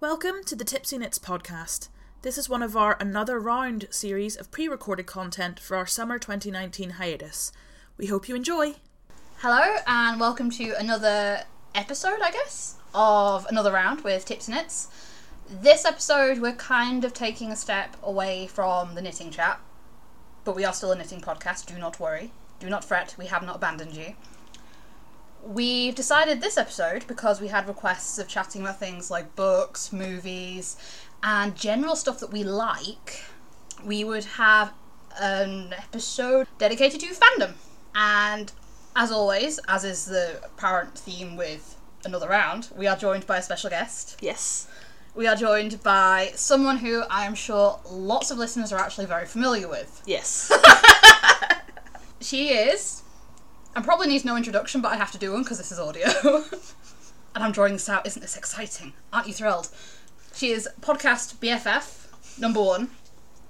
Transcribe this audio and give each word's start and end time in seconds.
Welcome 0.00 0.44
to 0.46 0.56
the 0.56 0.64
Tipsy 0.64 0.96
Knits 0.96 1.18
podcast. 1.18 1.90
This 2.22 2.38
is 2.38 2.48
one 2.48 2.62
of 2.62 2.74
our 2.74 2.96
Another 2.98 3.38
Round 3.38 3.86
series 3.90 4.34
of 4.34 4.50
pre 4.50 4.66
recorded 4.66 5.04
content 5.04 5.60
for 5.60 5.76
our 5.76 5.84
summer 5.84 6.18
2019 6.18 6.92
hiatus. 6.92 7.52
We 7.98 8.06
hope 8.06 8.26
you 8.26 8.34
enjoy. 8.34 8.76
Hello, 9.40 9.76
and 9.86 10.18
welcome 10.18 10.50
to 10.52 10.72
another 10.78 11.42
episode, 11.74 12.22
I 12.22 12.30
guess, 12.30 12.76
of 12.94 13.44
Another 13.50 13.72
Round 13.72 14.00
with 14.00 14.24
Tips 14.24 14.48
and 14.48 14.56
Knits. 14.56 14.88
This 15.50 15.84
episode, 15.84 16.38
we're 16.38 16.54
kind 16.54 17.04
of 17.04 17.12
taking 17.12 17.52
a 17.52 17.56
step 17.56 17.94
away 18.02 18.46
from 18.46 18.94
the 18.94 19.02
knitting 19.02 19.30
chat, 19.30 19.60
but 20.44 20.56
we 20.56 20.64
are 20.64 20.72
still 20.72 20.92
a 20.92 20.96
knitting 20.96 21.20
podcast, 21.20 21.66
do 21.66 21.78
not 21.78 22.00
worry. 22.00 22.32
Do 22.58 22.70
not 22.70 22.86
fret, 22.86 23.16
we 23.18 23.26
have 23.26 23.42
not 23.42 23.56
abandoned 23.56 23.94
you. 23.94 24.14
We've 25.44 25.94
decided 25.94 26.40
this 26.40 26.56
episode, 26.58 27.06
because 27.06 27.40
we 27.40 27.48
had 27.48 27.66
requests 27.66 28.18
of 28.18 28.28
chatting 28.28 28.62
about 28.62 28.78
things 28.78 29.10
like 29.10 29.34
books, 29.36 29.92
movies, 29.92 30.76
and 31.22 31.56
general 31.56 31.96
stuff 31.96 32.20
that 32.20 32.30
we 32.32 32.44
like, 32.44 33.22
we 33.84 34.04
would 34.04 34.24
have 34.24 34.72
an 35.20 35.72
episode 35.72 36.46
dedicated 36.58 37.00
to 37.00 37.06
fandom. 37.06 37.52
And 37.94 38.52
as 38.94 39.10
always, 39.10 39.58
as 39.68 39.84
is 39.84 40.04
the 40.04 40.40
apparent 40.44 40.96
theme 40.98 41.36
with 41.36 41.76
another 42.04 42.28
round, 42.28 42.68
we 42.76 42.86
are 42.86 42.96
joined 42.96 43.26
by 43.26 43.38
a 43.38 43.42
special 43.42 43.70
guest. 43.70 44.18
Yes. 44.20 44.68
We 45.14 45.26
are 45.26 45.36
joined 45.36 45.82
by 45.82 46.32
someone 46.34 46.78
who 46.78 47.02
I 47.10 47.24
am 47.26 47.34
sure 47.34 47.80
lots 47.90 48.30
of 48.30 48.38
listeners 48.38 48.72
are 48.72 48.78
actually 48.78 49.06
very 49.06 49.26
familiar 49.26 49.68
with. 49.68 50.02
Yes. 50.06 50.52
She 52.20 52.50
is, 52.50 53.02
and 53.74 53.84
probably 53.84 54.08
needs 54.08 54.24
no 54.24 54.36
introduction, 54.36 54.80
but 54.80 54.92
I 54.92 54.96
have 54.96 55.12
to 55.12 55.18
do 55.18 55.32
one 55.32 55.42
because 55.42 55.58
this 55.58 55.72
is 55.72 55.78
audio. 55.78 56.08
and 57.34 57.44
I'm 57.44 57.52
drawing 57.52 57.74
this 57.74 57.88
out. 57.88 58.06
Isn't 58.06 58.22
this 58.22 58.36
exciting? 58.36 58.92
Aren't 59.12 59.28
you 59.28 59.34
thrilled? 59.34 59.68
She 60.34 60.50
is 60.50 60.68
podcast 60.80 61.36
BFF 61.36 62.38
number 62.40 62.60
one, 62.62 62.90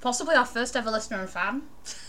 possibly 0.01 0.35
our 0.35 0.47
first 0.47 0.77
ever 0.77 0.91
listener 0.91 1.21
and 1.21 1.31
fan. 1.31 1.63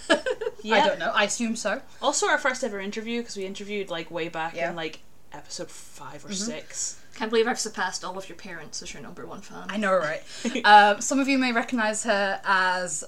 yeah. 0.62 0.76
I 0.76 0.88
don't 0.88 1.00
know. 1.00 1.12
I 1.14 1.26
assume 1.26 1.56
so. 1.56 1.82
Also, 2.02 2.28
our 2.28 2.38
first 2.38 2.64
ever 2.64 2.80
interview 2.80 3.22
because 3.22 3.38
we 3.38 3.46
interviewed 3.46 3.90
like 3.90 4.10
way 4.12 4.28
back 4.30 4.56
Yeah. 4.56 4.70
in 4.70 4.76
like 4.76 5.00
episode 5.34 5.70
5 5.70 6.26
or 6.26 6.34
six. 6.34 7.00
Can't 7.16 7.30
believe 7.30 7.48
I've 7.48 7.60
surpassed 7.60 8.04
all 8.04 8.18
of 8.18 8.28
your 8.30 8.38
parents 8.38 8.82
as 8.82 8.94
your 8.94 9.04
number 9.04 9.26
one 9.26 9.42
fan. 9.42 9.66
I 9.70 9.78
know, 9.78 9.94
right? 9.96 10.22
um, 10.66 11.02
some 11.02 11.20
of 11.20 11.28
you 11.28 11.38
may 11.38 11.52
recognise 11.52 12.04
her 12.04 12.40
as 12.44 13.04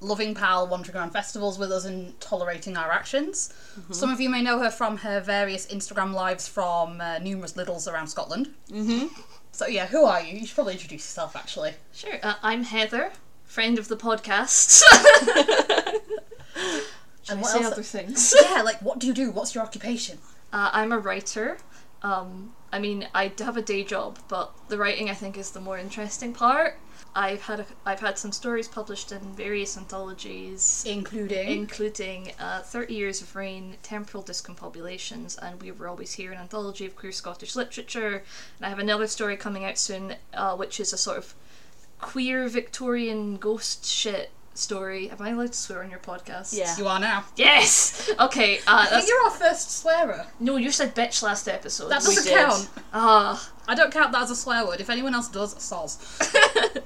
loving 0.00 0.34
pal 0.34 0.66
wandering 0.68 0.96
around 0.96 1.10
festivals 1.10 1.58
with 1.58 1.72
us 1.72 1.84
and 1.84 2.18
tolerating 2.20 2.76
our 2.76 2.90
actions. 2.92 3.52
Some 3.90 4.10
of 4.10 4.20
you 4.20 4.28
may 4.28 4.42
know 4.42 4.58
her 4.58 4.70
from 4.70 4.98
her 4.98 5.20
various 5.20 5.66
Instagram 5.66 6.12
lives 6.12 6.46
from 6.46 7.00
uh, 7.00 7.18
numerous 7.18 7.56
littles 7.56 7.88
around 7.88 8.08
Scotland. 8.08 8.50
Mm-hmm. 8.70 9.06
So 9.52 9.66
yeah, 9.66 9.86
who 9.86 10.04
are 10.04 10.20
you? 10.20 10.38
You 10.38 10.46
should 10.46 10.54
probably 10.54 10.74
introduce 10.74 11.02
yourself, 11.02 11.34
actually. 11.34 11.74
Sure, 11.92 12.18
uh, 12.22 12.34
I'm 12.42 12.64
Heather, 12.64 13.12
friend 13.44 13.78
of 13.78 13.88
the 13.88 13.96
podcast. 13.96 14.82
And 17.28 17.40
what 17.40 17.50
say 17.50 17.62
else? 17.62 17.72
other 17.72 17.82
things. 17.82 18.34
yeah, 18.50 18.62
like 18.62 18.80
what 18.82 18.98
do 18.98 19.06
you 19.06 19.12
do? 19.12 19.30
What's 19.30 19.54
your 19.54 19.64
occupation? 19.64 20.18
Uh, 20.52 20.70
I'm 20.72 20.92
a 20.92 20.98
writer. 20.98 21.58
Um, 22.02 22.54
I 22.72 22.78
mean, 22.78 23.08
I 23.14 23.28
do 23.28 23.44
have 23.44 23.56
a 23.56 23.62
day 23.62 23.82
job, 23.82 24.18
but 24.28 24.52
the 24.68 24.78
writing 24.78 25.10
I 25.10 25.14
think 25.14 25.36
is 25.36 25.50
the 25.50 25.60
more 25.60 25.78
interesting 25.78 26.32
part. 26.32 26.78
I've 27.16 27.40
had 27.40 27.60
a, 27.60 27.66
I've 27.86 28.00
had 28.00 28.18
some 28.18 28.30
stories 28.30 28.68
published 28.68 29.10
in 29.10 29.20
various 29.32 29.78
anthologies, 29.78 30.84
Including. 30.86 31.48
including 31.48 32.32
uh, 32.38 32.60
30 32.60 32.92
Years 32.94 33.22
of 33.22 33.34
Rain, 33.34 33.78
Temporal 33.82 34.22
Discombobulations, 34.22 35.38
and 35.40 35.60
We 35.62 35.72
Were 35.72 35.88
Always 35.88 36.12
Here, 36.12 36.30
an 36.30 36.38
anthology 36.38 36.84
of 36.84 36.94
queer 36.94 37.12
Scottish 37.12 37.56
literature. 37.56 38.22
And 38.58 38.66
I 38.66 38.68
have 38.68 38.78
another 38.78 39.06
story 39.06 39.38
coming 39.38 39.64
out 39.64 39.78
soon, 39.78 40.16
uh, 40.34 40.56
which 40.56 40.78
is 40.78 40.92
a 40.92 40.98
sort 40.98 41.16
of 41.16 41.34
queer 42.02 42.48
Victorian 42.48 43.38
ghost 43.38 43.86
shit 43.86 44.30
story. 44.58 45.10
Am 45.10 45.20
I 45.20 45.30
allowed 45.30 45.52
to 45.52 45.58
swear 45.58 45.82
on 45.82 45.90
your 45.90 45.98
podcast? 46.00 46.56
Yeah. 46.56 46.74
you 46.76 46.86
are 46.86 46.98
now. 47.00 47.24
Yes! 47.36 48.10
Okay, 48.18 48.58
uh, 48.58 48.60
I 48.66 48.80
think 48.86 48.90
that's, 48.90 49.08
you're 49.08 49.22
our 49.24 49.30
first 49.30 49.70
swearer. 49.80 50.26
no, 50.40 50.56
you 50.56 50.70
said 50.70 50.94
bitch 50.94 51.22
last 51.22 51.48
episode. 51.48 51.88
That 51.88 52.02
We 52.06 52.14
doesn't 52.14 52.32
count. 52.32 52.68
Ah. 52.92 53.52
I 53.68 53.74
don't 53.74 53.92
count 53.92 54.12
that 54.12 54.22
as 54.22 54.30
a 54.30 54.36
swear 54.36 54.64
word. 54.66 54.80
If 54.80 54.88
anyone 54.90 55.14
else 55.14 55.28
does, 55.28 55.54
soz. 55.56 55.98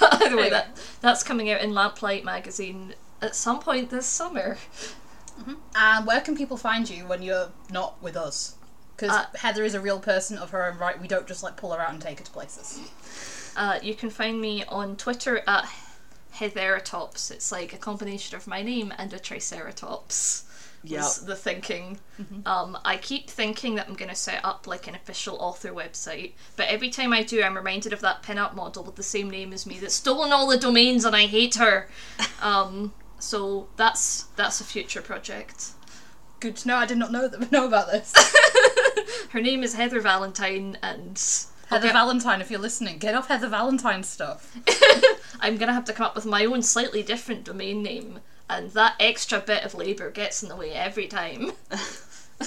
But 0.00 0.14
either 0.14 0.36
way, 0.36 0.42
Anyway. 0.44 0.50
that, 0.50 0.78
that's 1.00 1.22
coming 1.22 1.50
out 1.50 1.60
in 1.60 1.72
Lamplight 1.72 2.24
magazine 2.24 2.94
at 3.22 3.34
some 3.36 3.60
point 3.60 3.90
this 3.90 4.06
summer. 4.06 4.58
And 5.74 6.06
where 6.06 6.20
can 6.20 6.36
people 6.36 6.56
find 6.56 6.88
you 6.88 7.06
when 7.06 7.22
you're 7.22 7.50
not 7.70 8.00
with 8.02 8.16
us? 8.16 8.56
Because 8.96 9.10
Uh, 9.10 9.26
Heather 9.36 9.64
is 9.64 9.74
a 9.74 9.80
real 9.80 9.98
person 9.98 10.38
of 10.38 10.50
her 10.50 10.64
own 10.70 10.78
right. 10.78 11.00
We 11.00 11.08
don't 11.08 11.26
just 11.26 11.42
like 11.42 11.56
pull 11.56 11.72
her 11.72 11.80
out 11.80 11.90
and 11.92 12.00
take 12.00 12.18
her 12.18 12.24
to 12.24 12.30
places. 12.30 12.80
Uh, 13.56 13.78
you 13.82 13.94
can 13.94 14.10
find 14.10 14.40
me 14.40 14.64
on 14.68 14.96
Twitter 14.96 15.42
at 15.46 15.64
Heatheratops. 16.36 17.30
It's 17.30 17.50
like 17.52 17.72
a 17.72 17.78
combination 17.78 18.36
of 18.36 18.46
my 18.46 18.62
name 18.62 18.92
and 18.98 19.12
a 19.12 19.18
Triceratops. 19.18 20.44
Yep. 20.86 20.98
Was 20.98 21.24
the 21.24 21.34
thinking. 21.34 21.98
Um, 22.44 22.76
I 22.84 22.98
keep 22.98 23.30
thinking 23.30 23.74
that 23.76 23.88
I'm 23.88 23.94
going 23.94 24.10
to 24.10 24.14
set 24.14 24.44
up 24.44 24.66
like 24.66 24.86
an 24.86 24.94
official 24.94 25.36
author 25.36 25.70
website, 25.70 26.32
but 26.56 26.68
every 26.68 26.90
time 26.90 27.10
I 27.10 27.22
do, 27.22 27.42
I'm 27.42 27.56
reminded 27.56 27.94
of 27.94 28.02
that 28.02 28.22
pin-up 28.22 28.54
model 28.54 28.84
with 28.84 28.96
the 28.96 29.02
same 29.02 29.30
name 29.30 29.54
as 29.54 29.64
me 29.64 29.78
that's 29.78 29.94
stolen 29.94 30.30
all 30.30 30.46
the 30.46 30.58
domains, 30.58 31.06
and 31.06 31.16
I 31.16 31.26
hate 31.26 31.54
her. 31.54 31.88
Um, 32.42 32.92
so 33.18 33.68
that's 33.76 34.24
that's 34.36 34.60
a 34.60 34.64
future 34.64 35.00
project. 35.00 35.70
Good 36.40 36.56
to 36.56 36.68
know. 36.68 36.76
I 36.76 36.84
did 36.84 36.98
not 36.98 37.10
know 37.10 37.26
that 37.26 37.50
know 37.52 37.66
about 37.66 37.90
this. 37.90 38.12
Her 39.30 39.40
name 39.40 39.62
is 39.62 39.74
Heather 39.74 40.00
Valentine, 40.00 40.76
and 40.82 41.16
Heather 41.68 41.88
get- 41.88 41.92
Valentine, 41.94 42.40
if 42.40 42.50
you're 42.50 42.60
listening, 42.60 42.98
get 42.98 43.14
off 43.14 43.28
Heather 43.28 43.48
Valentine 43.48 44.02
stuff. 44.02 44.54
I'm 45.40 45.56
gonna 45.56 45.72
have 45.72 45.84
to 45.86 45.92
come 45.92 46.06
up 46.06 46.14
with 46.14 46.26
my 46.26 46.44
own 46.44 46.62
slightly 46.62 47.02
different 47.02 47.44
domain 47.44 47.82
name, 47.82 48.20
and 48.48 48.70
that 48.72 48.94
extra 49.00 49.40
bit 49.40 49.64
of 49.64 49.74
labour 49.74 50.10
gets 50.10 50.42
in 50.42 50.48
the 50.48 50.56
way 50.56 50.72
every 50.72 51.06
time. 51.06 51.52
I 52.40 52.44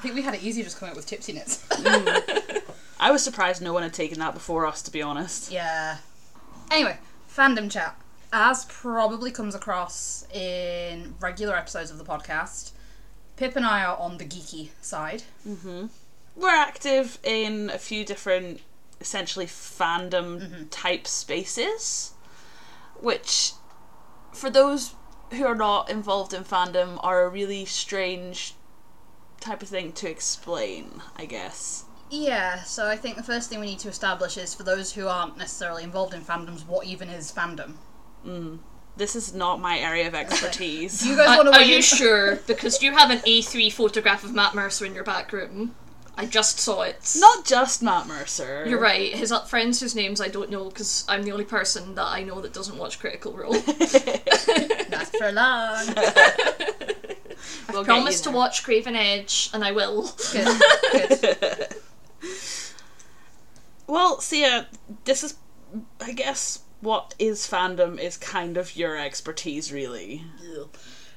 think 0.00 0.14
we 0.14 0.22
had 0.22 0.34
it 0.34 0.42
easy 0.42 0.62
just 0.62 0.78
coming 0.78 0.90
up 0.92 0.96
with 0.96 1.06
tipsy 1.06 1.32
knits. 1.32 1.64
Mm. 1.70 2.62
I 3.00 3.10
was 3.10 3.22
surprised 3.22 3.62
no 3.62 3.72
one 3.72 3.82
had 3.84 3.94
taken 3.94 4.18
that 4.18 4.34
before 4.34 4.66
us, 4.66 4.82
to 4.82 4.90
be 4.90 5.02
honest. 5.02 5.50
yeah. 5.52 5.98
Anyway, 6.70 6.98
fandom 7.34 7.70
chat. 7.70 7.96
As 8.32 8.66
probably 8.66 9.30
comes 9.30 9.54
across 9.54 10.26
in 10.34 11.14
regular 11.20 11.56
episodes 11.56 11.90
of 11.90 11.96
the 11.98 12.04
podcast, 12.04 12.72
Pip 13.36 13.56
and 13.56 13.64
I 13.64 13.84
are 13.84 13.96
on 13.96 14.18
the 14.18 14.24
geeky 14.26 14.68
side. 14.82 15.22
Mm-hmm. 15.46 15.86
We're 16.38 16.50
active 16.50 17.18
in 17.24 17.68
a 17.70 17.78
few 17.78 18.04
different, 18.04 18.60
essentially, 19.00 19.46
fandom 19.46 20.40
mm-hmm. 20.40 20.64
type 20.68 21.08
spaces, 21.08 22.12
which, 23.00 23.52
for 24.32 24.48
those 24.48 24.94
who 25.32 25.44
are 25.44 25.56
not 25.56 25.90
involved 25.90 26.32
in 26.32 26.44
fandom, 26.44 26.98
are 27.02 27.24
a 27.24 27.28
really 27.28 27.64
strange 27.64 28.54
type 29.40 29.62
of 29.62 29.68
thing 29.68 29.92
to 29.92 30.08
explain, 30.08 31.02
I 31.16 31.24
guess. 31.24 31.84
Yeah, 32.08 32.62
so 32.62 32.86
I 32.86 32.96
think 32.96 33.16
the 33.16 33.22
first 33.24 33.50
thing 33.50 33.58
we 33.58 33.66
need 33.66 33.80
to 33.80 33.88
establish 33.88 34.38
is 34.38 34.54
for 34.54 34.62
those 34.62 34.92
who 34.92 35.08
aren't 35.08 35.36
necessarily 35.36 35.82
involved 35.82 36.14
in 36.14 36.22
fandoms, 36.22 36.66
what 36.66 36.86
even 36.86 37.08
is 37.08 37.32
fandom? 37.32 37.74
Mm. 38.24 38.60
This 38.96 39.14
is 39.14 39.34
not 39.34 39.60
my 39.60 39.78
area 39.78 40.06
of 40.06 40.14
expertise. 40.14 41.04
You 41.04 41.16
guys 41.16 41.30
Are, 41.30 41.44
want 41.44 41.54
to 41.54 41.60
are 41.60 41.64
you 41.64 41.82
sure? 41.82 42.36
Because 42.46 42.80
you 42.80 42.92
have 42.92 43.10
an 43.10 43.18
A3 43.18 43.72
photograph 43.72 44.22
of 44.22 44.34
Matt 44.34 44.54
Mercer 44.54 44.84
in 44.84 44.94
your 44.94 45.04
back 45.04 45.32
room. 45.32 45.74
I 46.18 46.26
just 46.26 46.58
saw 46.58 46.82
it. 46.82 47.14
not 47.16 47.44
just 47.44 47.80
Matt 47.80 48.08
Mercer. 48.08 48.64
You're 48.66 48.80
right. 48.80 49.14
His 49.14 49.30
uh, 49.30 49.44
friends 49.44 49.78
whose 49.78 49.94
names 49.94 50.20
I 50.20 50.26
don't 50.26 50.50
know 50.50 50.64
because 50.64 51.04
I'm 51.08 51.22
the 51.22 51.30
only 51.30 51.44
person 51.44 51.94
that 51.94 52.06
I 52.06 52.24
know 52.24 52.40
that 52.40 52.52
doesn't 52.52 52.76
watch 52.76 52.98
Critical 52.98 53.32
Role. 53.32 53.52
Not 54.90 55.06
for 55.16 55.32
long. 55.32 55.86
We'll 57.72 57.84
Promise 57.84 58.22
to 58.22 58.30
watch 58.32 58.64
Craven 58.64 58.96
Edge, 58.96 59.50
and 59.54 59.62
I 59.62 59.70
will. 59.72 60.10
Good. 60.32 60.60
Good. 60.90 61.68
Well, 63.86 64.20
Sia, 64.20 64.66
this 65.04 65.22
is, 65.22 65.36
I 66.00 66.12
guess, 66.12 66.60
what 66.80 67.14
is 67.18 67.46
fandom 67.46 67.98
is 67.98 68.16
kind 68.16 68.56
of 68.56 68.74
your 68.76 68.98
expertise, 68.98 69.72
really. 69.72 70.24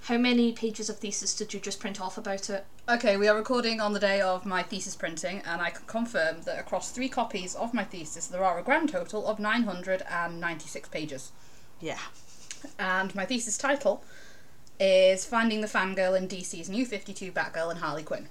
How 0.05 0.17
many 0.17 0.51
pages 0.51 0.89
of 0.89 0.97
thesis 0.97 1.35
did 1.35 1.53
you 1.53 1.59
just 1.59 1.79
print 1.79 2.01
off 2.01 2.17
about 2.17 2.49
it? 2.49 2.65
Okay, 2.89 3.17
we 3.17 3.27
are 3.27 3.35
recording 3.35 3.79
on 3.79 3.93
the 3.93 3.99
day 3.99 4.19
of 4.19 4.47
my 4.47 4.63
thesis 4.63 4.95
printing, 4.95 5.43
and 5.45 5.61
I 5.61 5.69
can 5.69 5.85
confirm 5.85 6.41
that 6.41 6.59
across 6.59 6.89
three 6.91 7.07
copies 7.07 7.53
of 7.53 7.71
my 7.71 7.83
thesis, 7.83 8.25
there 8.25 8.43
are 8.43 8.57
a 8.57 8.63
grand 8.63 8.89
total 8.89 9.27
of 9.27 9.37
996 9.37 10.89
pages. 10.89 11.31
Yeah. 11.79 11.99
And 12.79 13.13
my 13.13 13.25
thesis 13.25 13.59
title 13.59 14.03
is 14.79 15.23
Finding 15.23 15.61
the 15.61 15.67
Fangirl 15.67 16.17
in 16.17 16.27
DC's 16.27 16.67
New 16.67 16.87
52 16.87 17.31
Batgirl 17.31 17.69
and 17.69 17.79
Harley 17.79 18.03
Quinn. 18.03 18.27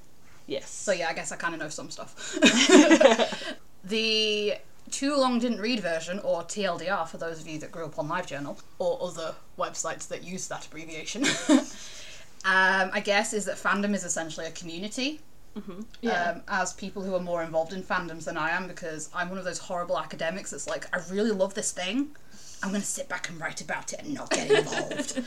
Yes. 0.48 0.68
So 0.68 0.90
yeah, 0.90 1.08
I 1.08 1.12
guess 1.12 1.30
I 1.30 1.36
kind 1.36 1.54
of 1.54 1.60
know 1.60 1.68
some 1.68 1.90
stuff. 1.90 2.36
the 3.84 4.54
Too 4.90 5.16
Long 5.16 5.38
Didn't 5.38 5.60
Read 5.60 5.80
version, 5.80 6.18
or 6.20 6.42
TLDR 6.42 7.06
for 7.08 7.16
those 7.18 7.40
of 7.40 7.46
you 7.48 7.58
that 7.60 7.70
grew 7.72 7.84
up 7.86 7.98
on 7.98 8.08
LiveJournal, 8.08 8.60
or 8.78 8.98
other 9.02 9.34
websites 9.58 10.08
that 10.08 10.24
use 10.24 10.48
that 10.48 10.66
abbreviation, 10.66 11.24
um, 12.44 12.90
I 12.92 13.00
guess 13.04 13.32
is 13.32 13.44
that 13.46 13.56
fandom 13.56 13.94
is 13.94 14.04
essentially 14.04 14.46
a 14.46 14.50
community 14.52 15.20
Yeah. 16.00 16.30
um, 16.30 16.42
as 16.48 16.72
people 16.72 17.02
who 17.02 17.14
are 17.14 17.20
more 17.20 17.42
involved 17.42 17.72
in 17.72 17.82
fandoms 17.82 18.24
than 18.24 18.36
I 18.38 18.50
am 18.50 18.66
because 18.66 19.10
I'm 19.14 19.28
one 19.28 19.38
of 19.38 19.44
those 19.44 19.58
horrible 19.58 19.98
academics 19.98 20.50
that's 20.50 20.68
like, 20.68 20.86
I 20.94 21.00
really 21.10 21.32
love 21.32 21.54
this 21.54 21.70
thing. 21.72 22.08
I'm 22.62 22.70
going 22.70 22.80
to 22.82 22.86
sit 22.86 23.08
back 23.08 23.28
and 23.28 23.40
write 23.40 23.60
about 23.60 23.92
it 23.92 24.00
and 24.02 24.14
not 24.14 24.30
get 24.30 24.50
involved. 24.58 25.22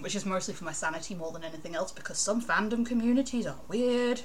Which 0.00 0.14
is 0.14 0.26
mostly 0.26 0.54
for 0.54 0.64
my 0.64 0.72
sanity 0.72 1.14
more 1.14 1.32
than 1.32 1.42
anything 1.44 1.74
else 1.74 1.90
because 1.92 2.18
some 2.18 2.42
fandom 2.42 2.84
communities 2.84 3.46
are 3.46 3.56
weird. 3.68 4.22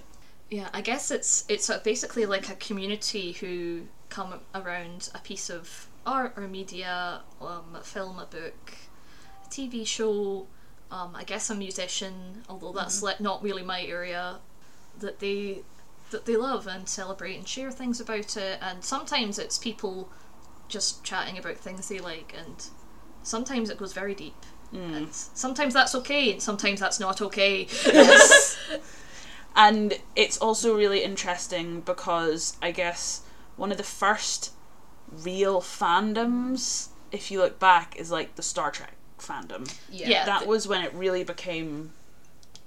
Yeah, 0.52 0.68
I 0.74 0.82
guess 0.82 1.12
it's 1.12 1.46
it's 1.48 1.72
basically 1.82 2.26
like 2.26 2.50
a 2.50 2.56
community 2.56 3.32
who 3.32 3.84
come 4.10 4.42
around 4.54 5.10
a 5.16 5.20
piece 5.20 5.50
of 5.50 5.88
art 6.06 6.34
or 6.36 6.46
media, 6.46 7.22
um, 7.42 7.74
a 7.74 7.82
film, 7.82 8.20
a 8.20 8.26
book, 8.26 8.74
a 9.46 9.50
TV 9.50 9.88
show, 9.88 10.48
um, 10.92 11.16
I 11.16 11.24
guess 11.24 11.50
a 11.50 11.56
musician, 11.56 12.44
although 12.50 12.74
that's 12.74 13.02
like 13.02 13.22
not 13.22 13.42
really 13.42 13.64
my 13.64 13.82
area, 13.82 14.40
that 15.00 15.20
they 15.20 15.64
that 16.10 16.26
they 16.26 16.36
love 16.36 16.68
and 16.68 16.90
celebrate 16.90 17.38
and 17.38 17.48
share 17.48 17.72
things 17.72 18.02
about 18.02 18.36
it. 18.36 18.60
And 18.62 18.84
sometimes 18.84 19.40
it's 19.40 19.58
people 19.58 20.10
just 20.68 21.02
chatting 21.02 21.38
about 21.38 21.60
things 21.60 21.88
they 21.88 22.00
like, 22.00 22.36
and 22.38 22.66
sometimes 23.24 23.70
it 23.70 23.78
goes 23.78 23.94
very 23.94 24.14
deep. 24.14 24.46
And 24.74 25.14
sometimes 25.14 25.74
that's 25.74 25.96
okay, 25.96 26.34
and 26.34 26.42
sometimes 26.42 26.82
that's 26.82 27.00
not 27.00 27.22
okay. 27.22 27.68
And 29.56 30.00
it's 30.16 30.38
also 30.38 30.76
really 30.76 31.04
interesting 31.04 31.82
because 31.82 32.58
I 32.62 32.72
guess 32.72 33.22
one 33.58 33.72
of 33.72 33.78
the 33.78 33.84
first 33.84 34.52
real 35.12 35.62
fandoms, 35.62 36.88
if 37.12 37.30
you 37.32 37.40
look 37.40 37.60
back, 37.60 37.96
is 37.98 38.12
like 38.12 38.36
the 38.36 38.42
Star 38.44 38.72
Trek 38.72 38.94
fandom. 39.20 39.74
Yeah. 39.92 40.08
Yeah. 40.10 40.26
That 40.26 40.48
was 40.48 40.68
when 40.68 40.84
it 40.84 40.94
really 40.94 41.24
became 41.24 41.92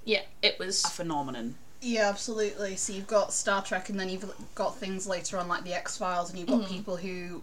yeah, 0.05 0.21
it 0.43 0.59
was 0.59 0.85
a 0.85 0.89
phenomenon. 0.89 1.55
Yeah, 1.81 2.07
absolutely. 2.09 2.75
So 2.75 2.93
you've 2.93 3.07
got 3.07 3.33
Star 3.33 3.63
Trek, 3.63 3.89
and 3.89 3.99
then 3.99 4.07
you've 4.09 4.31
got 4.53 4.75
things 4.77 5.07
later 5.07 5.37
on 5.39 5.47
like 5.47 5.63
the 5.63 5.73
X 5.73 5.97
Files, 5.97 6.29
and 6.29 6.37
you've 6.39 6.47
got 6.47 6.67
people 6.67 6.95
who, 6.97 7.41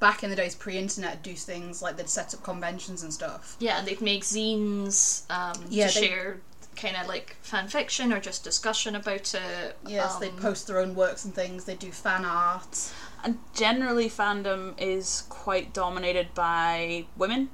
back 0.00 0.22
in 0.24 0.30
the 0.30 0.36
days 0.36 0.54
pre-internet, 0.56 1.22
do 1.22 1.34
things 1.34 1.80
like 1.82 1.96
they'd 1.96 2.08
set 2.08 2.34
up 2.34 2.42
conventions 2.42 3.02
and 3.04 3.12
stuff. 3.14 3.56
Yeah, 3.60 3.80
they'd 3.82 4.00
make 4.00 4.22
zines 4.24 5.22
um, 5.30 5.64
Yeah, 5.70 5.86
to 5.88 6.00
they- 6.00 6.06
share 6.06 6.40
kind 6.80 6.96
of 6.96 7.06
like 7.06 7.36
fan 7.42 7.68
fiction 7.68 8.12
or 8.12 8.20
just 8.20 8.44
discussion 8.44 8.94
about 8.94 9.34
it. 9.34 9.76
Yes, 9.86 10.14
um, 10.14 10.20
they 10.20 10.28
post 10.30 10.66
their 10.66 10.78
own 10.78 10.94
works 10.94 11.24
and 11.24 11.34
things. 11.34 11.64
They 11.64 11.74
do 11.76 11.90
fan 11.92 12.24
art. 12.24 12.90
And 13.22 13.38
generally, 13.54 14.08
fandom 14.08 14.74
is 14.80 15.24
quite 15.28 15.72
dominated 15.74 16.34
by 16.34 17.06
women. 17.16 17.50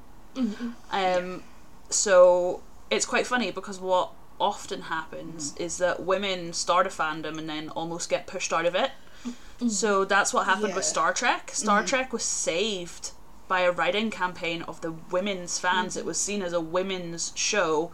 Um, 0.90 1.42
So 1.88 2.62
it's 2.90 3.06
quite 3.06 3.26
funny 3.26 3.50
because 3.50 3.80
what 3.80 4.10
often 4.38 4.82
happens 4.82 5.54
is 5.56 5.78
that 5.78 6.02
women 6.02 6.52
start 6.52 6.86
a 6.86 6.90
fandom 6.90 7.38
and 7.38 7.48
then 7.48 7.68
almost 7.70 8.08
get 8.10 8.26
pushed 8.26 8.52
out 8.52 8.66
of 8.66 8.74
it. 8.74 8.90
So 9.68 10.04
that's 10.04 10.34
what 10.34 10.44
happened 10.46 10.74
with 10.74 10.84
Star 10.84 11.12
Trek. 11.14 11.50
Star 11.54 11.82
Trek 11.84 12.12
was 12.12 12.22
saved 12.24 13.12
by 13.48 13.60
a 13.60 13.70
writing 13.70 14.10
campaign 14.10 14.62
of 14.62 14.80
the 14.80 14.92
women's 15.10 15.58
fans. 15.58 15.96
It 15.96 16.04
was 16.04 16.18
seen 16.18 16.42
as 16.42 16.52
a 16.52 16.60
women's 16.60 17.32
show. 17.34 17.92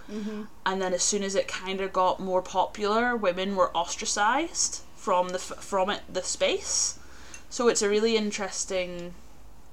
And 0.64 0.80
then 0.80 0.92
as 0.94 1.02
soon 1.02 1.22
as 1.22 1.34
it 1.34 1.46
kind 1.48 1.80
of 1.80 1.92
got 1.92 2.20
more 2.20 2.42
popular, 2.42 3.16
women 3.16 3.54
were 3.56 3.70
ostracized 3.76 4.82
from 4.96 5.30
the 5.30 5.38
from 5.38 5.90
it 5.90 6.02
the 6.12 6.22
space. 6.22 6.98
So 7.50 7.68
it's 7.68 7.82
a 7.82 7.88
really 7.88 8.16
interesting 8.16 9.14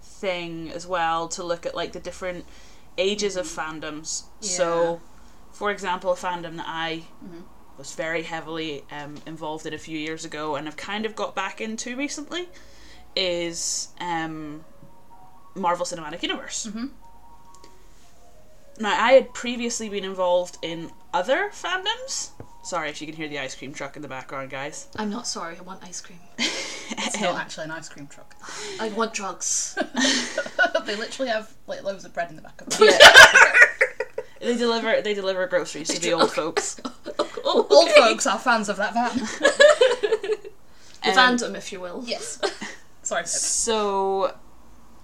thing 0.01 0.69
as 0.71 0.85
well 0.85 1.27
to 1.29 1.43
look 1.43 1.65
at 1.65 1.75
like 1.75 1.93
the 1.93 1.99
different 1.99 2.45
ages 2.97 3.35
of 3.37 3.45
fandoms. 3.45 4.23
So, 4.41 4.99
for 5.51 5.71
example, 5.71 6.11
a 6.11 6.15
fandom 6.15 6.57
that 6.57 6.65
I 6.67 7.03
was 7.77 7.93
very 7.95 8.23
heavily 8.23 8.83
um, 8.91 9.15
involved 9.25 9.65
in 9.65 9.73
a 9.73 9.77
few 9.77 9.97
years 9.97 10.25
ago 10.25 10.55
and 10.55 10.65
have 10.67 10.75
kind 10.75 11.05
of 11.05 11.15
got 11.15 11.33
back 11.35 11.61
into 11.61 11.95
recently 11.95 12.49
is 13.15 13.87
um, 14.01 14.65
Marvel 15.55 15.85
Cinematic 15.85 16.21
Universe. 16.23 16.67
Now, 18.79 18.91
I 19.03 19.11
had 19.13 19.33
previously 19.33 19.89
been 19.89 20.05
involved 20.05 20.57
in 20.61 20.91
other 21.13 21.49
fandoms. 21.51 22.29
Sorry 22.63 22.89
if 22.89 23.01
you 23.01 23.07
can 23.07 23.15
hear 23.15 23.27
the 23.27 23.39
ice 23.39 23.55
cream 23.55 23.73
truck 23.73 23.95
in 23.97 24.01
the 24.01 24.07
background, 24.07 24.49
guys. 24.51 24.87
I'm 24.95 25.09
not 25.09 25.27
sorry, 25.27 25.57
I 25.57 25.61
want 25.61 25.83
ice 25.83 26.01
cream. 26.01 26.19
It's 26.91 27.21
not 27.21 27.35
actually 27.35 27.65
an 27.65 27.71
ice 27.71 27.87
cream 27.87 28.07
truck. 28.07 28.33
I 28.79 28.89
want 28.89 29.13
drugs. 29.13 29.77
they 30.85 30.95
literally 30.95 31.29
have 31.29 31.53
like 31.67 31.83
loaves 31.83 32.03
of 32.03 32.13
bread 32.15 32.29
in 32.31 32.35
the 32.35 32.41
back 32.41 32.59
of 32.61 32.69
them. 32.69 32.87
Yeah. 32.89 32.97
they 34.41 34.57
deliver 34.57 34.99
they 35.01 35.13
deliver 35.13 35.45
groceries 35.45 35.87
to 35.89 35.99
the 36.01 36.13
old 36.13 36.31
folks. 36.31 36.81
oh, 37.45 37.67
Old 37.69 37.91
folks 37.91 38.25
are 38.25 38.39
fans 38.39 38.69
of 38.69 38.77
that 38.77 38.93
van. 38.95 39.17
The 41.03 41.09
Um, 41.11 41.15
fandom, 41.37 41.55
if 41.55 41.71
you 41.71 41.79
will. 41.79 42.03
yes. 42.07 42.41
Sorry. 43.03 43.25
So, 43.27 44.35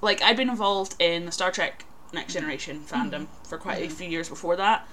like, 0.01 0.21
I'd 0.21 0.37
been 0.37 0.49
involved 0.49 0.95
in 0.99 1.25
the 1.25 1.31
Star 1.31 1.51
Trek 1.51 1.85
Next 2.13 2.33
Generation 2.33 2.81
mm-hmm. 2.81 2.95
fandom 2.95 3.27
for 3.47 3.57
quite 3.57 3.79
a 3.81 3.85
mm-hmm. 3.85 3.95
few 3.95 4.09
years 4.09 4.29
before 4.29 4.55
that, 4.55 4.87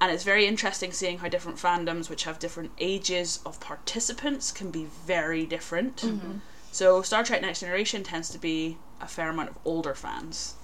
and 0.00 0.10
it's 0.10 0.24
very 0.24 0.46
interesting 0.46 0.92
seeing 0.92 1.18
how 1.18 1.28
different 1.28 1.58
fandoms, 1.58 2.10
which 2.10 2.24
have 2.24 2.38
different 2.38 2.72
ages 2.78 3.40
of 3.46 3.60
participants, 3.60 4.50
can 4.52 4.70
be 4.70 4.86
very 5.06 5.46
different. 5.46 5.96
Mm-hmm. 5.96 6.38
So, 6.70 7.02
Star 7.02 7.22
Trek 7.22 7.42
Next 7.42 7.60
Generation 7.60 8.02
tends 8.02 8.30
to 8.30 8.38
be 8.38 8.78
a 9.00 9.06
fair 9.06 9.30
amount 9.30 9.50
of 9.50 9.58
older 9.64 9.94
fans. 9.94 10.54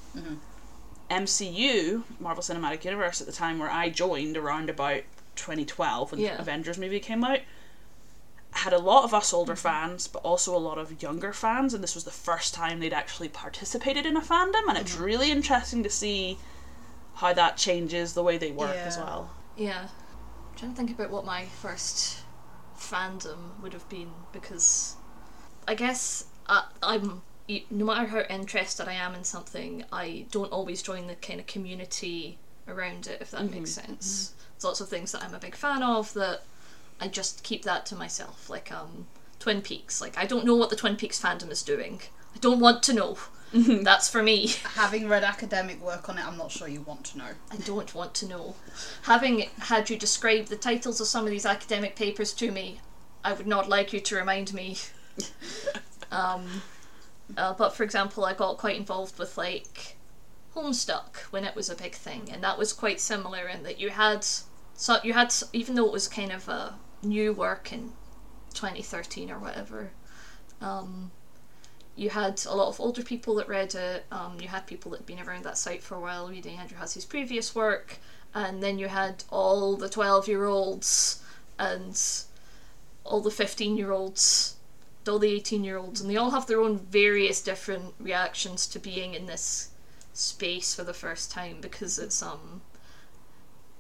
MCU, 1.11 2.03
Marvel 2.21 2.43
Cinematic 2.43 2.85
Universe, 2.85 3.21
at 3.21 3.27
the 3.27 3.33
time 3.33 3.59
where 3.59 3.71
I 3.71 3.89
joined 3.89 4.37
around 4.37 4.69
about 4.69 5.03
2012 5.37 6.13
when 6.13 6.21
Yeah. 6.21 6.35
the 6.35 6.43
Avengers 6.43 6.79
movie 6.79 7.01
came 7.01 7.25
out, 7.25 7.41
had 8.53 8.73
a 8.73 8.79
lot 8.79 9.05
of 9.05 9.15
us 9.15 9.33
older 9.33 9.57
fans, 9.57 10.09
but 10.09 10.21
also 10.21 10.57
a 10.57 10.59
lot 10.59 10.79
of 10.79 11.03
younger 11.03 11.33
fans, 11.33 11.75
and 11.75 11.83
this 11.83 11.95
was 11.95 12.05
the 12.05 12.11
first 12.11 12.55
time 12.55 12.81
they'd 12.81 12.93
actually 12.93 13.29
participated 13.29 14.07
in 14.07 14.17
a 14.17 14.21
fandom, 14.21 14.69
and 14.69 14.79
it's 14.79 14.95
mm-hmm. 14.95 15.05
really 15.05 15.31
interesting 15.31 15.83
to 15.83 15.91
see 15.91 16.39
how 17.15 17.33
that 17.33 17.57
changes 17.57 18.15
the 18.15 18.23
way 18.23 18.39
they 18.39 18.51
work 18.51 18.77
as 18.77 18.97
well. 18.97 19.31
Yeah. 19.57 19.83
I'm 19.83 20.57
trying 20.57 20.71
to 20.73 20.77
think 20.77 20.91
about 20.91 21.11
what 21.11 21.25
my 21.25 21.47
first 21.47 22.23
fandom 22.79 23.61
would 23.61 23.73
have 23.73 23.89
been 23.89 24.11
because 24.33 24.95
I 25.67 25.75
guess 25.75 26.27
I, 26.47 26.65
I'm 26.83 27.23
no 27.71 27.85
matter 27.85 28.07
how 28.07 28.21
interested 28.21 28.89
I 28.89 28.93
am 28.93 29.15
in 29.15 29.25
something, 29.25 29.85
I 29.91 30.27
don't 30.31 30.53
always 30.53 30.83
join 30.83 31.07
the 31.07 31.15
kind 31.15 31.41
of 31.41 31.47
community 31.47 32.39
around 32.67 33.07
it, 33.07 33.21
if 33.21 33.31
that 33.31 33.51
makes 33.51 33.73
mm-hmm. 33.73 33.87
sense. 33.87 34.29
Mm-hmm. 34.29 34.43
There's 34.55 34.65
lots 34.65 34.81
of 34.81 34.89
things 34.89 35.13
that 35.13 35.23
I'm 35.23 35.35
a 35.35 35.39
big 35.39 35.55
fan 35.55 35.83
of 35.83 36.13
that 36.15 36.43
I 37.01 37.09
just 37.09 37.43
keep 37.43 37.63
that 37.65 37.87
to 37.87 37.97
myself. 37.97 38.51
Like 38.51 38.73
um, 38.73 39.07
Twin 39.39 39.63
Peaks. 39.63 40.01
Like 40.01 40.17
I 40.19 40.27
don't 40.27 40.45
know 40.45 40.55
what 40.55 40.71
the 40.71 40.77
Twin 40.77 40.97
Peaks 40.97 41.21
fandom 41.21 41.51
is 41.51 41.63
doing. 41.63 42.01
I 42.35 42.39
don't 42.39 42.61
want 42.61 42.83
to 42.85 42.93
know. 42.93 43.19
That's 43.53 44.09
for 44.09 44.23
me. 44.23 44.49
Having 44.75 45.09
read 45.09 45.25
academic 45.25 45.81
work 45.81 46.09
on 46.09 46.19
it, 46.19 46.27
I'm 46.27 46.37
not 46.37 46.51
sure 46.51 46.69
you 46.69 46.83
want 46.83 47.05
to 47.07 47.19
know. 47.19 47.31
I 47.51 47.57
don't 47.57 47.95
want 47.95 48.15
to 48.15 48.29
know. 48.29 48.57
Having 49.03 49.49
had 49.61 49.89
you 49.89 49.97
describe 49.97 50.47
the 50.47 50.57
titles 50.57 51.01
of 51.01 51.07
some 51.07 51.25
of 51.25 51.31
these 51.31 51.47
academic 51.47 51.97
papers 51.97 52.33
to 52.35 52.51
me, 52.51 52.81
I 53.25 53.33
would 53.33 53.47
not 53.47 53.69
like 53.69 53.93
you 53.93 54.01
to 54.01 54.17
remind 54.17 54.53
me. 54.53 54.77
um, 56.13 56.63
uh, 57.37 57.55
but 57.55 57.75
for 57.75 57.85
example, 57.85 58.25
I 58.25 58.35
got 58.35 58.59
quite 58.59 58.77
involved 58.77 59.19
with 59.19 59.39
like 59.39 59.97
Homestuck 60.55 61.17
when 61.31 61.45
it 61.45 61.57
was 61.57 61.71
a 61.71 61.75
big 61.75 61.95
thing, 61.95 62.29
and 62.31 62.43
that 62.43 62.59
was 62.59 62.73
quite 62.75 63.01
similar 63.01 63.49
in 63.49 63.63
that 63.63 63.81
you 63.81 63.91
had 63.91 64.27
so 64.79 64.97
you 65.03 65.13
had 65.13 65.35
even 65.53 65.75
though 65.75 65.87
it 65.87 65.93
was 65.93 66.07
kind 66.07 66.31
of 66.31 66.49
a 66.49 66.75
new 67.03 67.33
work 67.33 67.73
in 67.73 67.93
2013 68.55 69.31
or 69.31 69.39
whatever. 69.39 69.91
Um, 70.61 71.11
you 71.97 72.11
had 72.11 72.45
a 72.47 72.55
lot 72.55 72.69
of 72.69 72.81
older 72.81 73.03
people 73.03 73.35
that 73.37 73.49
read 73.49 73.75
it. 73.75 74.05
Um, 74.13 74.39
you 74.41 74.49
had 74.49 74.67
people 74.67 74.93
that 74.93 74.99
had 74.99 75.07
been 75.07 75.21
around 75.21 75.45
that 75.45 75.59
site 75.59 75.83
for 75.83 75.97
a 75.97 76.01
while 76.01 76.29
reading 76.29 76.59
Andrew 76.59 76.79
Hussie's 76.79 77.05
previous 77.05 77.55
work, 77.55 77.99
and 78.35 78.63
then 78.63 78.79
you 78.79 78.87
had 78.89 79.25
all 79.31 79.77
the 79.77 79.89
twelve-year-olds 79.89 81.23
and 81.59 82.01
all 83.05 83.21
the 83.21 83.33
fifteen-year-olds, 83.33 84.57
all 85.09 85.19
the 85.19 85.33
eighteen-year-olds, 85.33 86.01
and 86.01 86.09
they 86.09 86.17
all 86.17 86.31
have 86.31 86.47
their 86.47 86.61
own 86.61 86.79
various 86.79 87.43
different 87.43 87.95
reactions 87.99 88.69
to 88.69 88.79
being 88.79 89.15
in 89.15 89.27
this 89.27 89.71
space 90.13 90.75
for 90.75 90.85
the 90.85 90.95
first 90.95 91.33
time 91.33 91.61
because 91.61 91.99
it's 91.99 92.23
um, 92.23 92.63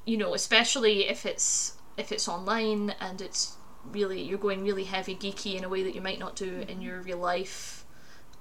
you 0.04 0.16
know, 0.16 0.34
especially 0.34 1.08
if 1.08 1.24
it's 1.24 1.74
if 1.98 2.12
it's 2.12 2.28
online 2.28 2.94
and 3.00 3.20
it's 3.20 3.56
really 3.92 4.22
you're 4.22 4.38
going 4.38 4.64
really 4.64 4.84
heavy 4.84 5.14
geeky 5.14 5.56
in 5.56 5.64
a 5.64 5.68
way 5.68 5.82
that 5.82 5.94
you 5.94 6.00
might 6.00 6.18
not 6.18 6.36
do 6.36 6.64
in 6.68 6.80
your 6.80 7.00
real 7.00 7.18
life 7.18 7.84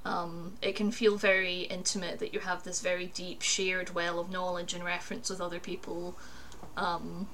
um, 0.06 0.54
it 0.62 0.76
can 0.76 0.92
feel 0.92 1.18
very 1.18 1.62
intimate 1.64 2.20
that 2.20 2.34
you 2.34 2.40
have 2.40 2.64
this 2.64 2.80
very 2.80 3.08
deep 3.08 3.42
shared 3.42 3.94
well 3.94 4.20
of 4.20 4.30
knowledge 4.30 4.74
and 4.74 4.86
reference 4.86 5.30
with 5.30 5.42
other 5.42 5.60
people 5.60 6.18
um, 6.78 7.28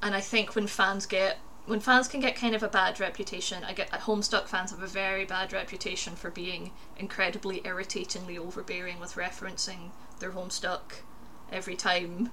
and 0.00 0.14
I 0.14 0.20
think 0.20 0.54
when 0.54 0.66
fans 0.66 1.04
get 1.06 1.38
when 1.66 1.80
fans 1.80 2.06
can 2.06 2.20
get 2.20 2.36
kind 2.36 2.54
of 2.54 2.62
a 2.62 2.68
bad 2.68 3.00
reputation 3.00 3.64
I 3.64 3.72
get 3.72 3.90
Homestuck 3.90 4.46
fans 4.46 4.70
have 4.70 4.82
a 4.82 4.86
very 4.86 5.24
bad 5.24 5.52
reputation 5.52 6.14
for 6.14 6.30
being 6.30 6.70
incredibly 6.96 7.60
irritatingly 7.64 8.38
overbearing 8.38 9.00
with 9.00 9.14
referencing 9.14 9.90
their 10.20 10.30
Homestuck 10.30 11.02
every 11.50 11.76
time 11.76 12.30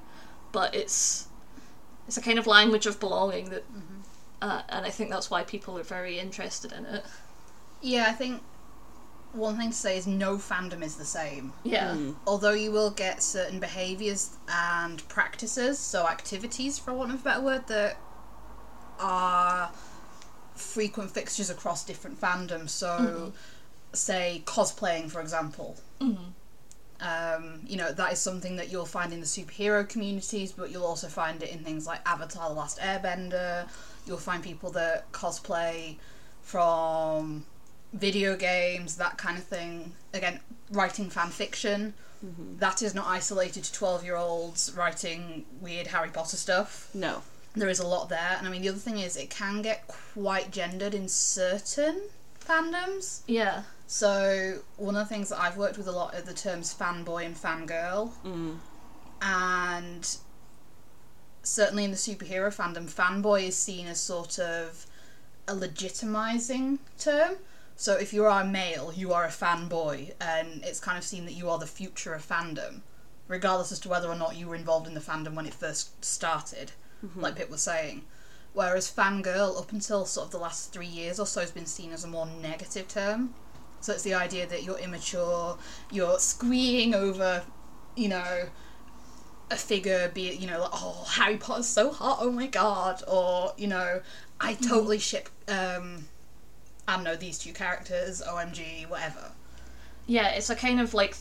but 0.51 0.75
it's 0.75 1.27
it's 2.07 2.17
a 2.17 2.21
kind 2.21 2.39
of 2.39 2.47
language 2.47 2.85
of 2.85 2.99
belonging 2.99 3.49
that 3.49 3.63
mm-hmm. 3.71 4.01
uh, 4.41 4.61
and 4.69 4.85
I 4.85 4.89
think 4.89 5.09
that's 5.09 5.29
why 5.29 5.43
people 5.43 5.77
are 5.77 5.83
very 5.83 6.19
interested 6.19 6.71
in 6.71 6.85
it. 6.85 7.03
Yeah, 7.81 8.05
I 8.07 8.13
think 8.13 8.41
one 9.33 9.57
thing 9.57 9.71
to 9.71 9.75
say 9.75 9.97
is 9.97 10.07
no 10.07 10.37
fandom 10.37 10.83
is 10.83 10.95
the 10.95 11.05
same. 11.05 11.53
Yeah, 11.63 11.95
hmm. 11.95 12.11
Although 12.25 12.53
you 12.53 12.71
will 12.71 12.91
get 12.91 13.23
certain 13.23 13.59
behaviours 13.59 14.37
and 14.47 15.05
practices, 15.09 15.79
so 15.79 16.07
activities, 16.07 16.77
for 16.77 16.93
want 16.93 17.13
of 17.13 17.21
a 17.21 17.23
better 17.23 17.41
word, 17.41 17.67
that 17.67 17.97
are 18.99 19.71
frequent 20.55 21.11
fixtures 21.11 21.49
across 21.49 21.83
different 21.83 22.21
fandoms. 22.21 22.69
So, 22.69 22.87
mm-hmm. 22.87 23.29
say 23.93 24.43
cosplaying, 24.45 25.11
for 25.11 25.19
example. 25.19 25.77
Mm-hmm. 25.99 26.23
Um, 27.03 27.59
you 27.67 27.75
know, 27.75 27.91
that 27.91 28.13
is 28.13 28.19
something 28.19 28.55
that 28.55 28.71
you'll 28.71 28.85
find 28.85 29.11
in 29.11 29.19
the 29.19 29.25
superhero 29.25 29.87
communities, 29.87 30.53
but 30.53 30.71
you'll 30.71 30.85
also 30.85 31.07
find 31.07 31.43
it 31.43 31.51
in 31.51 31.59
things 31.59 31.85
like 31.85 31.99
Avatar 32.05 32.49
The 32.49 32.55
Last 32.55 32.79
Airbender. 32.79 33.67
You'll 34.05 34.17
find 34.17 34.41
people 34.41 34.71
that 34.71 35.11
cosplay 35.11 35.97
from 36.41 37.45
video 37.91 38.37
games, 38.37 38.95
that 38.97 39.17
kind 39.17 39.37
of 39.37 39.43
thing. 39.43 39.91
Again, 40.13 40.39
writing 40.71 41.09
fan 41.09 41.29
fiction. 41.29 41.93
That 42.59 42.81
is 42.81 42.95
not 42.95 43.05
isolated 43.07 43.65
to 43.65 43.73
12 43.73 44.05
year 44.05 44.15
olds 44.15 44.73
writing 44.77 45.45
weird 45.59 45.87
Harry 45.87 46.09
Potter 46.09 46.37
stuff. 46.37 46.89
No. 46.93 47.21
There 47.53 47.67
is 47.67 47.79
a 47.79 47.87
lot 47.87 48.07
there. 48.07 48.35
And 48.37 48.47
I 48.47 48.49
mean, 48.49 48.61
the 48.61 48.69
other 48.69 48.77
thing 48.77 48.97
is, 48.97 49.17
it 49.17 49.29
can 49.29 49.61
get 49.61 49.87
quite 49.87 50.49
gendered 50.49 50.93
in 50.93 51.09
certain 51.09 52.01
fandoms. 52.39 53.21
yeah, 53.27 53.63
So 53.93 54.61
one 54.77 54.95
of 54.95 55.07
the 55.07 55.13
things 55.13 55.29
that 55.29 55.39
I've 55.39 55.55
worked 55.55 55.77
with 55.77 55.87
a 55.87 55.91
lot 55.91 56.15
are 56.15 56.21
the 56.21 56.33
terms 56.33 56.73
fanboy 56.73 57.27
and 57.27 57.35
fangirl, 57.37 58.11
Mm. 58.25 58.57
and 59.21 60.17
certainly 61.43 61.83
in 61.83 61.91
the 61.91 61.97
superhero 61.97 62.51
fandom, 62.51 62.89
fanboy 62.91 63.43
is 63.49 63.55
seen 63.55 63.85
as 63.85 63.99
sort 64.01 64.39
of 64.39 64.87
a 65.47 65.53
legitimizing 65.53 66.79
term. 66.97 67.35
So 67.75 67.93
if 67.93 68.13
you 68.13 68.25
are 68.25 68.41
a 68.41 68.45
male, 68.45 68.91
you 68.91 69.13
are 69.13 69.25
a 69.25 69.29
fanboy, 69.29 70.15
and 70.19 70.63
it's 70.63 70.79
kind 70.79 70.97
of 70.97 71.03
seen 71.03 71.25
that 71.25 71.33
you 71.33 71.47
are 71.47 71.59
the 71.59 71.67
future 71.67 72.15
of 72.15 72.27
fandom, 72.27 72.81
regardless 73.27 73.71
as 73.71 73.79
to 73.81 73.89
whether 73.89 74.09
or 74.09 74.15
not 74.15 74.35
you 74.35 74.47
were 74.47 74.55
involved 74.55 74.87
in 74.87 74.95
the 74.95 75.01
fandom 75.01 75.35
when 75.35 75.45
it 75.45 75.53
first 75.53 76.03
started, 76.03 76.71
like 77.15 77.35
Pip 77.35 77.51
was 77.51 77.61
saying. 77.61 78.05
Whereas 78.53 78.89
fangirl, 78.91 79.55
up 79.59 79.71
until 79.71 80.07
sort 80.07 80.25
of 80.25 80.31
the 80.31 80.39
last 80.39 80.73
three 80.73 80.87
years 80.87 81.19
or 81.19 81.27
so, 81.27 81.41
has 81.41 81.51
been 81.51 81.67
seen 81.67 81.91
as 81.91 82.03
a 82.03 82.07
more 82.07 82.25
negative 82.25 82.87
term. 82.87 83.35
So 83.83 83.91
it's 83.91 84.03
the 84.03 84.13
idea 84.13 84.47
that 84.47 84.63
you're 84.63 84.77
immature, 84.79 85.57
you're 85.91 86.17
squeeing 86.17 86.95
over, 86.95 87.43
you 87.97 88.07
know, 88.07 88.45
a 89.51 89.55
figure, 89.57 90.09
be 90.13 90.29
it, 90.29 90.39
you 90.39 90.47
know, 90.47 90.61
like, 90.61 90.69
oh, 90.71 91.05
Harry 91.09 91.35
Potter's 91.35 91.67
so 91.67 91.91
hot, 91.91 92.19
oh 92.21 92.31
my 92.31 92.47
god, 92.47 93.03
or, 93.09 93.53
you 93.57 93.67
know, 93.67 94.01
I 94.39 94.53
totally 94.53 94.99
ship, 94.99 95.27
um, 95.49 96.05
I 96.87 96.95
don't 96.95 97.03
know, 97.03 97.17
these 97.17 97.37
two 97.37 97.51
characters, 97.51 98.21
OMG, 98.25 98.89
whatever. 98.89 99.31
yeah. 100.07 100.29
It's 100.29 100.49
a 100.49 100.55
kind 100.55 100.79
of 100.79 100.93
like 100.93 101.17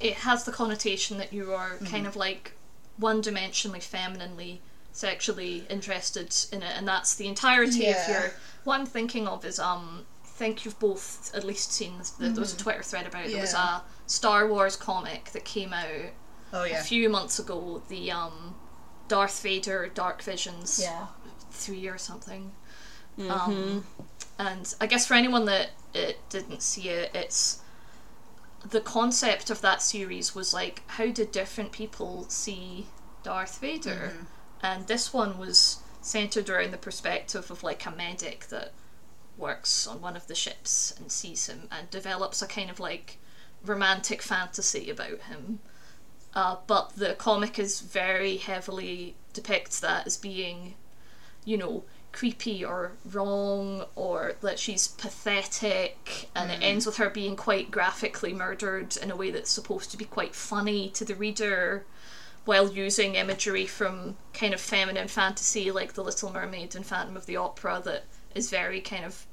it 0.00 0.16
has 0.16 0.44
the 0.44 0.52
connotation 0.52 1.16
that 1.16 1.32
you 1.32 1.54
are 1.54 1.78
kind 1.90 2.06
of 2.06 2.14
like 2.14 2.52
one-dimensionally, 2.98 3.82
femininely, 3.82 4.60
sexually 4.92 5.64
interested 5.70 6.34
in 6.52 6.62
it, 6.62 6.76
and 6.76 6.86
that's 6.86 7.14
the 7.14 7.26
entirety 7.26 7.78
Yeah. 7.84 8.02
of 8.02 8.08
your. 8.10 8.30
What 8.64 8.80
I'm 8.80 8.86
thinking 8.86 9.26
of 9.26 9.46
is 9.46 9.58
um. 9.58 10.04
Think 10.34 10.64
you've 10.64 10.78
both 10.80 11.30
at 11.34 11.44
least 11.44 11.72
seen 11.72 11.96
this, 11.98 12.10
there 12.10 12.32
was 12.32 12.52
a 12.54 12.56
Twitter 12.56 12.82
thread 12.82 13.06
about 13.06 13.26
it. 13.26 13.32
There 13.32 13.40
was 13.40 13.54
a 13.54 13.82
Star 14.06 14.46
Wars 14.48 14.76
comic 14.76 15.30
that 15.32 15.44
came 15.44 15.72
out 15.72 16.10
Oh, 16.52 16.64
yeah. 16.64 16.80
a 16.80 16.82
few 16.82 17.08
months 17.08 17.38
ago. 17.38 17.82
The 17.88 18.10
um, 18.10 18.54
Darth 19.08 19.40
Vader 19.42 19.88
Dark 19.94 20.22
Visions 20.22 20.80
Yeah. 20.82 21.06
three 21.52 21.86
or 21.88 21.98
something. 21.98 22.52
Um, 23.28 23.86
and 24.38 24.74
I 24.80 24.86
guess 24.86 25.06
for 25.06 25.14
anyone 25.14 25.44
that 25.44 25.70
it 25.94 26.18
didn't 26.30 26.62
see 26.62 26.88
it, 26.88 27.12
it's 27.14 27.60
the 28.68 28.80
concept 28.80 29.50
of 29.50 29.60
that 29.60 29.82
series 29.82 30.34
was 30.34 30.52
like 30.52 30.82
how 30.88 31.06
did 31.12 31.30
different 31.30 31.70
people 31.70 32.26
see 32.28 32.86
Darth 33.22 33.58
Vader, 33.60 34.14
and 34.62 34.86
this 34.88 35.12
one 35.12 35.38
was 35.38 35.78
centered 36.00 36.50
around 36.50 36.72
the 36.72 36.76
perspective 36.78 37.50
of 37.52 37.62
like 37.62 37.86
a 37.86 37.90
medic 37.92 38.46
that 38.48 38.72
works 39.36 39.86
on 39.86 40.00
one 40.00 40.16
of 40.16 40.26
the 40.26 40.34
ships 40.34 40.94
and 40.98 41.10
sees 41.10 41.48
him 41.48 41.68
and 41.70 41.90
develops 41.90 42.42
a 42.42 42.46
kind 42.46 42.70
of 42.70 42.80
like 42.80 43.18
romantic 43.64 44.22
fantasy 44.22 44.90
about 44.90 45.20
him. 45.22 45.60
Uh, 46.34 46.56
but 46.66 46.96
the 46.96 47.14
comic 47.14 47.58
is 47.58 47.80
very 47.80 48.36
heavily 48.36 49.14
depicts 49.32 49.80
that 49.80 50.06
as 50.06 50.16
being, 50.16 50.74
you 51.44 51.56
know, 51.56 51.84
creepy 52.14 52.64
or 52.64 52.92
wrong 53.04 53.84
or 53.96 54.34
that 54.40 54.58
she's 54.58 54.86
pathetic 54.86 56.28
and 56.34 56.50
it 56.52 56.62
ends 56.62 56.86
with 56.86 56.96
her 56.96 57.10
being 57.10 57.34
quite 57.34 57.72
graphically 57.72 58.32
murdered 58.32 58.96
in 58.98 59.10
a 59.10 59.16
way 59.16 59.32
that's 59.32 59.50
supposed 59.50 59.90
to 59.90 59.96
be 59.96 60.04
quite 60.04 60.34
funny 60.34 60.88
to 60.88 61.04
the 61.04 61.14
reader 61.16 61.84
while 62.44 62.72
using 62.72 63.16
imagery 63.16 63.66
from 63.66 64.16
kind 64.32 64.54
of 64.54 64.60
feminine 64.60 65.08
fantasy 65.08 65.72
like 65.72 65.94
The 65.94 66.04
Little 66.04 66.32
Mermaid 66.32 66.76
and 66.76 66.86
Phantom 66.86 67.16
of 67.16 67.26
the 67.26 67.36
Opera 67.36 67.82
that 67.84 68.04
is 68.34 68.50
very 68.50 68.80
kind 68.80 69.04
of 69.04 69.26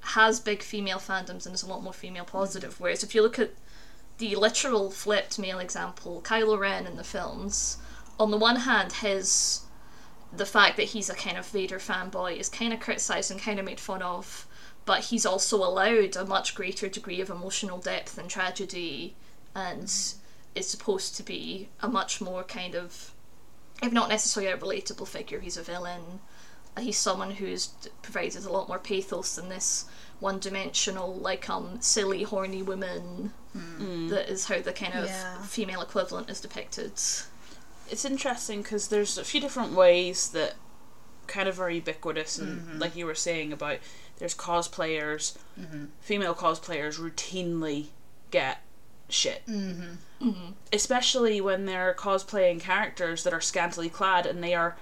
has 0.00 0.40
big 0.40 0.62
female 0.62 0.98
fandoms 0.98 1.46
and 1.46 1.54
is 1.54 1.62
a 1.62 1.68
lot 1.68 1.82
more 1.82 1.92
female 1.92 2.24
positive. 2.24 2.74
Mm. 2.74 2.80
Whereas 2.80 3.02
if 3.02 3.14
you 3.14 3.22
look 3.22 3.38
at 3.38 3.52
the 4.18 4.34
literal 4.36 4.90
flipped 4.90 5.38
male 5.38 5.58
example, 5.58 6.20
Kylo 6.24 6.58
Ren 6.58 6.86
in 6.86 6.96
the 6.96 7.04
films, 7.04 7.78
on 8.18 8.30
the 8.30 8.36
one 8.36 8.56
hand, 8.56 8.92
his 8.94 9.62
the 10.34 10.46
fact 10.46 10.76
that 10.78 10.84
he's 10.84 11.10
a 11.10 11.14
kind 11.14 11.36
of 11.36 11.46
Vader 11.46 11.78
fanboy 11.78 12.38
is 12.38 12.48
kind 12.48 12.72
of 12.72 12.80
criticised 12.80 13.30
and 13.30 13.40
kind 13.40 13.58
of 13.58 13.66
made 13.66 13.78
fun 13.78 14.00
of, 14.00 14.46
but 14.86 15.00
he's 15.04 15.26
also 15.26 15.58
allowed 15.58 16.16
a 16.16 16.24
much 16.24 16.54
greater 16.54 16.88
degree 16.88 17.20
of 17.20 17.28
emotional 17.28 17.78
depth 17.78 18.16
and 18.16 18.30
tragedy, 18.30 19.14
and 19.54 19.84
mm. 19.84 20.14
is 20.54 20.68
supposed 20.68 21.16
to 21.16 21.22
be 21.22 21.68
a 21.80 21.88
much 21.88 22.20
more 22.20 22.42
kind 22.44 22.74
of, 22.74 23.12
if 23.82 23.92
not 23.92 24.08
necessarily 24.08 24.50
a 24.50 24.56
relatable 24.56 25.06
figure, 25.06 25.40
he's 25.40 25.58
a 25.58 25.62
villain. 25.62 26.20
He's 26.78 26.96
someone 26.96 27.32
who's 27.32 27.70
provided 28.00 28.44
a 28.44 28.52
lot 28.52 28.68
more 28.68 28.78
pathos 28.78 29.36
than 29.36 29.48
this 29.48 29.84
one-dimensional, 30.20 31.14
like 31.16 31.50
um, 31.50 31.80
silly, 31.80 32.22
horny 32.22 32.62
woman. 32.62 33.32
Mm. 33.56 34.08
That 34.08 34.30
is 34.30 34.46
how 34.46 34.60
the 34.60 34.72
kind 34.72 34.94
of 34.94 35.06
Yeah. 35.06 35.42
female 35.42 35.82
equivalent 35.82 36.30
is 36.30 36.40
depicted. 36.40 36.92
It's 37.90 38.04
interesting 38.04 38.62
because 38.62 38.88
there's 38.88 39.18
a 39.18 39.24
few 39.24 39.40
different 39.40 39.72
ways 39.72 40.30
that 40.30 40.54
kind 41.26 41.48
of 41.48 41.60
are 41.60 41.70
ubiquitous, 41.70 42.38
and 42.38 42.60
mm-hmm. 42.60 42.78
like 42.78 42.96
you 42.96 43.04
were 43.06 43.14
saying 43.14 43.52
about 43.52 43.78
there's 44.18 44.34
cosplayers, 44.34 45.36
mm-hmm. 45.60 45.86
female 46.00 46.34
cosplayers 46.34 46.98
routinely 46.98 47.86
get 48.30 48.62
shit. 49.08 49.42
Mm-hmm. 49.46 50.52
Especially 50.72 51.40
when 51.40 51.66
they're 51.66 51.94
cosplaying 51.94 52.60
characters 52.60 53.24
that 53.24 53.32
are 53.32 53.40
scantily 53.40 53.88
clad 53.88 54.24
and 54.24 54.42
they 54.42 54.54
are 54.54 54.76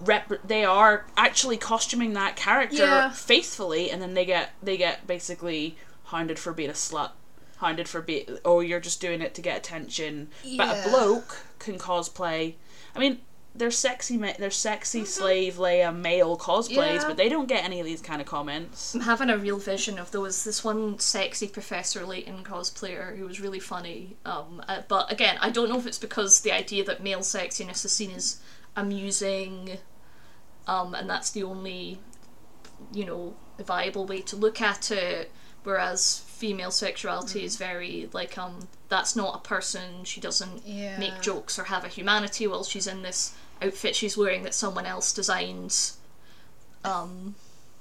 rep- 0.00 0.46
they 0.46 0.64
are 0.64 1.06
actually 1.16 1.56
costuming 1.56 2.12
that 2.14 2.36
character 2.36 2.76
Yeah. 2.84 3.10
faithfully 3.10 3.90
and 3.90 4.00
then 4.02 4.14
they 4.14 4.24
get 4.24 4.50
they 4.62 4.76
get 4.76 5.06
basically 5.06 5.76
hounded 6.04 6.38
for 6.38 6.52
being 6.52 6.70
a 6.70 6.74
slut 6.74 7.10
hounded 7.58 7.88
for 7.88 8.00
being 8.00 8.38
oh 8.44 8.60
you're 8.60 8.80
just 8.80 9.00
doing 9.00 9.20
it 9.20 9.34
to 9.34 9.42
get 9.42 9.56
attention 9.58 10.28
but 10.56 10.86
a 10.86 10.88
bloke 10.88 11.42
can 11.58 11.76
cosplay 11.78 12.54
i 12.94 12.98
mean 12.98 13.18
there's 13.54 13.76
sexy 13.76 14.16
ma- 14.16 14.34
there's 14.38 14.54
sexy 14.54 15.04
slave 15.04 15.54
Leia 15.56 15.92
male 15.94 16.38
cosplays 16.38 16.68
Mm-hmm. 16.68 17.00
Yeah. 17.00 17.08
but 17.08 17.16
they 17.16 17.28
don't 17.28 17.48
get 17.48 17.64
any 17.64 17.80
of 17.80 17.86
these 17.86 18.00
kind 18.00 18.20
of 18.20 18.28
comments 18.28 18.94
I'm 18.94 19.00
having 19.00 19.28
a 19.30 19.36
real 19.36 19.58
vision 19.58 19.98
of 19.98 20.12
there 20.12 20.20
was 20.20 20.44
this 20.44 20.62
one 20.62 21.00
sexy 21.00 21.48
Professor 21.48 22.06
Layton 22.06 22.44
cosplayer 22.44 23.16
who 23.18 23.24
was 23.26 23.40
really 23.40 23.58
funny. 23.58 24.16
Um, 24.24 24.62
uh, 24.68 24.82
but 24.86 25.10
again, 25.10 25.38
I 25.40 25.50
don't 25.50 25.68
know 25.68 25.78
if 25.78 25.86
it's 25.88 25.98
because 25.98 26.42
the 26.42 26.52
idea 26.52 26.84
that 26.84 27.02
male 27.02 27.20
sexiness 27.20 27.84
is 27.84 27.92
seen 27.92 28.12
as 28.12 28.38
amusing, 28.76 29.78
um, 30.68 30.94
and 30.94 31.10
that's 31.10 31.30
the 31.30 31.42
only, 31.42 31.98
you 32.92 33.04
know, 33.04 33.34
viable 33.58 34.06
way 34.06 34.20
to 34.22 34.36
look 34.36 34.60
at 34.62 34.90
it. 34.92 35.32
Whereas 35.64 36.20
female 36.26 36.70
sexuality 36.70 37.44
is 37.44 37.56
very 37.56 38.08
like 38.12 38.38
um 38.38 38.68
that's 38.88 39.16
not 39.16 39.34
a 39.36 39.38
person. 39.40 40.04
She 40.04 40.20
doesn't 40.20 40.64
Yeah. 40.64 40.96
make 40.98 41.20
jokes 41.20 41.58
or 41.58 41.64
have 41.64 41.84
a 41.84 41.88
humanity 41.88 42.46
while 42.46 42.62
she's 42.64 42.86
in 42.86 43.02
this 43.02 43.34
outfit 43.60 43.96
she's 43.96 44.16
wearing 44.16 44.44
that 44.44 44.54
someone 44.54 44.86
else 44.86 45.12
designed. 45.12 45.76
Um, 46.84 47.34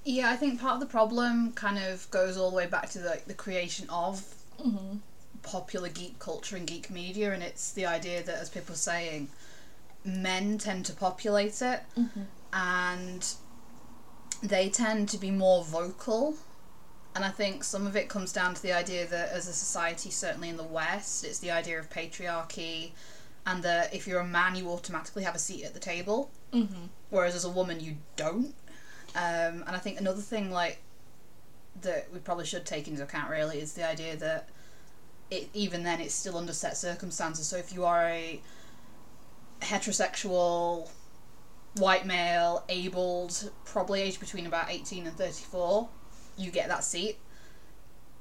Yeah, 0.04 0.32
I 0.32 0.36
think 0.36 0.60
part 0.60 0.74
of 0.76 0.80
the 0.80 0.86
problem 0.88 1.54
kind 1.54 1.78
of 1.78 2.10
goes 2.12 2.36
all 2.36 2.50
the 2.50 2.56
way 2.58 2.66
back 2.66 2.90
to 2.92 3.00
the, 3.00 3.22
the 3.28 3.34
creation 3.36 3.88
of 3.90 4.24
popular 5.44 5.88
geek 5.90 6.18
culture 6.20 6.58
and 6.58 6.66
geek 6.68 6.90
media, 6.90 7.32
and 7.32 7.44
it's 7.44 7.72
the 7.72 7.86
idea 7.86 8.24
that, 8.24 8.36
as 8.40 8.50
people 8.50 8.74
are 8.74 8.78
saying, 8.78 9.30
men 10.04 10.58
tend 10.58 10.86
to 10.88 10.94
populate 10.94 11.62
it, 11.62 11.82
and 12.58 13.24
they 14.42 14.70
tend 14.70 15.10
to 15.10 15.18
be 15.18 15.32
more 15.32 15.64
vocal. 15.64 16.36
And 17.16 17.24
I 17.26 17.30
think 17.30 17.64
some 17.64 17.88
of 17.88 17.96
it 17.96 18.10
comes 18.10 18.34
down 18.34 18.54
to 18.56 18.62
the 18.62 18.74
idea 18.74 19.08
that, 19.08 19.32
as 19.32 19.48
a 19.48 19.54
society, 19.54 20.10
certainly 20.12 20.50
in 20.50 20.58
the 20.58 20.64
West, 20.64 21.24
it's 21.24 21.40
the 21.40 21.52
idea 21.52 21.80
of 21.80 21.90
patriarchy, 21.90 22.92
and 23.46 23.64
that 23.64 23.94
if 23.94 24.08
you're 24.08 24.20
a 24.22 24.28
man, 24.28 24.56
you 24.56 24.70
automatically 24.70 25.24
have 25.24 25.36
a 25.36 25.40
seat 25.40 25.64
at 25.66 25.74
the 25.74 25.80
table, 25.80 26.30
whereas 27.10 27.36
as 27.36 27.46
a 27.46 27.50
woman, 27.50 27.80
you 27.80 27.98
don't 28.16 28.54
Um, 29.16 29.64
and 29.66 29.70
I 29.70 29.80
think 29.80 30.00
another 30.00 30.22
thing 30.22 30.52
like 30.52 30.80
that 31.82 32.08
we 32.14 32.20
probably 32.20 32.46
should 32.46 32.66
take 32.66 32.88
into 32.88 33.04
account 33.04 33.30
really 33.30 33.60
is 33.60 33.74
the 33.74 33.88
idea 33.88 34.16
that 34.18 34.50
it 35.32 35.50
even 35.54 35.84
then 35.84 36.00
it's 36.02 36.14
still 36.14 36.38
under 36.38 36.54
set 36.54 36.78
circumstances. 36.78 37.48
So 37.48 37.58
if 37.58 37.74
you 37.74 37.86
are 37.86 38.04
a 38.08 38.42
heterosexual 39.62 40.90
white 41.80 42.06
male, 42.06 42.64
abled, 42.70 43.52
probably 43.66 44.02
aged 44.02 44.20
between 44.20 44.46
about 44.46 44.70
18 44.70 45.08
and 45.08 45.16
34, 45.16 45.90
you 46.38 46.52
get 46.52 46.68
that 46.70 46.84
seat. 46.84 47.18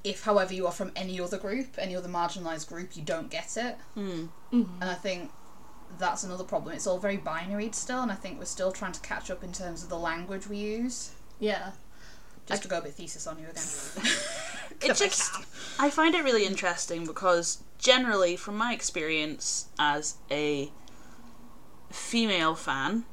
If, 0.05 0.23
however, 0.23 0.55
you 0.55 0.67
are 0.67 0.73
from 0.73 0.93
any 0.95 1.21
other 1.21 1.39
group, 1.39 1.75
any 1.79 1.97
other 1.97 2.09
marginalised 2.09 2.69
group, 2.69 2.97
you 2.97 3.03
don't 3.03 3.31
get 3.31 3.57
it. 3.57 3.77
Hmm. 3.95 4.27
And 4.53 4.85
I 4.85 4.95
think 4.95 5.31
that's 5.99 6.25
another 6.25 6.45
problem. 6.45 6.75
It's 6.75 6.87
all 6.87 6.99
very 6.99 7.17
binary 7.17 7.71
still, 7.73 8.03
and 8.03 8.13
I 8.13 8.15
think 8.15 8.39
we're 8.39 8.45
still 8.45 8.73
trying 8.73 8.93
to 8.93 9.01
catch 9.01 9.31
up 9.31 9.43
in 9.43 9.53
terms 9.53 9.83
of 9.83 9.89
the 9.89 9.99
language 9.99 10.47
we 10.47 10.59
use. 10.59 11.13
Yeah. 11.41 11.73
Just 12.47 12.63
to 12.63 12.69
go 12.69 12.79
a 12.79 12.83
bit 12.83 12.93
thesis 12.93 13.27
on 13.27 13.39
you 13.39 13.49
again. 13.49 13.55
it 14.81 14.91
If 14.91 14.91
I 14.91 14.95
just—I 14.95 15.91
find 15.91 16.15
it 16.15 16.23
really 16.23 16.47
interesting 16.47 17.05
because 17.05 17.63
generally 17.79 18.37
from 18.37 18.57
my 18.57 18.73
experience 18.73 19.67
as 19.79 20.17
a 20.31 20.71
female 21.91 22.55
fan 22.55 23.05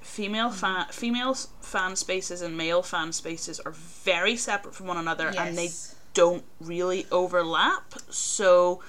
female 0.00 0.50
fan 0.50 0.86
female 0.90 1.34
fan 1.34 1.94
spaces 1.96 2.40
and 2.42 2.56
male 2.56 2.82
fan 2.82 3.12
spaces 3.12 3.60
are 3.60 3.72
very 3.72 4.34
separate 4.36 4.74
from 4.74 4.86
one 4.86 4.96
another 4.96 5.28
and 5.38 5.56
they 5.58 5.68
don't 6.14 6.44
really 6.60 7.06
overlap 7.12 7.94
so 8.08 8.80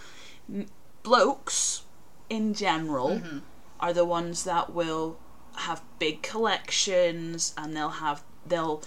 blokes 1.04 1.84
in 2.30 2.54
general 2.54 3.10
Mm-hmm. 3.10 3.40
are 3.80 3.94
the 3.94 4.06
ones 4.06 4.44
that 4.46 4.74
will 4.74 5.18
have 5.56 5.82
big 6.00 6.22
collections 6.22 7.54
and 7.58 7.76
they'll 7.76 7.90
have 7.90 8.24
they'll 8.46 8.82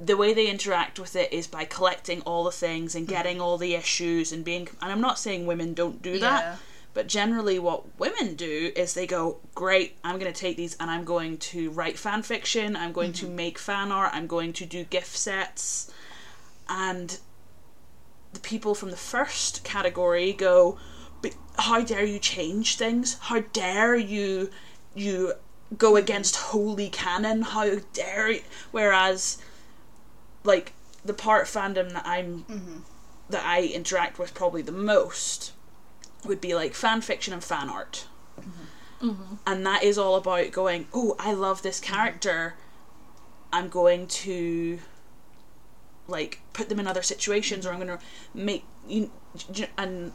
the 0.00 0.16
way 0.16 0.34
they 0.34 0.48
interact 0.48 0.98
with 0.98 1.14
it 1.14 1.32
is 1.32 1.46
by 1.46 1.64
collecting 1.64 2.20
all 2.22 2.44
the 2.44 2.50
things 2.52 2.92
Mm-hmm. 2.92 2.98
and 2.98 3.08
getting 3.08 3.40
all 3.40 3.58
the 3.58 3.74
issues 3.74 4.32
and 4.32 4.44
being 4.44 4.68
and 4.82 4.90
I'm 4.90 5.00
not 5.00 5.18
saying 5.18 5.46
women 5.46 5.72
don't 5.74 6.02
do 6.02 6.18
that 6.18 6.40
Yeah. 6.42 6.56
But 6.94 7.06
generally 7.06 7.58
what 7.58 7.98
women 7.98 8.34
do 8.34 8.72
is 8.74 8.94
they 8.94 9.06
go 9.06 9.38
great 9.54 9.96
I'm 10.02 10.18
going 10.18 10.32
to 10.32 10.38
take 10.38 10.56
these 10.56 10.76
and 10.80 10.90
I'm 10.90 11.04
going 11.04 11.38
to 11.38 11.70
write 11.70 11.98
fan 11.98 12.22
fiction 12.22 12.76
I'm 12.76 12.92
going 12.92 13.12
to 13.14 13.26
mm-hmm. 13.26 13.36
make 13.36 13.58
fan 13.58 13.92
art 13.92 14.10
I'm 14.14 14.26
going 14.26 14.52
to 14.54 14.66
do 14.66 14.84
gift 14.84 15.16
sets. 15.16 15.92
And 16.68 17.18
the 18.32 18.40
people 18.40 18.74
from 18.74 18.90
the 18.90 18.96
first 18.96 19.64
category 19.64 20.32
go 20.32 20.78
but 21.20 21.34
how 21.58 21.82
dare 21.82 22.04
you 22.04 22.18
change 22.18 22.76
things? 22.76 23.18
How 23.18 23.40
dare 23.40 23.96
you 23.96 24.50
you 24.94 25.34
go 25.76 25.90
mm-hmm. 25.90 25.96
against 25.98 26.36
holy 26.36 26.88
canon? 26.88 27.42
How 27.42 27.76
dare 27.92 28.30
you 28.30 28.42
whereas 28.70 29.38
like 30.44 30.72
the 31.04 31.14
part 31.14 31.46
fandom 31.46 31.92
that 31.92 32.06
i'm 32.06 32.44
mm-hmm. 32.44 32.78
that 33.28 33.44
i 33.44 33.62
interact 33.62 34.18
with 34.18 34.34
probably 34.34 34.62
the 34.62 34.72
most 34.72 35.52
would 36.24 36.40
be 36.40 36.54
like 36.54 36.74
fan 36.74 37.00
fiction 37.00 37.32
and 37.32 37.42
fan 37.42 37.68
art 37.68 38.06
and 39.46 39.66
that 39.66 39.82
is 39.82 39.98
all 39.98 40.16
about 40.16 40.50
going 40.50 40.86
oh 40.94 41.14
i 41.18 41.32
love 41.32 41.62
this 41.62 41.80
character 41.80 42.54
i'm 43.52 43.68
going 43.68 44.06
to 44.06 44.78
like 46.06 46.40
put 46.52 46.68
them 46.68 46.80
in 46.80 46.86
other 46.86 47.02
situations 47.02 47.66
or 47.66 47.72
i'm 47.72 47.76
going 47.76 47.88
to 47.88 47.98
make 48.34 48.64
you 48.88 49.10
and 49.76 50.12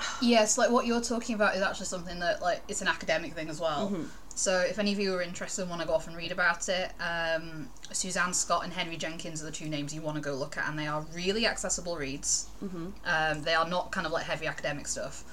Yes, 0.22 0.58
like 0.58 0.70
what 0.70 0.86
you're 0.86 1.00
talking 1.00 1.34
about 1.34 1.56
is 1.56 1.62
actually 1.62 1.86
something 1.86 2.18
that 2.20 2.42
like 2.42 2.62
it's 2.68 2.82
an 2.82 2.88
academic 2.88 3.34
thing 3.34 3.48
as 3.48 3.60
well. 3.60 3.88
Mm-hmm. 3.88 4.04
So 4.34 4.60
if 4.60 4.78
any 4.78 4.92
of 4.92 4.98
you 4.98 5.14
are 5.14 5.22
interested 5.22 5.62
and 5.62 5.70
want 5.70 5.82
to 5.82 5.88
go 5.88 5.94
off 5.94 6.06
and 6.06 6.16
read 6.16 6.32
about 6.32 6.68
it, 6.68 6.92
um, 7.00 7.68
Suzanne 7.92 8.32
Scott 8.32 8.64
and 8.64 8.72
Henry 8.72 8.96
Jenkins 8.96 9.42
are 9.42 9.46
the 9.46 9.52
two 9.52 9.68
names 9.68 9.94
you 9.94 10.00
want 10.00 10.16
to 10.16 10.22
go 10.22 10.32
look 10.34 10.56
at, 10.56 10.68
and 10.68 10.78
they 10.78 10.86
are 10.86 11.04
really 11.14 11.46
accessible 11.46 11.96
reads. 11.96 12.48
Mm-hmm. 12.64 12.86
Um, 13.04 13.42
they 13.42 13.54
are 13.54 13.68
not 13.68 13.92
kind 13.92 14.06
of 14.06 14.12
like 14.12 14.24
heavy 14.24 14.46
academic 14.46 14.86
stuff, 14.86 15.24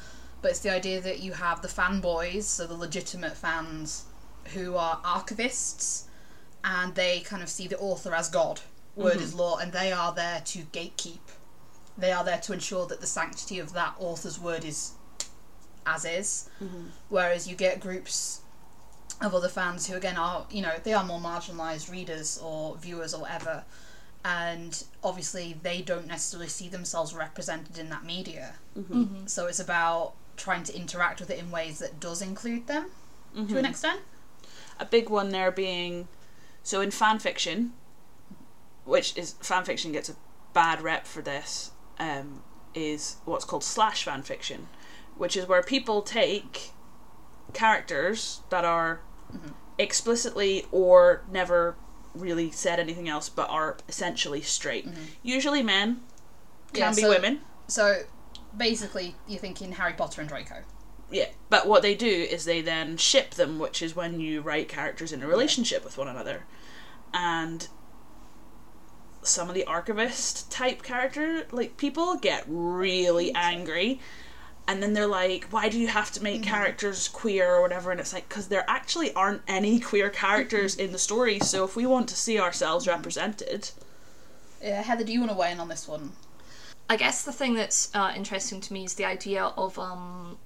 but 0.41 0.51
it's 0.51 0.60
the 0.60 0.72
idea 0.72 1.01
that 1.01 1.20
you 1.20 1.34
have 1.34 1.62
the 1.62 1.67
fanboys, 1.67 2.43
so 2.43 2.67
the 2.67 2.73
legitimate 2.73 3.36
fans, 3.36 4.06
who 4.54 4.76
are 4.76 4.97
archivists, 4.97 6.04
and 6.63 6.95
they 6.95 7.19
kind 7.21 7.43
of 7.43 7.50
see 7.50 7.67
the 7.67 7.78
author 7.80 8.13
as 8.13 8.30
God, 8.30 8.62
word 8.95 9.13
mm-hmm. 9.13 9.23
is 9.23 9.34
law, 9.34 9.58
and 9.58 9.71
they 9.71 9.91
are 9.91 10.13
there 10.13 10.41
to 10.45 10.60
gatekeep 10.60 11.19
they 11.97 12.12
are 12.12 12.23
there 12.23 12.38
to 12.38 12.54
ensure 12.54 12.86
that 12.86 13.02
the 13.02 13.08
sanctity 13.08 13.60
of 13.60 13.73
that 13.73 13.95
author's 14.00 14.39
word 14.39 14.63
is 14.63 14.91
as 15.86 16.06
is. 16.06 16.50
Mm-hmm. 16.63 16.88
Whereas 17.10 17.47
you 17.47 17.56
get 17.56 17.80
groups 17.80 18.41
of 19.21 19.34
other 19.34 19.50
fans 19.50 19.88
who, 19.88 19.95
again, 19.95 20.17
are, 20.17 20.45
you 20.52 20.62
know, 20.62 20.73
they 20.84 20.93
are 20.93 21.04
more 21.04 21.19
marginalised 21.19 21.89
readers 21.89 22.39
or 22.43 22.78
viewers 22.78 23.13
or 23.13 23.21
whatever. 23.21 23.63
And 24.23 24.84
obviously, 25.04 25.58
they 25.63 25.82
don't 25.82 26.08
necessarily 26.08 26.50
see 26.50 26.69
themselves 26.69 27.15
represented 27.15 27.80
in 27.80 27.89
that 27.89 28.04
media. 28.04 28.56
Mm-hmm. 28.78 29.26
So 29.26 29.47
it's 29.47 29.60
about 29.60 30.13
trying 30.38 30.63
to 30.63 30.76
interact 30.76 31.19
with 31.19 31.30
it 31.30 31.39
in 31.39 31.52
ways 31.52 31.80
that 31.80 32.00
does 32.00 32.21
include 32.21 32.67
them 32.67 32.91
to 33.34 33.41
an 33.41 33.47
mm-hmm. 33.47 33.65
extent. 33.65 34.00
a 34.80 34.86
big 34.86 35.10
one 35.10 35.30
there 35.30 35.52
being 35.52 36.08
so 36.63 36.82
in 36.82 36.89
fan 36.91 37.19
fiction 37.19 37.73
which 38.86 39.15
is 39.17 39.34
fan 39.41 39.63
fiction 39.63 39.91
gets 39.91 40.10
a 40.10 40.15
bad 40.54 40.82
rep 40.82 41.06
for 41.06 41.21
this 41.21 41.71
um, 42.00 42.41
is 42.73 43.17
what's 43.26 43.43
called 43.45 43.63
slash 43.63 44.06
fan 44.06 44.21
fiction 44.23 44.67
which 45.17 45.36
is 45.36 45.47
where 45.47 45.62
people 45.62 46.02
take 46.02 46.71
characters 47.54 48.41
that 48.50 48.63
are 48.63 49.02
mm-hmm. 49.34 49.50
explicitly 49.78 50.65
or 50.71 51.23
never 51.32 51.76
really 52.13 52.52
said 52.52 52.80
anything 52.80 53.08
else 53.08 53.30
but 53.30 53.50
are 53.50 53.78
essentially 53.88 54.41
straight. 54.41 54.88
Mm-hmm. 54.88 55.04
Usually 55.23 55.63
men 55.63 56.02
can 56.73 56.82
Yeah, 56.82 56.95
be 56.95 57.02
so- 57.02 57.10
women. 57.10 57.41
So 57.67 58.04
basically, 58.58 59.15
you're 59.28 59.39
thinking 59.39 59.74
Harry 59.74 59.93
Potter 59.93 60.22
and 60.22 60.30
Draco. 60.30 60.63
Yeah, 61.10 61.28
but 61.50 61.67
what 61.67 61.82
they 61.82 61.96
do 61.96 62.08
is 62.08 62.46
they 62.46 62.62
then 62.62 62.98
ship 62.98 63.36
them, 63.36 63.60
which 63.60 63.82
is 63.82 63.96
when 63.96 64.20
you 64.20 64.41
write 64.41 64.67
characters 64.67 65.13
in 65.13 65.24
a 65.24 65.28
relationship 65.28 65.86
with 65.86 65.98
one 65.98 66.08
another. 66.08 66.43
And 67.13 67.67
some 69.22 69.48
of 69.48 69.56
the 69.56 69.63
archivist 69.65 70.52
type 70.52 70.84
character, 70.84 71.48
like 71.52 71.78
people 71.78 72.15
get 72.15 72.43
really 72.48 73.34
angry. 73.34 74.00
And 74.67 74.84
then 74.84 74.91
they're 74.91 75.08
like, 75.08 75.46
why 75.46 75.70
do 75.70 75.80
you 75.80 75.88
have 75.88 76.12
to 76.12 76.24
make 76.24 76.41
mm-hmm. 76.41 76.52
characters 76.52 77.08
queer 77.08 77.56
or 77.56 77.62
whatever? 77.62 77.91
And 77.91 78.02
it's 78.02 78.12
like, 78.12 78.28
because 78.28 78.50
there 78.50 78.65
actually 78.67 79.13
aren't 79.13 79.41
any 79.48 79.80
queer 79.80 80.10
characters 80.10 80.76
in 80.84 80.91
the 80.91 81.00
story. 81.00 81.39
So 81.39 81.63
if 81.63 81.78
we 81.78 81.86
want 81.86 82.10
to 82.10 82.15
see 82.15 82.38
ourselves 82.38 82.86
represented, 82.86 83.72
Yeah, 84.62 84.82
Heather, 84.82 85.06
do 85.06 85.13
you 85.13 85.22
want 85.22 85.32
to 85.32 85.38
weigh 85.38 85.54
in 85.54 85.62
on 85.62 85.70
this 85.70 85.88
one? 85.88 86.12
I 86.89 86.95
guess 86.95 87.23
the 87.23 87.34
thing 87.34 87.56
that's 87.56 87.93
uh, 87.93 88.13
interesting 88.15 88.62
to 88.62 88.73
me 88.73 88.86
is 88.86 88.93
the 88.93 89.06
idea 89.06 89.43
of 89.43 89.78
um, 89.78 90.38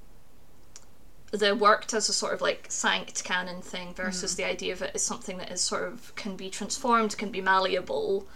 the 1.32 1.56
worked 1.56 1.94
as 1.94 2.10
a 2.10 2.14
sort 2.14 2.34
of 2.34 2.42
like 2.42 2.66
sanct 2.70 3.24
canon 3.24 3.62
thing 3.62 3.94
versus 3.94 4.36
the 4.36 4.44
idea 4.44 4.74
of 4.74 4.82
it 4.82 4.92
as 4.96 5.04
something 5.04 5.38
that 5.38 5.52
is 5.52 5.62
sort 5.62 5.84
of 5.84 6.14
can 6.16 6.36
be 6.36 6.50
transformed, 6.50 7.18
can 7.18 7.32
be 7.32 7.42
malleable, 7.42 8.28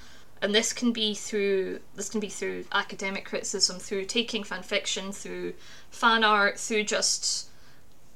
and 0.42 0.54
this 0.54 0.72
can 0.72 0.94
be 0.94 1.16
through 1.16 1.80
this 1.96 2.10
can 2.10 2.20
be 2.20 2.30
through 2.30 2.66
academic 2.72 3.26
criticism, 3.26 3.80
through 3.80 4.06
taking 4.06 4.44
fan 4.44 4.62
fiction, 4.62 5.12
through 5.12 5.54
fan 5.90 6.24
art, 6.24 6.60
through 6.60 6.84
just 6.84 7.50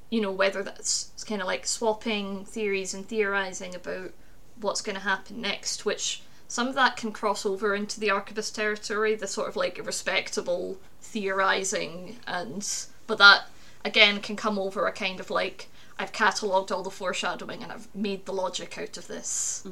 you 0.08 0.20
know 0.20 0.32
whether 0.32 0.62
that's 0.62 1.12
kind 1.26 1.40
of 1.40 1.46
like 1.46 1.66
swapping 1.66 2.44
theories 2.44 2.94
and 2.94 3.06
theorizing 3.06 3.74
about 3.74 4.12
what's 4.60 4.82
going 4.82 4.96
to 4.96 5.02
happen 5.02 5.40
next, 5.40 5.84
which 5.84 6.22
some 6.50 6.66
of 6.66 6.74
that 6.74 6.96
can 6.96 7.12
cross 7.12 7.46
over 7.46 7.76
into 7.76 8.00
the 8.00 8.10
archivist 8.10 8.56
territory, 8.56 9.14
the 9.14 9.28
sort 9.28 9.48
of 9.48 9.54
like 9.54 9.80
respectable 9.86 10.80
theorizing, 11.00 12.18
and 12.26 12.68
but 13.06 13.18
that 13.18 13.42
again 13.84 14.20
can 14.20 14.34
come 14.34 14.58
over 14.58 14.84
a 14.88 14.92
kind 14.92 15.20
of 15.20 15.30
like 15.30 15.68
I've 15.96 16.12
catalogued 16.12 16.72
all 16.72 16.82
the 16.82 16.90
foreshadowing 16.90 17.62
and 17.62 17.70
I've 17.70 17.94
made 17.94 18.26
the 18.26 18.32
logic 18.32 18.76
out 18.78 18.96
of 18.96 19.06
this. 19.06 19.62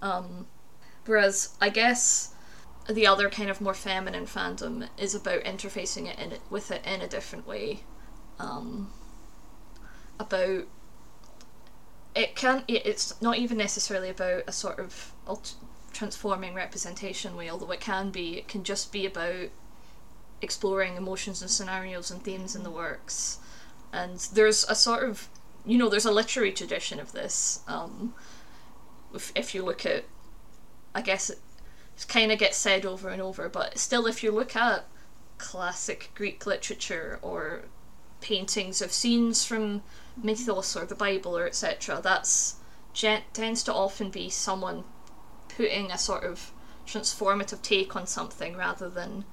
Um, 0.00 0.46
whereas 1.04 1.56
I 1.60 1.68
guess 1.68 2.32
the 2.88 3.08
other 3.08 3.28
kind 3.28 3.50
of 3.50 3.60
more 3.60 3.74
feminine 3.74 4.26
fandom 4.26 4.88
is 4.96 5.16
about 5.16 5.42
interfacing 5.42 6.06
it 6.06 6.16
in 6.20 6.38
with 6.48 6.70
it 6.70 6.86
in 6.86 7.00
a 7.00 7.08
different 7.08 7.44
way. 7.44 7.80
Um, 8.38 8.92
about 10.20 10.68
it 12.14 12.36
can 12.36 12.62
it, 12.68 12.86
it's 12.86 13.20
not 13.20 13.38
even 13.38 13.58
necessarily 13.58 14.10
about 14.10 14.44
a 14.46 14.52
sort 14.52 14.78
of 14.78 15.12
transforming 15.92 16.54
representation 16.54 17.36
way 17.36 17.50
although 17.50 17.70
it 17.72 17.80
can 17.80 18.10
be. 18.10 18.38
It 18.38 18.48
can 18.48 18.64
just 18.64 18.92
be 18.92 19.06
about 19.06 19.50
exploring 20.42 20.96
emotions 20.96 21.42
and 21.42 21.50
scenarios 21.50 22.10
and 22.10 22.22
themes 22.22 22.56
in 22.56 22.62
the 22.62 22.70
works. 22.70 23.38
And 23.92 24.18
there's 24.32 24.64
a 24.64 24.74
sort 24.74 25.08
of 25.08 25.28
you 25.64 25.76
know 25.76 25.88
there's 25.88 26.06
a 26.06 26.12
literary 26.12 26.52
tradition 26.52 26.98
of 26.98 27.12
this 27.12 27.60
um 27.68 28.14
if, 29.14 29.32
if 29.34 29.54
you 29.54 29.62
look 29.62 29.84
at 29.84 30.04
i 30.94 31.00
guess 31.02 31.30
it, 31.30 31.38
it 31.96 32.06
kind 32.08 32.32
of 32.32 32.38
gets 32.38 32.56
said 32.56 32.86
over 32.86 33.08
and 33.08 33.20
over 33.20 33.48
but 33.48 33.78
still 33.78 34.06
if 34.06 34.22
you 34.22 34.30
look 34.30 34.56
at 34.56 34.86
classic 35.38 36.10
greek 36.14 36.46
literature 36.46 37.18
or 37.22 37.62
paintings 38.20 38.82
of 38.82 38.92
scenes 38.92 39.44
from 39.44 39.82
mythos 40.22 40.76
or 40.76 40.84
the 40.84 40.94
bible 40.94 41.36
or 41.36 41.46
etc 41.46 42.00
that's 42.02 42.56
tends 43.32 43.62
to 43.62 43.72
often 43.72 44.10
be 44.10 44.28
someone 44.28 44.84
putting 45.60 45.90
a 45.90 45.98
sort 45.98 46.24
of 46.24 46.52
transformative 46.86 47.60
take 47.60 47.94
on 47.94 48.06
something 48.06 48.56
rather 48.56 48.88
than 48.88 49.24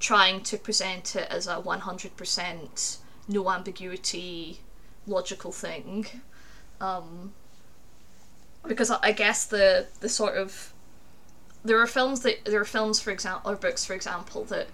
trying 0.00 0.42
to 0.42 0.56
present 0.58 1.14
it 1.14 1.28
as 1.30 1.46
a 1.46 1.56
100% 1.56 2.98
no 3.28 3.50
ambiguity 3.50 4.58
logical 5.06 5.52
thing. 5.52 6.06
Um, 6.80 7.32
because 8.66 8.90
I 8.90 8.98
I 9.02 9.12
guess 9.12 9.46
the 9.46 9.86
the 10.00 10.08
sort 10.08 10.36
of 10.36 10.72
there 11.64 11.80
are 11.80 11.86
films 11.86 12.20
that 12.20 12.44
there 12.44 12.60
are 12.60 12.64
films 12.64 13.00
for 13.00 13.10
example 13.10 13.50
or 13.50 13.56
books 13.56 13.84
for 13.84 13.94
example 13.94 14.44
that 14.46 14.66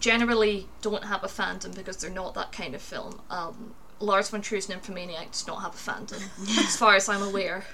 generally 0.00 0.66
don't 0.82 1.04
have 1.04 1.22
a 1.22 1.28
fandom 1.28 1.74
because 1.74 1.96
they're 1.98 2.10
not 2.10 2.34
that 2.34 2.50
kind 2.50 2.74
of 2.74 2.82
film. 2.82 3.20
Um, 3.30 3.74
Lars 4.00 4.30
von 4.30 4.40
Trier's 4.40 4.68
Nymphomaniac 4.68 5.32
does 5.32 5.46
not 5.46 5.60
have 5.60 5.74
a 5.74 5.90
fandom, 5.90 6.22
as 6.58 6.76
far 6.76 6.94
as 6.96 7.08
I'm 7.08 7.22
aware. 7.22 7.64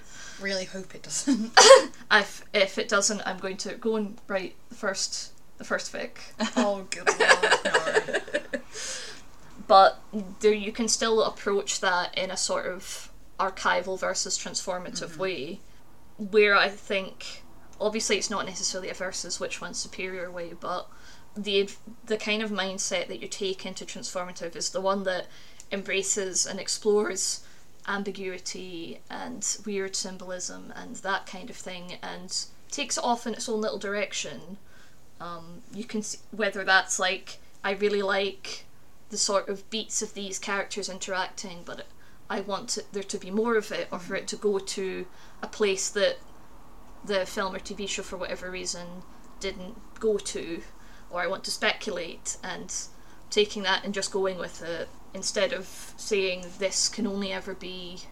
Really 0.40 0.64
hope 0.64 0.94
it 0.94 1.03
doesn't. 1.03 1.53
If 2.09 2.44
if 2.55 2.79
it 2.79 2.88
doesn't, 2.88 3.22
I'm 3.27 3.38
going 3.38 3.57
to 3.59 3.75
go 3.75 3.96
and 3.96 4.16
write 4.29 4.55
the 4.68 4.77
first 4.77 5.33
the 5.59 5.64
first 5.64 5.92
fic. 5.92 6.18
oh, 6.57 6.87
good 6.90 7.09
lord, 7.09 7.18
no. 7.64 8.61
but 9.66 10.01
there 10.40 10.53
you 10.53 10.72
can 10.72 10.88
still 10.88 11.22
approach 11.22 11.81
that 11.81 12.16
in 12.16 12.31
a 12.31 12.37
sort 12.37 12.66
of 12.66 13.11
archival 13.38 13.99
versus 13.99 14.38
transformative 14.38 15.11
mm-hmm. 15.11 15.20
way 15.20 15.61
where 16.16 16.57
i 16.57 16.68
think 16.68 17.42
obviously 17.81 18.16
it's 18.16 18.31
not 18.31 18.46
necessarily 18.46 18.88
a 18.88 18.94
versus 18.94 19.38
which 19.38 19.61
one's 19.61 19.79
superior 19.79 20.31
way 20.31 20.53
but 20.59 20.88
the 21.37 21.68
the 22.07 22.16
kind 22.16 22.42
of 22.42 22.51
mindset 22.51 23.09
that 23.09 23.20
you 23.20 23.29
take 23.29 23.66
into 23.66 23.85
transformative 23.85 24.57
is 24.57 24.70
the 24.70 24.81
one 24.81 25.03
that 25.05 25.27
embraces 25.70 26.46
and 26.46 26.59
explores 26.59 27.44
ambiguity 27.87 29.01
and 29.11 29.59
weird 29.64 29.94
symbolism 29.94 30.72
and 30.75 30.96
that 30.96 31.27
kind 31.27 31.51
of 31.51 31.57
thing 31.57 31.99
and 32.03 32.46
takes 32.70 32.99
it 32.99 33.05
off 33.05 33.27
in 33.27 33.35
its 33.35 33.49
own 33.49 33.61
little 33.61 33.79
direction 33.79 34.59
um, 35.20 35.62
you 35.72 35.85
can 35.85 36.03
see 36.03 36.18
whether 36.31 36.64
that's 36.64 36.99
like 36.99 37.38
I 37.64 37.72
really 37.72 38.03
like 38.03 38.64
the 39.11 39.18
sort 39.18 39.49
of 39.49 39.68
beats 39.70 40.03
of 40.03 40.14
these 40.14 40.38
characters 40.38 40.88
interacting, 40.88 41.62
but 41.64 41.87
I 42.29 42.40
want 42.40 42.79
there 42.92 43.03
to 43.03 43.18
be 43.18 43.31
more 43.31 43.57
of 43.57 43.70
it, 43.72 43.88
or 43.90 43.99
for 43.99 44.16
it 44.16 44.29
to 44.29 44.37
go 44.37 44.59
to 44.59 45.07
a 45.42 45.46
place 45.46 45.88
that 45.90 46.18
the 47.05 47.25
film 47.25 47.55
or 47.55 47.59
TV 47.59 47.88
show, 47.88 48.03
for 48.03 48.16
whatever 48.16 48.51
reason, 48.51 48.87
didn't 49.40 49.77
go 50.01 50.18
to, 50.18 50.62
or 51.11 51.20
I 51.20 51.27
want 51.27 51.44
to 51.44 51.51
speculate 51.51 52.37
and 52.42 52.72
taking 53.31 53.62
that 53.62 53.85
and 53.85 53.94
just 53.94 54.12
going 54.12 54.38
with 54.38 54.62
it 54.62 54.88
instead 55.16 55.52
of 55.52 55.94
saying 55.96 56.44
this 56.59 56.88
can 56.88 57.07
only 57.07 57.33
ever 57.33 57.55
be 57.55 58.02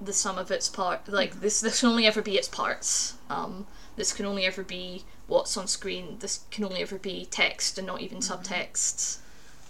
the 0.00 0.12
sum 0.12 0.38
of 0.38 0.50
its 0.52 0.68
part 0.68 1.08
like 1.08 1.34
mm. 1.34 1.40
this 1.40 1.60
this 1.60 1.80
can 1.80 1.88
only 1.88 2.06
ever 2.06 2.22
be 2.22 2.36
its 2.36 2.48
parts. 2.48 3.14
Um 3.28 3.66
this 3.96 4.12
can 4.12 4.26
only 4.26 4.44
ever 4.46 4.62
be 4.62 5.04
what's 5.26 5.56
on 5.56 5.66
screen. 5.66 6.18
This 6.20 6.44
can 6.52 6.64
only 6.64 6.82
ever 6.82 6.98
be 6.98 7.26
text 7.26 7.78
and 7.78 7.86
not 7.86 8.00
even 8.00 8.18
mm-hmm. 8.18 8.32
subtext 8.32 9.18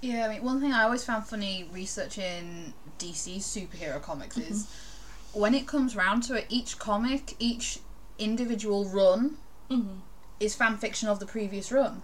Yeah, 0.03 0.27
I 0.27 0.29
mean, 0.35 0.43
one 0.45 0.61
thing 0.61 0.73
I 0.73 0.83
always 0.83 1.05
found 1.05 1.25
funny 1.27 1.69
researching 1.73 2.75
DC 2.99 3.39
superhero 3.39 4.03
comics 4.03 4.37
is 4.37 4.65
mm-hmm. 4.65 5.41
when 5.41 5.55
it 5.55 5.67
comes 5.67 5.97
round 5.97 6.25
to 6.25 6.35
it, 6.35 6.47
each 6.49 6.79
comic, 6.79 7.35
each 7.39 7.79
individual 8.19 8.85
run 8.87 9.39
mm-hmm. 9.71 10.01
is 10.41 10.55
fan 10.55 10.77
fiction 10.77 11.09
of 11.09 11.21
the 11.21 11.27
previous 11.27 11.73
run. 11.73 12.03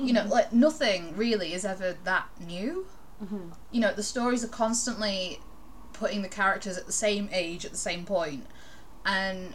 You 0.00 0.12
know, 0.12 0.26
like 0.26 0.52
nothing 0.52 1.16
really 1.16 1.52
is 1.52 1.64
ever 1.64 1.96
that 2.04 2.28
new. 2.40 2.86
Mm-hmm. 3.22 3.50
You 3.72 3.80
know, 3.80 3.92
the 3.92 4.02
stories 4.02 4.44
are 4.44 4.48
constantly 4.48 5.40
putting 5.92 6.22
the 6.22 6.28
characters 6.28 6.76
at 6.76 6.86
the 6.86 6.92
same 6.92 7.28
age 7.32 7.64
at 7.64 7.72
the 7.72 7.78
same 7.78 8.04
point, 8.04 8.46
and 9.04 9.54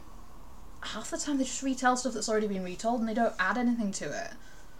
half 0.82 1.10
the 1.10 1.18
time 1.18 1.38
they 1.38 1.46
just 1.46 1.64
retell 1.64 1.96
stuff 1.96 2.14
that's 2.14 2.28
already 2.28 2.48
been 2.48 2.64
retold 2.64 3.00
and 3.00 3.08
they 3.08 3.14
don't 3.14 3.36
add 3.40 3.58
anything 3.58 3.92
to 3.94 4.06
it. 4.06 4.32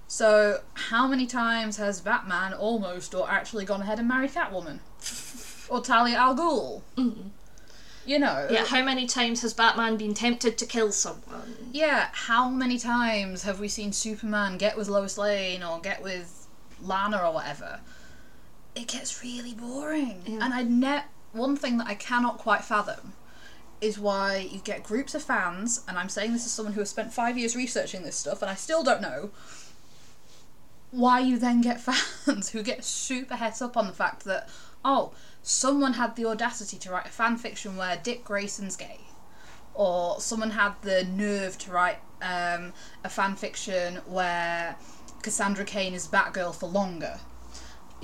So, 0.08 0.62
how 0.74 1.08
many 1.08 1.26
times 1.26 1.78
has 1.78 2.02
Batman 2.02 2.54
almost 2.54 3.16
or 3.16 3.30
actually 3.30 3.66
gone 3.66 3.82
ahead 3.82 4.00
and 4.00 4.08
married 4.08 4.32
Catwoman? 4.32 4.80
or 5.70 5.82
Talia 5.82 6.18
al 6.18 6.36
Ghul? 6.36 6.82
Mm-hmm. 6.98 7.30
You 8.06 8.20
know? 8.20 8.48
yeah 8.50 8.66
how 8.66 8.84
many 8.84 9.08
times 9.08 9.42
has 9.44 9.54
batman 9.54 9.96
been 9.96 10.14
tempted 10.14 10.58
to 10.58 10.66
kill 10.66 10.92
someone 10.92 11.56
Yeah, 11.72 12.10
how 12.12 12.50
many 12.50 12.78
times 12.78 13.44
have 13.44 13.62
we 13.62 13.70
seen 13.70 13.94
Superman 13.94 14.58
get 14.58 14.76
with 14.78 14.90
Lois 14.90 15.18
Lane 15.18 15.64
or 15.64 15.80
get 15.80 16.04
with 16.04 16.48
Lana 16.82 17.18
or 17.26 17.34
whatever? 17.34 17.80
It 18.76 18.88
gets 18.88 19.24
really 19.24 19.54
boring. 19.54 20.24
And 20.42 20.54
I 20.54 20.64
ne- 20.64 21.06
one 21.32 21.56
thing 21.56 21.78
that 21.78 21.88
I 21.88 21.96
cannot 21.96 22.38
quite 22.38 22.64
fathom 22.64 23.14
is 23.82 24.00
why 24.00 24.38
you 24.38 24.60
get 24.60 24.84
groups 24.84 25.14
of 25.14 25.22
fans, 25.24 25.84
and 25.88 25.98
I'm 25.98 26.10
saying 26.10 26.34
this 26.34 26.46
as 26.46 26.52
someone 26.52 26.74
who 26.74 26.82
has 26.82 26.90
spent 26.90 27.14
five 27.14 27.38
years 27.38 27.56
researching 27.56 28.04
this 28.04 28.16
stuff, 28.16 28.42
and 28.42 28.50
I 28.50 28.56
still 28.56 28.84
don't 28.84 29.02
know 29.02 29.32
why 30.92 31.20
you 31.20 31.40
then 31.40 31.60
get 31.62 31.82
fans 32.26 32.50
who 32.50 32.64
get 32.64 32.86
super 32.86 33.36
het 33.36 33.62
up 33.62 33.76
on 33.76 33.88
the 33.88 33.94
fact 33.94 34.24
that, 34.26 34.48
oh, 34.86 35.12
someone 35.42 35.94
had 35.94 36.16
the 36.16 36.26
audacity 36.26 36.78
to 36.78 36.92
write 36.92 37.08
a 37.08 37.10
fan 37.10 37.36
fiction 37.38 37.76
where 37.76 37.98
Dick 38.02 38.24
Grayson's 38.24 38.76
gay 38.76 39.00
or 39.74 40.20
someone 40.20 40.52
had 40.52 40.74
the 40.82 41.04
nerve 41.04 41.58
to 41.58 41.72
write 41.72 41.98
um, 42.22 42.74
a 43.04 43.10
fan 43.10 43.36
fiction 43.36 43.96
where 44.06 44.76
Cassandra 45.22 45.66
Cain 45.66 45.94
is 45.94 46.08
Batgirl 46.08 46.56
for 46.56 46.68
longer. 46.68 47.20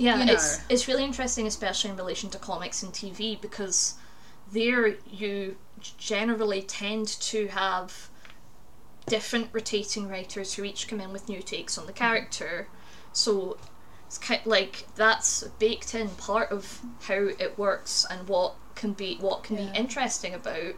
Yeah, 0.00 0.18
You 0.18 0.24
know. 0.24 0.32
it's 0.32 0.60
it's 0.70 0.88
really 0.88 1.04
interesting, 1.04 1.46
especially 1.46 1.90
in 1.90 1.96
relation 1.96 2.30
to 2.30 2.38
comics 2.38 2.82
and 2.82 2.90
TV, 2.92 3.38
because 3.38 3.94
there 4.50 4.96
you 5.10 5.56
generally 5.98 6.62
tend 6.62 7.06
to 7.06 7.48
have 7.48 8.08
different 9.06 9.50
rotating 9.52 10.08
writers 10.08 10.54
who 10.54 10.64
each 10.64 10.88
come 10.88 11.00
in 11.00 11.12
with 11.12 11.28
new 11.28 11.42
takes 11.42 11.76
on 11.76 11.86
the 11.86 11.92
mm-hmm. 11.92 11.98
character. 11.98 12.68
So 13.12 13.58
it's 14.06 14.16
kind 14.16 14.40
like 14.46 14.86
that's 14.96 15.44
baked 15.58 15.94
in 15.94 16.08
part 16.10 16.50
of 16.50 16.80
how 17.02 17.28
it 17.38 17.58
works 17.58 18.06
and 18.10 18.26
what 18.26 18.54
can 18.74 18.94
be 18.94 19.16
what 19.20 19.42
can 19.42 19.58
Yeah. 19.58 19.70
be 19.70 19.78
interesting 19.78 20.32
about 20.32 20.76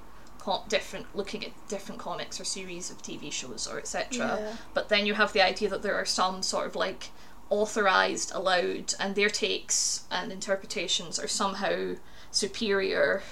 different 0.68 1.06
looking 1.14 1.44
at 1.44 1.52
different 1.68 2.00
comics 2.00 2.40
or 2.40 2.44
series 2.44 2.90
of 2.90 3.00
TV 3.00 3.30
shows 3.30 3.68
or 3.68 3.78
etc. 3.78 4.08
Yeah. 4.18 4.56
But 4.74 4.88
then 4.88 5.06
you 5.06 5.14
have 5.14 5.32
the 5.32 5.40
idea 5.40 5.68
that 5.68 5.82
there 5.82 5.94
are 5.94 6.04
some 6.04 6.42
sort 6.42 6.66
of 6.66 6.74
like 6.74 7.11
authorized, 7.53 8.33
allowed, 8.35 8.95
and 8.99 9.15
their 9.15 9.29
takes 9.29 10.05
and 10.11 10.33
interpretations 10.33 11.19
are 11.19 11.29
somehow 11.29 11.95
superior 12.31 13.23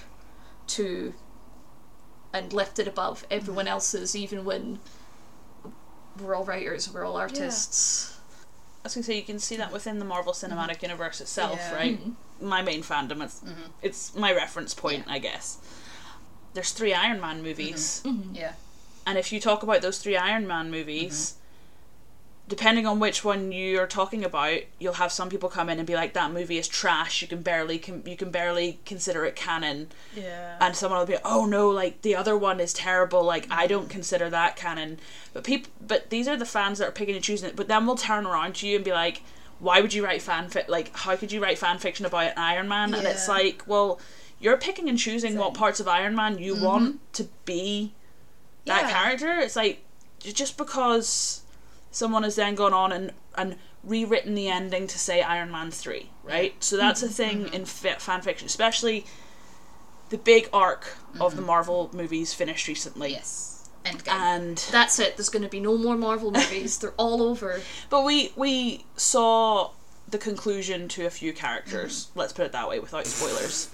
to 0.66 1.14
and 2.32 2.52
lifted 2.52 2.86
above 2.86 3.26
everyone 3.30 3.64
mm-hmm. 3.64 3.72
else's, 3.72 4.14
even 4.14 4.44
when 4.44 4.78
we're 6.20 6.34
all 6.34 6.44
writers, 6.44 6.92
we're 6.92 7.04
all 7.04 7.16
artists. 7.16 8.18
I 8.82 8.84
was 8.84 8.94
gonna 8.94 9.04
say 9.04 9.16
you 9.16 9.22
can 9.22 9.38
see 9.38 9.56
that 9.56 9.72
within 9.72 9.98
the 9.98 10.04
Marvel 10.04 10.34
mm-hmm. 10.34 10.52
Cinematic 10.52 10.82
Universe 10.82 11.22
itself, 11.22 11.58
Yeah. 11.58 11.74
right? 11.74 11.98
Mm-hmm. 11.98 12.46
My 12.46 12.60
main 12.62 12.82
fandom, 12.82 13.24
it's 13.24 13.42
it's 13.82 14.14
my 14.14 14.32
reference 14.32 14.74
point, 14.74 15.04
I 15.08 15.18
guess. 15.18 15.58
There's 16.52 16.72
three 16.72 16.92
Iron 16.92 17.20
Man 17.20 17.42
movies, 17.42 18.02
Yeah. 18.32 18.52
and 19.06 19.16
if 19.16 19.32
you 19.32 19.40
talk 19.40 19.62
about 19.62 19.80
those 19.80 19.98
three 19.98 20.16
Iron 20.16 20.46
Man 20.46 20.70
movies, 20.70 21.36
depending 22.50 22.84
on 22.84 22.98
which 23.00 23.24
one 23.24 23.52
you're 23.52 23.86
talking 23.86 24.24
about, 24.24 24.60
you'll 24.78 24.94
have 24.94 25.12
some 25.12 25.30
people 25.30 25.48
come 25.48 25.70
in 25.70 25.78
and 25.78 25.86
be 25.86 25.94
like, 25.94 26.12
"That 26.12 26.32
movie 26.32 26.58
is 26.58 26.68
trash. 26.68 27.22
You 27.22 27.28
can 27.28 27.40
barely 27.40 27.78
can 27.78 28.02
you 28.04 28.16
can 28.16 28.30
barely 28.30 28.80
consider 28.84 29.24
it 29.24 29.36
canon." 29.36 29.88
Yeah. 30.14 30.56
and 30.60 30.76
someone 30.76 30.98
will 30.98 31.06
be 31.06 31.16
oh 31.24 31.46
no 31.46 31.70
like 31.70 32.02
the 32.02 32.16
other 32.16 32.36
one 32.36 32.58
is 32.58 32.72
terrible 32.72 33.22
like 33.22 33.46
i 33.50 33.66
don't 33.68 33.88
consider 33.88 34.28
that 34.30 34.56
canon 34.56 34.98
but 35.32 35.44
people 35.44 35.70
but 35.80 36.10
these 36.10 36.26
are 36.26 36.36
the 36.36 36.44
fans 36.44 36.78
that 36.78 36.88
are 36.88 36.92
picking 36.92 37.14
and 37.14 37.24
choosing 37.24 37.48
it 37.48 37.56
but 37.56 37.68
then 37.68 37.86
we'll 37.86 37.94
turn 37.96 38.26
around 38.26 38.56
to 38.56 38.66
you 38.66 38.74
and 38.76 38.84
be 38.84 38.90
like 38.92 39.22
why 39.60 39.80
would 39.80 39.94
you 39.94 40.04
write 40.04 40.20
fanfic 40.20 40.68
like 40.68 40.94
how 40.96 41.14
could 41.14 41.30
you 41.30 41.40
write 41.40 41.58
fan 41.58 41.78
fiction 41.78 42.04
about 42.04 42.24
an 42.24 42.38
iron 42.38 42.66
man 42.68 42.92
and 42.92 43.06
it's 43.06 43.28
like 43.28 43.62
well 43.66 44.00
you're 44.40 44.56
picking 44.56 44.88
and 44.88 44.98
choosing 44.98 45.36
what 45.36 45.54
parts 45.54 45.78
of 45.78 45.86
iron 45.86 46.14
man 46.16 46.36
you 46.38 46.60
want 46.60 46.84
mm-hmm. 46.96 47.12
to 47.12 47.28
be 47.44 47.92
that 48.66 48.82
Yeah. 48.82 48.90
character 48.90 49.38
it's 49.38 49.56
like 49.56 49.84
just 50.18 50.58
because 50.58 51.39
someone 51.90 52.22
has 52.22 52.36
then 52.36 52.54
gone 52.54 52.72
on 52.72 52.92
and 52.92 53.12
and 53.36 53.56
rewritten 53.82 54.34
the 54.34 54.48
ending 54.48 54.86
to 54.86 54.98
say 54.98 55.22
Iron 55.22 55.50
Man 55.50 55.70
3, 55.70 56.10
right? 56.22 56.62
So 56.62 56.76
mm-hmm. 56.76 56.86
that's 56.86 57.02
a 57.02 57.08
thing 57.08 57.42
in 57.44 57.62
mm-hmm. 57.62 57.64
fa- 57.64 57.98
fan 57.98 58.20
fiction, 58.20 58.46
especially 58.46 59.06
the 60.10 60.18
big 60.18 60.48
arc 60.52 60.96
of 61.18 61.32
the 61.32 61.38
mm-hmm. 61.38 61.46
Marvel 61.46 61.90
movies 61.94 62.34
finished 62.34 62.68
recently. 62.68 63.12
Yes. 63.12 63.70
Endgame. 63.84 64.12
And 64.12 64.58
That's 64.70 64.98
it. 64.98 65.16
There's 65.16 65.30
going 65.30 65.42
to 65.42 65.48
be 65.48 65.60
no 65.60 65.78
more 65.78 65.96
Marvel 65.96 66.30
movies. 66.32 66.78
They're 66.78 66.92
all 66.98 67.22
over. 67.22 67.60
but 67.88 68.04
we 68.04 68.32
we 68.36 68.84
saw 68.96 69.70
the 70.10 70.18
conclusion 70.18 70.88
to 70.88 71.06
a 71.06 71.10
few 71.10 71.32
characters, 71.32 72.08
let's 72.14 72.32
put 72.32 72.44
it 72.44 72.52
that 72.52 72.68
way 72.68 72.80
without 72.80 73.06
spoilers. 73.06 73.70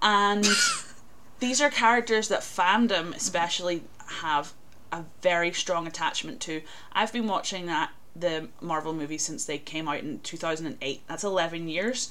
And 0.00 0.46
these 1.40 1.60
are 1.60 1.70
characters 1.70 2.28
that 2.28 2.40
fandom 2.40 3.14
especially 3.14 3.82
have 4.20 4.52
a 4.96 5.06
very 5.22 5.52
strong 5.52 5.86
attachment 5.86 6.40
to. 6.42 6.62
I've 6.92 7.12
been 7.12 7.26
watching 7.26 7.66
that 7.66 7.90
the 8.14 8.48
Marvel 8.60 8.92
movies 8.92 9.24
since 9.24 9.44
they 9.44 9.58
came 9.58 9.88
out 9.88 10.00
in 10.00 10.20
2008. 10.20 11.02
That's 11.06 11.24
11 11.24 11.68
years. 11.68 12.10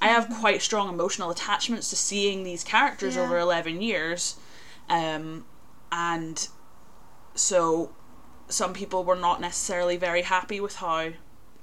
I 0.00 0.08
have 0.08 0.24
mm-hmm. 0.24 0.40
quite 0.40 0.62
strong 0.62 0.88
emotional 0.88 1.30
attachments 1.30 1.88
to 1.90 1.96
seeing 1.96 2.44
these 2.44 2.62
characters 2.62 3.16
Yeah. 3.16 3.22
over 3.22 3.38
11 3.38 3.80
years. 3.80 4.36
Um, 4.88 5.46
and 5.90 6.46
so 7.34 7.94
some 8.48 8.74
people 8.74 9.02
were 9.04 9.16
not 9.16 9.40
necessarily 9.40 9.96
very 9.96 10.22
happy 10.22 10.60
with 10.60 10.76
how 10.76 11.12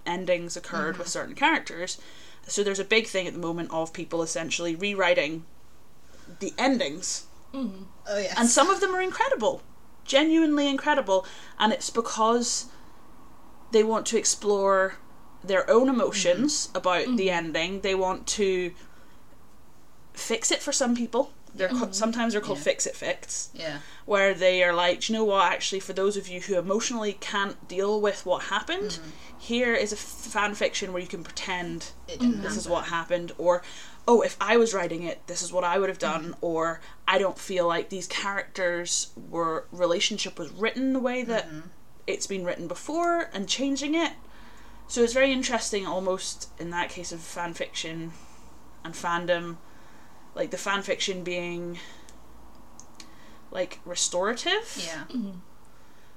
endings 0.06 0.58
occurred 0.58 0.98
with 0.98 1.08
mm-hmm. 1.08 1.12
certain 1.12 1.36
characters. 1.36 2.00
So 2.48 2.64
there's 2.64 2.80
a 2.80 2.86
big 2.86 3.08
thing 3.08 3.28
at 3.28 3.34
the 3.34 3.40
moment 3.40 3.72
of 3.72 3.94
people 3.94 4.22
essentially 4.22 4.76
rewriting 4.76 5.46
the 6.40 6.54
endings 6.58 7.26
mm-hmm. 7.54 7.84
Oh 8.08 8.18
yes. 8.18 8.34
and 8.38 8.50
some 8.50 8.70
of 8.70 8.82
them 8.82 8.96
are 8.96 9.02
incredible 9.02 9.62
genuinely 10.06 10.68
incredible 10.68 11.26
and 11.60 11.72
it's 11.74 11.90
because 11.90 12.66
they 13.72 13.84
want 13.84 14.06
to 14.08 14.18
explore 14.18 14.96
their 15.44 15.70
own 15.70 15.90
emotions 15.90 16.70
about 16.76 17.18
the 17.18 17.30
ending. 17.30 17.82
They 17.82 17.96
want 17.96 18.28
to 18.28 18.72
fix 20.14 20.52
it 20.52 20.62
for 20.62 20.72
some 20.72 20.96
people. 20.96 21.32
They're 21.56 21.70
ca- 21.70 21.92
sometimes 21.92 22.34
they're 22.34 22.42
called 22.42 22.58
Yeah. 22.60 22.64
fix 22.64 22.88
it 22.88 22.96
fix 22.96 23.50
yeah. 23.54 23.80
where 24.06 24.34
they 24.34 24.64
are 24.64 24.74
like, 24.74 25.02
"Do 25.02 25.14
you 25.14 25.20
know 25.20 25.26
what? 25.26 25.52
Actually, 25.52 25.82
for 25.82 25.94
those 25.94 26.18
of 26.18 26.28
you 26.28 26.42
who 26.42 26.58
emotionally 26.58 27.14
can't 27.20 27.68
deal 27.68 28.02
with 28.02 28.26
what 28.26 28.44
happened, 28.46 28.98
here 29.38 29.74
is 29.76 29.92
a 29.92 29.96
f- 29.96 30.02
fan 30.02 30.56
fiction 30.56 30.92
where 30.94 31.02
you 31.02 31.08
can 31.08 31.24
pretend 31.24 31.92
this 32.08 32.58
is 32.58 32.68
what 32.68 32.86
happened, 32.86 33.34
or 33.38 33.62
oh, 34.08 34.22
if 34.22 34.36
I 34.42 34.58
was 34.58 34.74
writing 34.74 35.04
it, 35.04 35.26
this 35.28 35.42
is 35.42 35.54
what 35.54 35.64
I 35.64 35.80
would 35.80 35.90
have 35.90 36.00
mm-hmm. 36.00 36.24
done, 36.24 36.36
or 36.42 36.82
I 37.08 37.18
don't 37.18 37.38
feel 37.40 37.68
like 37.68 37.90
these 37.90 38.08
characters 38.08 39.12
were 39.30 39.66
relationship 39.72 40.38
was 40.38 40.52
written 40.52 40.94
the 40.94 41.00
way 41.00 41.24
that 41.24 41.48
mm-hmm. 41.48 41.68
it's 42.08 42.28
been 42.28 42.44
written 42.44 42.68
before, 42.68 43.30
and 43.34 43.48
changing 43.48 43.96
it. 43.96 44.14
So 44.88 45.02
it's 45.02 45.14
very 45.14 45.32
interesting, 45.32 45.88
almost 45.88 46.50
in 46.60 46.70
that 46.72 46.90
case 46.90 47.12
of 47.12 47.22
fan 47.22 47.54
fiction 47.54 48.12
and 48.84 48.94
fandom, 48.94 49.58
like 50.36 50.52
the 50.52 50.58
fan 50.58 50.82
fiction 50.82 51.24
being 51.24 51.80
like 53.52 53.80
restorative. 53.86 54.84
Yeah. 54.86 55.04
Mm-hmm. 55.10 55.40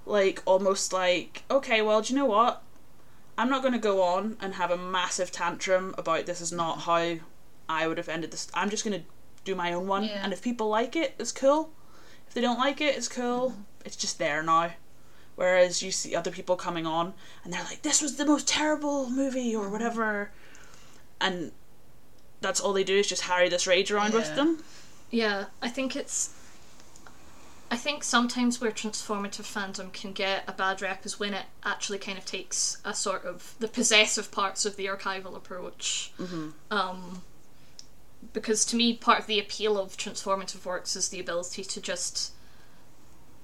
like 0.05 0.43
almost 0.47 0.93
like 0.93 1.43
okay 1.51 1.83
well 1.83 2.01
do 2.01 2.13
you 2.13 2.19
know 2.19 2.27
what? 2.27 2.63
I'm 3.39 3.51
not 3.51 3.61
going 3.61 3.75
to 3.75 3.79
go 3.79 4.03
on 4.03 4.39
and 4.41 4.55
have 4.55 4.71
a 4.71 4.79
massive 4.79 5.31
tantrum 5.31 5.95
about 5.99 6.25
this 6.25 6.41
is 6.41 6.53
not 6.53 6.81
how 6.81 7.17
i 7.69 7.87
would 7.87 7.99
have 7.99 8.09
ended 8.09 8.31
this 8.31 8.49
i'm 8.55 8.71
just 8.71 8.85
going 8.85 8.99
to 9.01 9.07
do 9.45 9.55
my 9.55 9.73
own 9.73 9.87
one 9.87 10.05
Yeah. 10.05 10.21
and 10.25 10.33
if 10.33 10.43
people 10.43 10.69
like 10.69 10.97
it 10.97 11.15
it's 11.19 11.33
cool 11.33 11.71
if 12.29 12.35
they 12.35 12.41
don't 12.41 12.59
like 12.59 12.81
it 12.81 12.97
it's 12.97 13.09
cool 13.09 13.55
it's 13.85 13.97
just 13.97 14.19
there 14.19 14.43
now 14.43 14.71
whereas 15.37 15.83
you 15.83 15.91
see 15.91 16.15
other 16.17 16.31
people 16.31 16.57
coming 16.57 16.87
on 16.87 17.15
and 17.45 17.53
they're 17.53 17.63
like 17.65 17.83
this 17.83 18.01
was 18.03 18.17
the 18.17 18.27
most 18.27 18.49
terrible 18.49 19.09
movie 19.11 19.55
or 19.55 19.69
whatever 19.69 20.31
and 21.21 21.53
that's 22.41 22.61
all 22.61 22.73
they 22.73 22.85
do 22.85 22.97
is 22.97 23.07
just 23.07 23.23
harry 23.23 23.49
this 23.49 23.67
rage 23.67 23.91
around 23.91 24.13
with 24.15 24.27
Yeah. 24.29 24.35
them 24.35 24.65
Yeah, 25.11 25.45
I 25.63 25.69
think 25.69 25.95
it's. 25.95 26.31
I 27.71 27.77
think 27.77 28.03
sometimes 28.05 28.61
where 28.61 28.71
transformative 28.73 29.45
fandom 29.47 29.93
can 29.93 30.13
get 30.13 30.45
a 30.49 30.53
bad 30.53 30.81
rep 30.83 31.05
is 31.07 31.19
when 31.21 31.33
it 31.35 31.47
actually 31.65 31.99
kind 31.99 32.17
of 32.19 32.25
takes 32.25 32.79
a 32.85 32.93
sort 32.95 33.25
of 33.25 33.55
the 33.61 33.69
possessive 33.69 34.31
parts 34.31 34.65
of 34.67 34.75
the 34.77 34.87
archival 34.87 35.37
approach. 35.37 36.13
Um, 36.71 37.23
because 38.33 38.65
to 38.67 38.77
me, 38.77 38.95
part 38.95 39.21
of 39.21 39.27
the 39.27 39.39
appeal 39.39 39.79
of 39.79 39.97
transformative 39.97 40.65
works 40.65 40.97
is 40.97 41.09
the 41.09 41.21
ability 41.21 41.65
to 41.65 41.81
just, 41.81 42.33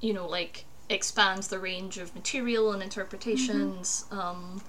you 0.00 0.12
know, 0.12 0.26
like 0.26 0.64
expand 0.88 1.44
the 1.44 1.58
range 1.58 1.98
of 1.98 2.14
material 2.14 2.72
and 2.72 2.82
interpretations, 2.82 4.04
um, 4.10 4.62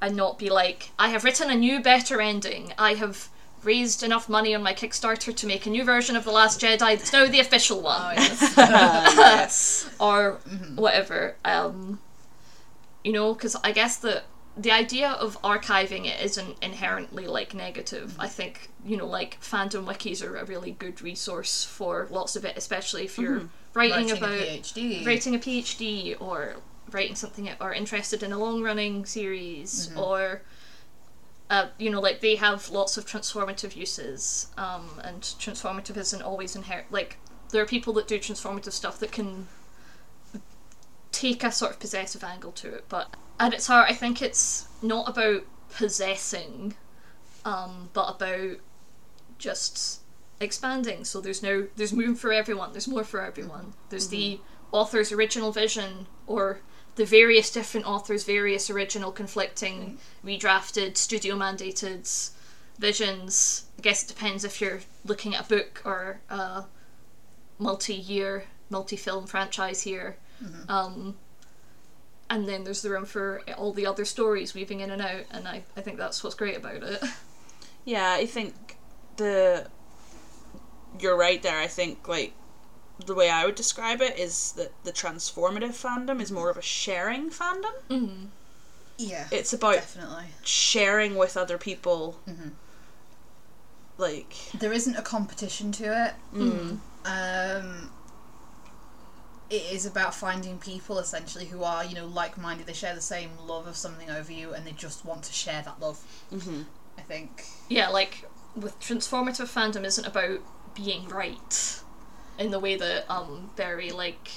and 0.00 0.16
not 0.16 0.38
be 0.38 0.50
like, 0.50 0.90
I 0.98 1.08
have 1.08 1.24
written 1.24 1.50
a 1.50 1.54
new, 1.54 1.80
better 1.80 2.20
ending. 2.20 2.72
I 2.78 2.94
have 2.94 3.28
raised 3.62 4.02
enough 4.02 4.28
money 4.28 4.54
on 4.54 4.62
my 4.62 4.72
Kickstarter 4.72 5.34
to 5.34 5.46
make 5.46 5.66
a 5.66 5.70
new 5.70 5.84
version 5.84 6.16
of 6.16 6.24
The 6.24 6.30
Last 6.30 6.60
Jedi 6.60 6.78
that's 6.78 7.12
now 7.12 7.26
the 7.26 7.40
official 7.40 7.80
one 7.80 8.00
Oh 8.00 8.12
yes. 8.12 8.54
yes. 8.56 9.90
or 10.00 10.38
whatever. 10.74 11.36
Um, 11.44 12.00
you 13.02 13.12
know, 13.12 13.34
because 13.34 13.56
I 13.56 13.72
guess 13.72 13.96
the 13.96 14.22
the 14.56 14.72
idea 14.72 15.10
of 15.10 15.40
archiving 15.42 16.06
it 16.06 16.20
isn't 16.24 16.56
inherently 16.62 17.26
like 17.26 17.52
negative. 17.54 18.16
I 18.18 18.28
think 18.28 18.70
you 18.84 18.96
know, 18.96 19.06
like 19.06 19.38
fandom 19.40 19.84
wikis 19.84 20.24
are 20.24 20.36
a 20.36 20.44
really 20.44 20.72
good 20.72 21.02
resource 21.02 21.64
for 21.64 22.06
lots 22.10 22.36
of 22.36 22.44
it, 22.44 22.56
especially 22.56 23.04
if 23.04 23.18
you're 23.18 23.48
writing, 23.74 24.08
Writing 24.08 24.10
about 24.12 24.32
a 24.32 24.58
PhD. 24.60 25.06
writing 25.06 25.34
a 25.34 25.38
PhD 25.38 26.20
or 26.20 26.56
writing 26.90 27.16
something 27.16 27.50
or 27.60 27.74
interested 27.74 28.22
in 28.22 28.32
a 28.32 28.38
long 28.38 28.62
running 28.62 29.04
series 29.04 29.90
or 29.96 30.42
uh, 31.50 31.66
you 31.78 31.90
know 31.90 32.00
like 32.00 32.20
they 32.20 32.36
have 32.36 32.70
lots 32.70 32.96
of 32.96 33.04
transformative 33.06 33.76
uses 33.76 34.48
um, 34.56 34.88
and 35.02 35.20
transformative 35.20 35.96
isn't 35.96 36.22
always 36.22 36.54
inherent 36.56 36.90
like 36.90 37.18
there 37.50 37.62
are 37.62 37.66
people 37.66 37.92
that 37.92 38.06
do 38.08 38.18
transformative 38.18 38.72
stuff 38.72 38.98
that 39.00 39.12
can 39.12 39.48
take 41.12 41.42
a 41.42 41.50
sort 41.50 41.72
of 41.72 41.80
possessive 41.80 42.22
angle 42.22 42.52
to 42.52 42.72
it 42.72 42.84
but 42.88 43.14
at 43.38 43.54
its 43.54 43.66
heart 43.66 43.90
I 43.90 43.94
think 43.94 44.22
it's 44.22 44.68
not 44.82 45.08
about 45.08 45.44
possessing 45.74 46.74
um, 47.44 47.90
but 47.92 48.16
about 48.16 48.56
just 49.38 50.00
expanding. 50.40 51.04
So 51.04 51.20
there's 51.20 51.42
no 51.42 51.68
there's 51.76 51.92
room 51.92 52.14
for 52.14 52.32
everyone. 52.32 52.72
There's 52.72 52.88
more 52.88 53.04
for 53.04 53.20
everyone. 53.20 53.72
There's 53.88 54.08
the 54.08 54.40
author's 54.72 55.12
original 55.12 55.52
vision 55.52 56.06
or 56.26 56.60
the 56.96 57.04
various 57.04 57.50
different 57.50 57.86
authors 57.86 58.24
various 58.24 58.68
original 58.70 59.12
conflicting 59.12 59.98
redrafted 60.24 60.96
studio 60.96 61.36
mandated 61.36 62.30
visions. 62.78 63.66
I 63.78 63.82
guess 63.82 64.02
it 64.02 64.08
depends 64.08 64.44
if 64.44 64.60
you're 64.60 64.80
looking 65.04 65.34
at 65.34 65.46
a 65.46 65.48
book 65.48 65.82
or 65.84 66.20
a 66.28 66.64
multi-year 67.58 68.44
multi-film 68.70 69.26
franchise 69.26 69.82
here. 69.82 70.16
Um, 70.68 71.16
and 72.28 72.48
then 72.48 72.64
there's 72.64 72.82
the 72.82 72.90
room 72.90 73.04
for 73.04 73.40
all 73.56 73.72
the 73.72 73.86
other 73.86 74.04
stories 74.04 74.54
weaving 74.54 74.80
in 74.80 74.90
and 74.90 75.00
out 75.02 75.22
and 75.30 75.46
I, 75.46 75.62
I 75.76 75.80
think 75.80 75.96
that's 75.98 76.22
what's 76.24 76.34
great 76.36 76.56
about 76.56 76.82
it 76.82 77.02
Yeah, 77.84 78.12
I 78.14 78.26
think 78.26 78.54
the 79.16 79.68
you're 80.98 81.16
right 81.16 81.40
there. 81.40 81.58
I 81.58 81.68
think 81.68 82.08
like 82.08 82.32
the 83.04 83.14
way 83.14 83.30
I 83.30 83.44
would 83.46 83.54
describe 83.54 84.00
it 84.00 84.18
is 84.18 84.52
that 84.52 84.72
the 84.82 84.90
transformative 84.92 85.70
fandom 85.70 86.20
is 86.20 86.32
more 86.32 86.50
of 86.50 86.56
a 86.56 86.62
sharing 86.62 87.30
fandom. 87.30 88.28
Yeah. 88.98 89.28
It's 89.30 89.52
about 89.52 89.74
definitely. 89.74 90.24
sharing 90.42 91.14
with 91.16 91.36
other 91.36 91.58
people. 91.58 92.18
Mm-hmm. 92.28 92.48
Like 93.98 94.34
There 94.58 94.72
isn't 94.72 94.96
a 94.96 95.02
competition 95.02 95.70
to 95.72 96.06
it. 96.06 96.14
mm, 96.34 96.78
Um, 97.04 97.90
it 99.50 99.62
is 99.72 99.86
about 99.86 100.14
finding 100.14 100.58
people 100.58 100.98
essentially 100.98 101.46
who 101.46 101.62
are, 101.62 101.84
you 101.84 101.94
know, 101.94 102.06
like 102.06 102.36
minded. 102.36 102.66
They 102.66 102.72
share 102.72 102.94
the 102.94 103.00
same 103.00 103.30
love 103.46 103.66
of 103.66 103.76
something 103.76 104.10
over 104.10 104.32
you, 104.32 104.52
and 104.54 104.66
they 104.66 104.72
just 104.72 105.04
want 105.04 105.22
to 105.24 105.32
share 105.32 105.62
that 105.62 105.80
love. 105.80 106.02
mhm. 106.32 106.64
I 106.98 107.02
think. 107.02 107.44
yeah, 107.68 107.88
like 107.88 108.24
with 108.56 108.78
transformative 108.80 109.52
fandom 109.52 109.84
isn't 109.84 110.06
about 110.06 110.40
being 110.74 111.06
right 111.08 111.80
in 112.38 112.50
the 112.50 112.58
way 112.58 112.76
that 112.76 113.04
um 113.10 113.50
very 113.56 113.90
like 113.90 114.30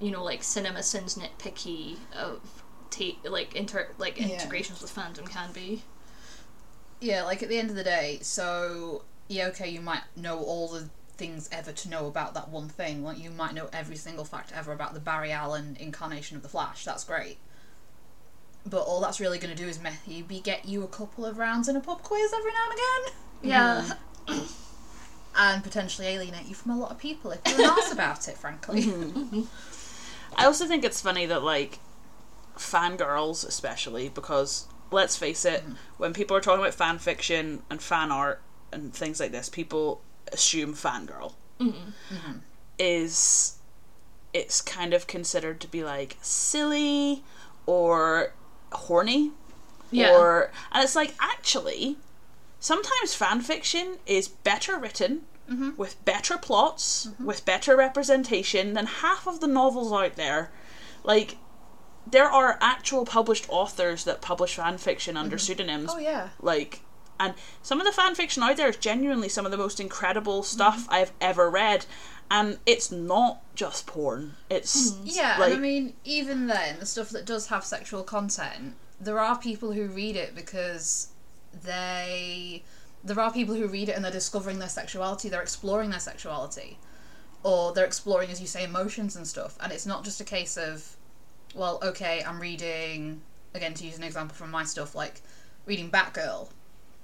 you 0.00 0.10
know 0.10 0.22
like 0.22 0.40
CinemaSins 0.42 1.16
nitpicky 1.18 1.96
of 2.16 2.62
take 2.90 3.18
like 3.24 3.54
inter 3.54 3.88
like 3.98 4.18
Yeah. 4.20 4.26
integrations 4.28 4.82
with 4.82 4.94
fandom 4.94 5.28
can 5.28 5.52
be. 5.52 5.82
Yeah, 7.00 7.22
like 7.24 7.42
at 7.42 7.48
the 7.48 7.58
end 7.58 7.70
of 7.70 7.76
the 7.76 7.84
day, 7.84 8.18
so 8.22 9.02
yeah, 9.28 9.46
okay, 9.48 9.68
you 9.68 9.80
might 9.80 10.02
know 10.16 10.38
all 10.38 10.68
the 10.68 10.88
things 11.16 11.48
ever 11.52 11.72
to 11.72 11.88
know 11.88 12.06
about 12.06 12.34
that 12.34 12.48
one 12.48 12.68
thing. 12.68 13.02
Like 13.02 13.18
you 13.18 13.30
might 13.30 13.54
know 13.54 13.68
every 13.72 13.96
single 13.96 14.24
fact 14.24 14.52
ever 14.54 14.72
about 14.72 14.94
the 14.94 15.00
Barry 15.00 15.32
Allen 15.32 15.76
incarnation 15.80 16.36
of 16.36 16.42
the 16.42 16.48
Flash. 16.48 16.84
That's 16.84 17.04
great. 17.04 17.38
But 18.66 18.82
all 18.82 19.00
that's 19.00 19.20
really 19.20 19.38
going 19.38 19.54
to 19.54 19.62
do 19.62 19.68
is 19.68 19.78
maybe 19.80 20.40
get 20.40 20.64
you 20.64 20.82
a 20.82 20.88
couple 20.88 21.26
of 21.26 21.38
rounds 21.38 21.68
in 21.68 21.76
a 21.76 21.80
pub 21.80 22.02
quiz 22.02 22.32
every 22.32 22.52
now 22.52 22.64
and 22.70 22.72
again, 22.72 23.98
Yeah. 24.28 24.42
and 25.36 25.62
potentially 25.62 26.06
alienate 26.08 26.46
you 26.46 26.54
from 26.54 26.72
a 26.72 26.78
lot 26.78 26.90
of 26.90 26.98
people 26.98 27.32
if 27.32 27.40
you're 27.46 27.60
an 27.60 27.70
arse 27.70 27.92
about 27.92 28.28
it. 28.28 28.38
Frankly, 28.38 28.84
I 30.36 30.46
also 30.46 30.66
think 30.66 30.84
it's 30.84 31.00
funny 31.00 31.26
that 31.26 31.42
like 31.42 31.78
fangirls 32.56 33.46
especially 33.46 34.08
because 34.08 34.66
let's 34.90 35.16
face 35.16 35.44
it, 35.44 35.62
mm-hmm. 35.62 35.74
when 35.98 36.12
people 36.12 36.36
are 36.36 36.40
talking 36.40 36.60
about 36.60 36.74
fan 36.74 36.98
fiction 36.98 37.62
and 37.68 37.82
fan 37.82 38.10
art 38.10 38.40
and 38.72 38.94
things 38.94 39.20
like 39.20 39.32
this, 39.32 39.48
people 39.48 40.00
assume 40.34 40.74
fangirl. 40.74 41.32
Mm-hmm. 41.60 42.14
Mm-hmm. 42.14 42.38
Is 42.78 43.56
it's 44.34 44.60
kind 44.60 44.92
of 44.92 45.06
considered 45.06 45.60
to 45.60 45.68
be 45.68 45.84
like 45.84 46.16
silly 46.20 47.22
or 47.66 48.34
horny 48.72 49.30
Yeah. 49.90 50.16
or 50.18 50.50
and 50.72 50.82
it's 50.82 50.96
like 50.96 51.14
actually 51.20 51.96
sometimes 52.58 53.14
fan 53.14 53.40
fiction 53.40 53.98
is 54.06 54.26
better 54.26 54.76
written 54.76 55.22
mm-hmm. 55.48 55.70
with 55.76 56.04
better 56.04 56.36
plots 56.36 57.08
with 57.22 57.44
better 57.44 57.76
representation 57.76 58.74
than 58.74 58.86
half 58.86 59.26
of 59.28 59.40
the 59.40 59.46
novels 59.46 59.92
out 59.92 60.16
there. 60.16 60.50
Like 61.04 61.36
there 62.06 62.28
are 62.28 62.58
actual 62.60 63.04
published 63.06 63.46
authors 63.48 64.04
that 64.04 64.20
publish 64.20 64.56
fan 64.56 64.78
fiction 64.78 65.16
under 65.16 65.38
pseudonyms. 65.38 65.90
Oh 65.92 65.98
yeah, 65.98 66.30
like 66.40 66.80
And 67.18 67.34
some 67.62 67.80
of 67.80 67.86
the 67.86 67.92
fan 67.92 68.14
fiction 68.14 68.42
out 68.42 68.56
there 68.56 68.68
is 68.68 68.76
genuinely 68.76 69.28
some 69.28 69.44
of 69.44 69.52
the 69.52 69.58
most 69.58 69.80
incredible 69.80 70.42
stuff 70.42 70.84
mm-hmm. 70.84 70.94
I've 70.94 71.12
ever 71.20 71.48
read. 71.50 71.86
And 72.30 72.58
it's 72.66 72.90
not 72.90 73.42
just 73.54 73.86
porn. 73.86 74.34
It's 74.50 74.92
mm-hmm. 74.92 75.04
Yeah, 75.06 75.36
like 75.38 75.52
and 75.52 75.58
I 75.58 75.60
mean, 75.60 75.94
even 76.04 76.46
then, 76.46 76.78
the 76.80 76.86
stuff 76.86 77.10
that 77.10 77.26
does 77.26 77.48
have 77.48 77.64
sexual 77.64 78.02
content, 78.02 78.74
there 79.00 79.18
are 79.18 79.38
people 79.38 79.72
who 79.72 79.86
read 79.86 80.16
it 80.16 80.34
because 80.34 81.08
they. 81.52 82.62
There 83.04 83.20
are 83.20 83.30
people 83.30 83.54
who 83.54 83.66
read 83.68 83.90
it 83.90 83.92
and 83.92 84.02
they're 84.02 84.10
discovering 84.10 84.58
their 84.58 84.68
sexuality, 84.70 85.28
they're 85.28 85.42
exploring 85.42 85.90
their 85.90 86.00
sexuality. 86.00 86.78
Or 87.42 87.74
they're 87.74 87.84
exploring, 87.84 88.30
as 88.30 88.40
you 88.40 88.46
say, 88.46 88.64
emotions 88.64 89.14
and 89.14 89.26
stuff. 89.26 89.58
And 89.60 89.70
it's 89.70 89.84
not 89.84 90.02
just 90.02 90.22
a 90.22 90.24
case 90.24 90.56
of, 90.56 90.96
well, 91.54 91.78
okay, 91.82 92.24
I'm 92.26 92.40
reading, 92.40 93.20
again, 93.52 93.74
to 93.74 93.84
use 93.84 93.98
an 93.98 94.02
example 94.02 94.34
from 94.34 94.50
my 94.50 94.64
stuff, 94.64 94.94
like 94.94 95.20
reading 95.66 95.90
Batgirl. 95.90 96.48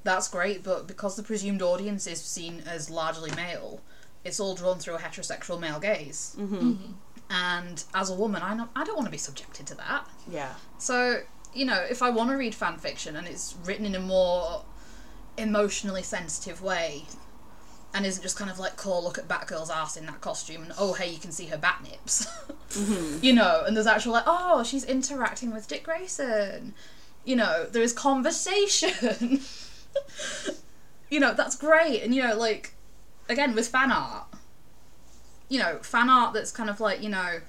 That's 0.03 0.29
great, 0.29 0.63
but 0.65 0.87
because 0.87 1.17
the 1.17 1.23
presumed 1.23 1.63
audience 1.63 2.07
is 2.07 2.21
seen 2.23 2.63
as 2.67 2.89
largely 2.91 3.31
male, 3.33 3.81
it's 4.25 4.41
all 4.41 4.55
drawn 4.55 4.79
through 4.79 4.95
a 4.95 4.99
heterosexual 4.99 5.61
male 5.61 5.79
gaze. 5.79 6.35
Mm-hmm. 6.39 6.57
Mm-hmm. 6.57 6.93
And 7.31 7.85
as 7.95 8.11
a 8.11 8.15
woman, 8.15 8.43
I 8.43 8.57
don't, 8.57 8.71
I 8.75 8.85
don't 8.85 8.97
want 8.97 9.07
to 9.07 9.11
be 9.13 9.19
subjected 9.19 9.67
to 9.69 9.75
that. 9.77 10.09
yeah. 10.29 10.55
So, 10.79 11.21
you 11.55 11.65
know, 11.65 11.79
if 11.89 12.03
I 12.03 12.11
want 12.11 12.31
to 12.31 12.37
read 12.37 12.55
fan 12.55 12.77
fiction 12.79 13.17
and 13.17 13.27
it's 13.27 13.57
written 13.65 13.85
in 13.87 13.95
a 13.95 14.01
more 14.01 14.65
emotionally 15.37 16.03
sensitive 16.03 16.63
way 16.63 17.05
and 17.95 18.07
isn't 18.07 18.23
just 18.23 18.37
kind 18.37 18.51
of 18.51 18.59
like, 18.59 18.77
cool, 18.77 19.03
look 19.03 19.19
at 19.19 19.29
Batgirl's 19.29 19.71
ass 19.71 19.97
in 19.97 20.07
that 20.07 20.21
costume 20.21 20.63
and 20.63 20.73
oh, 20.79 20.93
hey, 20.95 21.11
you 21.11 21.19
can 21.19 21.33
see 21.33 21.47
her 21.47 21.59
bat 21.59 21.83
nips. 21.83 22.27
Mm-hmm. 22.71 23.25
You 23.25 23.33
know, 23.33 23.65
and 23.67 23.77
there's 23.77 23.89
actual 23.89 24.13
like, 24.13 24.23
oh, 24.29 24.63
she's 24.63 24.85
interacting 24.85 25.53
with 25.53 25.67
Dick 25.67 25.83
Grayson. 25.83 26.73
You 27.25 27.35
know, 27.35 27.67
there 27.67 27.83
is 27.83 27.93
conversation. 27.93 29.41
you 31.11 31.21
know, 31.21 31.35
that's 31.35 31.57
great. 31.57 32.03
And, 32.03 32.15
you 32.15 32.23
know, 32.23 32.37
like, 32.37 32.75
again, 33.29 33.55
with 33.55 33.69
fan 33.69 33.91
art, 33.91 34.27
you 35.49 35.59
know, 35.59 35.79
fan 35.83 36.09
art 36.09 36.33
that's 36.35 36.53
kind 36.53 36.71
of 36.71 36.81
like, 36.81 37.03
you 37.03 37.09
know, 37.09 37.41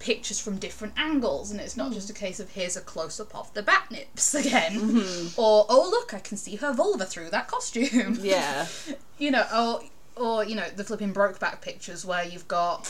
pictures 0.00 0.40
from 0.40 0.58
different 0.58 0.94
angles, 0.96 1.52
and 1.52 1.60
it's 1.60 1.76
not 1.76 1.88
hmm. 1.88 1.94
just 1.94 2.10
a 2.10 2.12
case 2.12 2.40
of 2.40 2.50
here's 2.50 2.76
a 2.76 2.80
close 2.80 3.20
up 3.20 3.34
of 3.36 3.52
the 3.54 3.62
bat 3.62 3.88
nips 3.92 4.34
again, 4.34 4.72
mm-hmm. 4.72 5.40
or 5.40 5.66
oh 5.68 5.88
look, 5.90 6.12
I 6.12 6.18
can 6.18 6.36
see 6.36 6.56
her 6.56 6.72
vulva 6.72 7.06
through 7.06 7.30
that 7.30 7.46
costume. 7.46 8.18
Yeah. 8.20 8.66
you 9.18 9.30
know, 9.30 9.46
or 9.54 9.82
or 10.16 10.44
you 10.44 10.56
know 10.56 10.68
the 10.74 10.82
flipping 10.82 11.14
Brokeback 11.14 11.60
pictures 11.60 12.04
where 12.04 12.24
you've 12.24 12.48
got. 12.48 12.88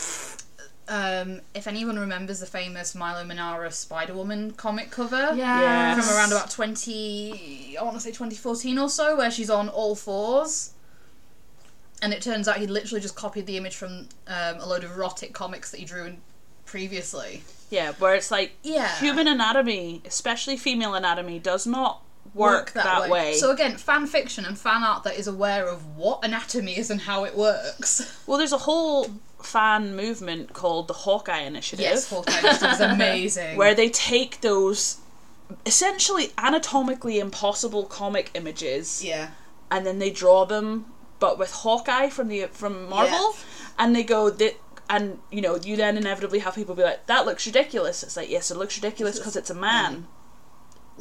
Um, 0.87 1.41
if 1.53 1.67
anyone 1.67 1.97
remembers 1.97 2.39
the 2.39 2.45
famous 2.45 2.95
Milo 2.95 3.23
Manara 3.23 3.71
Spider 3.71 4.13
Woman 4.13 4.51
comic 4.51 4.91
cover, 4.91 5.33
Yes. 5.35 6.05
from 6.05 6.15
around 6.17 6.31
about 6.33 6.49
20 6.49 7.77
i 7.79 7.83
want 7.83 7.95
to 7.95 8.01
say 8.01 8.09
2014 8.09 8.77
or 8.77 8.89
so 8.89 9.15
where 9.15 9.31
she's 9.31 9.49
on 9.49 9.69
all 9.69 9.95
fours 9.95 10.71
and 12.01 12.11
it 12.13 12.21
turns 12.21 12.47
out 12.47 12.57
he 12.57 12.67
literally 12.67 12.99
just 12.99 13.15
copied 13.15 13.45
the 13.45 13.57
image 13.57 13.75
from 13.75 14.09
um, 14.27 14.57
a 14.59 14.65
load 14.65 14.83
of 14.83 14.91
erotic 14.91 15.33
comics 15.33 15.71
that 15.71 15.79
he 15.79 15.85
drew 15.85 16.05
in 16.05 16.17
previously 16.65 17.43
Yeah, 17.69 17.93
where 17.93 18.15
it's 18.15 18.31
like 18.31 18.53
Yeah. 18.63 18.93
human 18.99 19.27
anatomy, 19.27 20.01
especially 20.05 20.57
female 20.57 20.93
anatomy, 20.95 21.39
does 21.39 21.65
not 21.67 22.01
work, 22.33 22.71
that, 22.73 23.09
way. 23.09 23.33
so 23.35 23.51
again 23.51 23.75
fan 23.77 24.07
fiction 24.07 24.45
and 24.45 24.57
fan 24.57 24.83
art 24.83 25.03
that 25.03 25.17
is 25.17 25.27
aware 25.27 25.67
of 25.67 25.95
what 25.97 26.23
anatomy 26.23 26.77
is 26.77 26.89
and 26.89 27.01
how 27.01 27.23
it 27.23 27.35
works 27.35 28.17
well, 28.27 28.37
there's 28.37 28.53
a 28.53 28.57
whole 28.59 29.07
fan 29.43 29.95
movement 29.95 30.53
called 30.53 30.87
the 30.87 30.93
Hawkeye 30.93 31.41
Initiative. 31.41 31.83
yes 31.83 32.09
Hawkeye 32.09 32.39
Initiative 32.39 32.71
is 32.71 32.79
amazing. 32.95 33.57
Where 33.57 33.75
they 33.75 33.89
take 33.89 34.41
those 34.41 34.97
essentially 35.65 36.31
anatomically 36.37 37.19
impossible 37.19 37.83
comic 37.85 38.31
images 38.33 39.03
yeah. 39.03 39.31
and 39.69 39.85
then 39.85 39.99
they 39.99 40.09
draw 40.09 40.45
them 40.45 40.85
but 41.19 41.37
with 41.37 41.51
Hawkeye 41.51 42.09
from 42.09 42.27
the 42.27 42.47
from 42.47 42.89
Marvel. 42.89 43.35
And 43.77 43.95
they 43.95 44.03
go 44.03 44.29
that 44.29 44.55
and 44.89 45.19
you 45.31 45.41
know 45.41 45.55
you 45.55 45.77
then 45.77 45.95
inevitably 45.97 46.39
have 46.39 46.55
people 46.55 46.75
be 46.75 46.83
like 46.83 47.05
that 47.07 47.25
looks 47.25 47.45
ridiculous. 47.45 48.03
It's 48.03 48.17
like 48.17 48.29
yes 48.29 48.51
it 48.51 48.57
looks 48.57 48.75
ridiculous 48.75 49.17
because 49.17 49.37
it's 49.37 49.49
a 49.49 49.55
man 49.55 49.95
mm. 49.95 50.03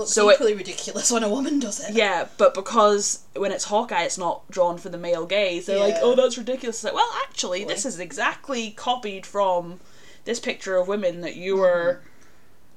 Looks 0.00 0.12
So 0.12 0.28
it- 0.28 0.34
equally 0.34 0.54
ridiculous 0.54 1.10
when 1.10 1.22
a 1.22 1.28
woman 1.28 1.60
does 1.60 1.78
it. 1.80 1.94
Yeah 1.94 2.26
but 2.36 2.54
because 2.54 3.20
when 3.36 3.52
it's 3.52 3.64
Hawkeye 3.64 4.02
it's 4.02 4.18
not 4.18 4.50
drawn 4.50 4.78
for 4.78 4.88
the 4.88 4.98
male 4.98 5.26
gaze. 5.26 5.66
They're 5.66 5.78
like 5.78 5.96
oh 6.00 6.14
that's 6.16 6.36
ridiculous. 6.36 6.76
It's 6.76 6.84
like 6.84 6.94
well 6.94 7.12
actually 7.28 7.64
this 7.64 7.86
is 7.86 8.00
exactly 8.00 8.72
copied 8.72 9.26
from 9.26 9.80
this 10.24 10.40
picture 10.40 10.76
of 10.76 10.88
women 10.88 11.20
that 11.20 11.36
you 11.36 11.54
mm-hmm. 11.54 11.62
were 11.62 12.02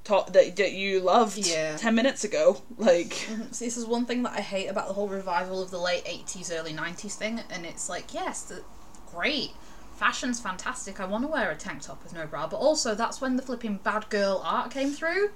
taught 0.04 0.32
that, 0.34 0.56
that 0.56 0.72
you 0.72 1.00
loved 1.00 1.38
Yeah. 1.38 1.76
10 1.76 1.94
minutes 1.94 2.24
ago. 2.24 2.62
Like 2.76 3.14
mm-hmm. 3.14 3.52
See, 3.52 3.64
this 3.64 3.76
is 3.76 3.86
one 3.86 4.04
thing 4.04 4.22
that 4.24 4.32
I 4.32 4.40
hate 4.40 4.66
about 4.66 4.88
the 4.88 4.94
whole 4.94 5.08
revival 5.08 5.62
of 5.62 5.70
the 5.70 5.78
late 5.78 6.04
80s, 6.04 6.52
early 6.52 6.72
90s 6.72 7.14
thing, 7.14 7.40
and 7.50 7.64
it's 7.64 7.88
like, 7.88 8.12
yes, 8.12 8.42
the, 8.42 8.62
great. 9.10 9.52
Fashion's 9.96 10.40
fantastic. 10.40 11.00
I 11.00 11.04
want 11.04 11.22
to 11.24 11.28
wear 11.28 11.50
a 11.50 11.54
tank 11.54 11.82
top 11.82 12.02
with 12.02 12.12
no 12.12 12.26
bra, 12.26 12.48
but 12.48 12.56
also 12.56 12.94
that's 12.94 13.20
when 13.20 13.36
the 13.36 13.42
flipping 13.42 13.76
bad 13.76 14.10
girl 14.10 14.42
art 14.44 14.70
came 14.72 14.90
through, 14.90 15.30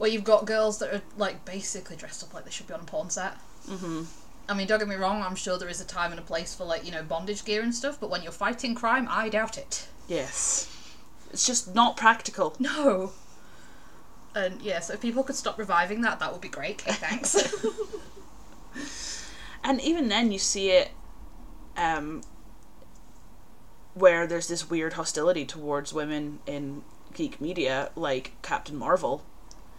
where 0.00 0.08
you've 0.08 0.24
got 0.24 0.46
girls 0.46 0.78
that 0.78 0.94
are 0.94 1.02
like 1.18 1.44
basically 1.44 1.94
dressed 1.94 2.22
up 2.22 2.32
like 2.32 2.46
they 2.46 2.50
should 2.50 2.66
be 2.66 2.72
on 2.72 2.80
a 2.80 2.84
porn 2.84 3.10
set. 3.10 3.34
Mm-hmm. 3.68 4.04
I 4.48 4.54
mean, 4.54 4.66
don't 4.66 4.78
get 4.78 4.88
me 4.88 4.94
wrong. 4.94 5.20
I'm 5.20 5.36
sure 5.36 5.58
there 5.58 5.68
is 5.68 5.82
a 5.82 5.84
time 5.84 6.10
and 6.10 6.18
a 6.18 6.22
place 6.22 6.54
for 6.54 6.64
like 6.64 6.86
you 6.86 6.90
know 6.90 7.02
bondage 7.02 7.44
gear 7.44 7.62
and 7.62 7.74
stuff, 7.74 8.00
but 8.00 8.08
when 8.08 8.22
you're 8.22 8.32
fighting 8.32 8.74
crime, 8.74 9.06
I 9.10 9.28
doubt 9.28 9.58
it. 9.58 9.88
yes 10.08 10.74
it's 11.30 11.46
just 11.46 11.74
not 11.74 11.98
practical 11.98 12.56
No. 12.58 13.12
And 14.34 14.62
yeah, 14.62 14.80
so 14.80 14.94
if 14.94 15.02
people 15.02 15.22
could 15.22 15.36
stop 15.36 15.58
reviving 15.58 16.00
that, 16.00 16.18
that 16.20 16.32
would 16.32 16.40
be 16.40 16.48
great. 16.48 16.82
Okay, 16.82 16.92
thanks. 16.92 17.34
and 19.64 19.82
even 19.82 20.08
then 20.08 20.32
you 20.32 20.38
see 20.38 20.70
it 20.70 20.92
um 21.76 22.22
where 23.92 24.26
there's 24.26 24.48
this 24.48 24.70
weird 24.70 24.94
hostility 24.94 25.44
towards 25.44 25.92
women 25.92 26.38
in 26.46 26.84
geek 27.12 27.38
media 27.38 27.90
like 27.94 28.32
captain 28.40 28.76
marvel 28.76 29.26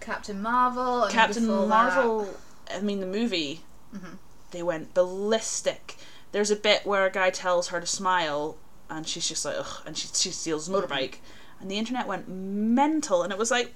Captain 0.02 0.42
Marvel. 0.42 1.04
And 1.04 1.14
captain 1.14 1.46
before 1.46 1.62
that- 1.62 1.68
marvel 1.68 2.30
i 2.74 2.80
mean 2.80 3.00
the 3.00 3.06
movie 3.06 3.62
mm-hmm. 3.94 4.16
they 4.52 4.64
went 4.64 4.94
ballistic. 4.94 5.96
There's 6.32 6.52
a 6.52 6.56
bit 6.56 6.86
where 6.86 7.06
a 7.06 7.12
guy 7.12 7.30
tells 7.30 7.70
her 7.70 7.80
to 7.80 7.88
smile 7.88 8.58
and 8.90 9.08
she's 9.08 9.28
just 9.28 9.46
like 9.46 9.56
ugh 9.58 9.82
and 9.86 9.98
she, 9.98 10.08
she 10.14 10.32
steals 10.32 10.68
his 10.68 10.76
mm-hmm. 10.76 10.92
motorbike. 10.92 11.16
And 11.60 11.70
the 11.70 11.78
internet 11.78 12.08
went 12.08 12.28
mental 12.28 13.24
and 13.24 13.32
it 13.32 13.38
was 13.38 13.52
like 13.52 13.74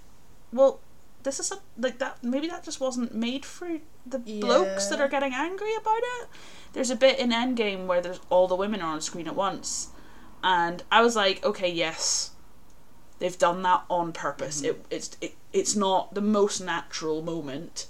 well 0.51 0.79
this 1.23 1.39
is 1.39 1.51
a, 1.51 1.57
like 1.77 1.97
that 1.99 2.23
maybe 2.23 2.47
that 2.47 2.63
just 2.63 2.79
wasn't 2.79 3.13
made 3.13 3.45
for 3.45 3.79
the 4.05 4.19
blokes 4.19 4.87
that 4.87 5.01
are 5.01 5.07
getting 5.07 5.33
angry 5.33 5.75
about 5.75 6.01
it. 6.19 6.27
There's 6.73 6.91
a 6.91 6.95
bit 6.95 7.19
in 7.19 7.31
endgame 7.31 7.87
where 7.87 8.01
there's 8.01 8.19
all 8.29 8.47
the 8.47 8.55
women 8.55 8.81
are 8.81 8.93
on 8.93 9.01
screen 9.01 9.27
at 9.27 9.35
once. 9.35 9.89
And 10.43 10.83
i 10.91 11.01
was 11.01 11.15
like 11.15 11.43
okay 11.43 11.71
yes 11.71 12.31
they've 13.19 13.37
done 13.37 13.61
that 13.61 13.83
on 13.89 14.11
purpose 14.11 14.61
mm-hmm. 14.61 14.79
it, 14.79 14.85
it's 14.89 15.17
it, 15.21 15.35
it's 15.53 15.75
not 15.75 16.13
the 16.13 16.21
most 16.21 16.59
natural 16.59 17.21
moment 17.21 17.87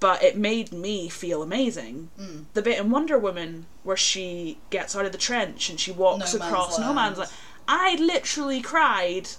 but 0.00 0.22
it 0.22 0.36
made 0.36 0.72
me 0.72 1.08
feel 1.08 1.42
amazing. 1.42 2.10
Mm. 2.18 2.44
The 2.54 2.62
bit 2.62 2.78
in 2.78 2.90
Wonder 2.90 3.18
Woman 3.18 3.66
where 3.82 3.96
she 3.96 4.58
gets 4.70 4.94
out 4.94 5.06
of 5.06 5.12
the 5.12 5.18
trench 5.18 5.70
and 5.70 5.80
she 5.80 5.92
walks 5.92 6.34
No 6.34 6.40
across 6.40 6.78
no 6.78 6.92
man's 6.92 7.18
land. 7.18 7.30
I 7.66 7.96
literally 7.96 8.60
cried. 8.60 9.30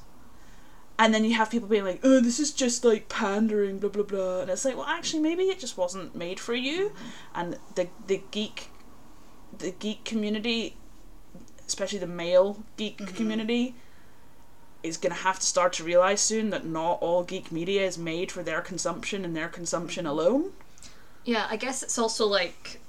And 1.00 1.14
then 1.14 1.24
you 1.24 1.36
have 1.36 1.52
people 1.52 1.68
being 1.68 1.86
like, 1.86 2.00
"Oh, 2.04 2.20
this 2.20 2.40
is 2.40 2.52
just 2.52 2.84
like 2.84 3.08
pandering, 3.08 3.78
blah 3.78 3.92
blah 3.92 4.04
blah," 4.04 4.42
and 4.42 4.50
it's 4.50 4.66
like, 4.66 4.76
well, 4.76 4.88
actually, 4.88 5.22
maybe 5.22 5.44
it 5.44 5.60
just 5.60 5.78
wasn't 5.78 6.16
made 6.16 6.40
for 6.40 6.56
you. 6.56 6.90
Mm-hmm. 6.90 7.06
And 7.36 7.60
the 7.76 7.88
the 8.08 8.24
geek, 8.32 8.72
the 9.56 9.70
geek 9.70 10.06
community, 10.06 10.76
especially 11.68 12.00
the 12.00 12.08
male 12.08 12.64
geek 12.78 12.98
mm-hmm. 12.98 13.16
community, 13.16 13.76
is 14.88 14.98
going 14.98 15.14
to 15.14 15.22
have 15.22 15.40
to 15.40 15.46
start 15.46 15.74
to 15.74 15.84
realize 15.84 16.22
soon 16.22 16.50
that 16.52 16.66
not 16.66 17.02
all 17.02 17.24
geek 17.24 17.52
media 17.52 17.86
is 17.86 17.98
made 17.98 18.32
for 18.32 18.44
their 18.44 18.62
consumption 18.62 19.26
and 19.26 19.36
their 19.36 19.50
consumption 19.50 20.06
alone. 20.06 20.52
Yeah, 21.26 21.48
I 21.50 21.58
guess 21.58 21.84
it's 21.84 21.98
also 21.98 22.26
like 22.26 22.80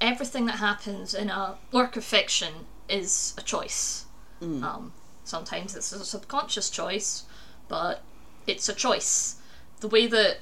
everything 0.00 0.46
that 0.46 0.56
happens 0.56 1.14
in 1.14 1.30
a 1.30 1.56
work 1.72 1.96
of 1.96 2.04
fiction 2.04 2.66
is 2.88 3.34
a 3.38 3.42
choice. 3.42 4.06
Um, 4.42 4.92
sometimes 5.24 5.74
it's 5.74 5.92
a 5.92 6.04
subconscious 6.04 6.70
choice, 6.70 7.24
but 7.68 8.02
it's 8.46 8.68
a 8.68 8.74
choice. 8.74 9.36
The 9.80 9.88
way 9.88 10.06
that 10.06 10.38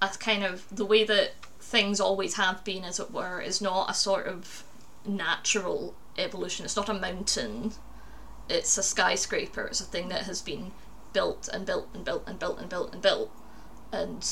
a 0.00 0.08
kind 0.18 0.44
of 0.44 0.64
the 0.74 0.84
way 0.84 1.04
that 1.04 1.32
things 1.60 2.00
always 2.00 2.34
have 2.34 2.64
been, 2.64 2.84
as 2.84 2.98
it 2.98 3.10
were, 3.10 3.40
is 3.40 3.60
not 3.60 3.90
a 3.90 3.94
sort 3.94 4.26
of 4.26 4.64
natural 5.06 5.94
evolution. 6.16 6.64
It's 6.64 6.76
not 6.76 6.88
a 6.88 6.94
mountain. 6.94 7.72
It's 8.48 8.78
a 8.78 8.82
skyscraper. 8.82 9.66
It's 9.66 9.80
a 9.80 9.84
thing 9.84 10.08
that 10.08 10.22
has 10.22 10.40
been 10.40 10.72
built 11.12 11.48
and 11.52 11.66
built 11.66 11.88
and 11.94 12.04
built 12.04 12.24
and 12.26 12.38
built 12.38 12.58
and 12.58 12.68
built 12.68 12.92
and 12.92 13.02
built, 13.02 13.30
and 13.92 14.26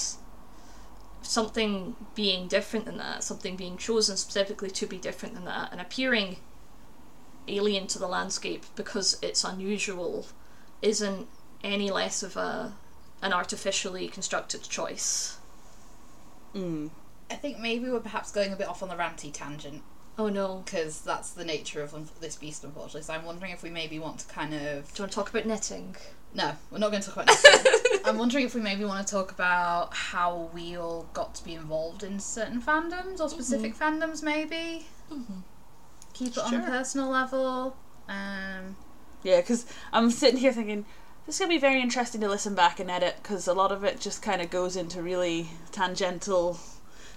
something 1.22 1.96
being 2.14 2.48
different 2.48 2.86
than 2.86 2.98
that, 2.98 3.24
something 3.24 3.56
being 3.56 3.76
chosen 3.76 4.16
specifically 4.16 4.70
to 4.70 4.86
be 4.86 4.98
different 4.98 5.34
than 5.34 5.44
that, 5.44 5.70
and 5.72 5.80
appearing 5.80 6.36
alien 7.48 7.86
to 7.86 7.98
the 7.98 8.08
landscape 8.08 8.64
because 8.74 9.18
it's 9.22 9.44
unusual, 9.44 10.26
isn't 10.82 11.28
any 11.62 11.90
less 11.90 12.22
of 12.22 12.36
a 12.36 12.74
an 13.22 13.32
artificially 13.32 14.08
constructed 14.08 14.62
choice. 14.62 15.38
Mm. 16.54 16.90
I 17.30 17.34
think 17.34 17.58
maybe 17.58 17.88
we're 17.88 18.00
perhaps 18.00 18.30
going 18.30 18.52
a 18.52 18.56
bit 18.56 18.68
off 18.68 18.82
on 18.82 18.88
the 18.88 18.94
ranty 18.94 19.32
tangent 19.32 19.82
Oh 20.18 20.28
no. 20.28 20.62
because 20.64 21.00
that's 21.02 21.30
the 21.30 21.44
nature 21.44 21.82
of 21.82 22.20
this 22.20 22.36
beast, 22.36 22.64
unfortunately. 22.64 23.02
So 23.02 23.12
I'm 23.12 23.24
wondering 23.24 23.52
if 23.52 23.62
we 23.62 23.70
maybe 23.70 23.98
want 23.98 24.20
to 24.20 24.26
kind 24.26 24.54
of. 24.54 24.60
Do 24.60 24.68
you 24.68 25.02
want 25.02 25.12
to 25.12 25.16
talk 25.16 25.30
about 25.30 25.46
knitting? 25.46 25.96
No, 26.34 26.52
we're 26.70 26.78
not 26.78 26.90
going 26.90 27.02
to 27.02 27.08
talk 27.10 27.24
about 27.24 27.28
this. 27.28 28.00
I'm 28.04 28.18
wondering 28.18 28.44
if 28.44 28.54
we 28.54 28.60
maybe 28.60 28.84
want 28.84 29.06
to 29.06 29.10
talk 29.10 29.30
about 29.32 29.94
how 29.94 30.50
we 30.52 30.76
all 30.76 31.06
got 31.12 31.34
to 31.36 31.44
be 31.44 31.54
involved 31.54 32.02
in 32.02 32.20
certain 32.20 32.60
fandoms 32.60 33.20
or 33.20 33.28
specific 33.28 33.74
fandoms, 33.76 34.22
maybe. 34.22 34.86
Mhm. 35.10 35.42
Keep 36.14 36.28
it 36.32 36.38
on 36.38 36.54
a 36.54 36.62
personal 36.62 37.08
level. 37.08 37.76
Um, 38.08 38.76
Yeah, 39.22 39.40
because 39.40 39.66
I'm 39.92 40.10
sitting 40.10 40.38
here 40.38 40.52
thinking 40.52 40.84
this 41.26 41.36
is 41.36 41.40
gonna 41.40 41.48
be 41.50 41.58
very 41.58 41.80
interesting 41.80 42.20
to 42.20 42.28
listen 42.28 42.54
back 42.54 42.78
and 42.80 42.90
edit 42.90 43.16
because 43.22 43.48
a 43.48 43.52
lot 43.54 43.72
of 43.72 43.82
it 43.84 44.00
just 44.00 44.22
kind 44.22 44.40
of 44.40 44.48
goes 44.50 44.76
into 44.76 45.02
really 45.02 45.50
tangential. 45.72 46.58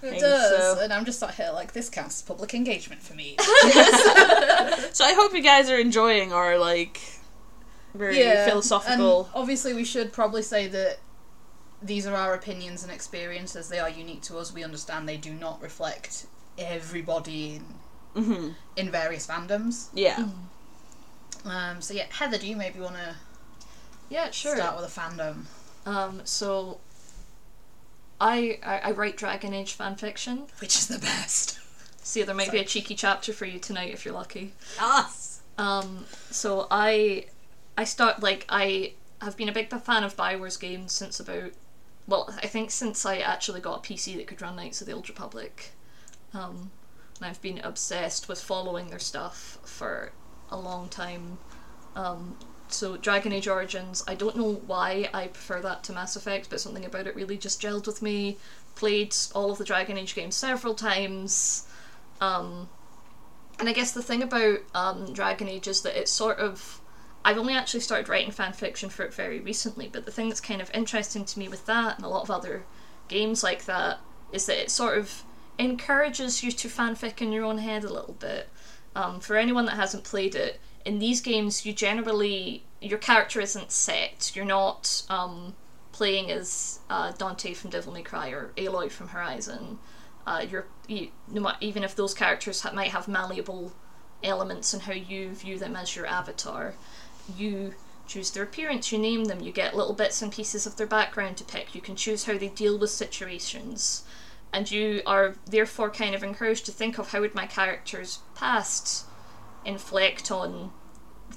It 0.02 0.10
Think 0.10 0.20
does, 0.22 0.76
so. 0.78 0.82
and 0.82 0.92
I'm 0.92 1.04
just 1.04 1.18
sat 1.18 1.34
here 1.34 1.50
like 1.52 1.72
this 1.72 1.88
counts 1.90 2.16
as 2.16 2.22
public 2.22 2.54
engagement 2.54 3.02
for 3.02 3.14
me. 3.14 3.36
So 4.92 5.04
I 5.04 5.12
hope 5.14 5.32
you 5.34 5.42
guys 5.42 5.70
are 5.70 5.78
enjoying 5.78 6.32
our 6.32 6.58
like 6.58 7.00
very 7.94 8.16
philosophical. 8.16 9.24
And 9.24 9.34
obviously, 9.34 9.72
we 9.74 9.84
should 9.84 10.12
probably 10.12 10.42
say 10.42 10.66
that 10.68 10.98
these 11.82 12.06
are 12.06 12.14
our 12.14 12.34
opinions 12.34 12.82
and 12.82 12.92
experiences. 12.92 13.68
They 13.68 13.78
are 13.78 13.88
unique 13.90 14.22
to 14.22 14.38
us. 14.38 14.52
We 14.52 14.64
understand 14.64 15.08
they 15.08 15.16
do 15.16 15.32
not 15.32 15.62
reflect 15.62 16.26
everybody 16.58 17.60
in, 18.14 18.22
hmm 18.24 18.48
in 18.76 18.90
various 18.90 19.26
fandoms. 19.26 19.88
Yeah. 19.94 20.28
Um, 21.44 21.80
so 21.80 21.94
yeah, 21.94 22.06
Heather, 22.10 22.38
do 22.38 22.46
you 22.46 22.56
maybe 22.56 22.80
want 22.80 22.96
to 22.96 23.16
Yeah, 24.08 24.30
sure. 24.30 24.56
start 24.56 24.76
with 24.76 24.84
a 24.96 25.00
fandom? 25.00 25.44
Um, 25.86 26.20
so 26.24 26.80
I, 28.20 28.58
I 28.62 28.78
I 28.78 28.90
write 28.92 29.16
Dragon 29.16 29.54
Age 29.54 29.72
fan 29.72 29.96
fiction. 29.96 30.46
Which 30.60 30.76
is 30.76 30.88
the 30.88 30.98
best? 30.98 31.58
See, 32.02 32.22
there 32.22 32.34
might 32.34 32.50
be 32.50 32.58
a 32.58 32.64
cheeky 32.64 32.94
chapter 32.94 33.32
for 33.32 33.46
you 33.46 33.58
tonight 33.58 33.92
if 33.92 34.04
you're 34.04 34.14
lucky. 34.14 34.52
Us. 34.80 35.40
Um, 35.58 36.06
so 36.30 36.66
I 36.70 37.26
I 37.76 37.84
start 37.84 38.20
like 38.22 38.46
I 38.48 38.94
have 39.20 39.36
been 39.36 39.48
a 39.48 39.52
big 39.52 39.70
fan 39.70 40.04
of 40.04 40.16
Bioware's 40.16 40.56
games 40.56 40.92
since 40.92 41.20
about 41.20 41.52
well, 42.06 42.34
I 42.42 42.46
think 42.46 42.70
since 42.70 43.06
I 43.06 43.18
actually 43.18 43.60
got 43.60 43.86
a 43.86 43.92
PC 43.92 44.16
that 44.16 44.26
could 44.26 44.42
run 44.42 44.56
Knights 44.56 44.80
of 44.80 44.86
the 44.86 44.92
Old 44.92 45.08
Republic. 45.08 45.70
Um, 46.34 46.70
and 47.18 47.26
I've 47.26 47.40
been 47.42 47.60
obsessed 47.62 48.28
with 48.28 48.40
following 48.40 48.88
their 48.88 48.98
stuff 48.98 49.58
for 49.64 50.12
a 50.50 50.58
long 50.58 50.88
time. 50.88 51.38
Um, 51.94 52.36
so 52.72 52.96
Dragon 52.96 53.32
Age 53.32 53.48
Origins, 53.48 54.02
I 54.06 54.14
don't 54.14 54.36
know 54.36 54.54
why 54.66 55.08
I 55.12 55.28
prefer 55.28 55.60
that 55.60 55.84
to 55.84 55.92
Mass 55.92 56.16
Effect, 56.16 56.50
but 56.50 56.60
something 56.60 56.84
about 56.84 57.06
it 57.06 57.14
really 57.14 57.36
just 57.36 57.60
gelled 57.60 57.86
with 57.86 58.02
me. 58.02 58.38
Played 58.74 59.14
all 59.34 59.50
of 59.50 59.58
the 59.58 59.64
Dragon 59.64 59.98
Age 59.98 60.14
games 60.14 60.36
several 60.36 60.74
times. 60.74 61.66
Um, 62.20 62.68
and 63.58 63.68
I 63.68 63.72
guess 63.72 63.92
the 63.92 64.02
thing 64.02 64.22
about 64.22 64.60
um, 64.74 65.12
Dragon 65.12 65.48
Age 65.48 65.68
is 65.68 65.82
that 65.82 65.98
it's 65.98 66.10
sort 66.10 66.38
of. 66.38 66.80
I've 67.22 67.36
only 67.36 67.52
actually 67.52 67.80
started 67.80 68.08
writing 68.08 68.30
fan 68.30 68.54
fiction 68.54 68.88
for 68.88 69.02
it 69.04 69.12
very 69.12 69.40
recently, 69.40 69.88
but 69.92 70.06
the 70.06 70.10
thing 70.10 70.28
that's 70.28 70.40
kind 70.40 70.62
of 70.62 70.70
interesting 70.72 71.26
to 71.26 71.38
me 71.38 71.48
with 71.48 71.66
that 71.66 71.96
and 71.96 72.04
a 72.04 72.08
lot 72.08 72.22
of 72.22 72.30
other 72.30 72.64
games 73.08 73.42
like 73.42 73.66
that 73.66 73.98
is 74.32 74.46
that 74.46 74.58
it 74.58 74.70
sort 74.70 74.96
of 74.96 75.22
encourages 75.58 76.42
you 76.42 76.50
to 76.50 76.68
fanfic 76.68 77.20
in 77.20 77.30
your 77.30 77.44
own 77.44 77.58
head 77.58 77.84
a 77.84 77.92
little 77.92 78.16
bit. 78.18 78.48
Um, 78.96 79.20
for 79.20 79.36
anyone 79.36 79.66
that 79.66 79.76
hasn't 79.76 80.04
played 80.04 80.34
it, 80.34 80.58
in 80.84 80.98
these 80.98 81.20
games, 81.20 81.64
you 81.66 81.72
generally. 81.72 82.64
Your 82.82 82.98
character 82.98 83.40
isn't 83.40 83.70
set. 83.70 84.32
You're 84.34 84.46
not 84.46 85.02
um, 85.10 85.54
playing 85.92 86.30
as 86.30 86.80
uh, 86.88 87.12
Dante 87.12 87.52
from 87.52 87.68
Devil 87.68 87.92
May 87.92 88.02
Cry 88.02 88.30
or 88.30 88.52
Aloy 88.56 88.90
from 88.90 89.08
Horizon. 89.08 89.78
Uh, 90.26 90.46
you're 90.48 90.66
you, 90.88 91.08
even 91.60 91.84
if 91.84 91.94
those 91.94 92.14
characters 92.14 92.60
ha- 92.62 92.72
might 92.72 92.90
have 92.90 93.06
malleable 93.06 93.72
elements 94.22 94.72
in 94.72 94.80
how 94.80 94.92
you 94.92 95.34
view 95.34 95.58
them 95.58 95.76
as 95.76 95.94
your 95.94 96.06
avatar, 96.06 96.74
you 97.36 97.74
choose 98.06 98.30
their 98.30 98.42
appearance, 98.42 98.90
you 98.90 98.98
name 98.98 99.26
them, 99.26 99.40
you 99.40 99.52
get 99.52 99.76
little 99.76 99.94
bits 99.94 100.20
and 100.20 100.32
pieces 100.32 100.66
of 100.66 100.76
their 100.76 100.86
background 100.86 101.36
to 101.36 101.44
pick. 101.44 101.74
You 101.74 101.80
can 101.80 101.96
choose 101.96 102.24
how 102.24 102.36
they 102.38 102.48
deal 102.48 102.78
with 102.78 102.90
situations, 102.90 104.04
and 104.52 104.70
you 104.70 105.02
are 105.06 105.36
therefore 105.46 105.90
kind 105.90 106.14
of 106.14 106.22
encouraged 106.22 106.66
to 106.66 106.72
think 106.72 106.98
of 106.98 107.12
how 107.12 107.20
would 107.20 107.34
my 107.34 107.46
character's 107.46 108.20
past 108.34 109.04
inflect 109.64 110.30
on 110.30 110.72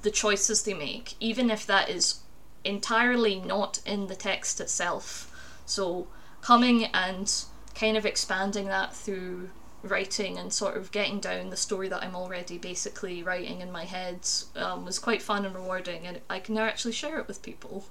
the 0.02 0.12
choices 0.12 0.64
they 0.64 0.74
make, 0.74 1.16
even 1.20 1.50
if 1.50 1.66
that 1.66 1.90
is 1.90 2.20
entirely 2.64 3.40
not 3.40 3.80
in 3.86 4.08
the 4.08 4.16
text 4.16 4.60
itself. 4.60 5.30
So 5.66 6.08
coming 6.42 6.86
and 6.86 7.32
kind 7.76 7.98
of 7.98 8.06
expanding 8.06 8.66
that 8.66 8.96
through 8.96 9.50
writing 9.82 10.38
and 10.38 10.54
sort 10.54 10.78
of 10.78 10.92
getting 10.92 11.20
down 11.20 11.50
the 11.50 11.58
story 11.58 11.90
that 11.90 12.02
I'm 12.02 12.16
already 12.16 12.58
basically 12.58 13.22
writing 13.22 13.60
in 13.60 13.72
my 13.72 13.84
head 13.84 14.20
um, 14.56 14.86
was 14.86 14.98
quite 14.98 15.22
fun 15.22 15.46
and 15.46 15.54
rewarding, 15.54 16.08
and 16.08 16.22
I 16.30 16.40
can 16.40 16.56
now 16.56 16.64
actually 16.64 16.94
share 16.94 17.20
it 17.20 17.28
with 17.28 17.42
people. 17.42 17.86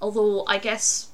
Although 0.00 0.44
I 0.46 0.58
guess 0.58 1.08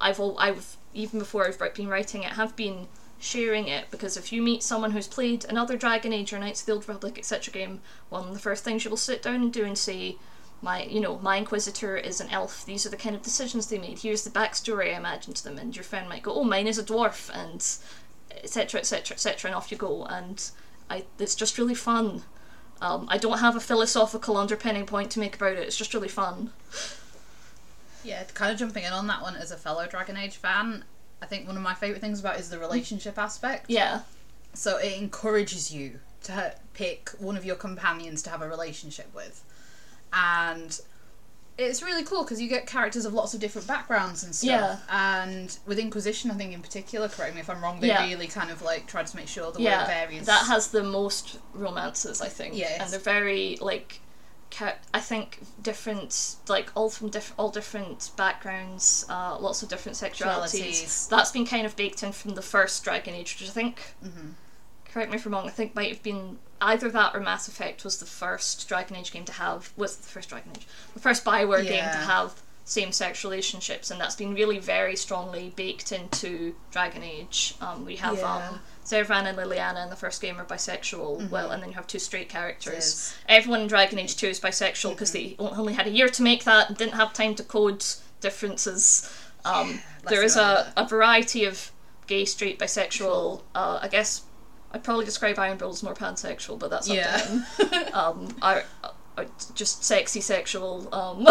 I've 0.00 0.20
al- 0.20 0.38
I've 0.38 0.76
even 0.92 1.18
before 1.18 1.46
I've 1.46 1.74
been 1.74 1.88
writing 1.88 2.22
it 2.22 2.32
have 2.32 2.54
been 2.56 2.88
sharing 3.18 3.68
it 3.68 3.90
because 3.90 4.16
if 4.16 4.32
you 4.32 4.42
meet 4.42 4.62
someone 4.62 4.90
who's 4.90 5.08
played 5.08 5.44
another 5.46 5.76
Dragon 5.76 6.12
Age 6.12 6.32
or 6.32 6.38
Knights 6.38 6.60
of 6.60 6.66
the 6.66 6.72
Old 6.72 6.88
Republic 6.88 7.18
etc. 7.18 7.52
game, 7.52 7.80
one 8.08 8.28
of 8.28 8.34
the 8.34 8.40
first 8.40 8.64
things 8.64 8.84
you 8.84 8.90
will 8.90 8.96
sit 8.96 9.22
down 9.22 9.36
and 9.36 9.52
do 9.52 9.64
and 9.64 9.78
say, 9.78 10.16
my 10.62 10.84
you 10.84 11.00
know 11.00 11.18
my 11.18 11.36
Inquisitor 11.36 11.96
is 11.96 12.20
an 12.20 12.30
elf. 12.30 12.64
These 12.64 12.86
are 12.86 12.90
the 12.90 12.96
kind 12.96 13.14
of 13.14 13.22
decisions 13.22 13.66
they 13.66 13.78
made. 13.78 13.98
Here's 13.98 14.24
the 14.24 14.30
backstory 14.30 14.92
I 14.92 14.96
imagine 14.96 15.34
to 15.34 15.44
them, 15.44 15.58
and 15.58 15.76
your 15.76 15.84
friend 15.84 16.08
might 16.08 16.22
go, 16.22 16.34
oh, 16.34 16.44
mine 16.44 16.66
is 16.66 16.78
a 16.78 16.84
dwarf, 16.84 17.30
and 17.32 17.64
etc. 18.42 18.80
etc. 18.80 19.14
etc. 19.14 19.50
and 19.50 19.56
off 19.56 19.70
you 19.70 19.78
go. 19.78 20.04
And 20.04 20.50
I 20.90 21.04
it's 21.18 21.34
just 21.34 21.58
really 21.58 21.74
fun. 21.74 22.22
Um, 22.80 23.06
I 23.08 23.18
don't 23.18 23.38
have 23.38 23.56
a 23.56 23.60
philosophical 23.60 24.36
underpinning 24.36 24.86
point 24.86 25.10
to 25.12 25.20
make 25.20 25.36
about 25.36 25.52
it. 25.52 25.66
It's 25.66 25.76
just 25.76 25.94
really 25.94 26.08
fun. 26.08 26.50
Yeah, 28.02 28.22
kind 28.34 28.52
of 28.52 28.58
jumping 28.58 28.84
in 28.84 28.92
on 28.92 29.06
that 29.06 29.22
one 29.22 29.36
as 29.36 29.50
a 29.50 29.56
fellow 29.56 29.86
Dragon 29.86 30.16
Age 30.16 30.36
fan. 30.36 30.84
I 31.24 31.26
think 31.26 31.46
one 31.46 31.56
of 31.56 31.62
my 31.62 31.72
favourite 31.72 32.02
things 32.02 32.20
about 32.20 32.34
it 32.36 32.40
is 32.40 32.50
the 32.50 32.58
relationship 32.58 33.16
aspect. 33.18 33.64
Yeah. 33.70 34.02
So 34.52 34.76
it 34.76 34.98
encourages 35.00 35.72
you 35.72 36.00
to 36.24 36.54
pick 36.74 37.08
one 37.18 37.38
of 37.38 37.46
your 37.46 37.56
companions 37.56 38.22
to 38.24 38.30
have 38.30 38.42
a 38.42 38.48
relationship 38.48 39.08
with. 39.14 39.42
And 40.12 40.78
it's 41.56 41.82
really 41.82 42.04
cool 42.04 42.24
because 42.24 42.42
you 42.42 42.48
get 42.50 42.66
characters 42.66 43.06
of 43.06 43.14
lots 43.14 43.32
of 43.32 43.40
different 43.40 43.66
backgrounds 43.66 44.22
and 44.22 44.34
stuff. 44.34 44.82
Yeah. 44.86 45.16
And 45.18 45.56
with 45.66 45.78
Inquisition, 45.78 46.30
I 46.30 46.34
think 46.34 46.52
in 46.52 46.60
particular, 46.60 47.08
correct 47.08 47.34
me 47.34 47.40
if 47.40 47.48
I'm 47.48 47.62
wrong, 47.62 47.80
they 47.80 47.86
Yeah. 47.88 48.04
really 48.04 48.26
kind 48.26 48.50
of 48.50 48.60
like 48.60 48.86
tried 48.86 49.06
to 49.06 49.16
make 49.16 49.28
sure 49.28 49.50
there 49.50 49.62
yeah, 49.62 49.80
were 49.80 49.86
various. 49.86 50.26
that 50.26 50.46
has 50.46 50.68
the 50.68 50.82
most 50.84 51.38
romances, 51.54 52.20
I 52.20 52.28
think. 52.28 52.54
Yes. 52.54 52.82
and 52.82 52.90
they're 52.90 53.00
very 53.00 53.56
like, 53.62 54.00
I 54.92 55.00
think 55.00 55.40
different, 55.62 56.36
like 56.48 56.70
all 56.74 56.88
from 56.90 57.08
diff- 57.08 57.32
all 57.38 57.48
different 57.50 58.10
backgrounds, 58.16 59.04
uh, 59.08 59.36
lots 59.38 59.62
of 59.62 59.68
different 59.68 59.96
sexualities. 59.98 61.08
That's 61.08 61.30
been 61.32 61.46
kind 61.46 61.66
of 61.66 61.76
baked 61.76 62.02
in 62.02 62.12
from 62.12 62.34
the 62.34 62.42
first 62.42 62.84
Dragon 62.84 63.14
Age, 63.14 63.36
which 63.40 63.48
I 63.48 63.52
think. 63.52 63.94
Mhm. 64.04 64.32
Correct 64.92 65.10
me 65.10 65.16
if 65.16 65.26
I'm 65.26 65.32
wrong. 65.32 65.46
I 65.48 65.50
think 65.50 65.74
might 65.74 65.88
have 65.90 66.02
been 66.02 66.38
either 66.60 66.88
that 66.90 67.14
or 67.14 67.20
Mass 67.20 67.48
Effect 67.48 67.84
was 67.84 67.98
the 67.98 68.06
first 68.06 68.68
Dragon 68.68 68.96
Age 68.96 69.10
game 69.12 69.24
to 69.24 69.32
have 69.32 69.72
was 69.76 69.96
the 69.96 70.06
first 70.08 70.28
Dragon 70.28 70.52
Age, 70.56 70.66
the 70.94 71.00
first 71.00 71.24
Bioware 71.24 71.62
game 71.64 71.82
to 71.84 71.98
have 71.98 72.40
same-sex 72.66 73.24
relationships, 73.24 73.90
and 73.90 74.00
that's 74.00 74.14
been 74.16 74.32
really 74.34 74.58
very 74.58 74.96
strongly 74.96 75.52
baked 75.56 75.92
into 75.92 76.54
Dragon 76.70 77.02
Age. 77.02 77.54
Um, 77.60 77.84
we 77.84 77.96
have 77.96 78.18
Yeah. 78.18 78.48
um, 78.48 78.60
Zevran 78.84 79.24
and 79.24 79.38
Leliana 79.38 79.82
in 79.82 79.90
the 79.90 79.96
first 79.96 80.20
game 80.20 80.38
are 80.38 80.44
bisexual. 80.44 81.30
Well, 81.30 81.50
and 81.50 81.62
then 81.62 81.70
you 81.70 81.74
have 81.76 81.86
two 81.86 81.98
straight 81.98 82.28
characters. 82.28 82.74
Yes. 82.74 83.16
Everyone 83.28 83.62
in 83.62 83.66
Dragon 83.66 83.98
Age 83.98 84.16
Two 84.16 84.28
is 84.28 84.38
bisexual 84.40 84.90
because 84.90 85.12
they 85.12 85.36
only 85.38 85.72
had 85.72 85.86
a 85.86 85.90
year 85.90 86.08
to 86.08 86.22
make 86.22 86.44
that 86.44 86.68
and 86.68 86.76
didn't 86.76 86.94
have 86.94 87.12
time 87.12 87.34
to 87.36 87.42
code 87.42 87.84
differences. 88.20 89.10
Um, 89.44 89.80
let's 90.02 90.10
there 90.10 90.22
is 90.22 90.36
a, 90.36 90.72
a 90.76 90.86
variety 90.86 91.44
of 91.44 91.70
gay, 92.06 92.24
straight, 92.24 92.58
bisexual. 92.58 93.42
Uh, 93.54 93.78
I 93.82 93.88
guess 93.88 94.22
I'd 94.72 94.82
probably 94.84 95.04
describe 95.04 95.38
Iron 95.38 95.56
Bull 95.58 95.70
as 95.70 95.82
more 95.82 95.94
pansexual, 95.94 96.58
but 96.58 96.70
that's 96.70 96.88
up 96.90 96.96
to 96.96 97.66
Yeah. 97.70 97.90
Um, 97.94 98.34
I, 98.42 98.62
I, 99.16 99.26
just 99.54 99.84
sexy 99.84 100.20
sexual. 100.20 100.88
Um, 100.94 101.26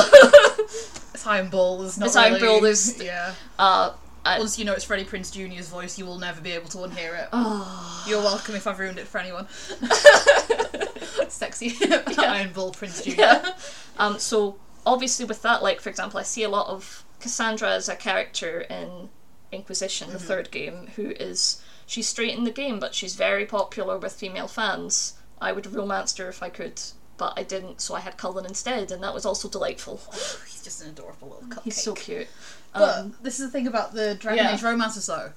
It's 1.14 1.28
Iron 1.28 1.49
Bull 1.49 1.84
is 1.84 1.97
not 1.99 2.08
It's 2.08 2.16
Iron 2.16 2.39
Bull 2.39 2.66
is- 2.66 3.01
Yeah. 3.04 3.34
uh, 3.60 3.93
I- 4.26 4.39
Once 4.39 4.57
you 4.57 4.65
know 4.65 4.74
it's 4.74 4.86
Freddie 4.86 5.03
Prinze 5.05 5.32
Jr.'s 5.32 5.67
voice, 5.69 5.97
you 5.97 6.05
will 6.05 6.17
never 6.19 6.39
be 6.41 6.51
able 6.51 6.69
to 6.69 6.78
unhear 6.78 7.21
it. 7.21 7.30
oh, 7.34 8.05
You're 8.07 8.21
welcome 8.21 8.55
if 8.55 8.65
I've 8.67 8.80
ruined 8.80 8.97
it 8.99 9.07
for 9.07 9.17
anyone. 9.19 9.47
Sexy 11.30 11.76
Iron 12.17 12.51
Bull 12.53 12.71
Prince 12.71 13.03
Jr. 13.03 13.11
yeah. 13.11 13.49
Um, 13.97 14.19
so 14.19 14.57
obviously 14.86 15.26
with 15.26 15.41
that, 15.41 15.61
like 15.63 15.82
for 15.82 15.89
example, 15.89 16.19
I 16.19 16.24
see 16.24 16.43
a 16.43 16.49
lot 16.49 16.67
of 16.67 17.03
Cassandra 17.19 17.71
as 17.71 17.89
a 17.89 17.95
character 17.95 18.61
in 18.61 19.09
Inquisition, 19.51 20.11
the 20.11 20.19
third 20.19 20.49
game, 20.51 20.88
who 20.95 21.09
is 21.11 21.61
she's 21.86 22.07
straight 22.07 22.36
in 22.38 22.43
the 22.43 22.51
game, 22.51 22.80
but 22.80 22.95
she's 22.95 23.15
very 23.15 23.45
popular 23.45 23.97
with 23.97 24.13
female 24.13 24.47
fans. 24.47 25.13
I 25.41 25.51
would 25.51 25.65
have 25.65 25.76
romanced 25.76 26.17
her 26.17 26.28
if 26.30 26.41
I 26.41 26.49
could, 26.49 26.82
but 27.24 27.39
I 27.39 27.43
didn't, 27.43 27.80
so 27.80 27.95
I 27.95 27.99
had 28.01 28.17
Cullen 28.17 28.45
instead, 28.45 28.91
and 28.91 29.01
that 29.03 29.13
was 29.13 29.26
also 29.26 29.47
delightful. 29.47 30.01
He's 30.11 30.61
just 30.63 30.84
an 30.84 30.89
adorable 30.89 31.30
little 31.30 31.47
cupcake. 31.47 31.63
He's 31.63 31.82
so 31.82 31.93
cute. 31.93 32.28
But 32.74 32.97
Um, 32.99 33.15
this 33.21 33.39
is 33.39 33.45
the 33.47 33.51
thing 33.51 33.67
about 33.67 33.93
the 33.93 34.15
Dragon 34.15 34.43
yeah. 34.45 34.53
Age 34.53 34.61
romances, 34.63 35.05
though. 35.05 35.32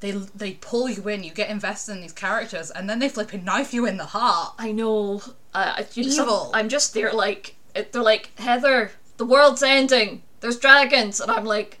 they 0.00 0.12
they 0.12 0.52
pull 0.54 0.88
you 0.88 1.06
in, 1.08 1.24
you 1.24 1.30
get 1.32 1.50
invested 1.50 1.92
in 1.92 2.00
these 2.00 2.12
characters, 2.12 2.70
and 2.70 2.88
then 2.88 2.98
they 3.00 3.08
flip 3.08 3.28
flipping 3.30 3.44
knife 3.44 3.74
you 3.74 3.84
in 3.86 3.96
the 3.98 4.06
heart. 4.06 4.54
I 4.58 4.72
know. 4.72 5.22
Uh, 5.52 5.82
you 5.94 6.10
some- 6.10 6.24
Evil. 6.26 6.50
I'm 6.54 6.68
just 6.70 6.94
there, 6.94 7.12
like 7.12 7.54
they're 7.92 8.02
like 8.02 8.30
Heather, 8.38 8.92
the 9.18 9.26
world's 9.26 9.62
ending. 9.62 10.22
There's 10.40 10.58
dragons, 10.58 11.20
and 11.20 11.30
I'm 11.30 11.44
like, 11.44 11.80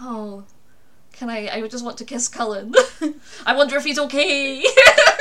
oh, 0.00 0.44
can 1.12 1.28
I? 1.30 1.48
I 1.52 1.68
just 1.68 1.84
want 1.84 1.98
to 1.98 2.04
kiss 2.04 2.26
Cullen. 2.28 2.74
I 3.46 3.54
wonder 3.56 3.76
if 3.76 3.84
he's 3.84 3.98
okay. 3.98 4.64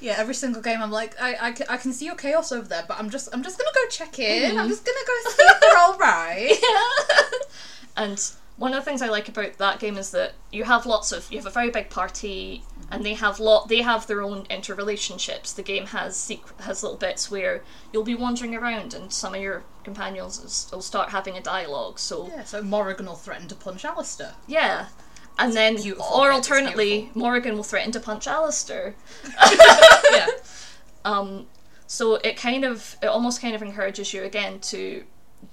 Yeah, 0.00 0.14
every 0.16 0.34
single 0.34 0.62
game 0.62 0.80
I'm 0.82 0.90
like, 0.90 1.20
I, 1.20 1.34
I, 1.34 1.74
I 1.74 1.76
can 1.76 1.92
see 1.92 2.06
your 2.06 2.14
chaos 2.14 2.52
over 2.52 2.66
there, 2.66 2.84
but 2.86 2.98
I'm 2.98 3.10
just 3.10 3.28
I'm 3.32 3.42
just 3.42 3.58
gonna 3.58 3.70
go 3.74 3.88
check 3.88 4.18
in. 4.18 4.52
I'm 4.52 4.56
mm-hmm. 4.56 4.68
just 4.68 4.84
gonna 4.84 4.98
go 5.06 5.30
see 5.30 5.42
if 5.42 5.60
they're 5.60 5.78
all 5.78 5.98
right. 5.98 6.56
Yeah. 6.62 8.04
and 8.04 8.32
one 8.60 8.74
of 8.74 8.80
the 8.80 8.84
things 8.84 9.00
I 9.00 9.08
like 9.08 9.28
about 9.28 9.56
that 9.56 9.78
game 9.80 9.96
is 9.96 10.10
that 10.10 10.34
you 10.52 10.64
have 10.64 10.84
lots 10.84 11.12
of 11.12 11.30
you 11.32 11.38
have 11.38 11.46
a 11.46 11.50
very 11.50 11.70
big 11.70 11.88
party 11.88 12.62
and 12.90 12.90
mm-hmm. 12.90 13.02
they 13.04 13.14
have 13.14 13.40
lot 13.40 13.68
they 13.68 13.80
have 13.80 14.06
their 14.06 14.22
own 14.22 14.44
interrelationships. 14.44 15.54
The 15.54 15.62
game 15.62 15.86
has 15.86 16.16
sec- 16.16 16.60
has 16.60 16.82
little 16.82 16.98
bits 16.98 17.30
where 17.30 17.62
you'll 17.92 18.04
be 18.04 18.14
wandering 18.14 18.54
around 18.54 18.92
and 18.92 19.10
some 19.12 19.34
of 19.34 19.40
your 19.40 19.64
companions 19.82 20.68
will 20.70 20.82
start 20.82 21.08
having 21.08 21.38
a 21.38 21.40
dialogue. 21.40 21.98
So 21.98 22.28
Yeah, 22.28 22.44
so 22.44 22.62
Morrigan 22.62 23.06
will 23.06 23.14
threaten 23.14 23.48
to 23.48 23.54
punch 23.54 23.84
Alistair. 23.84 24.34
yeah. 24.46 24.88
And 25.38 25.54
then, 25.54 25.78
or 25.98 26.30
alternately. 26.30 27.10
Morrigan 27.14 27.56
will 27.56 27.62
threaten 27.62 27.92
to 27.92 28.00
punch 28.00 28.26
Alistair. 28.26 28.94
yeah. 30.12 30.26
Um, 31.04 31.46
so 31.86 32.16
it 32.16 32.36
kind 32.36 32.64
of, 32.64 32.96
it 33.02 33.06
almost 33.06 33.40
kind 33.40 33.54
of 33.54 33.62
encourages 33.62 34.12
you 34.12 34.22
again 34.22 34.60
to 34.60 35.04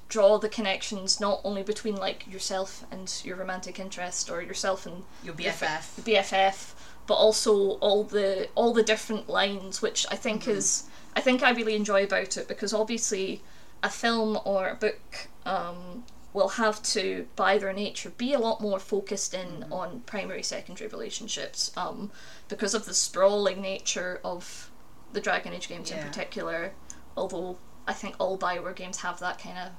draw 0.09 0.37
the 0.37 0.49
connections 0.49 1.19
not 1.19 1.39
only 1.43 1.63
between 1.63 1.95
like 1.95 2.25
yourself 2.31 2.85
and 2.91 3.21
your 3.23 3.37
romantic 3.37 3.79
interest 3.79 4.29
or 4.29 4.41
yourself 4.41 4.85
and 4.85 5.03
Your 5.23 5.35
your 5.35 5.53
BFF. 5.53 6.01
BFF, 6.01 6.73
but 7.07 7.15
also 7.15 7.71
all 7.79 8.03
the 8.03 8.49
all 8.55 8.73
the 8.73 8.83
different 8.83 9.29
lines, 9.29 9.81
which 9.81 10.05
I 10.11 10.15
think 10.15 10.41
Mm-hmm. 10.43 10.51
is 10.51 10.83
I 11.15 11.21
think 11.21 11.41
I 11.41 11.51
really 11.51 11.75
enjoy 11.75 12.03
about 12.03 12.37
it 12.37 12.47
because 12.47 12.73
obviously 12.73 13.41
a 13.81 13.89
film 13.89 14.37
or 14.45 14.69
a 14.69 14.75
book 14.75 15.27
um, 15.45 16.03
will 16.37 16.49
have 16.49 16.81
to, 16.83 17.27
by 17.35 17.57
their 17.57 17.73
nature, 17.73 18.11
be 18.11 18.33
a 18.33 18.39
lot 18.39 18.61
more 18.61 18.79
focused 18.79 19.33
in 19.33 19.47
Mm-hmm. 19.47 19.73
on 19.73 20.01
primary 20.05 20.43
secondary 20.43 20.89
relationships 20.89 21.71
um, 21.75 22.11
because 22.47 22.73
of 22.73 22.85
the 22.85 22.93
sprawling 22.93 23.59
nature 23.61 24.19
of 24.23 24.69
the 25.13 25.21
Dragon 25.21 25.53
Age 25.53 25.67
games 25.67 25.89
in 25.91 25.97
particular. 26.07 26.73
Although 27.15 27.57
I 27.87 27.93
think 27.93 28.15
all 28.19 28.37
Bioware 28.37 28.75
games 28.75 28.97
have 29.01 29.19
that 29.19 29.39
kind 29.39 29.57
of 29.57 29.69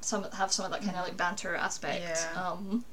some 0.00 0.24
have 0.32 0.50
some 0.52 0.64
of 0.64 0.72
that 0.72 0.82
kind 0.82 0.96
of 0.96 1.04
like 1.04 1.16
banter 1.16 1.54
aspect. 1.54 2.02
Mm-hmm. 2.04 2.36
Yeah. 2.36 2.50
Um, 2.50 2.84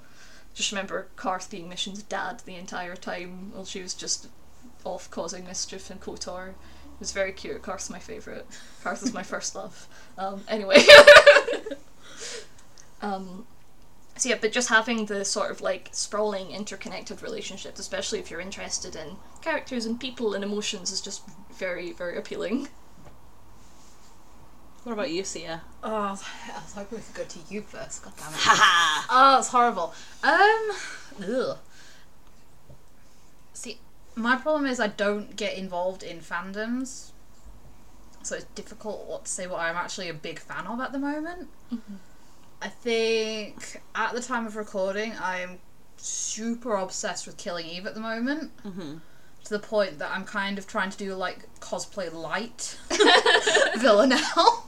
just 0.53 0.71
remember 0.71 1.07
Carth 1.15 1.49
being 1.49 1.69
Mission's 1.69 2.03
dad 2.03 2.41
the 2.45 2.55
entire 2.55 2.95
time 2.95 3.51
while 3.53 3.65
she 3.65 3.81
was 3.81 3.93
just 3.93 4.27
off 4.83 5.09
causing 5.09 5.45
mischief 5.45 5.89
in 5.91 5.97
KOTOR. 5.99 6.49
It 6.49 6.99
was 6.99 7.11
very 7.11 7.31
cute. 7.31 7.61
Carth's 7.61 7.89
my 7.89 7.99
favourite. 7.99 8.45
Carth 8.83 9.03
is 9.03 9.13
my 9.13 9.23
first 9.33 9.55
love. 9.55 9.87
Um, 10.17 10.43
anyway. 10.47 10.77
um, 13.01 13.45
so 14.17 14.29
yeah, 14.29 14.37
but 14.41 14.51
just 14.51 14.69
having 14.69 15.05
the 15.05 15.23
sort 15.23 15.51
of 15.51 15.61
like 15.61 15.89
sprawling 15.91 16.51
interconnected 16.51 17.21
relationships, 17.21 17.79
especially 17.79 18.19
if 18.19 18.31
you're 18.31 18.39
interested 18.39 18.95
in 18.95 19.17
characters 19.41 19.85
and 19.85 19.99
people 19.99 20.33
and 20.33 20.43
emotions, 20.43 20.91
is 20.91 21.01
just 21.01 21.21
very, 21.53 21.91
very 21.91 22.17
appealing. 22.17 22.69
What 24.83 24.93
about 24.93 25.11
you, 25.11 25.23
Sia? 25.23 25.61
Oh, 25.83 25.93
I 25.93 26.11
was 26.11 26.73
hoping 26.73 26.99
we 26.99 27.03
could 27.03 27.15
go 27.15 27.23
to 27.25 27.39
you 27.53 27.61
first. 27.61 28.03
God 28.03 28.13
damn 28.17 28.33
it. 28.33 28.39
Oh, 29.09 29.35
it's 29.39 29.49
horrible. 29.49 29.93
Um, 30.23 30.71
ugh. 31.21 31.57
See, 33.53 33.79
my 34.15 34.37
problem 34.37 34.65
is 34.65 34.79
I 34.79 34.87
don't 34.87 35.35
get 35.35 35.57
involved 35.57 36.03
in 36.03 36.19
fandoms, 36.19 37.11
so 38.23 38.35
it's 38.35 38.45
difficult 38.55 39.07
what 39.07 39.25
to 39.25 39.31
say 39.31 39.45
what 39.45 39.59
I'm 39.59 39.75
actually 39.75 40.09
a 40.09 40.13
big 40.13 40.39
fan 40.39 40.65
of 40.65 40.79
at 40.79 40.91
the 40.91 40.99
moment. 40.99 41.49
I 42.61 42.69
think 42.69 43.81
at 43.95 44.13
the 44.13 44.21
time 44.21 44.47
of 44.47 44.55
recording, 44.55 45.13
I 45.13 45.41
am 45.41 45.59
super 45.97 46.75
obsessed 46.75 47.27
with 47.27 47.37
Killing 47.37 47.65
Eve 47.67 47.85
at 47.85 47.93
the 47.93 47.99
moment. 47.99 48.51
Mhm. 48.63 49.01
To 49.45 49.49
the 49.53 49.59
point 49.59 49.99
that 49.99 50.11
I'm 50.11 50.25
kind 50.25 50.57
of 50.57 50.67
trying 50.67 50.89
to 50.89 50.97
do 50.97 51.13
like 51.15 51.47
cosplay 51.61 52.11
light 52.11 52.77
Villanelle, 53.77 54.67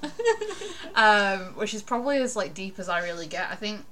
um, 0.95 1.39
which 1.57 1.73
is 1.73 1.81
probably 1.83 2.17
as 2.21 2.35
like 2.37 2.53
deep 2.53 2.79
as 2.79 2.87
I 2.87 3.03
really 3.03 3.27
get. 3.27 3.49
I 3.51 3.55
think 3.55 3.85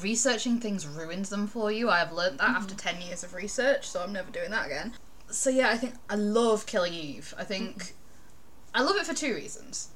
researching 0.00 0.58
things 0.58 0.86
ruins 0.86 1.28
them 1.28 1.46
for 1.46 1.70
you. 1.70 1.90
I 1.90 1.98
have 1.98 2.12
learned 2.12 2.38
that 2.38 2.48
after 2.48 2.74
10 2.74 3.02
years 3.02 3.22
of 3.24 3.34
research, 3.34 3.88
so 3.88 4.02
I'm 4.02 4.12
never 4.12 4.30
doing 4.30 4.50
that 4.52 4.66
again. 4.66 4.94
So 5.28 5.50
yeah, 5.50 5.68
I 5.70 5.76
think 5.76 5.94
I 6.08 6.14
love 6.14 6.64
Killing 6.66 6.94
Eve. 6.94 7.34
I 7.36 7.44
think 7.44 7.92
I 8.74 8.82
love 8.82 8.96
it 8.96 9.04
for 9.06 9.14
two 9.14 9.34
reasons. 9.34 9.88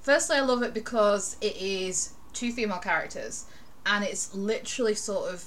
Firstly, 0.00 0.36
I 0.36 0.40
love 0.40 0.62
it 0.64 0.74
because 0.74 1.36
it 1.40 1.56
is 1.56 2.13
two 2.34 2.52
female 2.52 2.78
characters 2.78 3.46
and 3.86 4.04
it's 4.04 4.34
literally 4.34 4.94
sort 4.94 5.32
of 5.32 5.44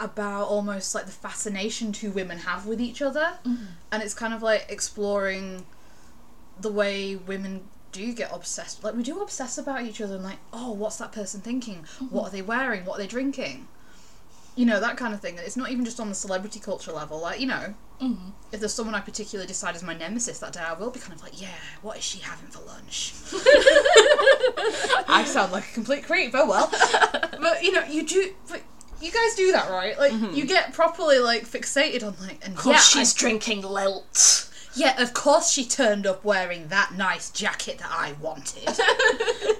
about 0.00 0.48
almost 0.48 0.94
like 0.94 1.06
the 1.06 1.12
fascination 1.12 1.92
two 1.92 2.10
women 2.10 2.38
have 2.38 2.66
with 2.66 2.80
each 2.80 3.00
other. 3.00 3.38
Mm-hmm. 3.46 3.64
And 3.92 4.02
it's 4.02 4.14
kind 4.14 4.34
of 4.34 4.42
like 4.42 4.66
exploring 4.68 5.64
the 6.60 6.70
way 6.70 7.16
women 7.16 7.62
do 7.92 8.12
get 8.12 8.30
obsessed. 8.32 8.84
Like 8.84 8.94
we 8.94 9.02
do 9.02 9.20
obsess 9.22 9.58
about 9.58 9.84
each 9.84 10.00
other 10.00 10.16
and 10.16 10.24
like 10.24 10.38
oh 10.52 10.72
what's 10.72 10.96
that 10.96 11.12
person 11.12 11.40
thinking? 11.40 11.86
What 11.98 12.08
mm-hmm. 12.08 12.18
are 12.18 12.30
they 12.30 12.42
wearing? 12.42 12.84
What 12.84 12.98
are 12.98 13.02
they 13.02 13.06
drinking 13.06 13.68
you 14.56 14.66
know 14.66 14.80
that 14.80 14.96
kind 14.96 15.14
of 15.14 15.20
thing 15.20 15.36
it's 15.38 15.56
not 15.56 15.70
even 15.70 15.84
just 15.84 16.00
on 16.00 16.08
the 16.08 16.14
celebrity 16.14 16.58
culture 16.58 16.90
level 16.92 17.20
like 17.20 17.38
you 17.40 17.46
know 17.46 17.74
Mm-hmm. 17.98 18.28
if 18.52 18.60
there's 18.60 18.74
someone 18.74 18.94
I 18.94 19.00
particularly 19.00 19.46
decide 19.48 19.74
is 19.74 19.82
my 19.82 19.94
nemesis 19.94 20.38
that 20.40 20.52
day, 20.52 20.60
I 20.60 20.74
will 20.74 20.90
be 20.90 21.00
kind 21.00 21.14
of 21.14 21.22
like, 21.22 21.40
yeah, 21.40 21.48
what 21.80 21.96
is 21.96 22.04
she 22.04 22.18
having 22.18 22.48
for 22.50 22.60
lunch? 22.66 23.14
I 25.08 25.24
sound 25.26 25.50
like 25.50 25.70
a 25.70 25.72
complete 25.72 26.04
creep, 26.04 26.32
oh 26.34 26.46
well. 26.46 26.68
but 27.40 27.62
you 27.62 27.72
know, 27.72 27.84
you 27.84 28.02
do, 28.06 28.34
but 28.50 28.60
you 29.00 29.10
guys 29.10 29.34
do 29.34 29.50
that, 29.52 29.70
right? 29.70 29.98
Like, 29.98 30.12
you 30.36 30.44
get 30.46 30.74
properly 30.74 31.20
like 31.20 31.46
fixated 31.48 32.02
on 32.06 32.16
like, 32.20 32.46
and 32.46 32.54
yeah, 32.66 32.76
she's 32.76 33.14
I- 33.16 33.18
drinking 33.18 33.62
lilt. 33.62 34.50
yeah, 34.74 35.00
of 35.02 35.14
course 35.14 35.50
she 35.50 35.64
turned 35.64 36.06
up 36.06 36.22
wearing 36.22 36.68
that 36.68 36.92
nice 36.94 37.30
jacket 37.30 37.78
that 37.78 37.90
I 37.90 38.12
wanted. 38.20 38.68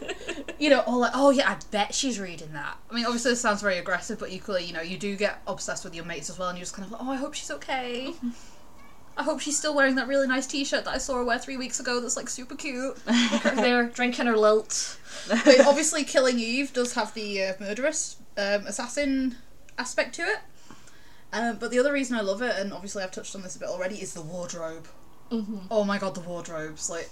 you 0.58 0.70
know, 0.70 0.80
or 0.86 0.98
like, 0.98 1.12
oh 1.14 1.30
yeah, 1.30 1.50
I 1.50 1.56
bet 1.70 1.94
she's 1.94 2.18
reading 2.18 2.52
that. 2.52 2.76
I 2.90 2.94
mean, 2.94 3.04
obviously 3.04 3.32
this 3.32 3.40
sounds 3.40 3.62
very 3.62 3.78
aggressive, 3.78 4.18
but 4.18 4.30
equally, 4.30 4.64
you 4.64 4.72
know, 4.72 4.80
you 4.80 4.98
do 4.98 5.16
get 5.16 5.40
obsessed 5.46 5.84
with 5.84 5.94
your 5.94 6.04
mates 6.04 6.30
as 6.30 6.38
well, 6.38 6.48
and 6.48 6.58
you're 6.58 6.64
just 6.64 6.74
kind 6.74 6.86
of 6.86 6.92
like, 6.92 7.02
oh, 7.02 7.10
I 7.10 7.16
hope 7.16 7.34
she's 7.34 7.50
okay. 7.50 8.14
I 9.18 9.22
hope 9.22 9.40
she's 9.40 9.56
still 9.56 9.74
wearing 9.74 9.94
that 9.94 10.08
really 10.08 10.26
nice 10.26 10.46
T-shirt 10.46 10.84
that 10.84 10.90
I 10.90 10.98
saw 10.98 11.14
her 11.16 11.24
wear 11.24 11.38
three 11.38 11.56
weeks 11.56 11.80
ago. 11.80 12.00
That's 12.00 12.16
like 12.16 12.28
super 12.28 12.54
cute. 12.54 12.98
They're 13.54 13.86
drinking 13.86 14.26
her 14.26 14.36
lilt. 14.36 14.98
but 15.28 15.66
obviously, 15.66 16.04
Killing 16.04 16.38
Eve 16.38 16.72
does 16.72 16.92
have 16.94 17.14
the 17.14 17.42
uh, 17.42 17.52
murderous 17.58 18.16
um, 18.36 18.66
assassin 18.66 19.36
aspect 19.78 20.14
to 20.16 20.22
it. 20.22 20.38
Um, 21.32 21.56
but 21.58 21.70
the 21.70 21.78
other 21.78 21.92
reason 21.92 22.16
I 22.16 22.20
love 22.20 22.42
it, 22.42 22.56
and 22.58 22.72
obviously 22.72 23.02
I've 23.02 23.10
touched 23.10 23.34
on 23.34 23.42
this 23.42 23.56
a 23.56 23.58
bit 23.58 23.68
already, 23.68 23.96
is 23.96 24.12
the 24.12 24.22
wardrobe. 24.22 24.86
Mm-hmm. 25.30 25.58
Oh 25.70 25.84
my 25.84 25.98
god, 25.98 26.14
the 26.14 26.20
wardrobes! 26.20 26.88
Like, 26.88 27.10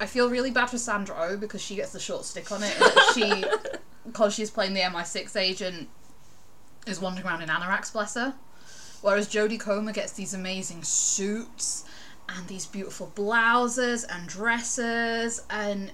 I 0.00 0.06
feel 0.06 0.30
really 0.30 0.50
bad 0.50 0.66
for 0.66 0.78
Sandra 0.78 1.16
Oh 1.18 1.36
because 1.36 1.62
she 1.62 1.76
gets 1.76 1.92
the 1.92 2.00
short 2.00 2.24
stick 2.24 2.52
on 2.52 2.62
it. 2.62 2.76
She, 3.14 3.44
because 4.06 4.34
she's 4.34 4.50
playing 4.50 4.74
the 4.74 4.80
MI6 4.80 5.36
agent, 5.36 5.88
is 6.86 7.00
wandering 7.00 7.26
around 7.26 7.42
in 7.42 7.48
anoraks, 7.48 7.92
bless 7.92 8.14
her. 8.14 8.34
Whereas 9.02 9.28
Jodie 9.28 9.60
Comer 9.60 9.92
gets 9.92 10.12
these 10.12 10.34
amazing 10.34 10.82
suits 10.82 11.84
and 12.28 12.46
these 12.48 12.66
beautiful 12.66 13.12
blouses 13.14 14.04
and 14.04 14.28
dresses 14.28 15.44
and 15.48 15.92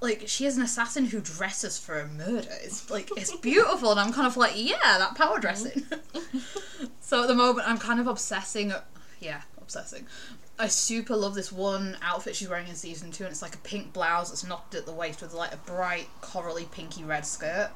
like 0.00 0.26
she 0.26 0.46
is 0.46 0.56
an 0.56 0.62
assassin 0.62 1.06
who 1.06 1.20
dresses 1.20 1.78
for 1.78 2.00
a 2.00 2.06
murder. 2.06 2.48
It's 2.62 2.90
like 2.90 3.10
it's 3.16 3.36
beautiful, 3.36 3.90
and 3.90 4.00
I'm 4.00 4.12
kind 4.12 4.26
of 4.26 4.36
like, 4.36 4.52
yeah, 4.56 4.98
that 4.98 5.14
power 5.14 5.38
dressing. 5.38 5.82
Mm-hmm. 5.82 6.86
so 7.00 7.22
at 7.22 7.28
the 7.28 7.34
moment, 7.34 7.68
I'm 7.68 7.78
kind 7.78 8.00
of 8.00 8.06
obsessing. 8.06 8.72
Yeah, 9.20 9.42
obsessing. 9.60 10.06
I 10.60 10.68
super 10.68 11.16
love 11.16 11.34
this 11.34 11.50
one 11.50 11.96
outfit 12.02 12.36
she's 12.36 12.48
wearing 12.48 12.68
in 12.68 12.76
season 12.76 13.10
two, 13.10 13.24
and 13.24 13.32
it's 13.32 13.42
like 13.42 13.54
a 13.54 13.58
pink 13.58 13.92
blouse 13.92 14.28
that's 14.28 14.46
knotted 14.46 14.80
at 14.80 14.86
the 14.86 14.92
waist 14.92 15.22
with 15.22 15.32
like 15.32 15.52
a 15.52 15.56
bright 15.56 16.08
corally 16.20 16.66
pinky 16.70 17.02
red 17.02 17.26
skirt. 17.26 17.70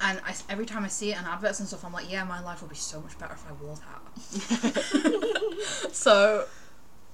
And 0.00 0.20
I, 0.24 0.34
every 0.48 0.66
time 0.66 0.84
I 0.84 0.88
see 0.88 1.12
it 1.12 1.18
in 1.18 1.24
adverts 1.24 1.60
and 1.60 1.68
stuff, 1.68 1.84
I'm 1.84 1.92
like, 1.92 2.10
yeah, 2.10 2.24
my 2.24 2.40
life 2.40 2.62
would 2.62 2.70
be 2.70 2.76
so 2.76 3.00
much 3.00 3.18
better 3.18 3.34
if 3.34 3.44
I 3.48 3.52
wore 3.62 3.76
that. 3.76 5.86
so 5.92 6.46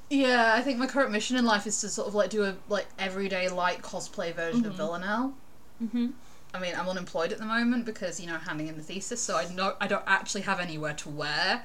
yeah, 0.09 0.53
I 0.55 0.63
think 0.63 0.79
my 0.79 0.87
current 0.87 1.11
mission 1.11 1.37
in 1.37 1.45
life 1.45 1.67
is 1.67 1.81
to 1.81 1.89
sort 1.89 2.09
of 2.09 2.15
like 2.15 2.31
do 2.31 2.45
a 2.45 2.57
like 2.69 2.87
everyday 2.99 3.49
light 3.49 3.83
cosplay 3.83 4.35
version 4.35 4.65
of 4.67 4.75
Villanelle. 4.75 5.35
Mhm. 5.83 6.13
I 6.55 6.61
mean, 6.61 6.75
I'm 6.77 6.89
unemployed 6.89 7.33
at 7.33 7.39
the 7.39 7.45
moment 7.45 7.85
because 7.85 8.21
you 8.21 8.27
know 8.27 8.39
handing 8.39 8.69
in 8.69 8.77
the 8.77 8.83
thesis, 8.83 9.21
so 9.21 9.37
I 9.37 9.49
know 9.53 9.75
I 9.81 9.87
don't 9.87 10.05
actually 10.07 10.43
have 10.43 10.61
anywhere 10.61 10.95
to 10.95 11.11
wear, 11.11 11.65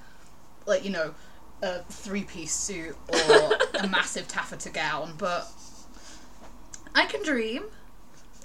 like 0.66 0.84
you 0.84 0.90
know, 0.90 1.14
a 1.62 1.80
three 1.90 2.24
piece 2.24 2.54
suit 2.54 2.96
or 3.10 3.52
a 3.80 3.88
massive 3.88 4.28
taffeta 4.28 4.70
gown, 4.70 5.14
but 5.18 5.48
I 6.96 7.06
can 7.06 7.24
dream. 7.24 7.64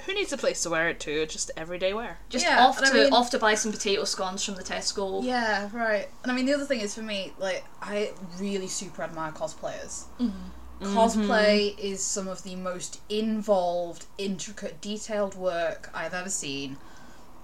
who 0.04 0.14
needs 0.14 0.32
a 0.32 0.36
place 0.36 0.62
to 0.62 0.70
wear 0.70 0.88
it 0.88 1.00
to? 1.00 1.26
Just 1.26 1.50
everyday 1.56 1.92
wear. 1.92 2.18
Just 2.28 2.44
Yeah, 2.44 2.64
off 2.64 2.78
and 2.78 2.86
I 2.86 2.90
to 2.90 2.94
mean- 2.96 3.12
off 3.12 3.30
to 3.30 3.38
buy 3.38 3.54
some 3.56 3.72
potato 3.72 4.04
scones 4.04 4.44
from 4.44 4.54
the 4.54 4.62
Tesco. 4.62 5.24
Yeah, 5.24 5.68
right. 5.72 6.08
And 6.22 6.30
I 6.30 6.34
mean, 6.34 6.46
the 6.46 6.54
other 6.54 6.64
thing 6.64 6.80
is 6.80 6.94
for 6.94 7.02
me, 7.02 7.32
like, 7.38 7.64
I 7.82 8.12
really 8.38 8.68
super 8.68 9.02
admire 9.02 9.32
cosplayers. 9.32 10.04
Mm-hmm. 10.20 10.94
Cosplay 10.96 11.72
mm-hmm. 11.74 11.80
is 11.80 12.04
some 12.04 12.28
of 12.28 12.42
the 12.44 12.54
most 12.54 13.00
involved, 13.08 14.04
intricate, 14.18 14.80
detailed 14.80 15.34
work 15.34 15.90
I've 15.94 16.14
ever 16.14 16.28
seen. 16.30 16.76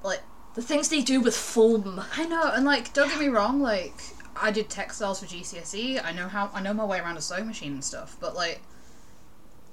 Like, 0.04 0.20
The 0.54 0.62
things 0.62 0.88
they 0.90 1.00
do 1.00 1.20
with 1.20 1.34
foam. 1.34 2.00
I 2.16 2.26
know, 2.26 2.44
and 2.52 2.64
like, 2.64 2.92
don't 2.92 3.08
get 3.08 3.18
me 3.18 3.28
wrong, 3.28 3.60
like, 3.60 3.94
I 4.40 4.50
did 4.50 4.68
textiles 4.68 5.20
for 5.20 5.26
GCSE. 5.26 6.04
I 6.04 6.12
know 6.12 6.28
how 6.28 6.50
I 6.52 6.62
know 6.62 6.74
my 6.74 6.84
way 6.84 6.98
around 6.98 7.16
a 7.16 7.20
sewing 7.20 7.46
machine 7.46 7.72
and 7.72 7.84
stuff, 7.84 8.16
but 8.20 8.34
like, 8.34 8.60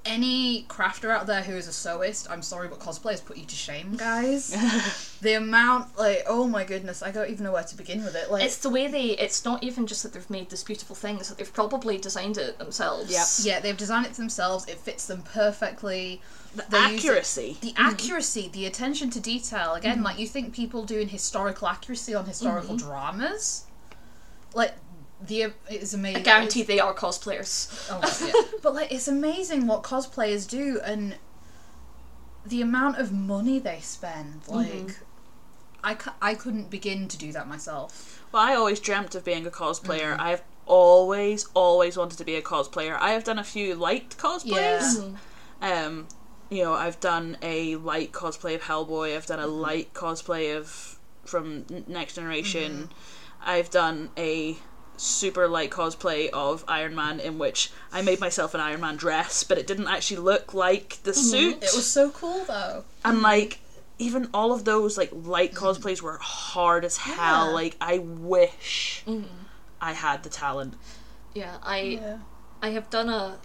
any 0.04 0.64
crafter 0.68 1.10
out 1.10 1.26
there 1.26 1.42
who 1.42 1.54
is 1.54 1.68
a 1.68 1.70
sewist, 1.70 2.30
I'm 2.30 2.42
sorry, 2.42 2.68
but 2.68 2.78
cosplay 2.78 3.12
has 3.12 3.20
put 3.20 3.36
you 3.36 3.44
to 3.44 3.54
shame, 3.54 3.96
guys. 3.96 4.48
the 5.20 5.34
amount, 5.34 5.98
like, 5.98 6.22
oh 6.26 6.46
my 6.46 6.64
goodness, 6.64 7.02
I 7.02 7.10
don't 7.10 7.28
even 7.28 7.44
know 7.44 7.52
where 7.52 7.62
to 7.62 7.76
begin 7.76 8.02
with 8.02 8.14
it. 8.14 8.30
Like, 8.30 8.44
It's 8.44 8.58
the 8.58 8.70
way 8.70 8.88
they. 8.88 9.10
It's 9.10 9.44
not 9.44 9.62
even 9.62 9.86
just 9.86 10.02
that 10.02 10.12
they've 10.12 10.30
made 10.30 10.50
this 10.50 10.62
beautiful 10.62 10.96
thing. 10.96 11.16
It's 11.16 11.28
that 11.28 11.38
they've 11.38 11.52
probably 11.52 11.98
designed 11.98 12.38
it 12.38 12.58
themselves. 12.58 13.10
Yep. 13.12 13.54
Yeah, 13.54 13.60
they've 13.60 13.76
designed 13.76 14.06
it 14.06 14.14
themselves. 14.14 14.66
It 14.66 14.78
fits 14.78 15.06
them 15.06 15.22
perfectly. 15.22 16.20
The 16.54 16.64
They 16.68 16.78
use 16.78 17.04
it- 17.04 17.08
accuracy. 17.08 17.58
The 17.60 17.72
mm-hmm. 17.72 17.82
accuracy, 17.82 18.50
the 18.52 18.66
attention 18.66 19.10
to 19.10 19.20
detail. 19.20 19.74
Again, 19.74 19.96
mm-hmm. 19.96 20.04
like 20.04 20.18
you 20.18 20.26
think 20.26 20.54
people 20.54 20.84
doing 20.84 21.08
historical 21.08 21.68
accuracy 21.68 22.14
on 22.14 22.24
historical 22.24 22.76
mm-hmm. 22.76 22.88
dramas, 22.88 23.64
like 24.54 24.74
the 25.20 25.42
it 25.42 25.54
is 25.68 25.94
amazing. 25.94 26.20
I 26.20 26.24
guarantee 26.24 26.62
they 26.62 26.80
are 26.80 26.94
cosplayers. 26.94 27.88
Oh, 27.90 28.26
yeah. 28.26 28.58
but 28.62 28.74
like 28.74 28.92
it's 28.92 29.08
amazing 29.08 29.66
what 29.66 29.82
cosplayers 29.82 30.48
do 30.48 30.80
and 30.84 31.16
the 32.44 32.62
amount 32.62 32.98
of 32.98 33.12
money 33.12 33.58
they 33.58 33.80
spend. 33.80 34.42
Mm-hmm. 34.42 34.54
Like, 34.54 34.96
I 35.82 35.94
ca- 35.94 36.16
I 36.20 36.34
couldn't 36.34 36.70
begin 36.70 37.08
to 37.08 37.18
do 37.18 37.32
that 37.32 37.48
myself. 37.48 38.22
Well, 38.32 38.42
I 38.42 38.54
always 38.54 38.80
dreamt 38.80 39.14
of 39.14 39.24
being 39.24 39.46
a 39.46 39.50
cosplayer. 39.50 40.12
Mm-hmm. 40.12 40.20
I've 40.20 40.42
always, 40.66 41.46
always 41.54 41.96
wanted 41.96 42.18
to 42.18 42.24
be 42.24 42.36
a 42.36 42.42
cosplayer. 42.42 42.96
I 42.98 43.10
have 43.10 43.24
done 43.24 43.38
a 43.38 43.44
few 43.44 43.74
light 43.74 44.10
cosplays. 44.18 44.96
Mm-hmm. 44.96 45.16
Um, 45.62 46.08
you 46.48 46.64
know, 46.64 46.74
I've 46.74 47.00
done 47.00 47.36
a 47.42 47.76
light 47.76 48.12
cosplay 48.12 48.54
of 48.54 48.62
Hellboy. 48.62 49.16
I've 49.16 49.26
done 49.26 49.40
a 49.40 49.46
light 49.46 49.92
cosplay 49.94 50.56
of 50.56 50.98
from 51.24 51.66
Next 51.86 52.14
Generation. 52.14 52.90
I've 53.42 53.70
done 53.70 54.10
a 54.16 54.56
super 54.96 55.48
light 55.48 55.70
cosplay 55.70 56.28
of 56.30 56.64
Iron 56.68 56.94
Man 56.94 57.20
in 57.20 57.38
which 57.38 57.70
I 57.92 58.02
made 58.02 58.20
myself 58.20 58.54
an 58.54 58.60
Iron 58.60 58.80
Man 58.80 58.96
dress, 58.96 59.44
but 59.44 59.58
it 59.58 59.66
didn't 59.66 59.88
actually 59.88 60.18
look 60.18 60.52
like 60.54 60.98
the 61.02 61.12
mhm. 61.12 61.14
suit. 61.14 61.56
It 61.56 61.72
was 61.74 61.90
so 61.90 62.10
cool 62.10 62.44
though. 62.44 62.84
and 63.04 63.22
like 63.22 63.60
even 63.98 64.28
all 64.32 64.52
of 64.52 64.64
those 64.64 64.96
like 64.96 65.10
light 65.12 65.52
mhm. 65.52 65.58
cosplays 65.58 66.02
were 66.02 66.18
hard 66.18 66.84
as 66.84 66.98
hell. 66.98 67.48
Yeah. 67.48 67.54
Like 67.54 67.76
I 67.80 67.98
wish 67.98 69.04
mm-hmm. 69.06 69.26
I 69.80 69.92
had 69.92 70.22
the 70.22 70.30
talent. 70.30 70.74
Yeah, 71.34 71.56
I 71.62 71.78
Yeah. 71.80 72.18
I 72.62 72.70
have 72.70 72.90
done 72.90 73.08
a. 73.08 73.38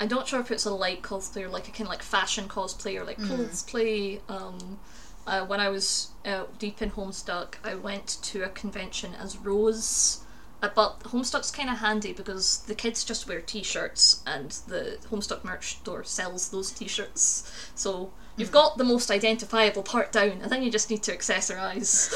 I'm 0.00 0.08
not 0.08 0.28
sure 0.28 0.40
if 0.40 0.50
it's 0.50 0.66
a 0.66 0.74
light 0.74 1.02
cosplay 1.02 1.44
or 1.44 1.48
like 1.48 1.68
a 1.68 1.70
kind 1.70 1.82
of 1.82 1.88
like 1.88 2.02
fashion 2.02 2.48
cosplay 2.48 3.00
or 3.00 3.04
like 3.04 3.18
mm. 3.18 3.26
clothes 3.26 3.62
play. 3.62 4.20
Um, 4.28 4.80
uh, 5.26 5.44
when 5.46 5.60
I 5.60 5.68
was 5.68 6.08
uh, 6.24 6.44
deep 6.58 6.82
in 6.82 6.90
Homestuck, 6.92 7.54
I 7.64 7.74
went 7.74 8.18
to 8.22 8.42
a 8.42 8.48
convention 8.48 9.14
as 9.14 9.36
Rose. 9.36 10.20
Uh, 10.62 10.70
but 10.74 11.00
Homestuck's 11.00 11.50
kind 11.50 11.68
of 11.68 11.78
handy 11.78 12.12
because 12.12 12.58
the 12.66 12.74
kids 12.74 13.04
just 13.04 13.28
wear 13.28 13.40
t-shirts 13.40 14.22
and 14.26 14.50
the 14.66 14.98
Homestuck 15.10 15.44
merch 15.44 15.76
store 15.76 16.04
sells 16.04 16.48
those 16.48 16.70
t-shirts. 16.70 17.70
So 17.74 18.12
you've 18.36 18.52
got 18.52 18.78
the 18.78 18.84
most 18.84 19.10
identifiable 19.10 19.82
part 19.82 20.10
down, 20.12 20.40
and 20.42 20.50
then 20.50 20.62
you 20.62 20.70
just 20.70 20.90
need 20.90 21.02
to 21.04 21.16
accessorize. 21.16 22.10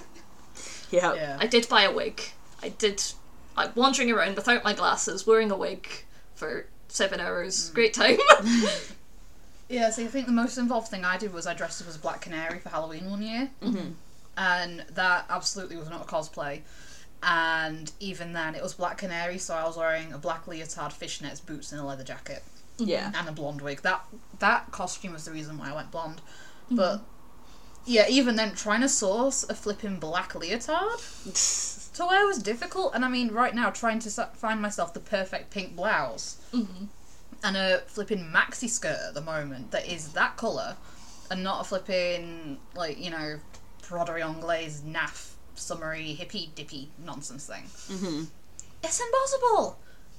Yeah. 0.90 1.14
Yeah. 1.14 1.36
I 1.40 1.46
did 1.46 1.68
buy 1.68 1.82
a 1.82 1.92
wig. 1.92 2.20
I 2.62 2.68
did. 2.70 3.02
I'm 3.56 3.72
wandering 3.74 4.10
around 4.10 4.36
without 4.36 4.64
my 4.64 4.72
glasses, 4.72 5.26
wearing 5.26 5.50
a 5.50 5.56
wig 5.56 5.88
for 6.34 6.66
seven 6.88 7.20
hours. 7.20 7.70
Great 7.70 7.94
time. 7.94 8.18
Yeah, 9.68 9.90
so 9.90 10.04
I 10.04 10.06
think 10.06 10.26
the 10.26 10.32
most 10.32 10.58
involved 10.58 10.88
thing 10.88 11.04
I 11.04 11.16
did 11.16 11.32
was 11.32 11.46
I 11.46 11.54
dressed 11.54 11.82
up 11.82 11.88
as 11.88 11.96
a 11.96 11.98
Black 11.98 12.20
Canary 12.20 12.58
for 12.58 12.68
Halloween 12.68 13.10
one 13.10 13.22
year. 13.22 13.50
Mm-hmm. 13.62 13.92
And 14.36 14.84
that 14.94 15.26
absolutely 15.28 15.76
was 15.76 15.88
not 15.88 16.02
a 16.02 16.04
cosplay. 16.04 16.60
And 17.22 17.90
even 17.98 18.32
then, 18.32 18.54
it 18.54 18.62
was 18.62 18.74
Black 18.74 18.98
Canary, 18.98 19.38
so 19.38 19.54
I 19.54 19.64
was 19.64 19.76
wearing 19.76 20.12
a 20.12 20.18
black 20.18 20.46
leotard, 20.46 20.92
fishnets, 20.92 21.44
boots, 21.44 21.72
and 21.72 21.80
a 21.80 21.84
leather 21.84 22.04
jacket. 22.04 22.42
Mm-hmm. 22.78 22.90
Yeah. 22.90 23.12
And 23.16 23.28
a 23.28 23.32
blonde 23.32 23.62
wig. 23.62 23.82
That 23.82 24.04
that 24.38 24.70
costume 24.70 25.14
was 25.14 25.24
the 25.24 25.32
reason 25.32 25.58
why 25.58 25.70
I 25.70 25.74
went 25.74 25.90
blonde. 25.90 26.20
Mm-hmm. 26.66 26.76
But 26.76 27.00
yeah, 27.86 28.06
even 28.08 28.36
then, 28.36 28.54
trying 28.54 28.82
to 28.82 28.88
source 28.88 29.44
a 29.48 29.54
flipping 29.54 29.98
black 29.98 30.34
leotard 30.34 31.00
to 31.94 32.06
wear 32.06 32.26
was 32.26 32.38
difficult. 32.38 32.94
And 32.94 33.04
I 33.04 33.08
mean, 33.08 33.30
right 33.30 33.54
now, 33.54 33.70
trying 33.70 33.98
to 34.00 34.10
find 34.10 34.60
myself 34.60 34.92
the 34.92 35.00
perfect 35.00 35.50
pink 35.50 35.74
blouse 35.74 36.36
mm-hmm. 36.52 36.84
And 37.42 37.56
a 37.56 37.78
flipping 37.86 38.30
maxi 38.32 38.68
skirt 38.68 38.98
at 39.08 39.14
the 39.14 39.20
moment 39.20 39.70
that 39.70 39.86
is 39.86 40.12
that 40.12 40.36
colour 40.36 40.76
and 41.30 41.42
not 41.42 41.60
a 41.60 41.64
flipping, 41.64 42.58
like, 42.74 43.02
you 43.02 43.10
know, 43.10 43.38
broderie 43.82 44.22
anglaise, 44.22 44.82
naff, 44.82 45.32
summery, 45.54 46.16
hippie 46.18 46.54
dippy 46.54 46.90
nonsense 47.04 47.46
thing. 47.46 47.64
Mm-hmm. 47.64 48.24
It's 48.82 49.00
impossible! 49.00 49.78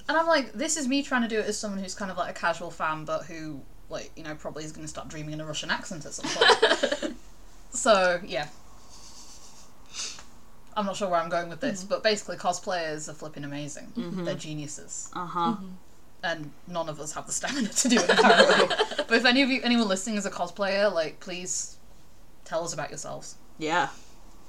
And 0.09 0.18
I'm 0.18 0.28
like, 0.28 0.53
this 0.53 0.78
is 0.78 0.88
me 0.88 1.03
trying 1.03 1.24
to 1.24 1.28
do 1.28 1.39
it 1.39 1.45
as 1.45 1.57
someone 1.57 1.82
who's 1.82 1.95
kind 1.95 2.11
of 2.11 2.18
like 2.18 2.30
a 2.30 2.39
casual 2.39 2.72
fan, 2.72 3.05
but 3.05 3.26
who, 3.26 3.61
like, 3.89 4.11
you 4.15 4.24
know, 4.24 4.36
probably 4.36 4.63
is 4.63 4.72
going 4.72 4.86
to 4.86 4.89
start 4.89 5.09
dreaming 5.09 5.34
in 5.34 5.41
a 5.41 5.45
Russian 5.45 5.70
accent 5.70 6.05
at 6.05 6.13
some 6.13 6.30
point. 6.30 7.18
so, 7.72 8.20
yeah. 8.26 8.47
I'm 10.76 10.86
not 10.86 10.95
sure 10.95 11.09
where 11.09 11.20
I'm 11.20 11.30
going 11.30 11.49
with 11.49 11.59
this, 11.59 11.84
but 11.84 12.03
basically, 12.03 12.38
cosplayers 12.38 13.09
are 13.09 13.13
flipping 13.13 13.43
amazing. 13.43 13.91
They're 13.95 14.36
geniuses 14.36 15.09
Uh 15.13 15.26
huh. 15.26 15.55
And 16.24 16.51
none 16.68 16.89
of 16.89 16.99
us 16.99 17.13
have 17.13 17.26
the 17.28 17.32
stamina 17.32 17.68
to 17.70 17.89
do 17.89 17.97
it 17.99 18.09
apparently. 18.09 18.68
but 18.97 19.11
if 19.11 19.26
any 19.26 19.41
of 19.41 19.49
you, 19.49 19.61
anyone 19.63 19.88
listening 19.88 20.15
is 20.18 20.26
a 20.26 20.32
cosplayer, 20.32 20.91
like 20.93 21.20
please 21.20 21.78
tell 22.45 22.63
us 22.63 22.74
about 22.74 22.89
yourselves 22.89 23.36
Yeah. 23.57 23.89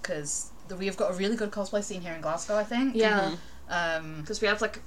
because 0.02 0.50
we 0.78 0.86
have 0.86 0.96
got 0.96 1.10
a 1.10 1.14
really 1.14 1.36
good 1.36 1.50
cosplay 1.50 1.82
scene 1.82 2.00
here 2.00 2.12
in 2.14 2.20
Glasgow. 2.20 2.56
I 2.56 2.64
think. 2.64 2.94
yeah, 2.94 3.36
Um. 3.68 4.20
because 4.20 4.40
we 4.40 4.48
have 4.48 4.60
like, 4.62 4.80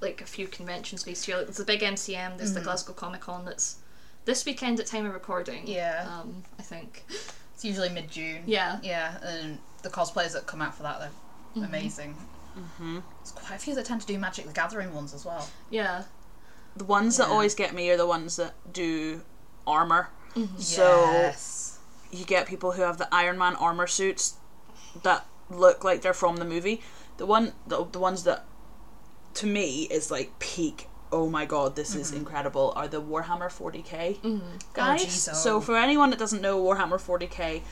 like 0.00 0.20
a 0.20 0.26
few 0.26 0.46
conventions 0.46 1.02
based 1.04 1.26
here. 1.26 1.36
Like, 1.36 1.46
there's 1.46 1.56
the 1.56 1.64
big 1.64 1.80
MCM. 1.80 2.36
There's 2.38 2.52
the 2.54 2.60
Glasgow 2.60 2.92
Comic 2.92 3.22
Con. 3.22 3.44
That's 3.44 3.76
this 4.26 4.44
weekend 4.44 4.78
at 4.80 4.86
time 4.86 5.06
of 5.06 5.14
recording. 5.14 5.66
Yeah. 5.66 6.06
Um, 6.08 6.44
I 6.58 6.62
think. 6.62 7.04
It's 7.54 7.64
usually 7.64 7.88
mid 7.88 8.10
June. 8.10 8.42
Yeah. 8.46 8.78
Yeah, 8.82 9.18
and 9.24 9.58
the 9.82 9.88
cosplayers 9.88 10.32
that 10.34 10.46
come 10.46 10.62
out 10.62 10.74
for 10.76 10.84
that, 10.84 11.00
they're 11.56 11.64
amazing. 11.64 12.14
Mm-hmm. 12.58 12.98
There's 13.18 13.32
quite 13.32 13.56
a 13.56 13.58
few 13.58 13.74
that 13.74 13.84
tend 13.84 14.00
to 14.00 14.06
do 14.06 14.18
Magic 14.18 14.46
the 14.46 14.52
Gathering 14.52 14.94
ones 14.94 15.14
as 15.14 15.24
well. 15.24 15.48
Yeah. 15.70 16.04
The 16.76 16.84
ones 16.84 17.16
that 17.16 17.28
always 17.28 17.54
get 17.54 17.74
me 17.74 17.90
are 17.90 17.96
the 17.96 18.06
ones 18.06 18.36
that 18.36 18.54
do 18.72 19.22
armor. 19.66 20.10
Mm-hmm. 20.34 20.58
So 20.58 21.10
yes. 21.12 21.78
you 22.10 22.24
get 22.24 22.46
people 22.46 22.72
who 22.72 22.82
have 22.82 22.98
the 22.98 23.12
Iron 23.12 23.38
Man 23.38 23.56
armor 23.56 23.86
suits 23.86 24.34
that 25.02 25.26
look 25.50 25.84
like 25.84 26.02
they're 26.02 26.14
from 26.14 26.36
the 26.36 26.44
movie. 26.44 26.82
The 27.16 27.26
one, 27.26 27.52
the, 27.66 27.84
the 27.84 27.98
ones 27.98 28.24
that 28.24 28.44
to 29.34 29.46
me 29.46 29.84
is 29.84 30.10
like 30.10 30.38
peak. 30.38 30.88
Oh 31.10 31.28
my 31.28 31.46
god, 31.46 31.74
this 31.74 31.94
is 31.94 32.08
mm-hmm. 32.08 32.18
incredible! 32.18 32.72
Are 32.76 32.86
the 32.86 33.00
Warhammer 33.00 33.48
40k 33.48 34.20
mm-hmm. 34.20 34.56
guys? 34.74 35.00
Oh, 35.00 35.04
geez, 35.04 35.28
oh. 35.28 35.32
So 35.32 35.60
for 35.60 35.76
anyone 35.76 36.10
that 36.10 36.18
doesn't 36.18 36.42
know 36.42 36.62
Warhammer 36.62 37.00
40k, 37.00 37.62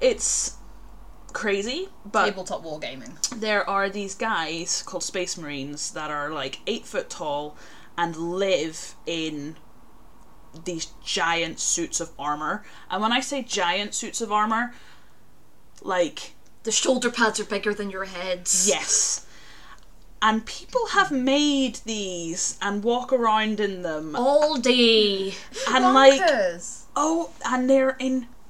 it's 0.00 0.56
crazy, 1.34 1.88
but 2.10 2.24
Tabletop 2.26 2.64
wargaming. 2.64 3.18
there 3.38 3.68
are 3.68 3.90
these 3.90 4.14
guys 4.14 4.82
called 4.86 5.02
Space 5.02 5.36
Marines 5.36 5.90
that 5.90 6.10
are 6.10 6.30
like 6.30 6.60
eight 6.66 6.86
foot 6.86 7.10
tall 7.10 7.56
and 7.98 8.16
live 8.16 8.94
in 9.06 9.56
these 10.64 10.86
giant 11.04 11.60
suits 11.60 12.00
of 12.00 12.10
armor. 12.18 12.64
And 12.90 13.02
when 13.02 13.12
I 13.12 13.20
say 13.20 13.42
giant 13.42 13.94
suits 13.94 14.20
of 14.20 14.32
armor, 14.32 14.72
like, 15.82 16.32
The 16.62 16.72
shoulder 16.72 17.10
pads 17.10 17.38
are 17.40 17.44
bigger 17.44 17.74
than 17.74 17.90
your 17.90 18.04
heads. 18.06 18.66
yes. 18.68 19.26
And 20.22 20.46
people 20.46 20.86
have 20.92 21.10
made 21.10 21.80
these 21.84 22.56
and 22.62 22.82
walk 22.82 23.12
around 23.12 23.60
in 23.60 23.82
them. 23.82 24.16
All 24.16 24.56
day. 24.56 25.34
and 25.68 25.92
like, 25.92 26.22
oh, 26.96 27.30
and 27.44 27.68
they're 27.68 27.96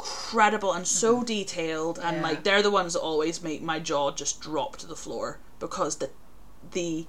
incredible 0.05 0.73
and 0.73 0.87
so 0.87 1.17
mm-hmm. 1.17 1.25
detailed. 1.25 1.99
And 1.99 2.19
Yeah. 2.19 2.23
like, 2.23 2.45
they're 2.45 2.63
the 2.63 2.71
ones 2.71 2.93
that 2.93 3.01
always 3.01 3.43
make 3.43 3.63
my 3.63 3.79
jaw 3.81 4.11
just 4.11 4.41
drop 4.41 4.77
to 4.79 4.87
the 4.87 4.97
floor 4.97 5.39
because 5.59 5.97
the, 5.97 6.11
the, 6.73 7.07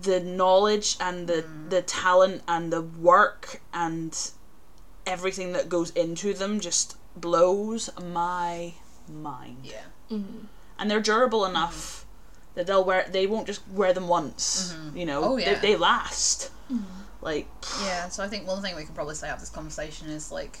the 0.00 0.20
knowledge 0.20 0.96
and 0.98 1.28
the 1.28 1.42
mm. 1.42 1.70
the 1.70 1.80
talent 1.80 2.42
and 2.48 2.72
the 2.72 2.82
work 2.82 3.62
and 3.72 4.32
everything 5.06 5.52
that 5.52 5.68
goes 5.68 5.90
into 5.90 6.34
them 6.34 6.58
just 6.58 6.96
blows 7.14 7.90
my 8.02 8.74
mind. 9.08 9.58
Yeah. 9.62 9.84
Mm-hmm. 10.10 10.46
And 10.80 10.90
they're 10.90 11.00
durable 11.00 11.44
enough 11.44 11.76
mm-hmm. 11.76 12.54
that 12.56 12.66
they'll 12.66 12.84
wear 12.84 13.06
they 13.08 13.28
won't 13.28 13.46
just 13.46 13.62
wear 13.68 13.92
them 13.92 14.08
once. 14.08 14.74
You 14.94 15.06
know, 15.06 15.22
Oh, 15.22 15.36
they, 15.36 15.44
yeah. 15.44 15.60
they 15.60 15.76
last. 15.76 16.50
Like, 17.20 17.46
Yeah, 17.82 18.08
so 18.08 18.22
I 18.22 18.28
think 18.28 18.46
one 18.46 18.60
thing 18.62 18.76
we 18.76 18.84
can 18.84 18.94
probably 18.94 19.14
say 19.14 19.28
out 19.28 19.34
of 19.36 19.40
this 19.40 19.48
conversation 19.48 20.10
is 20.10 20.30
like, 20.30 20.58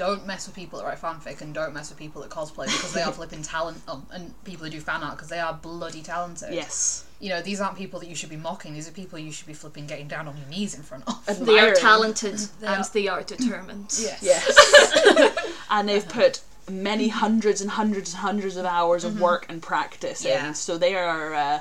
don't 0.00 0.26
mess 0.26 0.46
with 0.46 0.56
people 0.56 0.78
that 0.78 0.86
write 0.86 0.98
fanfic 0.98 1.42
and 1.42 1.52
don't 1.52 1.74
mess 1.74 1.90
with 1.90 1.98
people 1.98 2.22
that 2.22 2.30
cosplay 2.30 2.64
because 2.64 2.94
they 2.94 3.02
are 3.02 3.12
flipping 3.20 3.42
talent, 3.42 3.82
um, 3.86 4.06
and 4.12 4.32
people 4.44 4.64
who 4.64 4.70
do 4.70 4.80
fan 4.80 5.02
art 5.02 5.16
because 5.16 5.28
they 5.28 5.38
are 5.38 5.52
bloody 5.52 6.00
talented. 6.00 6.54
yes. 6.54 7.04
You 7.20 7.28
know, 7.28 7.42
these 7.42 7.60
aren't 7.60 7.76
people 7.76 8.00
that 8.00 8.08
you 8.08 8.14
should 8.14 8.30
be 8.30 8.36
mocking. 8.36 8.72
These 8.72 8.88
are 8.88 8.92
people 8.92 9.18
you 9.18 9.30
should 9.30 9.46
be 9.46 9.52
flipping 9.52 9.86
getting 9.86 10.08
down 10.08 10.26
on 10.26 10.38
your 10.38 10.46
knees 10.48 10.74
in 10.74 10.82
front 10.82 11.04
of. 11.06 11.22
And- 11.28 11.46
They 11.46 11.58
are 11.58 11.74
talented 11.74 12.38
They 12.60 12.66
and 12.66 12.80
are- 12.82 12.90
they 12.94 13.08
are 13.08 13.22
determined. 13.22 13.88
Yes. 14.00 14.20
Yes. 14.22 15.52
and 15.70 15.86
they've 15.86 16.08
put 16.08 16.40
many 16.70 17.08
hundreds 17.08 17.60
and 17.60 17.70
hundreds 17.72 18.12
and 18.12 18.20
hundreds 18.20 18.56
of 18.56 18.64
hours 18.64 19.04
of 19.04 19.20
work 19.20 19.44
and 19.50 19.60
practice 19.62 20.24
Yeah. 20.24 20.48
in. 20.48 20.54
So 20.54 20.78
they 20.78 20.94
are. 20.94 21.34
Uh, 21.34 21.60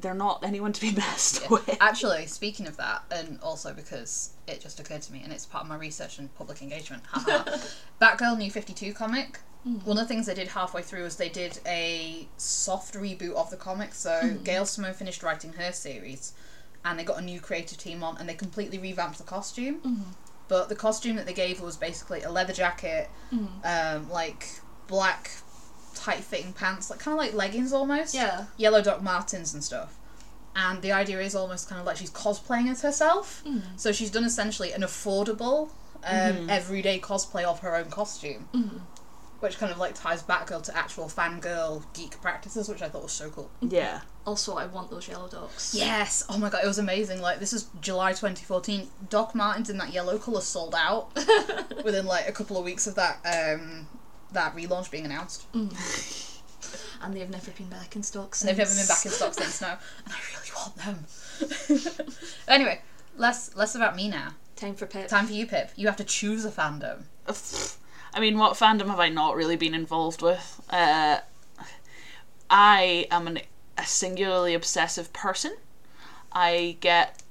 they're 0.00 0.14
not 0.14 0.44
anyone 0.44 0.72
to 0.72 0.80
be 0.80 0.92
messed 0.92 1.50
with. 1.50 1.76
Actually, 1.80 2.26
speaking 2.26 2.68
of 2.68 2.76
that, 2.76 3.02
and 3.10 3.40
also 3.42 3.72
because 3.74 4.30
it 4.48 4.60
just 4.60 4.80
occurred 4.80 5.02
to 5.02 5.12
me, 5.12 5.20
and 5.22 5.32
it's 5.32 5.46
part 5.46 5.64
of 5.64 5.68
my 5.68 5.76
research 5.76 6.18
and 6.18 6.34
public 6.36 6.62
engagement. 6.62 7.02
Batgirl 8.00 8.38
New 8.38 8.50
Fifty 8.50 8.72
Two 8.72 8.92
comic. 8.92 9.40
Mm. 9.66 9.84
One 9.84 9.98
of 9.98 10.04
the 10.04 10.08
things 10.08 10.26
they 10.26 10.34
did 10.34 10.48
halfway 10.48 10.82
through 10.82 11.02
was 11.02 11.16
they 11.16 11.28
did 11.28 11.58
a 11.66 12.28
soft 12.36 12.94
reboot 12.94 13.34
of 13.34 13.50
the 13.50 13.56
comic. 13.56 13.94
So 13.94 14.10
mm-hmm. 14.10 14.42
Gail 14.44 14.64
Simone 14.64 14.94
finished 14.94 15.22
writing 15.22 15.54
her 15.54 15.72
series, 15.72 16.32
and 16.84 16.98
they 16.98 17.04
got 17.04 17.18
a 17.18 17.22
new 17.22 17.40
creative 17.40 17.78
team 17.78 18.02
on, 18.02 18.16
and 18.18 18.28
they 18.28 18.34
completely 18.34 18.78
revamped 18.78 19.18
the 19.18 19.24
costume. 19.24 19.76
Mm-hmm. 19.80 20.10
But 20.48 20.68
the 20.68 20.76
costume 20.76 21.16
that 21.16 21.26
they 21.26 21.34
gave 21.34 21.60
was 21.60 21.76
basically 21.76 22.22
a 22.22 22.30
leather 22.30 22.54
jacket, 22.54 23.10
mm-hmm. 23.32 23.46
um, 23.64 24.10
like 24.10 24.46
black 24.86 25.30
tight 25.94 26.24
fitting 26.24 26.52
pants, 26.52 26.88
like 26.90 27.00
kind 27.00 27.12
of 27.12 27.18
like 27.18 27.34
leggings 27.34 27.72
almost 27.72 28.14
Yeah. 28.14 28.46
yellow 28.56 28.80
Doc 28.80 29.02
Martens 29.02 29.52
and 29.52 29.62
stuff. 29.62 29.98
And 30.60 30.82
the 30.82 30.90
idea 30.90 31.20
is 31.20 31.36
almost 31.36 31.68
kind 31.68 31.80
of 31.80 31.86
like 31.86 31.96
she's 31.96 32.10
cosplaying 32.10 32.68
as 32.68 32.82
herself. 32.82 33.44
So 33.76 33.92
she's 33.92 34.10
done 34.10 34.24
essentially 34.24 34.72
an 34.72 34.82
affordable, 34.82 35.70
um, 36.02 36.50
everyday 36.50 36.98
cosplay 36.98 37.44
of 37.44 37.60
her 37.60 37.76
own 37.76 37.90
costume. 37.90 38.48
Which 39.38 39.56
kind 39.58 39.70
of 39.70 39.78
like 39.78 39.94
ties 39.94 40.20
Batgirl 40.24 40.64
to 40.64 40.76
actual 40.76 41.04
fangirl 41.04 41.84
geek 41.94 42.20
practices, 42.20 42.68
which 42.68 42.82
I 42.82 42.88
thought 42.88 43.04
was 43.04 43.12
so 43.12 43.30
cool. 43.30 43.48
Yeah. 43.60 44.00
Also, 44.26 44.56
I 44.56 44.66
want 44.66 44.90
those 44.90 45.06
yellow 45.06 45.28
dogs. 45.28 45.74
Yes! 45.78 46.24
Oh 46.28 46.36
my 46.38 46.50
god, 46.50 46.64
it 46.64 46.66
was 46.66 46.78
amazing. 46.78 47.20
Like, 47.22 47.38
this 47.38 47.52
is 47.52 47.68
July 47.80 48.10
2014. 48.10 48.88
Doc 49.08 49.36
Martens 49.36 49.70
in 49.70 49.78
that 49.78 49.92
yellow 49.92 50.18
colour 50.18 50.40
sold 50.40 50.74
out 50.74 51.14
within 51.84 52.04
like 52.04 52.28
a 52.28 52.32
couple 52.32 52.58
of 52.58 52.64
weeks 52.64 52.88
of 52.88 52.96
that 52.96 53.18
um, 53.24 53.86
that 54.32 54.56
relaunch 54.56 54.90
being 54.90 55.04
announced. 55.04 55.46
And 57.02 57.14
they've 57.14 57.30
never 57.30 57.50
been 57.52 57.68
back 57.68 57.96
in 57.96 58.02
stock 58.02 58.34
since. 58.34 58.50
And 58.50 58.58
they've 58.58 58.66
never 58.66 58.78
been 58.78 58.86
back 58.86 59.04
in 59.04 59.12
stock 59.12 59.34
since 59.34 59.60
now, 59.60 59.78
and 60.04 60.14
I 60.14 60.18
really 60.32 60.50
want 60.56 61.96
them. 61.96 62.06
anyway, 62.48 62.80
less 63.16 63.54
less 63.56 63.74
about 63.74 63.96
me 63.96 64.08
now. 64.08 64.30
Time 64.56 64.74
for 64.74 64.86
Pip. 64.86 65.08
Time 65.08 65.26
for 65.26 65.32
you, 65.32 65.46
Pip. 65.46 65.70
You 65.76 65.86
have 65.86 65.96
to 65.96 66.04
choose 66.04 66.44
a 66.44 66.50
fandom. 66.50 67.04
I 68.14 68.20
mean, 68.20 68.38
what 68.38 68.54
fandom 68.54 68.88
have 68.88 68.98
I 68.98 69.08
not 69.08 69.36
really 69.36 69.56
been 69.56 69.74
involved 69.74 70.22
with? 70.22 70.60
Uh, 70.70 71.18
I 72.50 73.06
am 73.10 73.26
an, 73.26 73.40
a 73.76 73.84
singularly 73.84 74.54
obsessive 74.54 75.12
person. 75.12 75.56
I 76.32 76.76
get 76.80 77.22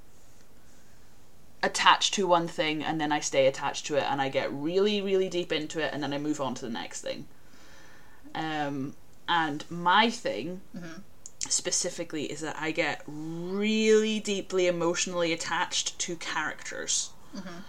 attached 1.64 2.14
to 2.14 2.28
one 2.28 2.48
thing 2.48 2.84
and 2.84 3.02
then 3.02 3.12
I 3.12 3.20
stay 3.20 3.48
attached 3.48 3.86
to 3.88 3.96
it 3.96 4.04
and 4.04 4.22
I 4.22 4.30
get 4.30 4.52
really, 4.52 5.02
really 5.02 5.28
deep 5.28 5.52
into 5.52 5.84
it 5.84 5.94
and 5.94 6.02
then 6.02 6.14
I 6.14 6.18
move 6.18 6.40
on 6.40 6.56
to 6.56 6.62
the 6.62 6.72
next 6.72 7.02
thing. 7.02 7.26
Um, 8.36 8.96
and 9.28 9.64
my 9.70 10.10
thing 10.10 10.62
mm-hmm. 10.76 11.02
specifically 11.40 12.26
is 12.26 12.42
that 12.42 12.58
I 12.60 12.72
get 12.72 13.04
really 13.08 14.20
deeply 14.20 14.68
emotionally 14.68 15.34
attached 15.34 15.98
to 16.00 16.16
characters. 16.16 17.12
Mm-hmm. 17.36 17.60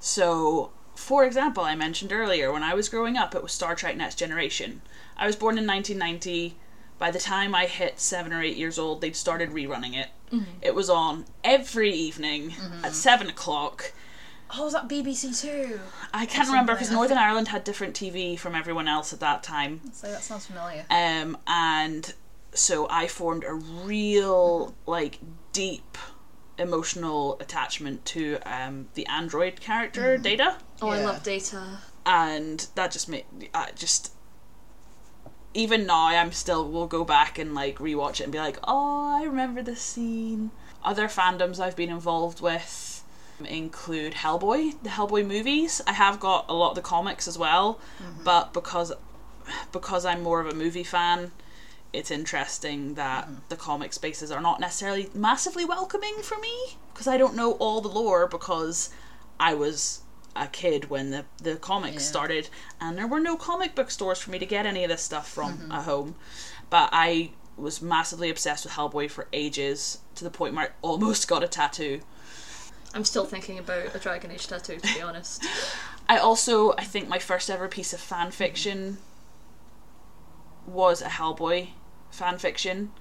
So, 0.00 0.70
for 0.94 1.24
example, 1.24 1.64
I 1.64 1.74
mentioned 1.74 2.12
earlier 2.12 2.52
when 2.52 2.62
I 2.62 2.74
was 2.74 2.88
growing 2.88 3.16
up, 3.16 3.34
it 3.34 3.42
was 3.42 3.52
Star 3.52 3.74
Trek 3.74 3.96
Next 3.96 4.16
Generation. 4.16 4.82
I 5.16 5.26
was 5.26 5.36
born 5.36 5.58
in 5.58 5.66
1990. 5.66 6.56
By 6.98 7.10
the 7.10 7.18
time 7.18 7.54
I 7.54 7.66
hit 7.66 7.98
seven 8.00 8.32
or 8.32 8.42
eight 8.42 8.56
years 8.56 8.78
old, 8.78 9.00
they'd 9.00 9.16
started 9.16 9.50
rerunning 9.50 9.96
it. 9.96 10.08
Mm-hmm. 10.32 10.58
It 10.62 10.74
was 10.74 10.88
on 10.88 11.26
every 11.44 11.92
evening 11.92 12.54
at 12.82 12.94
seven 12.94 13.28
o'clock. 13.28 13.92
Oh, 14.54 14.64
was 14.64 14.72
that 14.74 14.88
BBC 14.88 15.40
Two? 15.40 15.80
I 16.12 16.26
can't 16.26 16.48
remember 16.48 16.74
because 16.74 16.90
Northern 16.90 17.16
Ireland 17.18 17.48
had 17.48 17.64
different 17.64 17.94
TV 17.94 18.38
from 18.38 18.54
everyone 18.54 18.86
else 18.88 19.12
at 19.12 19.20
that 19.20 19.42
time. 19.42 19.80
So 19.92 20.08
that 20.10 20.22
sounds 20.22 20.46
familiar. 20.46 20.84
Um, 20.90 21.38
and 21.46 22.12
so 22.52 22.86
I 22.90 23.06
formed 23.06 23.44
a 23.44 23.54
real, 23.54 24.74
like, 24.86 25.18
deep 25.52 25.96
emotional 26.58 27.38
attachment 27.40 28.04
to 28.04 28.38
um, 28.44 28.88
the 28.94 29.06
android 29.06 29.60
character, 29.60 30.18
Data. 30.18 30.56
Oh, 30.82 30.88
I 30.90 31.02
love 31.02 31.22
Data. 31.22 31.78
and 32.04 32.66
that 32.74 32.90
just 32.90 33.08
made 33.08 33.24
I 33.54 33.70
just 33.74 34.12
even 35.54 35.86
now 35.86 36.06
I'm 36.08 36.32
still 36.32 36.68
will 36.70 36.86
go 36.86 37.04
back 37.04 37.38
and 37.38 37.54
like 37.54 37.78
rewatch 37.78 38.20
it 38.20 38.24
and 38.24 38.32
be 38.32 38.38
like, 38.38 38.58
oh, 38.64 39.18
I 39.18 39.24
remember 39.24 39.62
this 39.62 39.80
scene. 39.80 40.50
Other 40.84 41.06
fandoms 41.08 41.58
I've 41.58 41.76
been 41.76 41.90
involved 41.90 42.40
with 42.40 42.91
include 43.46 44.14
Hellboy, 44.14 44.82
the 44.82 44.90
Hellboy 44.90 45.26
movies. 45.26 45.80
I 45.86 45.92
have 45.92 46.20
got 46.20 46.46
a 46.48 46.54
lot 46.54 46.70
of 46.70 46.74
the 46.76 46.82
comics 46.82 47.26
as 47.28 47.38
well, 47.38 47.80
mm-hmm. 48.02 48.24
but 48.24 48.52
because 48.52 48.92
because 49.72 50.04
I'm 50.04 50.22
more 50.22 50.40
of 50.40 50.46
a 50.46 50.54
movie 50.54 50.84
fan, 50.84 51.32
it's 51.92 52.10
interesting 52.10 52.94
that 52.94 53.24
mm-hmm. 53.24 53.34
the 53.48 53.56
comic 53.56 53.92
spaces 53.92 54.30
are 54.30 54.40
not 54.40 54.60
necessarily 54.60 55.10
massively 55.14 55.64
welcoming 55.64 56.16
for 56.22 56.38
me 56.38 56.76
because 56.92 57.06
I 57.06 57.16
don't 57.18 57.34
know 57.34 57.52
all 57.52 57.80
the 57.80 57.88
lore 57.88 58.26
because 58.26 58.90
I 59.38 59.54
was 59.54 60.02
a 60.34 60.46
kid 60.46 60.88
when 60.88 61.10
the, 61.10 61.24
the 61.38 61.56
comics 61.56 61.94
Yeah. 61.94 62.10
started 62.10 62.48
and 62.80 62.96
there 62.96 63.06
were 63.06 63.20
no 63.20 63.36
comic 63.36 63.74
book 63.74 63.90
stores 63.90 64.18
for 64.18 64.30
me 64.30 64.38
to 64.38 64.46
get 64.46 64.64
any 64.64 64.84
of 64.84 64.90
this 64.90 65.02
stuff 65.02 65.28
from 65.28 65.58
mm-hmm. 65.58 65.72
at 65.72 65.84
home. 65.84 66.14
But 66.70 66.88
I 66.92 67.32
was 67.56 67.82
massively 67.82 68.30
obsessed 68.30 68.64
with 68.64 68.74
Hellboy 68.74 69.10
for 69.10 69.28
ages 69.32 69.98
to 70.14 70.24
the 70.24 70.30
point 70.30 70.54
where 70.54 70.66
I 70.66 70.70
almost 70.80 71.28
got 71.28 71.44
a 71.44 71.48
tattoo. 71.48 72.00
I'm 72.94 73.04
still 73.04 73.24
thinking 73.24 73.58
about 73.58 73.94
a 73.94 73.98
Dragon 73.98 74.30
Age 74.30 74.46
tattoo, 74.46 74.78
to 74.78 74.94
be 74.94 75.00
honest. 75.00 75.44
I 76.08 76.18
also 76.18 76.72
I 76.72 76.84
think 76.84 77.08
my 77.08 77.18
first 77.18 77.48
ever 77.48 77.68
piece 77.68 77.92
of 77.92 78.00
fan 78.00 78.30
fiction 78.30 78.98
was 80.66 81.00
a 81.00 81.06
Hellboy 81.06 81.68
fan 82.10 82.38
fiction. 82.38 82.92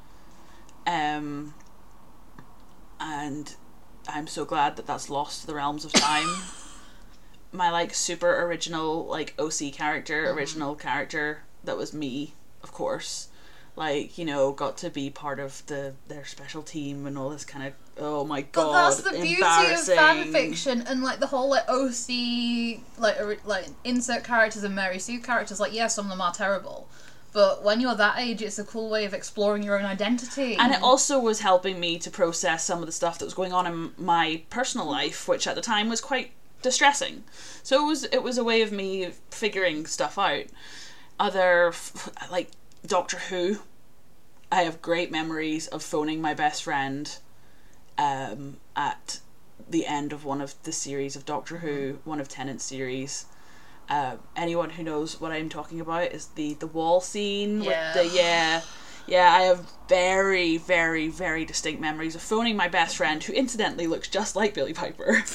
Um 0.88 1.54
and 3.00 3.56
I'm 4.08 4.28
so 4.28 4.46
glad 4.46 4.76
that 4.78 4.88
that's 4.88 5.10
lost 5.10 5.42
to 5.42 5.48
the 5.48 5.56
realms 5.56 5.86
of 5.86 5.92
time. 5.94 6.28
my 7.52 7.70
like 7.70 7.94
super 7.94 8.44
original 8.46 9.06
like 9.06 9.34
OC 9.38 9.74
character, 9.74 10.32
original 10.32 10.76
character 10.76 11.44
that 11.64 11.78
was 11.78 11.94
me, 11.94 12.34
of 12.64 12.72
course. 12.72 13.28
Like, 13.76 14.18
you 14.18 14.26
know, 14.26 14.52
got 14.52 14.78
to 14.80 14.90
be 14.90 15.10
part 15.10 15.40
of 15.40 15.66
the 15.68 15.94
their 16.08 16.26
special 16.26 16.62
team 16.62 17.08
and 17.08 17.18
all 17.18 17.30
this 17.30 17.46
kind 17.46 17.68
of 17.68 17.74
oh 17.98 18.26
my 18.26 18.42
god. 18.42 18.54
But 18.54 18.72
that's 18.72 19.02
the 19.02 19.12
beauty 19.12 19.42
of 19.42 19.86
fan 19.86 20.32
fiction 20.32 20.84
and 20.88 21.02
like 21.02 21.20
the 21.20 21.28
whole 21.28 21.50
like 21.50 21.68
OC 21.70 22.82
like 23.00 23.46
like 23.46 23.66
insert 23.84 24.24
characters 24.24 24.64
and 24.64 24.76
Mary 24.76 25.00
Sue 25.00 25.20
characters. 25.20 25.60
Like, 25.60 25.74
yeah, 25.74 25.88
some 25.88 26.06
of 26.06 26.12
them 26.12 26.22
are 26.22 26.34
terrible, 26.34 26.90
but 27.34 27.64
when 27.64 27.80
you're 27.80 27.96
that 27.96 28.20
age, 28.20 28.42
it's 28.42 28.60
a 28.60 28.64
cool 28.64 28.90
way 28.90 29.06
of 29.06 29.14
exploring 29.14 29.64
your 29.64 29.80
own 29.80 29.86
identity. 29.86 30.56
And 30.56 30.74
it 30.74 30.82
also 30.82 31.20
was 31.20 31.40
helping 31.40 31.80
me 31.80 31.98
to 32.00 32.12
process 32.12 32.66
some 32.66 32.80
of 32.80 32.86
the 32.86 32.92
stuff 32.92 33.20
that 33.20 33.26
was 33.26 33.34
going 33.34 33.54
on 33.54 33.66
in 33.68 33.92
my 33.98 34.42
personal 34.50 34.90
life, 34.90 35.28
which 35.28 35.48
at 35.48 35.56
the 35.56 35.62
time 35.62 35.88
was 35.88 36.02
quite 36.02 36.32
distressing. 36.62 37.24
So 37.64 37.84
it 37.84 37.88
was 37.88 38.04
it 38.06 38.24
was 38.24 38.38
a 38.38 38.44
way 38.44 38.62
of 38.62 38.72
me 38.72 39.12
figuring 39.30 39.86
stuff 39.86 40.18
out. 40.18 40.46
Other 41.20 41.74
like 42.30 42.50
Doctor 42.86 43.18
Who, 43.18 43.60
I 44.52 44.64
have 44.64 44.82
great 44.82 45.12
memories 45.12 45.68
of 45.68 45.84
phoning 45.84 46.22
my 46.22 46.34
best 46.34 46.64
friend 46.64 47.16
um, 47.98 48.58
at 48.76 49.20
the 49.70 49.86
end 49.86 50.12
of 50.12 50.26
one 50.26 50.42
of 50.42 50.56
the 50.64 50.72
series 50.72 51.16
of 51.16 51.26
Doctor 51.26 51.58
Who, 51.58 52.00
one 52.04 52.20
of 52.20 52.28
Tennant's 52.28 52.64
series. 52.66 53.26
Uh, 53.90 54.16
anyone 54.36 54.72
who 54.72 54.84
knows 54.84 55.20
what 55.20 55.32
I'm 55.32 55.50
talking 55.50 55.80
about 55.82 56.12
is 56.12 56.28
the 56.28 56.54
the 56.56 56.68
wall 56.68 57.02
scene 57.02 57.62
Yeah. 57.62 57.94
with 57.96 58.12
the 58.12 58.18
yeah. 58.18 58.62
Yeah, 59.08 59.34
I 59.34 59.42
have 59.42 59.70
very, 59.90 60.58
very, 60.58 61.08
very 61.08 61.44
distinct 61.44 61.82
memories 61.82 62.14
of 62.16 62.22
phoning 62.22 62.56
my 62.56 62.68
best 62.68 62.96
friend, 62.96 63.22
who 63.22 63.34
incidentally 63.34 63.88
looks 63.88 64.08
just 64.08 64.36
like 64.36 64.54
Billie 64.54 64.74
Piper. 64.74 65.24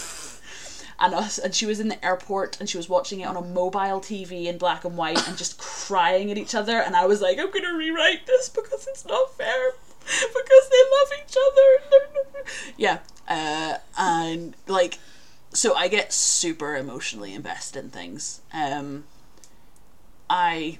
and 0.98 1.14
us, 1.14 1.38
and 1.38 1.54
she 1.54 1.66
was 1.66 1.80
in 1.80 1.88
the 1.88 2.04
airport, 2.04 2.58
and 2.58 2.68
she 2.68 2.76
was 2.76 2.88
watching 2.88 3.20
it 3.20 3.24
on 3.26 3.36
a 3.36 3.42
mobile 3.42 4.00
TV 4.00 4.46
in 4.46 4.58
black 4.58 4.84
and 4.84 4.96
white, 4.96 5.26
and 5.28 5.36
just 5.36 5.58
crying 5.58 6.30
at 6.30 6.38
each 6.38 6.54
other. 6.54 6.80
And 6.80 6.96
I 6.96 7.06
was 7.06 7.20
like, 7.20 7.38
I'm 7.38 7.50
gonna 7.50 7.76
rewrite 7.76 8.26
this 8.26 8.48
because 8.48 8.86
it's 8.88 9.04
not 9.06 9.36
fair, 9.36 9.72
because 10.00 10.70
they 10.70 10.82
love 10.92 11.12
each 11.24 11.36
other. 11.36 12.44
yeah, 12.76 12.98
uh, 13.28 13.78
and 13.98 14.56
like, 14.66 14.98
so 15.52 15.74
I 15.74 15.88
get 15.88 16.12
super 16.12 16.76
emotionally 16.76 17.34
invested 17.34 17.84
in 17.84 17.90
things. 17.90 18.40
Um, 18.52 19.04
I 20.28 20.78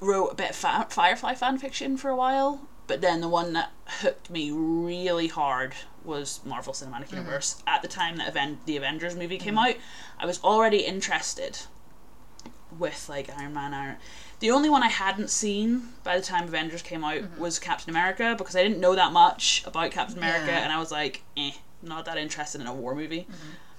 wrote 0.00 0.28
a 0.28 0.34
bit 0.34 0.50
of 0.50 0.56
fa- 0.56 0.86
Firefly 0.88 1.34
fan 1.34 1.58
fiction 1.58 1.96
for 1.96 2.08
a 2.08 2.16
while, 2.16 2.68
but 2.86 3.00
then 3.00 3.20
the 3.20 3.28
one 3.28 3.52
that 3.52 3.72
hooked 3.86 4.30
me 4.30 4.50
really 4.50 5.28
hard 5.28 5.74
was 6.04 6.40
Marvel 6.44 6.72
Cinematic 6.72 7.06
mm-hmm. 7.06 7.16
Universe. 7.16 7.62
At 7.66 7.82
the 7.82 7.88
time 7.88 8.16
that 8.16 8.28
Aven- 8.28 8.60
the 8.66 8.76
Avengers 8.76 9.16
movie 9.16 9.38
came 9.38 9.54
mm-hmm. 9.54 9.70
out, 9.70 9.76
I 10.18 10.26
was 10.26 10.42
already 10.42 10.78
interested 10.78 11.58
with 12.78 13.08
like 13.08 13.30
Iron 13.38 13.54
Man. 13.54 13.74
Iron. 13.74 13.96
The 14.40 14.50
only 14.50 14.70
one 14.70 14.82
I 14.82 14.88
hadn't 14.88 15.30
seen 15.30 15.90
by 16.02 16.16
the 16.16 16.24
time 16.24 16.44
Avengers 16.44 16.82
came 16.82 17.04
out 17.04 17.22
mm-hmm. 17.22 17.40
was 17.40 17.58
Captain 17.58 17.90
America 17.90 18.34
because 18.38 18.56
I 18.56 18.62
didn't 18.62 18.80
know 18.80 18.94
that 18.94 19.12
much 19.12 19.62
about 19.66 19.90
Captain 19.90 20.18
America, 20.18 20.46
Yeah. 20.50 20.60
and 20.60 20.72
I 20.72 20.78
was 20.78 20.90
like, 20.90 21.22
eh, 21.36 21.52
not 21.82 22.04
that 22.06 22.16
interested 22.16 22.60
in 22.60 22.66
a 22.66 22.74
war 22.74 22.94
movie. 22.94 23.26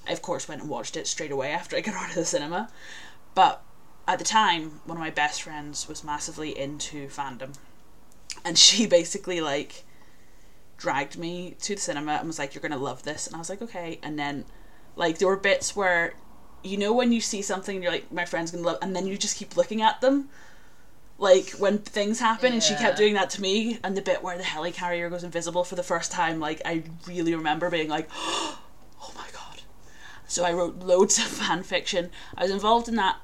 I 0.08 0.12
of 0.12 0.22
course 0.22 0.48
went 0.48 0.62
and 0.62 0.70
watched 0.70 0.98
it 0.98 1.08
straight 1.08 1.32
away 1.32 1.52
after 1.52 1.76
I 1.76 1.82
got 1.82 1.96
out 1.96 2.10
of 2.10 2.16
the 2.16 2.26
cinema, 2.26 2.70
but 3.34 3.64
at 4.08 4.20
the 4.20 4.26
time, 4.26 4.82
one 4.86 4.98
of 4.98 5.02
my 5.02 5.10
best 5.10 5.42
friends 5.44 5.88
was 5.88 6.04
massively 6.04 6.58
into 6.58 7.08
fandom, 7.08 7.56
and 8.44 8.58
she 8.58 8.86
basically 9.00 9.42
like 9.42 9.84
dragged 10.82 11.16
me 11.16 11.56
to 11.62 11.76
the 11.76 11.82
cinema 11.82 12.14
and 12.14 12.28
was 12.28 12.40
like, 12.40 12.56
"You're 12.56 12.62
gonna 12.62 12.78
love 12.78 13.04
this," 13.04 13.28
and 13.28 13.36
I 13.36 13.40
was 13.40 13.50
like, 13.50 13.62
"Okay." 13.62 14.00
And 14.02 14.18
then, 14.18 14.46
like, 14.96 15.20
there 15.20 15.28
were 15.28 15.38
bits 15.38 15.76
where, 15.76 16.16
you 16.64 16.76
know, 16.76 16.92
when 16.92 17.12
you 17.12 17.22
see 17.22 17.44
something, 17.44 17.76
and 17.76 17.84
you're 17.84 17.92
like, 17.92 18.12
"My 18.12 18.26
friend's 18.26 18.50
gonna 18.52 18.64
love," 18.64 18.80
and 18.82 18.96
then 18.96 19.06
you 19.06 19.16
just 19.18 19.38
keep 19.38 19.56
looking 19.56 19.82
at 19.82 20.02
them. 20.02 20.30
Like 21.20 21.52
when 21.52 21.78
things 21.78 22.20
happen, 22.20 22.52
and 22.52 22.64
she 22.64 22.74
kept 22.74 22.98
doing 22.98 23.14
that 23.14 23.30
to 23.32 23.42
me, 23.42 23.80
and 23.84 23.96
the 23.96 24.02
bit 24.02 24.24
where 24.24 24.40
the 24.40 24.44
helicarrier 24.44 25.08
goes 25.08 25.24
invisible 25.24 25.64
for 25.64 25.76
the 25.76 25.84
first 25.84 26.12
time, 26.12 26.40
like 26.40 26.62
I 26.66 26.84
really 27.06 27.36
remember 27.36 27.70
being 27.70 27.90
like, 27.90 28.10
"Oh 28.16 29.12
my 29.16 29.28
god!" 29.32 29.62
So 30.28 30.44
I 30.44 30.52
wrote 30.52 30.80
loads 30.80 31.20
of 31.20 31.26
fan 31.42 31.62
fiction. 31.62 32.10
I 32.36 32.44
was 32.44 32.52
involved 32.52 32.88
in 32.88 32.96
that 32.96 33.18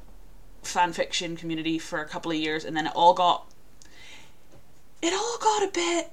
fan 0.61 0.93
fiction 0.93 1.35
community 1.35 1.79
for 1.79 1.99
a 1.99 2.07
couple 2.07 2.31
of 2.31 2.37
years, 2.37 2.63
and 2.65 2.77
then 2.77 2.85
it 2.85 2.93
all 2.95 3.15
got 3.15 3.47
it 5.01 5.13
all 5.13 5.37
got 5.39 5.63
a 5.63 5.71
bit 5.71 6.11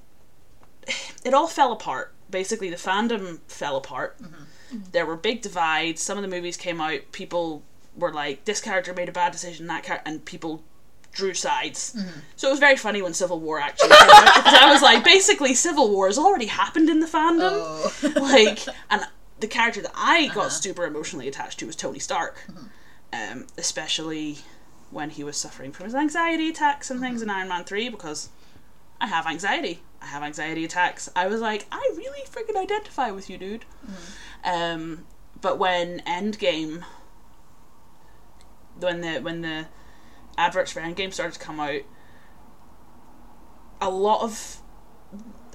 it 1.24 1.34
all 1.34 1.48
fell 1.48 1.72
apart. 1.72 2.12
Basically, 2.30 2.70
the 2.70 2.76
fandom 2.76 3.40
fell 3.48 3.76
apart. 3.76 4.20
Mm-hmm. 4.20 4.34
Mm-hmm. 4.34 4.90
There 4.92 5.06
were 5.06 5.16
big 5.16 5.42
divides. 5.42 6.02
Some 6.02 6.18
of 6.18 6.22
the 6.22 6.28
movies 6.28 6.56
came 6.56 6.80
out. 6.80 7.00
People 7.12 7.62
were 7.96 8.12
like, 8.12 8.44
"This 8.44 8.60
character 8.60 8.92
made 8.92 9.08
a 9.08 9.12
bad 9.12 9.32
decision." 9.32 9.66
That 9.66 9.82
character, 9.82 10.08
and 10.08 10.24
people 10.24 10.64
drew 11.12 11.32
sides. 11.32 11.94
Mm-hmm. 11.96 12.20
So 12.36 12.48
it 12.48 12.50
was 12.50 12.60
very 12.60 12.76
funny 12.76 13.00
when 13.00 13.14
Civil 13.14 13.40
War 13.40 13.60
actually 13.60 13.90
came 13.90 13.98
out 14.10 14.34
because 14.36 14.54
I 14.54 14.70
was 14.72 14.82
like, 14.82 15.04
basically, 15.04 15.54
Civil 15.54 15.90
War 15.90 16.08
has 16.08 16.18
already 16.18 16.46
happened 16.46 16.90
in 16.90 17.00
the 17.00 17.06
fandom. 17.06 17.52
Oh. 17.52 17.92
Like, 18.24 18.60
and 18.90 19.02
the 19.40 19.46
character 19.46 19.80
that 19.82 19.92
I 19.94 20.26
got 20.28 20.36
uh-huh. 20.36 20.48
super 20.50 20.84
emotionally 20.84 21.28
attached 21.28 21.58
to 21.60 21.66
was 21.66 21.76
Tony 21.76 21.98
Stark, 21.98 22.44
um, 23.12 23.46
especially 23.56 24.38
when 24.90 25.10
he 25.10 25.24
was 25.24 25.36
suffering 25.36 25.72
from 25.72 25.86
his 25.86 25.94
anxiety 25.94 26.48
attacks 26.48 26.90
and 26.90 27.00
things 27.00 27.22
in 27.22 27.30
Iron 27.30 27.48
Man 27.48 27.64
three 27.64 27.88
because 27.88 28.28
I 29.00 29.06
have 29.08 29.26
anxiety. 29.26 29.82
I 30.04 30.08
have 30.08 30.22
anxiety 30.22 30.66
attacks. 30.66 31.08
I 31.16 31.26
was 31.26 31.40
like, 31.40 31.66
I 31.72 31.90
really 31.96 32.26
freaking 32.26 32.60
identify 32.60 33.10
with 33.10 33.30
you, 33.30 33.38
dude. 33.38 33.64
Mm. 34.44 34.74
Um, 34.74 35.06
but 35.40 35.58
when 35.58 36.00
Endgame, 36.00 36.84
when 38.78 39.00
the 39.00 39.20
when 39.20 39.40
the 39.40 39.66
adverts 40.36 40.72
for 40.72 40.80
Endgame 40.80 41.12
started 41.12 41.32
to 41.32 41.44
come 41.44 41.58
out, 41.58 41.80
a 43.80 43.88
lot 43.88 44.22
of 44.22 44.58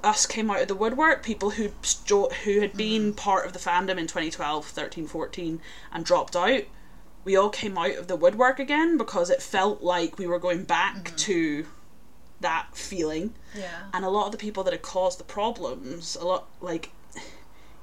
us 0.03 0.25
came 0.25 0.49
out 0.49 0.63
of 0.63 0.67
the 0.67 0.75
woodwork. 0.75 1.21
People 1.21 1.51
who 1.51 1.69
who 2.43 2.59
had 2.59 2.73
been 2.75 3.09
mm-hmm. 3.09 3.11
part 3.11 3.45
of 3.45 3.53
the 3.53 3.59
fandom 3.59 3.99
in 3.99 4.07
2012, 4.07 4.65
13, 4.65 5.05
14 5.05 5.61
and 5.91 6.05
dropped 6.05 6.35
out. 6.35 6.63
We 7.23 7.35
all 7.35 7.49
came 7.49 7.77
out 7.77 7.97
of 7.97 8.07
the 8.07 8.15
woodwork 8.15 8.57
again 8.57 8.97
because 8.97 9.29
it 9.29 9.43
felt 9.43 9.83
like 9.83 10.17
we 10.17 10.25
were 10.25 10.39
going 10.39 10.63
back 10.63 10.95
mm-hmm. 10.95 11.15
to 11.17 11.65
that 12.41 12.67
feeling. 12.73 13.33
Yeah. 13.55 13.87
and 13.93 14.05
a 14.05 14.09
lot 14.09 14.27
of 14.27 14.31
the 14.31 14.37
people 14.37 14.63
that 14.63 14.73
had 14.73 14.81
caused 14.81 15.19
the 15.19 15.23
problems 15.23 16.15
a 16.15 16.25
lot 16.25 16.47
like 16.61 16.91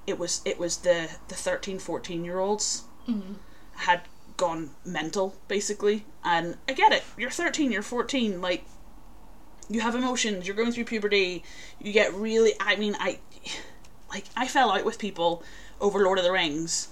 it 0.06 0.18
was 0.18 0.40
it 0.44 0.58
was 0.58 0.78
the 0.78 1.10
the 1.28 1.34
13 1.34 1.78
14 1.78 2.24
year 2.24 2.38
olds 2.38 2.84
mm-hmm. 3.08 3.34
had 3.74 4.02
gone 4.36 4.70
mental 4.84 5.34
basically. 5.48 6.04
And 6.24 6.56
i 6.68 6.72
get 6.72 6.92
it. 6.92 7.04
You're 7.16 7.30
13 7.30 7.72
you're 7.72 7.82
14 7.82 8.40
like 8.40 8.64
you 9.68 9.80
have 9.80 9.94
emotions 9.94 10.46
you're 10.46 10.56
going 10.56 10.72
through 10.72 10.84
puberty 10.84 11.42
you 11.80 11.92
get 11.92 12.14
really 12.14 12.52
i 12.60 12.76
mean 12.76 12.94
i 13.00 13.18
like 14.08 14.24
i 14.36 14.46
fell 14.46 14.70
out 14.70 14.84
with 14.84 14.98
people 14.98 15.42
over 15.80 16.04
lord 16.04 16.18
of 16.18 16.24
the 16.24 16.32
rings 16.32 16.88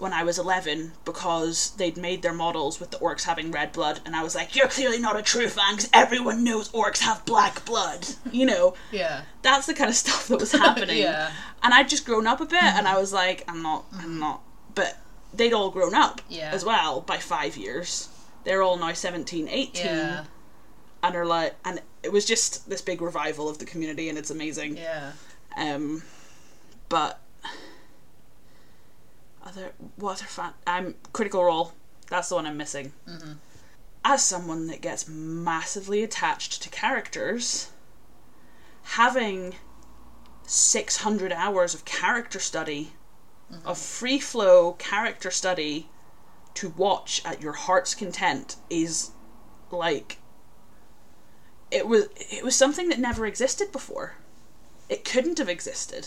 when 0.00 0.12
I 0.12 0.22
was 0.24 0.38
11 0.38 0.92
because 1.04 1.70
they'd 1.72 1.96
made 1.96 2.22
their 2.22 2.32
models 2.32 2.78
with 2.80 2.90
the 2.90 2.98
orcs 2.98 3.24
having 3.24 3.50
red 3.50 3.72
blood, 3.72 4.00
and 4.06 4.14
I 4.16 4.22
was 4.22 4.34
like, 4.34 4.54
You're 4.56 4.68
clearly 4.68 4.98
not 4.98 5.16
a 5.18 5.22
true 5.22 5.48
fan 5.48 5.76
because 5.76 5.90
everyone 5.92 6.44
knows 6.44 6.68
orcs 6.70 7.00
have 7.00 7.24
black 7.24 7.64
blood. 7.64 8.06
You 8.32 8.46
know, 8.46 8.74
Yeah. 8.92 9.22
that's 9.42 9.66
the 9.66 9.74
kind 9.74 9.90
of 9.90 9.96
stuff 9.96 10.28
that 10.28 10.38
was 10.40 10.52
happening. 10.66 10.98
Yeah. 10.98 11.32
And 11.62 11.72
I'd 11.74 11.88
just 11.88 12.04
grown 12.06 12.26
up 12.26 12.40
a 12.40 12.46
bit, 12.46 12.62
and 12.62 12.86
I 12.86 12.98
was 12.98 13.12
like, 13.12 13.42
I'm 13.48 13.62
not, 13.62 13.84
I'm 13.92 14.18
not. 14.18 14.42
But 14.74 14.98
they'd 15.34 15.52
all 15.52 15.70
grown 15.70 15.94
up 15.94 16.20
Yeah. 16.28 16.50
as 16.52 16.64
well 16.64 17.00
by 17.00 17.18
five 17.18 17.56
years. 17.56 18.08
They're 18.44 18.62
all 18.62 18.76
now 18.76 18.92
17, 18.92 19.48
18, 19.48 19.84
Yeah. 19.86 20.24
and 21.02 21.14
are 21.16 21.26
like, 21.26 21.54
and 21.64 21.82
it 22.02 22.12
was 22.12 22.24
just 22.24 22.68
this 22.70 22.80
big 22.80 23.02
revival 23.02 23.48
of 23.48 23.58
the 23.58 23.64
community, 23.64 24.08
and 24.08 24.16
it's 24.16 24.30
amazing. 24.30 24.76
Yeah. 24.76 25.12
Um, 25.56 26.02
but 26.88 27.20
other 29.48 29.72
what 29.96 30.12
other 30.12 30.24
fan? 30.24 30.52
I'm 30.66 30.94
Critical 31.12 31.44
Role. 31.44 31.72
That's 32.08 32.28
the 32.28 32.36
one 32.36 32.46
I'm 32.46 32.56
missing. 32.56 32.92
Mm-hmm. 33.08 33.32
As 34.04 34.24
someone 34.24 34.66
that 34.68 34.80
gets 34.80 35.08
massively 35.08 36.02
attached 36.02 36.62
to 36.62 36.70
characters, 36.70 37.70
having 38.82 39.56
six 40.46 40.98
hundred 40.98 41.32
hours 41.32 41.74
of 41.74 41.84
character 41.84 42.38
study, 42.38 42.92
mm-hmm. 43.52 43.66
of 43.66 43.78
free 43.78 44.18
flow 44.18 44.72
character 44.72 45.30
study, 45.30 45.88
to 46.54 46.70
watch 46.70 47.22
at 47.24 47.42
your 47.42 47.52
heart's 47.52 47.94
content 47.94 48.56
is 48.70 49.10
like 49.70 50.18
it 51.70 51.86
was 51.86 52.08
it 52.16 52.44
was 52.44 52.54
something 52.54 52.88
that 52.88 52.98
never 52.98 53.26
existed 53.26 53.70
before 53.72 54.14
it 54.88 55.04
couldn't 55.04 55.38
have 55.38 55.48
existed. 55.48 56.06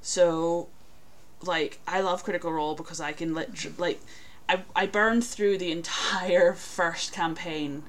So, 0.00 0.68
like, 1.42 1.80
I 1.86 2.00
love 2.00 2.24
Critical 2.24 2.52
Role 2.52 2.74
because 2.74 3.00
I 3.00 3.12
can 3.12 3.34
literally, 3.34 3.76
like, 3.78 4.00
I, 4.48 4.62
I 4.74 4.86
burned 4.86 5.24
through 5.24 5.58
the 5.58 5.72
entire 5.72 6.52
first 6.54 7.12
campaign 7.12 7.84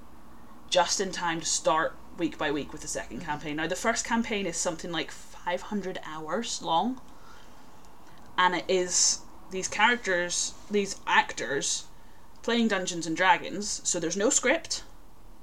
just 0.70 1.02
in 1.02 1.12
time 1.12 1.40
to 1.42 1.46
start 1.46 1.96
week 2.18 2.38
by 2.38 2.52
week 2.52 2.72
with 2.72 2.82
the 2.82 2.88
second 2.88 3.18
mm-hmm. 3.18 3.26
campaign. 3.26 3.56
Now, 3.58 3.68
the 3.68 3.76
first 3.76 4.06
campaign 4.06 4.46
is 4.46 4.58
something 4.58 4.92
like 4.92 5.12
500 5.12 6.00
hours 6.06 6.62
long, 6.62 7.02
and 8.38 8.56
it 8.56 8.66
is 8.68 9.22
these 9.52 9.68
characters, 9.68 10.54
these 10.70 10.98
actors, 11.06 11.86
playing 12.44 12.70
Dungeons 12.70 13.06
and 13.06 13.18
Dragons, 13.18 13.82
so 13.84 14.00
there's 14.00 14.18
no 14.18 14.30
script, 14.30 14.84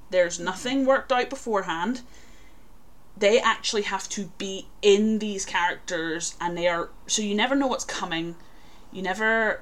there's 0.09 0.35
mm-hmm. 0.35 0.45
nothing 0.45 0.85
worked 0.85 1.11
out 1.11 1.29
beforehand 1.29 2.01
they 3.19 3.39
actually 3.39 3.83
have 3.83 4.07
to 4.09 4.25
be 4.37 4.67
in 4.81 5.19
these 5.19 5.45
characters 5.45 6.35
and 6.39 6.57
they 6.57 6.67
are 6.67 6.89
so 7.07 7.21
you 7.21 7.35
never 7.35 7.55
know 7.55 7.67
what's 7.67 7.85
coming. 7.85 8.35
You 8.91 9.01
never 9.01 9.61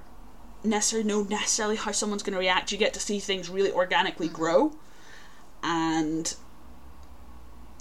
necessarily 0.64 1.08
know 1.08 1.24
necessarily 1.24 1.76
how 1.76 1.92
someone's 1.92 2.24
going 2.24 2.34
to 2.34 2.40
react. 2.40 2.72
You 2.72 2.78
get 2.78 2.94
to 2.94 3.00
see 3.00 3.20
things 3.20 3.50
really 3.50 3.72
organically 3.72 4.28
grow 4.28 4.74
and 5.64 6.36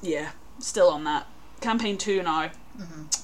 yeah 0.02 0.30
still 0.58 0.88
on 0.88 1.04
that. 1.04 1.26
Campaign 1.60 1.98
2 1.98 2.22
now. 2.22 2.50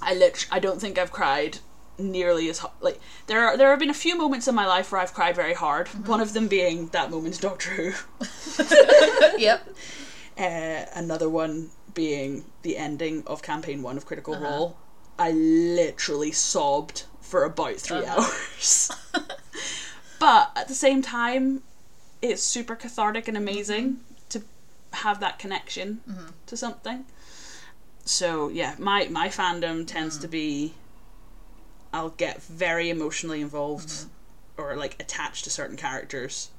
I 0.01 0.15
lit 0.15 0.47
i 0.51 0.59
don't 0.59 0.81
think 0.81 0.97
i've 0.97 1.13
cried 1.13 1.59
nearly 1.99 2.49
as 2.49 2.61
hard 2.61 2.73
like 2.81 2.99
there 3.27 3.45
are 3.45 3.55
there 3.55 3.69
have 3.69 3.79
been 3.79 3.91
a 3.91 3.95
few 3.95 4.17
moments 4.17 4.49
in 4.49 4.55
my 4.55 4.67
life 4.67 4.91
where 4.91 5.01
i've 5.01 5.15
cried 5.15 5.37
very 5.37 5.55
hard. 5.55 5.89
One 6.07 6.21
of 6.21 6.33
them 6.33 6.49
being 6.49 6.89
that 6.89 7.11
moment 7.11 7.41
doctor 7.41 7.71
who. 7.71 7.93
Yep. 9.39 9.69
uh, 10.39 10.87
another 10.95 11.29
one 11.29 11.71
being 11.95 12.45
the 12.63 12.77
ending 12.77 13.23
of 13.27 13.43
campaign 13.43 13.83
one 13.83 13.97
of 13.97 14.07
Critical 14.07 14.35
uh-huh. 14.35 14.45
Role. 14.45 14.77
I 15.19 15.31
literally 15.33 16.33
sobbed 16.33 17.05
for 17.21 17.45
about 17.45 17.77
3 17.77 17.99
uh-huh. 17.99 18.21
hours. 18.21 18.91
but 20.19 20.53
at 20.57 20.69
the 20.69 20.75
same 20.75 21.03
time, 21.03 21.63
it's 22.21 22.43
super 22.43 22.77
cathartic 22.77 23.29
and 23.29 23.37
amazing 23.37 23.93
mm-hmm. 23.93 24.29
to 24.31 24.43
have 24.99 25.21
that 25.21 25.39
connection 25.39 26.01
mm-hmm. 26.09 26.31
to 26.47 26.57
something. 26.57 27.05
So 28.05 28.49
yeah, 28.49 28.75
my 28.79 29.09
my 29.09 29.29
fandom 29.29 29.87
tends 29.87 30.17
to 30.19 30.27
mm-hmm. 30.27 30.31
be 30.33 30.75
I'll 31.93 32.11
get 32.11 32.43
very 32.43 32.91
emotionally 32.91 33.41
involved 33.41 34.07
or 34.57 34.77
like 34.77 34.97
attached 35.01 35.45
to 35.45 35.51
certain 35.51 35.77
characters. 35.77 36.51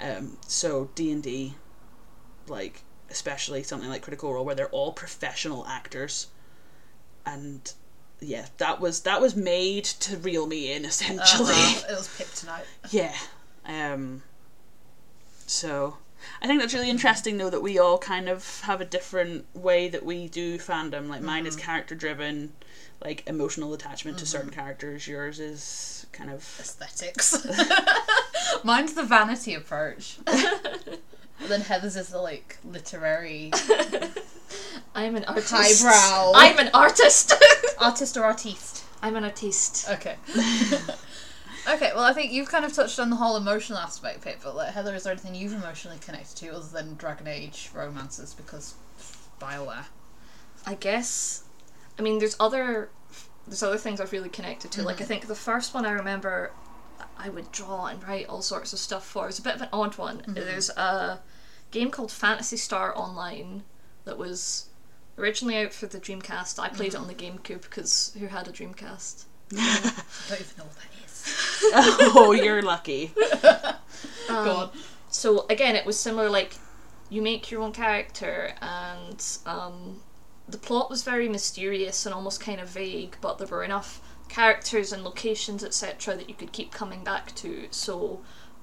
Um, 0.00 0.38
so 0.46 0.90
D 0.94 1.12
and 1.12 1.22
D, 1.22 1.54
like 2.48 2.82
especially 3.10 3.62
something 3.62 3.88
like 3.88 4.02
Critical 4.02 4.32
Role, 4.32 4.44
where 4.44 4.54
they're 4.54 4.68
all 4.68 4.92
professional 4.92 5.66
actors, 5.66 6.28
and 7.26 7.72
yeah, 8.20 8.46
that 8.58 8.80
was 8.80 9.00
that 9.00 9.20
was 9.20 9.34
made 9.34 9.84
to 9.84 10.16
reel 10.16 10.46
me 10.46 10.72
in 10.72 10.84
essentially. 10.86 11.52
Uh-huh. 11.52 11.92
It 11.92 11.96
was 11.96 12.40
tonight. 12.40 12.64
Yeah. 12.90 13.14
Um. 13.64 14.22
So, 15.46 15.96
I 16.40 16.46
think 16.46 16.60
that's 16.60 16.74
really 16.74 16.90
interesting 16.90 17.38
though 17.38 17.50
that 17.50 17.62
we 17.62 17.78
all 17.78 17.98
kind 17.98 18.28
of 18.28 18.60
have 18.60 18.80
a 18.80 18.84
different 18.84 19.46
way 19.54 19.88
that 19.88 20.04
we 20.04 20.28
do 20.28 20.58
fandom. 20.58 21.08
Like 21.08 21.22
mine 21.22 21.46
is 21.46 21.56
character 21.56 21.94
driven, 21.94 22.52
like 23.04 23.24
emotional 23.26 23.74
attachment 23.74 24.18
to 24.18 24.26
certain 24.26 24.50
characters. 24.50 25.08
Yours 25.08 25.40
is 25.40 26.06
kind 26.12 26.30
of 26.30 26.38
Aesthetics. 26.60 27.46
Mine's 28.64 28.94
the 28.94 29.02
vanity 29.02 29.54
approach. 29.54 30.18
then 31.48 31.60
Heather's 31.60 31.96
is 31.96 32.08
the 32.08 32.18
like 32.18 32.58
literary 32.64 33.50
I'm 34.94 35.16
an 35.16 35.24
artist. 35.24 35.50
highbrow 35.50 36.32
I'm 36.34 36.58
an 36.58 36.70
artist. 36.74 37.32
artist 37.78 38.16
or 38.16 38.24
artiste. 38.24 38.84
I'm 39.02 39.16
an 39.16 39.24
artiste. 39.24 39.88
Okay. 39.88 40.16
okay, 41.68 41.92
well, 41.94 42.04
I 42.04 42.12
think 42.12 42.32
you've 42.32 42.48
kind 42.48 42.64
of 42.64 42.72
touched 42.72 42.98
on 42.98 43.08
the 43.08 43.16
whole 43.16 43.36
emotional 43.36 43.78
aspect, 43.78 44.22
Pip, 44.22 44.40
but 44.42 44.56
like, 44.56 44.74
Heather, 44.74 44.94
is 44.94 45.04
there 45.04 45.12
anything 45.12 45.34
you've 45.34 45.52
emotionally 45.52 45.98
connected 45.98 46.36
to 46.38 46.48
other 46.48 46.66
than 46.66 46.96
Dragon 46.96 47.26
Age 47.26 47.70
romances? 47.72 48.34
Because 48.34 48.74
Bioware. 49.40 49.86
I 50.66 50.74
guess. 50.74 51.44
I 51.98 52.02
mean, 52.02 52.18
there's 52.18 52.36
other 52.38 52.90
there's 53.46 53.62
other 53.62 53.78
things 53.78 54.00
I've 54.00 54.12
really 54.12 54.28
connected 54.28 54.70
to. 54.72 54.82
Like 54.82 54.96
I 54.96 54.98
mm-hmm. 55.00 55.08
think 55.08 55.26
the 55.26 55.34
first 55.34 55.74
one 55.74 55.86
I 55.86 55.92
remember, 55.92 56.52
I 57.16 57.28
would 57.30 57.50
draw 57.52 57.86
and 57.86 58.06
write 58.06 58.28
all 58.28 58.42
sorts 58.42 58.72
of 58.72 58.78
stuff 58.78 59.06
for. 59.06 59.28
It's 59.28 59.38
a 59.38 59.42
bit 59.42 59.54
of 59.54 59.62
an 59.62 59.68
odd 59.72 59.96
one. 59.96 60.18
Mm-hmm. 60.18 60.34
There's 60.34 60.70
a 60.70 61.20
game 61.70 61.90
called 61.90 62.12
Phantasy 62.12 62.56
Star 62.56 62.96
Online 62.96 63.62
that 64.04 64.18
was 64.18 64.66
originally 65.18 65.56
out 65.56 65.72
for 65.72 65.86
the 65.86 66.00
Dreamcast. 66.00 66.58
I 66.58 66.68
played 66.68 66.94
it 66.94 67.00
on 67.00 67.06
the 67.06 67.14
GameCube 67.14 67.62
because 67.62 68.16
who 68.18 68.26
had 68.26 68.48
a 68.48 68.52
Dreamcast? 68.52 69.24
I 69.56 69.92
don't 70.28 70.40
even 70.40 70.58
know 70.58 70.64
what 70.64 70.76
that 70.76 71.04
is. 71.04 71.24
oh, 72.16 72.32
you're 72.32 72.62
lucky. 72.62 73.12
Um, 74.30 74.44
Go 74.44 74.56
on. 74.56 74.70
So 75.10 75.44
again, 75.50 75.74
it 75.76 75.84
was 75.84 75.98
similar. 75.98 76.30
Like 76.30 76.54
you 77.10 77.20
make 77.20 77.50
your 77.50 77.60
own 77.60 77.72
character, 77.72 78.54
and 78.62 79.22
um, 79.44 80.00
the 80.48 80.56
plot 80.56 80.88
was 80.88 81.02
very 81.02 81.28
mysterious 81.28 82.06
and 82.06 82.14
almost 82.14 82.40
kind 82.40 82.60
of 82.60 82.68
vague, 82.68 83.16
but 83.20 83.36
there 83.38 83.48
were 83.48 83.64
enough 83.64 84.00
characters 84.28 84.92
and 84.92 85.02
locations, 85.02 85.64
etc., 85.64 86.16
that 86.16 86.28
you 86.28 86.34
could 86.34 86.52
keep 86.52 86.72
coming 86.72 87.04
back 87.04 87.34
to. 87.36 87.66
So. 87.70 88.20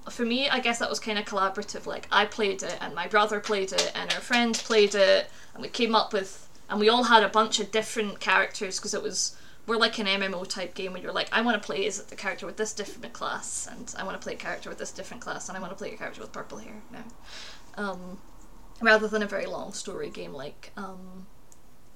For 0.09 0.25
me, 0.25 0.49
I 0.49 0.59
guess 0.59 0.79
that 0.79 0.89
was 0.89 0.99
kind 0.99 1.19
of 1.19 1.25
collaborative. 1.25 1.85
Like 1.85 2.07
I 2.11 2.25
played 2.25 2.63
it, 2.63 2.77
and 2.81 2.95
my 2.95 3.07
brother 3.07 3.39
played 3.39 3.71
it, 3.71 3.91
and 3.95 4.13
our 4.13 4.21
friends 4.21 4.61
played 4.61 4.95
it, 4.95 5.29
and 5.53 5.61
we 5.61 5.69
came 5.69 5.95
up 5.95 6.13
with, 6.13 6.47
and 6.69 6.79
we 6.79 6.89
all 6.89 7.03
had 7.03 7.23
a 7.23 7.29
bunch 7.29 7.59
of 7.59 7.71
different 7.71 8.19
characters 8.19 8.77
because 8.77 8.93
it 8.93 9.03
was 9.03 9.37
we're 9.65 9.77
like 9.77 9.99
an 9.99 10.07
MMO 10.07 10.47
type 10.47 10.73
game 10.75 10.93
where 10.93 11.01
you're 11.01 11.11
like, 11.11 11.27
I 11.33 11.41
want 11.41 11.61
to 11.61 11.65
play 11.65 11.85
as 11.85 12.01
the 12.01 12.15
character 12.15 12.45
with 12.45 12.55
this 12.55 12.73
different 12.73 13.13
class, 13.13 13.67
and 13.69 13.93
I 13.97 14.03
want 14.05 14.19
to 14.19 14.23
play 14.23 14.33
a 14.33 14.37
character 14.37 14.69
with 14.69 14.79
this 14.79 14.91
different 14.91 15.21
class, 15.21 15.49
and 15.49 15.57
I 15.57 15.61
want 15.61 15.71
to 15.71 15.77
play 15.77 15.93
a 15.93 15.97
character 15.97 16.21
with 16.21 16.31
purple 16.31 16.59
hair 16.59 16.81
now. 16.91 17.03
Um, 17.75 18.17
rather 18.81 19.07
than 19.07 19.21
a 19.21 19.27
very 19.27 19.45
long 19.45 19.73
story 19.73 20.09
game 20.09 20.33
like 20.33 20.71
um, 20.77 21.27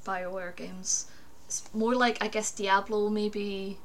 Bioware 0.06 0.56
games. 0.56 1.08
It's 1.46 1.64
more 1.74 1.96
like, 1.96 2.18
I 2.22 2.28
guess, 2.28 2.52
Diablo 2.52 3.10
maybe. 3.10 3.78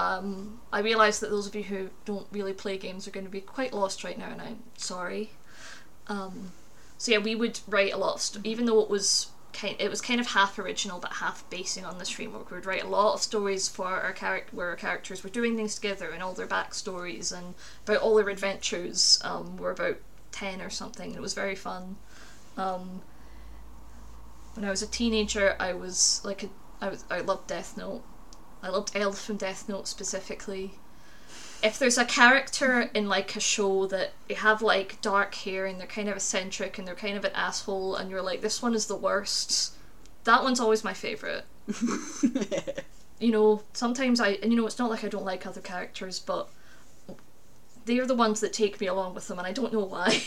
Um, 0.00 0.60
I 0.72 0.80
realise 0.80 1.18
that 1.18 1.28
those 1.30 1.46
of 1.46 1.54
you 1.54 1.64
who 1.64 1.90
don't 2.06 2.26
really 2.32 2.54
play 2.54 2.78
games 2.78 3.06
are 3.06 3.10
going 3.10 3.26
to 3.26 3.30
be 3.30 3.42
quite 3.42 3.74
lost 3.74 4.02
right 4.02 4.16
now, 4.16 4.30
and 4.30 4.40
I'm 4.40 4.62
sorry. 4.78 5.32
Um, 6.06 6.52
so 6.96 7.12
yeah, 7.12 7.18
we 7.18 7.34
would 7.34 7.60
write 7.68 7.92
a 7.92 7.98
lot 7.98 8.14
of 8.14 8.20
st- 8.22 8.46
even 8.46 8.64
though 8.64 8.80
it 8.80 8.88
was 8.88 9.28
kind 9.52 9.76
it 9.78 9.90
was 9.90 10.00
kind 10.00 10.20
of 10.20 10.28
half 10.28 10.58
original 10.58 11.00
but 11.00 11.14
half 11.14 11.48
basing 11.50 11.84
on 11.84 11.98
this 11.98 12.08
framework. 12.08 12.50
We 12.50 12.56
would 12.56 12.66
write 12.66 12.82
a 12.82 12.88
lot 12.88 13.14
of 13.14 13.20
stories 13.20 13.68
for 13.68 13.88
our 13.88 14.12
character 14.12 14.56
where 14.56 14.70
our 14.70 14.76
characters 14.76 15.22
were 15.22 15.30
doing 15.30 15.54
things 15.54 15.74
together 15.74 16.08
and 16.10 16.22
all 16.22 16.32
their 16.32 16.46
backstories 16.46 17.36
and 17.36 17.54
about 17.84 18.00
all 18.00 18.14
their 18.14 18.30
adventures. 18.30 19.20
Um, 19.22 19.58
were 19.58 19.72
about 19.72 19.98
ten 20.32 20.62
or 20.62 20.70
something. 20.70 21.08
and 21.08 21.16
It 21.16 21.22
was 21.22 21.34
very 21.34 21.56
fun. 21.56 21.96
Um, 22.56 23.02
when 24.54 24.64
I 24.64 24.70
was 24.70 24.82
a 24.82 24.86
teenager, 24.86 25.56
I 25.60 25.74
was 25.74 26.22
like 26.24 26.42
a, 26.44 26.48
I 26.80 26.88
was 26.88 27.04
I 27.10 27.20
loved 27.20 27.48
Death 27.48 27.76
Note. 27.76 28.02
I 28.62 28.68
loved 28.68 28.92
L 28.94 29.12
from 29.12 29.36
Death 29.36 29.68
Note 29.68 29.88
specifically. 29.88 30.72
If 31.62 31.78
there's 31.78 31.98
a 31.98 32.04
character 32.04 32.90
in 32.94 33.08
like 33.08 33.36
a 33.36 33.40
show 33.40 33.86
that 33.86 34.12
they 34.28 34.34
have 34.34 34.62
like 34.62 35.00
dark 35.02 35.34
hair 35.34 35.66
and 35.66 35.78
they're 35.78 35.86
kind 35.86 36.08
of 36.08 36.16
eccentric 36.16 36.78
and 36.78 36.88
they're 36.88 36.94
kind 36.94 37.16
of 37.16 37.24
an 37.24 37.32
asshole 37.34 37.96
and 37.96 38.10
you're 38.10 38.22
like 38.22 38.40
this 38.40 38.62
one 38.62 38.74
is 38.74 38.86
the 38.86 38.96
worst, 38.96 39.74
that 40.24 40.42
one's 40.42 40.60
always 40.60 40.84
my 40.84 40.94
favorite. 40.94 41.44
You 43.20 43.30
know, 43.32 43.62
sometimes 43.74 44.18
I 44.18 44.30
and 44.42 44.50
you 44.50 44.58
know 44.58 44.66
it's 44.66 44.78
not 44.78 44.88
like 44.88 45.04
I 45.04 45.08
don't 45.08 45.26
like 45.26 45.46
other 45.46 45.60
characters, 45.60 46.18
but 46.18 46.48
they're 47.84 48.06
the 48.06 48.14
ones 48.14 48.40
that 48.40 48.54
take 48.54 48.80
me 48.80 48.86
along 48.86 49.14
with 49.14 49.28
them 49.28 49.38
and 49.38 49.46
I 49.46 49.52
don't 49.52 49.72
know 49.74 49.84
why. 49.84 50.22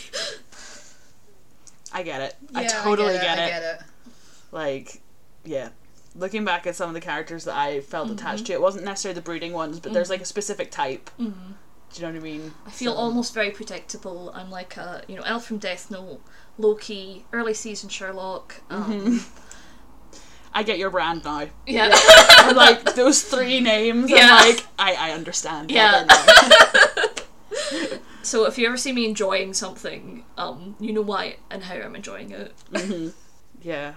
I 1.91 2.03
get 2.03 2.21
it. 2.21 2.36
I 2.53 2.63
Yeah, 2.63 2.67
totally 2.84 3.13
get, 3.13 3.23
get, 3.23 3.39
I 3.39 3.47
get 3.49 3.63
it. 3.63 3.81
Like, 4.51 5.01
yeah. 5.43 5.69
Looking 6.16 6.45
back 6.45 6.68
at 6.68 6.76
some 6.76 6.89
of 6.89 6.93
the 6.93 7.01
characters 7.01 7.45
that 7.45 7.55
I 7.55 7.82
felt 7.82 8.05
Mm-hmm. 8.07 8.16
attached 8.18 8.45
to, 8.47 8.53
it 8.53 8.61
wasn't 8.61 8.86
necessarily 8.86 9.16
the 9.16 9.22
brooding 9.24 9.51
ones, 9.53 9.80
but 9.80 9.93
there's 9.93 10.09
like 10.09 10.22
a 10.22 10.26
specific 10.26 10.70
type. 10.72 11.09
Mm-hmm. 11.20 11.51
Do 11.93 12.01
you 12.01 12.07
know 12.07 12.14
what 12.14 12.20
I 12.20 12.24
mean? 12.24 12.53
I 12.66 12.70
feel 12.72 12.93
So- 12.93 12.97
almost 12.99 13.34
very 13.34 13.51
predictable. 13.51 14.32
I'm 14.36 14.49
like 14.51 14.78
a 14.78 15.03
you 15.07 15.16
know 15.16 15.24
L 15.24 15.39
from 15.39 15.57
Death 15.57 15.89
Note, 15.91 16.22
Loki, 16.57 17.26
early 17.34 17.53
season 17.53 17.89
Sherlock. 17.89 18.61
Um, 18.70 19.26
I 20.53 20.61
get 20.64 20.78
your 20.78 20.91
brand 20.91 21.24
now. 21.24 21.47
Yeah, 21.66 21.89
And, 22.41 22.55
like 22.55 22.93
those 22.95 23.24
three 23.24 23.59
names, 23.59 24.09
Yeah. 24.11 24.28
I'm 24.32 24.49
like, 24.55 24.66
I, 24.78 24.93
I 25.09 25.11
understand. 25.11 25.72
Yeah. 25.72 26.05
So 28.22 28.45
if 28.45 28.57
you 28.57 28.66
ever 28.68 28.78
see 28.78 28.93
me 28.93 29.05
enjoying 29.05 29.53
something, 29.53 30.24
um, 30.38 30.78
you 30.80 30.93
know 30.93 31.01
why 31.01 31.36
and 31.51 31.61
how 31.61 31.76
I'm 31.76 31.93
enjoying 31.93 32.32
it. 32.32 32.53
yeah. 33.61 33.95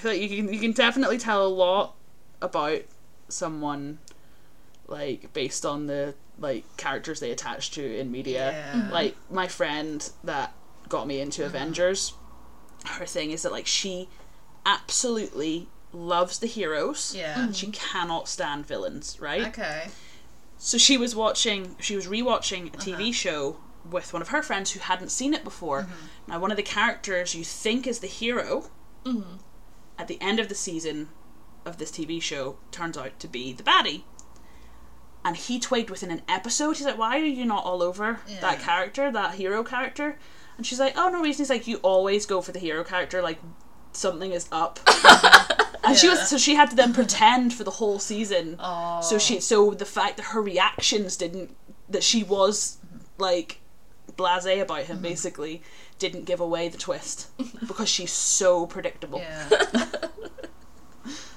I 0.00 0.02
feel 0.02 0.12
like 0.12 0.20
you 0.22 0.28
can 0.28 0.52
you 0.54 0.60
can 0.60 0.72
definitely 0.72 1.18
tell 1.18 1.46
a 1.46 1.48
lot 1.48 1.94
about 2.40 2.80
someone 3.28 3.98
like 4.86 5.30
based 5.34 5.66
on 5.66 5.88
the 5.88 6.14
like 6.38 6.64
characters 6.78 7.20
they 7.20 7.30
attach 7.30 7.70
to 7.72 7.98
in 7.98 8.10
media. 8.10 8.50
Yeah. 8.50 8.80
Mm-hmm. 8.80 8.92
Like 8.92 9.16
my 9.30 9.46
friend 9.46 10.10
that 10.24 10.54
got 10.88 11.06
me 11.06 11.20
into 11.20 11.42
mm-hmm. 11.42 11.54
Avengers, 11.54 12.14
her 12.86 13.04
thing 13.04 13.30
is 13.30 13.42
that 13.42 13.52
like 13.52 13.66
she 13.66 14.08
absolutely 14.64 15.68
loves 15.92 16.38
the 16.38 16.46
heroes. 16.46 17.14
Yeah. 17.14 17.38
And 17.38 17.54
she 17.54 17.66
cannot 17.66 18.26
stand 18.26 18.66
villains, 18.66 19.20
right? 19.20 19.48
Okay. 19.48 19.88
So 20.56 20.78
she 20.78 20.96
was 20.96 21.14
watching, 21.14 21.76
she 21.78 21.94
was 21.94 22.06
rewatching 22.06 22.68
a 22.68 22.76
TV 22.76 22.94
uh-huh. 22.94 23.12
show 23.12 23.56
with 23.90 24.14
one 24.14 24.22
of 24.22 24.28
her 24.28 24.42
friends 24.42 24.72
who 24.72 24.80
hadn't 24.80 25.10
seen 25.10 25.34
it 25.34 25.44
before. 25.44 25.88
Now, 26.26 26.38
one 26.38 26.50
of 26.50 26.56
the 26.56 26.62
characters 26.62 27.34
you 27.34 27.44
think 27.44 27.86
is 27.86 28.00
the 28.00 28.06
hero 28.06 28.70
at 30.00 30.08
the 30.08 30.18
end 30.20 30.40
of 30.40 30.48
the 30.48 30.54
season 30.54 31.10
of 31.66 31.76
this 31.76 31.90
TV 31.90 32.20
show 32.22 32.56
turns 32.70 32.96
out 32.96 33.20
to 33.20 33.28
be 33.28 33.52
the 33.52 33.62
baddie. 33.62 34.02
And 35.22 35.36
he 35.36 35.60
twigged 35.60 35.90
within 35.90 36.10
an 36.10 36.22
episode. 36.26 36.78
He's 36.78 36.86
like, 36.86 36.96
"Why 36.96 37.18
are 37.20 37.24
you 37.24 37.44
not 37.44 37.64
all 37.64 37.82
over 37.82 38.20
that 38.40 38.60
character, 38.60 39.12
that 39.12 39.34
hero 39.34 39.62
character?" 39.62 40.18
And 40.56 40.66
she's 40.66 40.80
like, 40.80 40.94
"Oh, 40.96 41.10
no 41.10 41.20
reason." 41.20 41.42
He's 41.42 41.50
like, 41.50 41.66
"You 41.66 41.76
always 41.82 42.24
go 42.24 42.40
for 42.40 42.52
the 42.52 42.58
hero 42.58 42.82
character. 42.82 43.20
Like 43.20 43.38
something 43.92 44.32
is 44.32 44.48
up." 44.50 44.80
and 45.84 45.94
she 45.94 46.08
was 46.08 46.26
so 46.26 46.38
she 46.38 46.54
had 46.54 46.70
to 46.70 46.76
then 46.76 46.94
pretend 46.94 47.52
for 47.52 47.64
the 47.64 47.72
whole 47.72 47.98
season. 47.98 48.56
Oh. 48.58 49.02
So 49.02 49.18
she 49.18 49.40
so 49.40 49.72
the 49.72 49.84
fact 49.84 50.16
that 50.16 50.26
her 50.32 50.40
reactions 50.40 51.18
didn't 51.18 51.54
that 51.90 52.02
she 52.02 52.22
was 52.22 52.78
like 53.18 53.59
blasé 54.20 54.60
about 54.60 54.82
him 54.82 55.00
basically 55.00 55.62
didn't 55.98 56.24
give 56.24 56.40
away 56.40 56.68
the 56.68 56.78
twist 56.78 57.28
because 57.66 57.88
she's 57.88 58.12
so 58.12 58.66
predictable. 58.66 59.20
Yeah. 59.20 59.48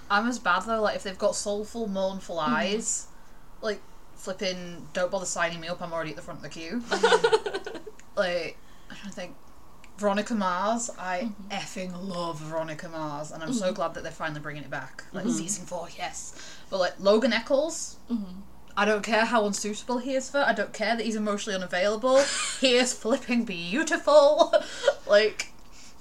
I'm 0.10 0.28
as 0.28 0.40
bad 0.40 0.62
though. 0.62 0.82
Like 0.82 0.96
if 0.96 1.04
they've 1.04 1.18
got 1.18 1.36
soulful, 1.36 1.88
mournful 1.88 2.38
mm-hmm. 2.38 2.54
eyes, 2.54 3.08
like 3.62 3.82
flipping, 4.16 4.88
don't 4.94 5.10
bother 5.12 5.26
signing 5.26 5.60
me 5.60 5.68
up. 5.68 5.82
I'm 5.82 5.94
already 5.94 6.12
at 6.12 6.16
the 6.16 6.22
front 6.22 6.40
of 6.40 6.44
the 6.44 6.50
queue. 6.50 6.82
Mm-hmm. 6.88 7.78
like 8.16 8.58
I 8.92 8.96
don't 9.04 9.14
think 9.14 9.36
Veronica 9.98 10.36
Mars. 10.36 10.92
I 11.00 11.22
mm-hmm. 11.22 11.50
effing 11.50 12.08
love 12.08 12.40
Veronica 12.40 12.90
Mars, 12.90 13.32
and 13.32 13.42
I'm 13.42 13.54
so 13.54 13.74
glad 13.74 13.96
that 13.96 14.04
they're 14.04 14.12
finally 14.12 14.42
bringing 14.42 14.64
it 14.64 14.70
back. 14.70 15.04
Like 15.14 15.26
season 15.26 15.66
four, 15.66 15.88
yes. 15.98 16.58
But 16.70 16.80
like 16.80 16.94
Logan 17.00 17.34
Echolls. 17.34 17.98
I 18.76 18.86
don't 18.86 19.04
care 19.04 19.26
how 19.26 19.46
unsuitable 19.46 20.00
he 20.00 20.16
is 20.16 20.30
for. 20.30 20.40
I 20.40 20.54
don't 20.54 20.74
care 20.74 20.96
that 20.96 21.06
he's 21.06 21.16
emotionally 21.16 21.56
unavailable. 21.56 22.24
he 22.62 22.76
is 22.76 22.94
flipping 22.94 23.46
beautiful. 23.46 24.54
like 25.08 25.52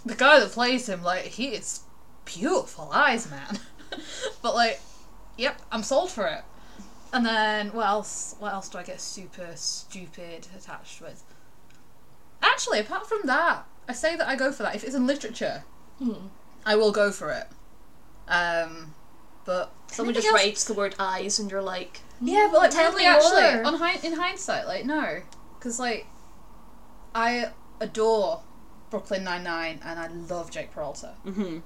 the 0.05 0.15
guy 0.15 0.41
that 0.41 0.51
plays 0.51 0.89
him, 0.89 1.03
like 1.03 1.25
he 1.25 1.49
is 1.49 1.81
beautiful 2.25 2.91
eyes, 2.93 3.31
man. 3.31 3.59
but 4.43 4.55
like, 4.55 4.81
yep, 5.37 5.61
I'm 5.71 5.83
sold 5.83 6.11
for 6.11 6.27
it. 6.27 6.43
And 7.13 7.27
then 7.27 7.73
what 7.73 7.87
else? 7.87 8.37
What 8.39 8.55
else 8.55 8.71
do 8.71 8.79
I 8.79 8.85
get 8.85 9.01
super 9.01 9.51
stupid 9.55 10.49
attached 10.57 11.03
with? 11.03 11.23
Actually, 12.43 12.81
apart 12.81 13.07
from 13.07 13.21
that, 13.25 13.67
I 13.87 13.93
say 13.93 14.17
that 14.17 14.27
I 14.27 14.35
go 14.35 14.51
for 14.51 14.63
that. 14.63 14.75
If 14.75 14.83
it's 14.83 14.95
in 14.95 15.07
literature, 15.07 15.65
I 16.65 16.75
will 16.77 16.91
go 16.91 17.13
for 17.13 17.31
it. 17.31 17.49
Um, 18.29 18.95
but 19.45 19.73
Someone 19.89 20.15
just 20.15 20.27
else- 20.27 20.35
writes 20.35 20.65
the 20.65 20.75
word 20.75 20.95
eyes, 20.99 21.39
and 21.39 21.51
you're 21.51 21.63
like, 21.63 22.01
yeah, 22.21 22.49
but 22.51 22.61
like 22.61 22.75
actually, 22.75 23.05
on 23.65 23.75
hi- 23.75 23.99
in 24.03 24.13
hindsight, 24.15 24.67
like 24.67 24.85
no, 24.85 25.21
because 25.59 25.79
like 25.79 26.07
I 27.15 27.51
adore 27.81 28.43
Brooklyn 28.91 29.25
Nine 29.25 29.43
Nine, 29.45 29.81
and 29.85 29.99
I 29.99 30.07
love 30.09 30.51
Jake 30.51 30.73
Peralta. 30.73 31.15
Mm-hmm. 31.27 31.59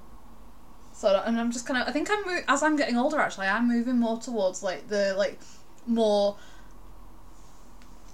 So 0.93 1.21
and 1.25 1.39
I'm 1.39 1.51
just 1.51 1.67
kind 1.67 1.79
of 1.81 1.87
I 1.87 1.91
think 1.91 2.09
I'm 2.09 2.25
mo- 2.25 2.41
as 2.47 2.63
I'm 2.63 2.75
getting 2.75 2.97
older 2.97 3.19
actually 3.19 3.45
I'm 3.45 3.67
moving 3.67 3.99
more 3.99 4.17
towards 4.19 4.63
like 4.63 4.87
the 4.87 5.13
like 5.15 5.39
more 5.85 6.37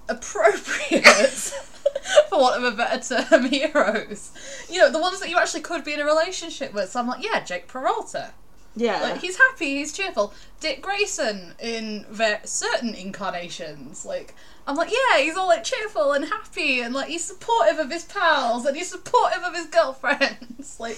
appropriate 0.09 1.05
for 2.29 2.39
want 2.39 2.61
of 2.63 2.73
a 2.73 2.75
better 2.75 3.25
term 3.25 3.45
heroes. 3.49 4.31
You 4.69 4.79
know 4.79 4.91
the 4.91 4.99
ones 4.99 5.19
that 5.21 5.29
you 5.29 5.37
actually 5.37 5.61
could 5.61 5.83
be 5.83 5.93
in 5.93 6.01
a 6.01 6.05
relationship 6.05 6.73
with. 6.73 6.89
So 6.89 6.99
I'm 6.99 7.07
like 7.07 7.23
yeah 7.23 7.39
Jake 7.43 7.67
Peralta. 7.67 8.33
Yeah. 8.75 9.01
Like 9.01 9.21
he's 9.21 9.37
happy, 9.37 9.77
he's 9.77 9.93
cheerful. 9.93 10.33
Dick 10.59 10.81
Grayson 10.81 11.53
in 11.59 12.05
ver- 12.09 12.41
certain 12.43 12.93
incarnations, 12.95 14.05
like 14.05 14.33
I'm 14.65 14.75
like, 14.75 14.91
yeah, 14.91 15.19
he's 15.19 15.35
all 15.35 15.47
like 15.47 15.63
cheerful 15.63 16.13
and 16.13 16.25
happy, 16.25 16.81
and 16.81 16.93
like 16.93 17.09
he's 17.09 17.23
supportive 17.23 17.79
of 17.79 17.91
his 17.91 18.05
pals 18.05 18.65
and 18.65 18.75
he's 18.75 18.89
supportive 18.89 19.43
of 19.43 19.53
his 19.53 19.67
girlfriends. 19.67 20.77
like, 20.79 20.97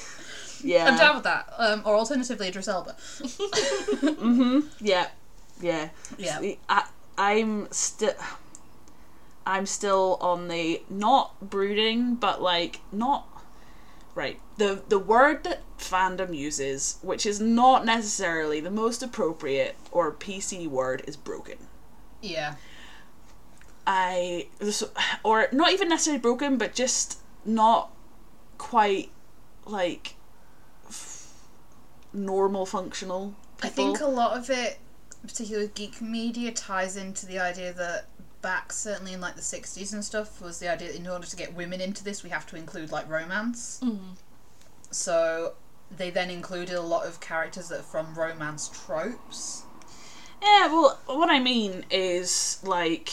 yeah. 0.64 0.86
I'm 0.86 0.98
down 0.98 1.16
with 1.16 1.24
that. 1.24 1.52
Um, 1.58 1.82
or 1.86 1.96
alternatively, 1.96 2.48
Idris 2.48 2.68
Elba. 2.68 2.96
Yeah. 4.80 5.08
Yeah. 5.62 5.90
Yeah. 6.18 6.40
See, 6.40 6.60
I, 6.70 6.88
I'm 7.18 7.72
still. 7.72 8.14
I'm 9.48 9.68
still 9.68 10.18
on 10.22 10.48
the 10.48 10.82
not 10.90 11.40
brooding, 11.40 12.16
but 12.16 12.42
like 12.42 12.80
not 12.92 13.28
right. 14.16 14.40
The 14.58 14.82
the 14.88 15.00
word 15.00 15.44
that 15.44 15.62
fandom 15.78 16.36
uses, 16.36 16.98
which 17.02 17.26
is 17.26 17.40
not 17.40 17.86
necessarily 17.86 18.60
the 18.60 18.72
most 18.72 19.04
appropriate 19.04 19.76
or 19.92 20.12
PC 20.12 20.68
word, 20.68 21.04
is 21.06 21.16
broken. 21.18 21.58
Yeah, 22.22 22.56
I 23.86 24.48
or 25.24 25.48
not 25.52 25.72
even 25.72 25.90
necessarily 25.90 26.20
broken, 26.20 26.58
but 26.58 26.74
just 26.74 27.20
not 27.46 27.92
quite 28.58 29.12
like 29.66 30.16
f- 30.88 31.32
normal 32.14 32.66
functional. 32.66 33.36
People. 33.58 33.70
I 33.70 33.70
think 33.70 34.00
a 34.00 34.08
lot 34.08 34.38
of 34.38 34.50
it, 34.50 34.80
particularly 35.22 35.70
geek 35.74 36.02
media, 36.02 36.52
ties 36.52 36.98
into 36.98 37.26
the 37.26 37.40
idea 37.40 37.74
that 37.74 38.08
back 38.42 38.72
certainly 38.72 39.14
in 39.14 39.22
like 39.22 39.36
the 39.36 39.42
60s 39.42 39.94
and 39.94 40.04
stuff 40.04 40.42
was 40.42 40.60
the 40.60 40.68
idea 40.68 40.90
that 40.90 40.98
in 40.98 41.08
order 41.08 41.26
to 41.26 41.36
get 41.36 41.54
women 41.54 41.82
into 41.82 42.04
this 42.04 42.24
we 42.24 42.30
have 42.30 42.46
to 42.48 42.56
include 42.56 42.92
like 42.92 43.10
romance. 43.10 43.80
Mm-hmm. 43.84 44.14
So 44.92 45.54
they 45.96 46.10
then 46.10 46.30
included 46.30 46.76
a 46.76 46.82
lot 46.82 47.06
of 47.06 47.20
characters 47.20 47.70
that 47.70 47.80
are 47.80 47.84
from 47.84 48.14
romance 48.14 48.70
tropes. 48.70 49.64
Yeah, 50.42 50.68
well, 50.68 51.00
what 51.06 51.30
I 51.30 51.40
mean 51.40 51.86
is 51.90 52.60
like 52.64 53.12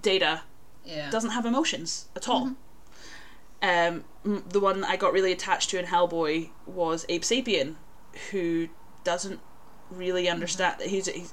Data 0.00 0.42
yeah. 0.84 1.10
doesn't 1.10 1.30
have 1.30 1.46
emotions 1.46 2.08
at 2.16 2.28
all. 2.28 2.46
Mm-hmm. 3.62 4.04
Um, 4.24 4.42
the 4.48 4.58
one 4.58 4.82
I 4.84 4.96
got 4.96 5.12
really 5.12 5.32
attached 5.32 5.70
to 5.70 5.78
in 5.78 5.86
Hellboy 5.86 6.50
was 6.66 7.06
Abe 7.08 7.22
Sapien, 7.22 7.76
who 8.30 8.68
doesn't 9.04 9.40
really 9.90 10.24
mm-hmm. 10.24 10.34
understand. 10.34 10.82
He's, 10.82 11.06
he's 11.06 11.32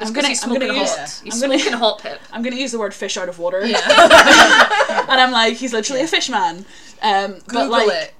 I'm 0.00 0.06
'cause 0.06 0.10
gonna, 0.10 0.28
he's 0.28 0.42
I'm 0.42 0.48
gonna 0.52 0.60
smoking 0.66 0.80
use, 0.80 0.96
hot. 0.96 1.20
He's 1.24 1.34
I'm 1.42 1.48
gonna, 1.50 1.58
smoking 1.60 1.78
hot 1.78 1.98
pip. 2.00 2.20
I'm 2.32 2.42
gonna 2.42 2.56
use 2.56 2.72
the 2.72 2.78
word 2.78 2.92
fish 2.94 3.16
out 3.16 3.28
of 3.28 3.38
water, 3.38 3.64
yeah 3.64 3.78
and 5.08 5.20
I'm 5.20 5.30
like, 5.32 5.54
he's 5.56 5.72
literally 5.72 6.02
a 6.02 6.06
fish 6.08 6.28
man. 6.28 6.64
Um, 7.02 7.34
but 7.34 7.46
Google 7.46 7.68
like, 7.70 7.88
it 7.88 8.14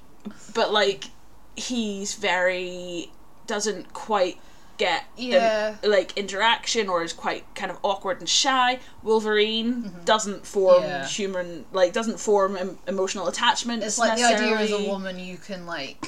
but 0.54 0.72
like, 0.72 1.04
he's 1.56 2.14
very 2.14 3.10
doesn't 3.46 3.92
quite 3.92 4.38
get 4.78 5.04
the, 5.16 5.22
Yeah. 5.24 5.76
like 5.84 6.16
interaction 6.16 6.88
or 6.88 7.02
is 7.02 7.12
quite 7.12 7.44
kind 7.54 7.70
of 7.70 7.78
awkward 7.82 8.18
and 8.20 8.28
shy. 8.28 8.80
Wolverine 9.02 9.92
doesn't 10.04 10.46
form 10.46 10.82
Mm-hmm. 10.82 10.88
Yeah. 10.88 11.06
human 11.06 11.64
like 11.72 11.92
doesn't 11.92 12.18
form 12.20 12.56
em- 12.56 12.78
emotional 12.88 13.28
attachment. 13.28 13.82
it's 13.82 13.98
like 13.98 14.16
the 14.18 14.24
idea 14.24 14.56
as 14.56 14.70
a 14.72 14.84
woman 14.88 15.18
you 15.18 15.36
can 15.36 15.66
like 15.66 16.06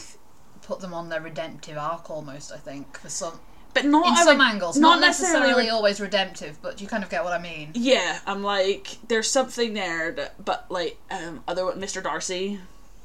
put 0.62 0.80
them 0.80 0.92
on 0.94 1.08
their 1.10 1.20
redemptive 1.20 1.76
arc 1.78 2.10
almost 2.10 2.50
i 2.52 2.56
think 2.56 2.98
for 2.98 3.08
some 3.08 3.38
but 3.76 3.84
not 3.84 4.06
in 4.06 4.12
I 4.14 4.24
some 4.24 4.38
would- 4.38 4.46
angles 4.46 4.76
not 4.76 4.96
not, 4.96 5.00
necessarily. 5.06 5.40
necessarily 5.48 5.70
always 5.70 6.00
redemptive 6.00 6.58
but 6.62 6.80
you 6.80 6.88
kind 6.88 7.04
of 7.04 7.10
get 7.10 7.22
what 7.24 7.32
i 7.32 7.38
mean 7.38 7.70
yeah, 7.74 8.18
I'm 8.26 8.42
like 8.42 8.96
there's 9.08 9.30
something 9.30 9.74
there, 9.74 10.12
that, 10.12 10.44
but 10.44 10.66
like 10.70 10.98
um, 11.10 11.42
other 11.46 11.62
Mr. 11.62 12.02
Darcy, 12.02 12.58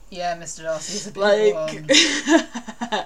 yeah 0.09 0.35
mr 0.37 0.63
darcy 0.63 0.95
is 0.95 1.07
a 1.07 1.11
big 1.11 1.21
like 1.21 1.53
one 1.53 3.05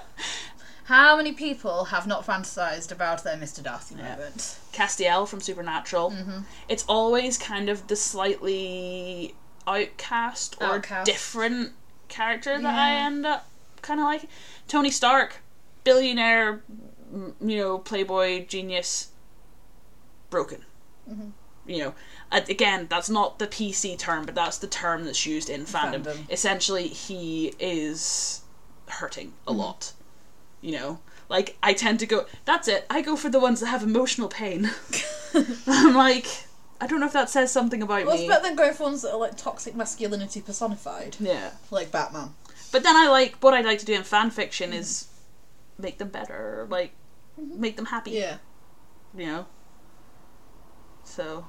how 0.84 1.16
many 1.16 1.32
people 1.32 1.86
have 1.86 2.06
not 2.06 2.26
fantasized 2.26 2.90
about 2.92 3.22
their 3.24 3.36
mr 3.36 3.62
darcy 3.62 3.94
moment 3.96 4.58
Castiel 4.76 5.26
from 5.26 5.40
Supernatural. 5.40 6.10
Mm-hmm. 6.10 6.40
It's 6.68 6.84
always 6.86 7.38
kind 7.38 7.70
of 7.70 7.86
the 7.86 7.96
slightly 7.96 9.34
outcast 9.66 10.56
or 10.60 10.74
Outcast. 10.76 11.06
different 11.06 11.72
character 12.08 12.60
that 12.60 12.74
I 12.78 12.96
end 13.06 13.24
up 13.24 13.48
kind 13.80 14.00
of 14.00 14.04
like. 14.04 14.28
Tony 14.68 14.90
Stark, 14.90 15.36
billionaire, 15.82 16.60
you 17.12 17.56
know, 17.56 17.78
playboy, 17.78 18.46
genius, 18.46 19.08
broken. 20.30 20.64
Mm-hmm. 21.10 21.28
You 21.66 21.78
know, 21.78 21.94
again, 22.30 22.86
that's 22.88 23.10
not 23.10 23.38
the 23.38 23.46
PC 23.48 23.98
term, 23.98 24.24
but 24.24 24.34
that's 24.34 24.58
the 24.58 24.66
term 24.68 25.04
that's 25.04 25.26
used 25.26 25.50
in 25.50 25.62
fandom. 25.64 26.02
Fandom. 26.04 26.30
Essentially, 26.30 26.86
he 26.88 27.54
is 27.58 28.42
hurting 28.88 29.32
a 29.46 29.50
Mm-hmm. 29.50 29.60
lot. 29.60 29.92
You 30.60 30.72
know, 30.72 30.98
like 31.28 31.56
I 31.62 31.74
tend 31.74 31.98
to 32.00 32.06
go. 32.06 32.26
That's 32.44 32.66
it. 32.68 32.86
I 32.88 33.02
go 33.02 33.14
for 33.16 33.28
the 33.28 33.38
ones 33.40 33.60
that 33.60 33.66
have 33.66 33.82
emotional 33.82 34.28
pain. 34.28 34.70
I'm 35.66 35.94
like, 35.94 36.26
I 36.80 36.86
don't 36.86 36.98
know 37.00 37.06
if 37.06 37.12
that 37.12 37.30
says 37.30 37.52
something 37.52 37.82
about 37.82 38.06
well, 38.06 38.14
it's 38.14 38.22
me. 38.22 38.28
better 38.28 38.42
than 38.42 38.56
going 38.56 38.72
for 38.74 38.84
ones 38.84 39.02
that 39.02 39.12
are 39.12 39.18
like 39.18 39.36
toxic 39.36 39.74
masculinity 39.76 40.40
personified 40.40 41.16
Yeah, 41.20 41.50
like 41.70 41.90
batman 41.90 42.30
but 42.72 42.82
then 42.82 42.96
I 42.96 43.08
like 43.08 43.36
what 43.40 43.54
I 43.54 43.60
like 43.62 43.78
to 43.80 43.86
do 43.86 43.94
in 43.94 44.02
fan 44.02 44.30
fiction 44.30 44.70
Mm-hmm. 44.70 44.78
is 44.80 45.08
make 45.78 45.98
them 45.98 46.08
better, 46.08 46.66
like 46.70 46.92
make 47.36 47.76
them 47.76 47.86
happy. 47.86 48.12
yeah 48.12 48.36
You 49.16 49.26
know. 49.26 49.46
So 51.04 51.46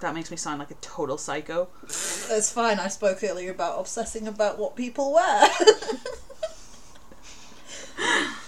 that 0.00 0.14
makes 0.14 0.30
me 0.30 0.36
sound 0.36 0.58
like 0.58 0.70
a 0.70 0.74
total 0.74 1.16
psycho. 1.16 1.68
It's 1.84 2.50
fine. 2.52 2.78
I 2.80 2.88
spoke 2.88 3.22
earlier 3.22 3.50
about 3.52 3.78
obsessing 3.78 4.26
about 4.28 4.58
what 4.58 4.74
people 4.76 5.12
wear. 5.14 5.48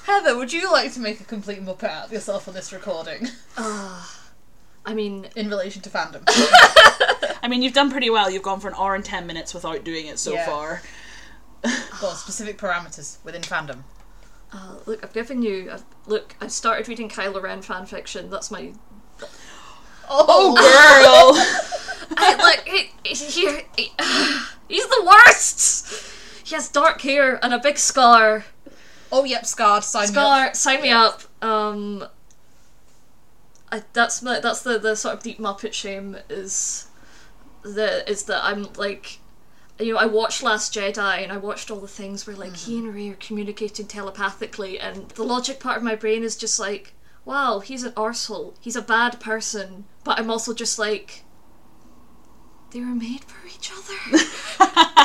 Heather, 0.05 0.37
would 0.37 0.53
you 0.53 0.70
like 0.70 0.93
to 0.95 1.01
make 1.01 1.20
a 1.20 1.24
complete 1.24 1.64
muppet 1.64 1.85
out 1.91 2.07
of 2.07 2.12
yourself 2.12 2.47
on 2.49 2.55
this 2.55 2.72
recording 2.72 3.28
Ah, 3.57 4.20
I 4.85 4.93
mean, 4.95 5.28
in 5.37 5.49
relation 5.49 5.80
to 5.82 5.91
fandom? 5.91 6.22
I 7.43 7.49
mean, 7.49 7.62
you've 7.62 7.72
done 7.72 7.91
pretty 7.91 8.11
well. 8.11 8.30
You've 8.30 8.43
gone 8.43 8.61
for 8.61 8.68
an 8.68 8.74
hour 8.76 8.95
and 8.95 9.05
ten 9.05 9.26
minutes 9.26 9.55
without 9.55 9.82
doing 9.85 10.07
it 10.07 10.18
so 10.18 10.32
Yeah. 10.35 10.47
far. 10.47 10.82
Got 12.01 12.16
specific 12.16 12.59
parameters 12.59 13.16
within 13.24 13.41
fandom. 13.43 13.85
Uh, 14.55 14.76
look, 14.86 15.02
I've 15.02 15.12
given 15.12 15.42
you. 15.42 15.70
I've, 15.72 15.84
look, 16.07 16.36
I've 16.40 16.52
started 16.52 16.86
reading 16.88 17.09
Kylo 17.09 17.42
Ren 17.42 17.61
fan 17.61 17.86
fiction. 17.86 18.30
That's 18.30 18.50
my. 18.50 18.72
Oh, 20.09 20.55
Girl, 20.55 22.16
I 22.18 22.34
like 22.36 22.68
he, 22.68 22.90
he, 23.14 23.62
he, 23.76 23.92
he's 24.68 24.86
the 24.86 25.05
worst. 25.05 26.12
He 26.44 26.55
has 26.55 26.68
dark 26.68 27.00
hair 27.00 27.42
and 27.44 27.52
a 27.55 27.59
big 27.59 27.78
scar. 27.78 28.44
oh, 29.11 29.24
yep, 29.24 29.44
scarred. 29.46 29.82
Sign 29.82 30.02
me 30.02 30.12
Scar, 30.12 30.47
up. 30.47 30.56
sign 30.56 30.82
me 30.82 30.90
up. 30.90 31.22
Um, 31.43 32.05
I, 33.72 33.82
that's 33.93 34.22
my 34.22 34.39
that's 34.40 34.62
the 34.62 34.78
the 34.78 34.94
sort 34.94 35.14
of 35.16 35.22
deep 35.22 35.39
Muppet 35.39 35.72
shame 35.72 36.16
is 36.28 36.86
the 37.62 38.09
is 38.09 38.24
that 38.24 38.44
I'm 38.44 38.68
like. 38.76 39.18
You 39.78 39.94
know, 39.94 39.98
I 39.98 40.06
watched 40.06 40.42
Last 40.42 40.72
Jedi 40.72 41.22
and 41.22 41.32
I 41.32 41.36
watched 41.36 41.70
all 41.70 41.80
the 41.80 41.88
things 41.88 42.26
where 42.26 42.36
like 42.36 42.55
he 42.55 42.78
and 42.78 42.88
mm. 42.88 42.94
Rey 42.94 43.09
are 43.10 43.14
communicating 43.14 43.86
telepathically, 43.86 44.78
and 44.78 45.09
the 45.10 45.24
logic 45.24 45.59
part 45.59 45.78
of 45.78 45.82
my 45.82 45.96
brain 45.96 46.22
is 46.22 46.36
just 46.36 46.60
like, 46.60 46.92
wow, 47.24 47.60
he's 47.60 47.82
an 47.82 47.92
arsehole. 47.92 48.55
He's 48.60 48.76
a 48.76 48.82
bad 48.82 49.18
person. 49.20 49.84
But 50.05 50.18
I'm 50.18 50.30
also 50.30 50.55
just 50.55 50.78
like, 50.78 51.24
they 52.70 52.80
were 52.80 52.86
made 52.86 53.24
for 53.24 53.46
each 53.46 53.72
other. 53.72 53.94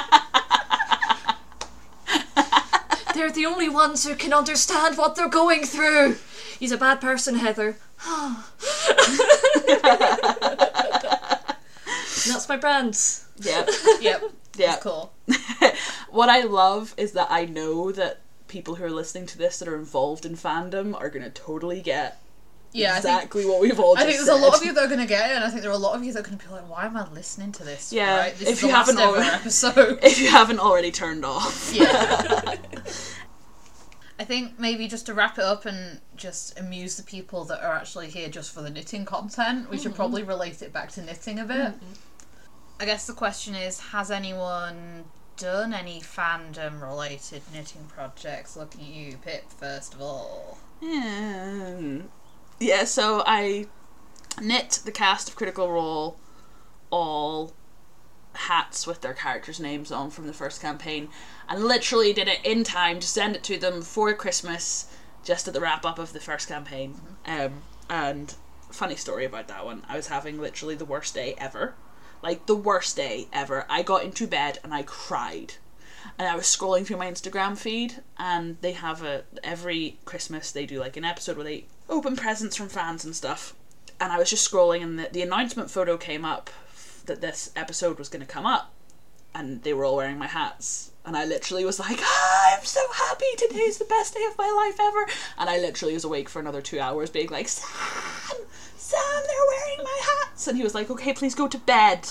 They're 3.14 3.32
the 3.32 3.46
only 3.46 3.70
ones 3.70 4.06
who 4.06 4.16
can 4.16 4.34
understand 4.34 4.98
what 4.98 5.16
they're 5.16 5.28
going 5.28 5.64
through. 5.64 6.16
He's 6.58 6.72
a 6.72 6.78
bad 6.78 7.02
person, 7.02 7.36
Heather. 7.36 7.78
That's 12.28 12.48
my 12.48 12.58
brand. 12.58 12.98
yeah, 13.40 13.66
Yep, 14.00 14.24
yeah. 14.60 14.78
cool. 14.82 15.14
what 16.10 16.30
I 16.30 16.44
love 16.44 16.94
is 16.98 17.14
that 17.14 17.28
I 17.30 17.46
know 17.46 17.92
that 17.92 18.22
people 18.48 18.76
who 18.76 18.84
are 18.84 18.92
listening 18.92 19.26
to 19.28 19.38
this 19.38 19.60
that 19.60 19.68
are 19.68 19.76
involved 19.76 20.26
in 20.26 20.34
fandom 20.36 21.00
are 21.00 21.10
gonna 21.10 21.30
totally 21.30 21.82
get 21.82 22.20
Yeah, 22.72 22.92
I 22.96 23.00
think. 23.00 23.16
exactly 23.16 23.46
what 23.46 23.62
we've 23.62 23.80
all 23.80 23.98
I 23.98 24.06
think 24.06 24.18
there's 24.18 24.28
a 24.28 24.36
lot 24.36 24.58
of 24.58 24.66
you 24.66 24.74
that 24.74 24.84
are 24.84 24.88
going 24.88 25.00
to 25.00 25.06
get 25.08 25.32
it, 25.32 25.36
and 25.36 25.44
I 25.44 25.50
think 25.50 25.62
there 25.62 25.72
are 25.72 25.76
a 25.76 25.78
lot 25.78 25.96
of 25.96 26.04
you 26.04 26.14
that 26.14 26.20
are 26.20 26.24
going 26.24 26.38
to 26.38 26.46
be 26.46 26.52
like, 26.52 26.70
"Why 26.70 26.86
am 26.86 26.98
I 26.98 27.08
listening 27.12 27.52
to 27.54 27.64
this?" 27.64 27.92
Yeah, 27.94 28.18
right? 28.18 28.36
This 28.36 28.50
if 28.50 28.56
is 28.58 28.64
you 28.64 28.70
haven't 28.70 29.00
already- 29.00 29.28
episode. 29.28 30.00
if 30.04 30.20
you 30.20 30.30
haven't 30.30 30.60
already 30.60 30.92
turned 30.92 31.26
off. 31.26 31.72
Yeah. 31.74 32.56
I 34.20 34.26
think 34.26 34.60
maybe 34.60 34.90
just 34.90 35.06
to 35.06 35.14
wrap 35.14 35.38
it 35.38 35.46
up 35.46 35.66
and 35.66 36.02
just 36.18 36.60
amuse 36.60 36.98
the 36.98 37.04
people 37.04 37.46
that 37.46 37.64
are 37.64 37.74
actually 37.74 38.10
here 38.10 38.28
just 38.28 38.54
for 38.54 38.62
the 38.62 38.70
knitting 38.70 39.06
content, 39.06 39.70
we 39.70 39.78
should 39.78 39.92
mm-hmm. 39.92 39.96
probably 39.96 40.24
relate 40.24 40.62
it 40.62 40.74
back 40.74 40.92
to 40.92 41.02
knitting 41.02 41.40
a 41.40 41.46
bit. 41.46 41.58
Mm-hmm. 41.58 41.94
I 42.80 42.86
guess 42.86 43.06
the 43.08 43.14
question 43.14 43.56
is 43.56 43.80
has 43.80 44.10
anyone 44.10 45.06
done 45.36 45.74
any 45.74 46.00
fandom 46.00 46.82
related 46.82 47.42
knitting 47.54 47.86
projects? 47.88 48.56
Looking 48.56 48.82
at 48.82 48.88
you, 48.88 49.18
Pip, 49.18 49.52
first 49.52 49.94
of 49.94 50.02
all. 50.02 50.58
Yeah. 50.82 52.00
Yeah, 52.60 52.84
so 52.86 53.24
I 53.26 53.68
knit 54.42 54.80
the 54.86 54.92
cast 54.92 55.30
of 55.30 55.36
Critical 55.36 55.70
Role 55.70 56.18
all 56.90 57.54
hats 58.34 58.88
with 58.88 59.02
their 59.02 59.14
characters' 59.14 59.60
names 59.60 59.92
on 59.92 60.10
from 60.10 60.28
the 60.28 60.34
first 60.34 60.62
campaign 60.62 61.10
and 61.48 61.66
literally 61.66 62.14
did 62.14 62.28
it 62.28 62.40
in 62.46 62.64
time 62.64 63.00
to 63.00 63.08
send 63.08 63.36
it 63.36 63.44
to 63.44 63.58
them 63.58 63.82
for 63.82 64.14
Christmas 64.14 64.88
just 65.24 65.48
at 65.48 65.54
the 65.54 65.60
wrap 65.60 65.86
up 65.86 66.00
of 66.00 66.14
the 66.14 66.20
first 66.20 66.48
campaign. 66.48 66.96
Um, 67.26 67.64
and 67.90 68.34
funny 68.72 68.96
story 68.96 69.26
about 69.26 69.48
that 69.50 69.66
one. 69.66 69.84
I 69.90 69.98
was 69.98 70.08
having 70.08 70.40
literally 70.40 70.76
the 70.76 70.86
worst 70.86 71.14
day 71.14 71.36
ever. 71.38 71.76
Like 72.22 72.46
the 72.46 72.56
worst 72.56 72.96
day 72.96 73.28
ever. 73.32 73.66
I 73.70 73.82
got 73.82 74.04
into 74.04 74.28
bed 74.28 74.60
and 74.64 74.74
I 74.74 74.84
cried. 74.84 75.54
And 76.18 76.28
I 76.28 76.36
was 76.36 76.46
scrolling 76.46 76.86
through 76.86 76.98
my 76.98 77.10
Instagram 77.10 77.58
feed 77.58 78.02
and 78.18 78.58
they 78.62 78.74
have 78.74 79.04
a 79.04 79.24
every 79.44 79.98
Christmas 80.06 80.52
they 80.52 80.66
do 80.66 80.80
like 80.80 80.98
an 80.98 81.06
episode 81.06 81.38
where 81.38 81.46
they 81.46 81.66
open 81.88 82.16
presents 82.16 82.56
from 82.56 82.70
fans 82.70 83.06
and 83.06 83.16
stuff. 83.16 83.54
And 84.02 84.12
I 84.12 84.18
was 84.18 84.30
just 84.30 84.50
scrolling 84.50 84.84
and 84.84 85.00
the, 85.00 85.10
the 85.12 85.22
announcement 85.22 85.72
photo 85.72 85.98
came 85.98 86.26
up 86.26 86.50
that 87.06 87.22
this 87.22 87.52
episode 87.56 87.98
was 87.98 88.10
going 88.10 88.26
to 88.26 88.32
come 88.32 88.46
up 88.46 88.72
and 89.34 89.64
they 89.64 89.74
were 89.74 89.86
all 89.86 89.96
wearing 89.96 90.18
my 90.18 90.28
hats 90.28 90.92
and 91.06 91.18
I 91.18 91.26
literally 91.26 91.66
was 91.66 91.80
like, 91.80 92.00
ah, 92.00 92.58
I'm 92.58 92.64
so 92.64 92.82
happy. 92.94 93.26
Today's 93.36 93.80
the 93.80 93.86
best 93.86 94.14
day 94.14 94.24
of 94.30 94.38
my 94.38 94.48
life 94.48 94.80
ever. 94.80 95.08
And 95.40 95.50
I 95.50 95.58
literally 95.58 95.96
was 95.96 96.04
awake 96.04 96.30
for 96.30 96.40
another 96.40 96.62
two 96.62 96.80
hours 96.80 97.10
being 97.10 97.30
like, 97.30 97.48
Sam, 97.48 98.38
Sam, 98.78 99.24
they're 99.26 99.48
wearing. 99.48 99.69
And 100.48 100.58
he 100.58 100.64
was 100.64 100.74
like, 100.74 100.90
okay, 100.90 101.14
please 101.14 101.36
go 101.36 101.48
to 101.48 101.58
bed. 101.58 102.08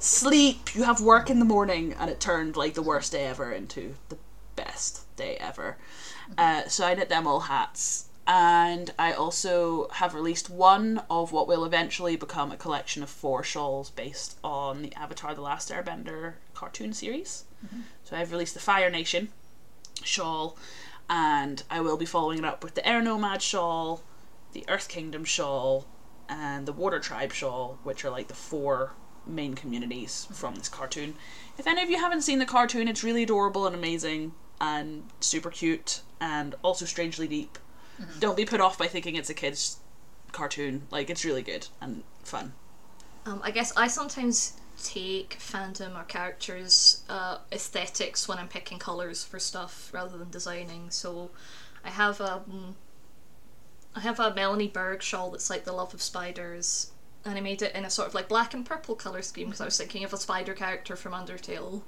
Sleep. 0.00 0.74
You 0.74 0.84
have 0.84 1.00
work 1.00 1.30
in 1.30 1.38
the 1.38 1.44
morning. 1.44 1.94
And 1.98 2.10
it 2.10 2.20
turned 2.20 2.56
like 2.56 2.74
the 2.74 2.82
worst 2.82 3.12
day 3.12 3.26
ever 3.26 3.52
into 3.52 3.94
the 4.08 4.18
best 4.56 5.04
day 5.16 5.36
ever. 5.40 5.76
Uh, 6.38 6.68
so 6.68 6.86
I 6.86 6.94
knit 6.94 7.08
them 7.08 7.26
all 7.26 7.40
hats. 7.40 8.08
And 8.26 8.92
I 8.98 9.12
also 9.12 9.88
have 9.92 10.14
released 10.14 10.48
one 10.48 11.02
of 11.10 11.32
what 11.32 11.46
will 11.46 11.66
eventually 11.66 12.16
become 12.16 12.50
a 12.50 12.56
collection 12.56 13.02
of 13.02 13.10
four 13.10 13.42
shawls 13.42 13.90
based 13.90 14.38
on 14.42 14.80
the 14.80 14.94
Avatar 14.94 15.34
The 15.34 15.42
Last 15.42 15.70
Airbender 15.70 16.34
cartoon 16.54 16.94
series. 16.94 17.44
So 18.04 18.16
I've 18.16 18.32
released 18.32 18.54
the 18.54 18.60
Fire 18.60 18.90
Nation 18.90 19.28
shawl, 20.02 20.56
and 21.10 21.62
I 21.70 21.80
will 21.80 21.96
be 21.98 22.06
following 22.06 22.38
it 22.38 22.44
up 22.44 22.64
with 22.64 22.74
the 22.74 22.88
Air 22.88 23.02
Nomad 23.02 23.42
shawl, 23.42 24.02
the 24.52 24.64
Earth 24.68 24.88
Kingdom 24.88 25.24
shawl, 25.24 25.86
and 26.34 26.66
the 26.66 26.72
Water 26.72 26.98
Tribe 26.98 27.32
shawl, 27.32 27.78
which 27.84 28.04
are 28.04 28.10
like 28.10 28.26
the 28.26 28.34
four 28.34 28.92
main 29.26 29.54
communities 29.54 30.26
from 30.32 30.56
this 30.56 30.68
cartoon. 30.68 31.14
If 31.58 31.66
any 31.66 31.82
of 31.82 31.90
you 31.90 31.98
haven't 31.98 32.22
seen 32.22 32.40
the 32.40 32.46
cartoon, 32.46 32.88
it's 32.88 33.04
really 33.04 33.22
adorable 33.22 33.66
and 33.66 33.74
amazing 33.74 34.32
and 34.60 35.04
super 35.20 35.50
cute 35.50 36.00
and 36.20 36.54
also 36.62 36.84
strangely 36.84 37.28
deep. 37.28 37.58
Don't 38.18 38.36
be 38.36 38.44
put 38.44 38.60
off 38.60 38.76
by 38.76 38.88
thinking 38.88 39.14
it's 39.14 39.30
a 39.30 39.34
kid's 39.34 39.78
cartoon. 40.32 40.88
Like 40.90 41.08
it's 41.08 41.24
really 41.24 41.42
good 41.42 41.68
and 41.80 42.02
fun. 42.24 42.52
Um, 43.24 43.40
I 43.44 43.52
guess 43.52 43.72
I 43.76 43.86
sometimes 43.86 44.54
take 44.82 45.38
fandom 45.38 45.98
or 45.98 46.02
characters' 46.02 47.04
uh, 47.08 47.38
aesthetics 47.52 48.26
when 48.26 48.38
I'm 48.38 48.48
picking 48.48 48.80
colours 48.80 49.22
for 49.24 49.38
stuff 49.38 49.90
rather 49.94 50.18
than 50.18 50.30
designing. 50.30 50.90
So 50.90 51.30
I 51.84 51.90
have 51.90 52.20
a 52.20 52.42
I 53.94 54.00
have 54.00 54.18
a 54.18 54.34
Melanie 54.34 54.68
Berg 54.68 55.02
shawl 55.02 55.30
that's 55.30 55.50
like 55.50 55.64
the 55.64 55.72
love 55.72 55.94
of 55.94 56.02
spiders, 56.02 56.90
and 57.24 57.38
I 57.38 57.40
made 57.40 57.62
it 57.62 57.74
in 57.74 57.84
a 57.84 57.90
sort 57.90 58.08
of 58.08 58.14
like 58.14 58.28
black 58.28 58.54
and 58.54 58.66
purple 58.66 58.94
colour 58.94 59.22
scheme 59.22 59.48
because 59.48 59.60
I 59.60 59.66
was 59.66 59.78
thinking 59.78 60.04
of 60.04 60.12
a 60.12 60.16
spider 60.16 60.54
character 60.54 60.96
from 60.96 61.12
Undertale. 61.12 61.82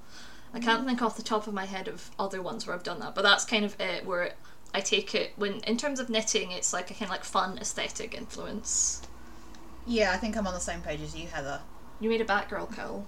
I 0.54 0.60
can't 0.60 0.84
mm. 0.84 0.86
think 0.86 1.02
off 1.02 1.16
the 1.16 1.22
top 1.22 1.46
of 1.46 1.54
my 1.54 1.66
head 1.66 1.88
of 1.88 2.10
other 2.18 2.40
ones 2.40 2.66
where 2.66 2.74
I've 2.74 2.84
done 2.84 3.00
that, 3.00 3.14
but 3.14 3.22
that's 3.22 3.44
kind 3.44 3.64
of 3.64 3.78
it. 3.80 4.06
Where 4.06 4.32
I 4.72 4.80
take 4.80 5.14
it 5.14 5.32
when 5.36 5.60
in 5.60 5.76
terms 5.76 6.00
of 6.00 6.08
knitting, 6.08 6.52
it's 6.52 6.72
like 6.72 6.90
a 6.90 6.94
kind 6.94 7.04
of 7.04 7.10
like 7.10 7.24
fun 7.24 7.58
aesthetic 7.58 8.14
influence. 8.14 9.02
Yeah, 9.86 10.12
I 10.12 10.16
think 10.16 10.36
I'm 10.36 10.46
on 10.46 10.54
the 10.54 10.60
same 10.60 10.80
page 10.80 11.00
as 11.00 11.16
you, 11.16 11.26
Heather. 11.26 11.60
You 12.00 12.08
made 12.08 12.20
a 12.20 12.24
Batgirl 12.24 12.74
cowl. 12.74 13.06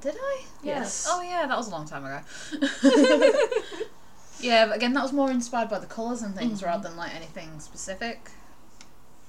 Did 0.00 0.16
I? 0.16 0.42
Yes. 0.62 1.06
Oh 1.08 1.20
yeah, 1.22 1.46
that 1.46 1.56
was 1.56 1.68
a 1.68 1.70
long 1.70 1.86
time 1.86 2.04
ago. 2.04 2.20
yeah, 4.40 4.66
but 4.66 4.76
again, 4.76 4.92
that 4.94 5.02
was 5.02 5.12
more 5.12 5.30
inspired 5.30 5.68
by 5.68 5.78
the 5.78 5.86
colours 5.86 6.22
and 6.22 6.34
things 6.34 6.62
rather 6.62 6.88
than 6.88 6.96
like 6.96 7.14
anything 7.14 7.60
specific. 7.60 8.30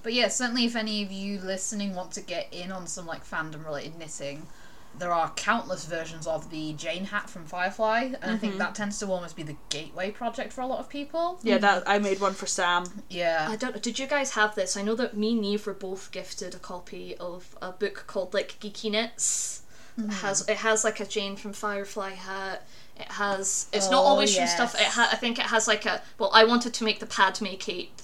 But 0.03 0.13
yeah, 0.13 0.29
certainly 0.29 0.65
if 0.65 0.75
any 0.75 1.03
of 1.03 1.11
you 1.11 1.39
listening 1.39 1.95
want 1.95 2.11
to 2.13 2.21
get 2.21 2.47
in 2.51 2.71
on 2.71 2.87
some 2.87 3.05
like 3.05 3.25
fandom 3.25 3.63
related 3.65 3.97
knitting, 3.97 4.47
there 4.97 5.11
are 5.11 5.31
countless 5.31 5.85
versions 5.85 6.27
of 6.27 6.49
the 6.49 6.73
Jayne 6.73 7.05
hat 7.05 7.29
from 7.29 7.45
Firefly, 7.45 8.13
and 8.21 8.31
I 8.31 8.37
think 8.37 8.53
mm-hmm. 8.53 8.59
that 8.59 8.75
tends 8.75 8.99
to 8.99 9.07
almost 9.07 9.35
be 9.35 9.43
the 9.43 9.55
gateway 9.69 10.11
project 10.11 10.51
for 10.51 10.61
a 10.61 10.67
lot 10.67 10.79
of 10.79 10.89
people. 10.89 11.39
Yeah, 11.43 11.59
that 11.59 11.83
I 11.87 11.99
made 11.99 12.19
one 12.19 12.33
for 12.33 12.45
Sam. 12.45 12.85
Yeah. 13.09 13.47
I 13.49 13.55
don't. 13.55 13.81
Did 13.81 13.99
you 13.99 14.07
guys 14.07 14.31
have 14.31 14.55
this? 14.55 14.75
I 14.75 14.81
know 14.81 14.95
that 14.95 15.15
me 15.15 15.31
and 15.31 15.41
Neve 15.41 15.65
were 15.65 15.73
both 15.73 16.11
gifted 16.11 16.55
a 16.55 16.59
copy 16.59 17.15
of 17.17 17.55
a 17.61 17.71
book 17.71 18.05
called 18.07 18.33
like 18.33 18.59
Geeky 18.59 18.91
Knits. 18.91 19.60
It 19.97 20.09
has 20.09 20.43
mm. 20.43 20.49
it 20.51 20.57
has 20.57 20.83
like 20.83 20.99
a 20.99 21.05
Jayne 21.05 21.35
from 21.35 21.53
Firefly 21.53 22.11
hat. 22.11 22.65
It 22.97 23.07
has. 23.13 23.67
It's 23.73 23.89
not 23.89 24.03
Oh, 24.03 24.07
always 24.07 24.35
from 24.35 24.47
stuff. 24.47 24.75
It 24.75 24.81
yes. 24.81 24.93
ha- 24.95 25.09
I 25.11 25.15
think 25.15 25.39
it 25.39 25.45
has 25.45 25.67
like 25.67 25.85
a. 25.85 26.01
Well, 26.17 26.31
I 26.33 26.43
wanted 26.43 26.73
to 26.75 26.83
make 26.83 26.99
the 26.99 27.05
Padme 27.05 27.55
cape, 27.59 27.99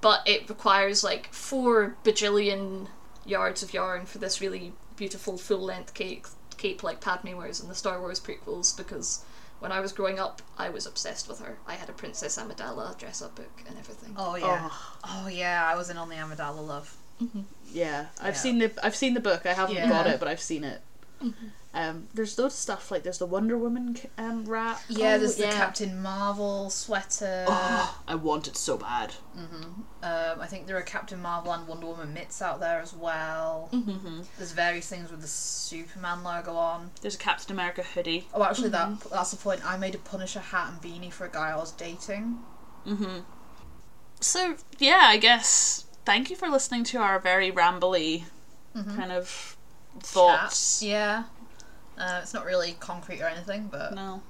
but 0.00 0.22
it 0.26 0.48
requires 0.48 1.02
like 1.04 1.32
four 1.32 1.96
bajillion 2.04 2.88
yards 3.26 3.62
of 3.62 3.72
yarn 3.72 4.06
for 4.06 4.18
this 4.18 4.40
really 4.40 4.72
beautiful 4.96 5.36
full 5.38 5.58
length 5.58 5.94
cape 5.94 6.26
cape 6.58 6.82
like 6.82 7.00
Padme 7.00 7.36
wears 7.36 7.60
in 7.60 7.68
the 7.68 7.74
Star 7.74 8.00
Wars 8.00 8.20
prequels 8.20 8.76
because. 8.76 9.24
When 9.60 9.72
I 9.72 9.80
was 9.80 9.92
growing 9.92 10.18
up, 10.18 10.42
I 10.58 10.68
was 10.68 10.84
obsessed 10.84 11.26
with 11.26 11.40
her. 11.40 11.56
I 11.66 11.74
had 11.74 11.88
a 11.88 11.92
Princess 11.92 12.36
Amidala 12.36 12.98
dress 12.98 13.22
up 13.22 13.34
book 13.36 13.62
and 13.66 13.78
everything. 13.78 14.12
Oh 14.14 14.34
yeah. 14.34 14.68
Oh, 14.70 15.22
oh 15.24 15.28
yeah, 15.28 15.66
I 15.66 15.74
was 15.74 15.88
in 15.88 15.96
on 15.96 16.10
the 16.10 16.16
Amidala 16.16 16.66
love. 16.66 16.94
Mm-hmm. 17.22 17.42
Yeah, 17.72 18.06
I've 18.20 18.34
Yeah. 18.34 18.40
seen 18.40 18.58
the 18.58 18.72
I've 18.82 18.96
seen 18.96 19.14
the 19.14 19.20
book. 19.20 19.46
I 19.46 19.54
haven't 19.54 19.76
Yeah. 19.76 19.88
got 19.88 20.06
it, 20.06 20.18
but 20.18 20.28
I've 20.28 20.40
seen 20.40 20.64
it. 20.64 20.82
Um, 21.76 22.06
there's 22.14 22.38
loads 22.38 22.54
of 22.54 22.60
stuff 22.60 22.90
like 22.92 23.02
there's 23.02 23.18
the 23.18 23.26
Wonder 23.26 23.58
Woman 23.58 23.94
ca- 23.94 24.08
um, 24.16 24.44
wrap. 24.44 24.80
Yeah, 24.88 25.14
Oh, 25.14 25.18
there's 25.18 25.34
the 25.34 25.46
yeah. 25.46 25.52
Captain 25.56 26.00
Marvel 26.00 26.70
sweater. 26.70 27.44
Oh, 27.48 28.00
I 28.06 28.14
want 28.14 28.46
it 28.46 28.56
so 28.56 28.76
bad. 28.76 29.14
Um, 29.36 29.84
I 30.02 30.46
think 30.46 30.66
there 30.68 30.76
are 30.76 30.82
Captain 30.82 31.20
Marvel 31.20 31.52
and 31.52 31.66
Wonder 31.66 31.86
Woman 31.86 32.14
mitts 32.14 32.40
out 32.40 32.60
there 32.60 32.78
as 32.80 32.92
well. 32.94 33.70
Mm-hmm. 33.72 34.20
There's 34.38 34.52
various 34.52 34.88
things 34.88 35.10
with 35.10 35.20
the 35.20 35.26
Superman 35.26 36.22
logo 36.22 36.54
on. 36.54 36.92
There's 37.00 37.16
a 37.16 37.18
Captain 37.18 37.52
America 37.52 37.82
hoodie. 37.82 38.28
Oh, 38.32 38.44
actually, 38.44 38.68
that 38.68 39.00
that's 39.10 39.32
the 39.32 39.36
point. 39.36 39.64
I 39.66 39.76
made 39.76 39.96
a 39.96 39.98
Punisher 39.98 40.40
hat 40.40 40.70
and 40.70 40.80
beanie 40.80 41.12
for 41.12 41.26
a 41.26 41.30
guy 41.30 41.50
I 41.50 41.56
was 41.56 41.72
dating. 41.72 42.38
Mm-hmm. 42.86 43.20
So 44.20 44.56
yeah, 44.78 45.00
I 45.04 45.16
guess 45.16 45.86
thank 46.04 46.30
you 46.30 46.36
for 46.36 46.48
listening 46.48 46.84
to 46.84 46.98
our 46.98 47.18
very 47.18 47.50
rambly 47.50 48.24
kind 48.74 49.10
of 49.12 49.56
thoughts. 50.00 50.80
Chat. 50.80 50.88
Yeah. 50.88 51.24
Uh, 51.98 52.20
it's 52.22 52.34
not 52.34 52.44
really 52.44 52.76
concrete 52.80 53.20
or 53.20 53.26
anything, 53.28 53.68
but 53.70 53.94
No. 53.94 54.22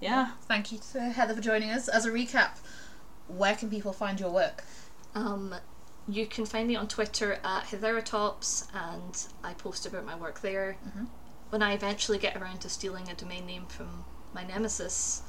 Yeah. 0.00 0.30
thank 0.42 0.72
you 0.72 0.78
to 0.92 1.00
Heather 1.00 1.34
for 1.34 1.40
joining 1.42 1.70
us. 1.70 1.88
As 1.88 2.06
a 2.06 2.10
recap, 2.10 2.58
where 3.28 3.54
can 3.54 3.68
people 3.68 3.92
find 3.92 4.18
your 4.18 4.30
work? 4.30 4.64
Um, 5.14 5.54
you 6.08 6.26
can 6.26 6.46
find 6.46 6.66
me 6.66 6.76
on 6.76 6.88
Twitter 6.88 7.34
at 7.44 7.64
Hitheratops, 7.64 8.66
and 8.74 9.26
I 9.44 9.52
post 9.54 9.84
about 9.86 10.06
my 10.06 10.16
work 10.16 10.40
there. 10.40 10.76
When 11.50 11.62
I 11.62 11.74
eventually 11.74 12.18
get 12.18 12.36
around 12.36 12.60
to 12.62 12.68
stealing 12.68 13.08
a 13.10 13.14
domain 13.14 13.44
name 13.46 13.66
from 13.66 14.04
my 14.32 14.44
nemesis, 14.44 15.22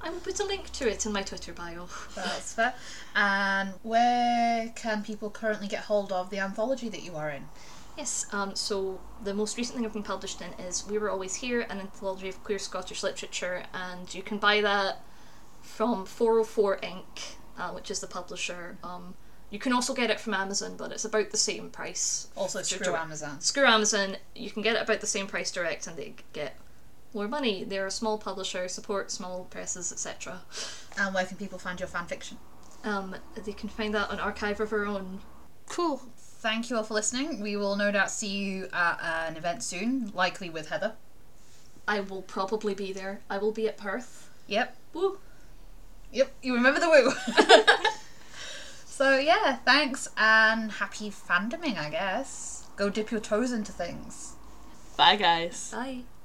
I 0.00 0.08
will 0.08 0.20
put 0.20 0.40
a 0.40 0.44
link 0.44 0.70
to 0.72 0.88
it 0.88 1.04
in 1.04 1.12
my 1.12 1.22
Twitter 1.22 1.52
bio. 1.52 1.86
That's 2.14 2.54
fair. 2.54 2.72
And 3.14 3.74
where 3.82 4.72
can 4.74 5.02
people 5.02 5.28
currently 5.28 5.68
get 5.68 5.80
hold 5.84 6.10
of 6.12 6.30
the 6.30 6.38
anthology 6.38 6.88
that 6.88 7.02
you 7.02 7.16
are 7.16 7.28
in? 7.30 7.48
Yes, 8.00 8.24
um, 8.32 8.56
so 8.56 8.98
the 9.22 9.34
most 9.34 9.58
recent 9.58 9.76
thing 9.76 9.84
I've 9.84 9.92
been 9.92 10.02
published 10.02 10.40
in 10.40 10.54
is 10.54 10.86
We 10.88 10.96
Were 10.96 11.10
Always 11.10 11.34
Here, 11.34 11.66
an 11.68 11.80
anthology 11.80 12.30
of 12.30 12.42
queer 12.42 12.58
Scottish 12.58 13.02
literature, 13.02 13.64
and 13.74 14.12
you 14.14 14.22
can 14.22 14.38
buy 14.38 14.62
that 14.62 15.04
from 15.60 16.06
404 16.06 16.78
Ink, 16.82 17.04
uh, 17.58 17.72
which 17.72 17.90
is 17.90 18.00
the 18.00 18.06
publisher. 18.06 18.78
Um, 18.82 19.12
you 19.50 19.58
can 19.58 19.74
also 19.74 19.92
get 19.92 20.08
it 20.08 20.18
from 20.18 20.32
Amazon, 20.32 20.78
but 20.78 20.92
it's 20.92 21.04
about 21.04 21.28
the 21.28 21.36
same 21.36 21.68
price. 21.68 22.28
Also, 22.38 22.60
Through 22.60 22.76
screw 22.76 22.84
direct- 22.86 23.04
Amazon. 23.04 23.40
Screw 23.42 23.66
Amazon, 23.66 24.16
you 24.34 24.50
can 24.50 24.62
get 24.62 24.76
it 24.76 24.82
about 24.82 25.02
the 25.02 25.06
same 25.06 25.26
price 25.26 25.50
direct 25.50 25.86
and 25.86 25.98
they 25.98 26.14
get 26.32 26.56
more 27.12 27.28
money. 27.28 27.64
They're 27.64 27.86
a 27.86 27.90
small 27.90 28.16
publisher, 28.16 28.66
support 28.68 29.10
small 29.10 29.44
presses, 29.44 29.92
etc. 29.92 30.40
And 30.96 31.14
where 31.14 31.26
can 31.26 31.36
people 31.36 31.58
find 31.58 31.78
your 31.78 31.86
fan 31.86 32.06
fiction? 32.06 32.38
Um, 32.82 33.16
they 33.44 33.52
can 33.52 33.68
find 33.68 33.92
that 33.92 34.08
on 34.08 34.18
Archive 34.18 34.58
of 34.58 34.72
Our 34.72 34.86
Own. 34.86 35.20
Cool. 35.68 36.00
Thank 36.40 36.70
you 36.70 36.76
all 36.76 36.84
for 36.84 36.94
listening. 36.94 37.40
We 37.40 37.56
will 37.56 37.76
no 37.76 37.92
doubt 37.92 38.10
see 38.10 38.28
you 38.28 38.68
at 38.72 38.98
uh, 39.02 39.28
an 39.28 39.36
event 39.36 39.62
soon, 39.62 40.10
likely 40.14 40.48
with 40.48 40.70
Heather. 40.70 40.94
I 41.86 42.00
will 42.00 42.22
probably 42.22 42.72
be 42.72 42.94
there. 42.94 43.20
I 43.28 43.36
will 43.36 43.52
be 43.52 43.68
at 43.68 43.76
Perth. 43.76 44.30
Yep. 44.46 44.74
Woo! 44.94 45.18
Yep, 46.12 46.32
you 46.42 46.54
remember 46.54 46.80
the 46.80 46.88
woo. 46.88 47.12
so 48.86 49.18
yeah, 49.18 49.56
thanks 49.56 50.08
and 50.16 50.72
happy 50.72 51.10
fandoming, 51.10 51.76
I 51.76 51.90
guess. 51.90 52.66
Go 52.76 52.88
dip 52.88 53.10
your 53.10 53.20
toes 53.20 53.52
into 53.52 53.70
things. 53.70 54.32
Bye 54.96 55.16
guys. 55.16 55.70
Bye. 55.72 56.04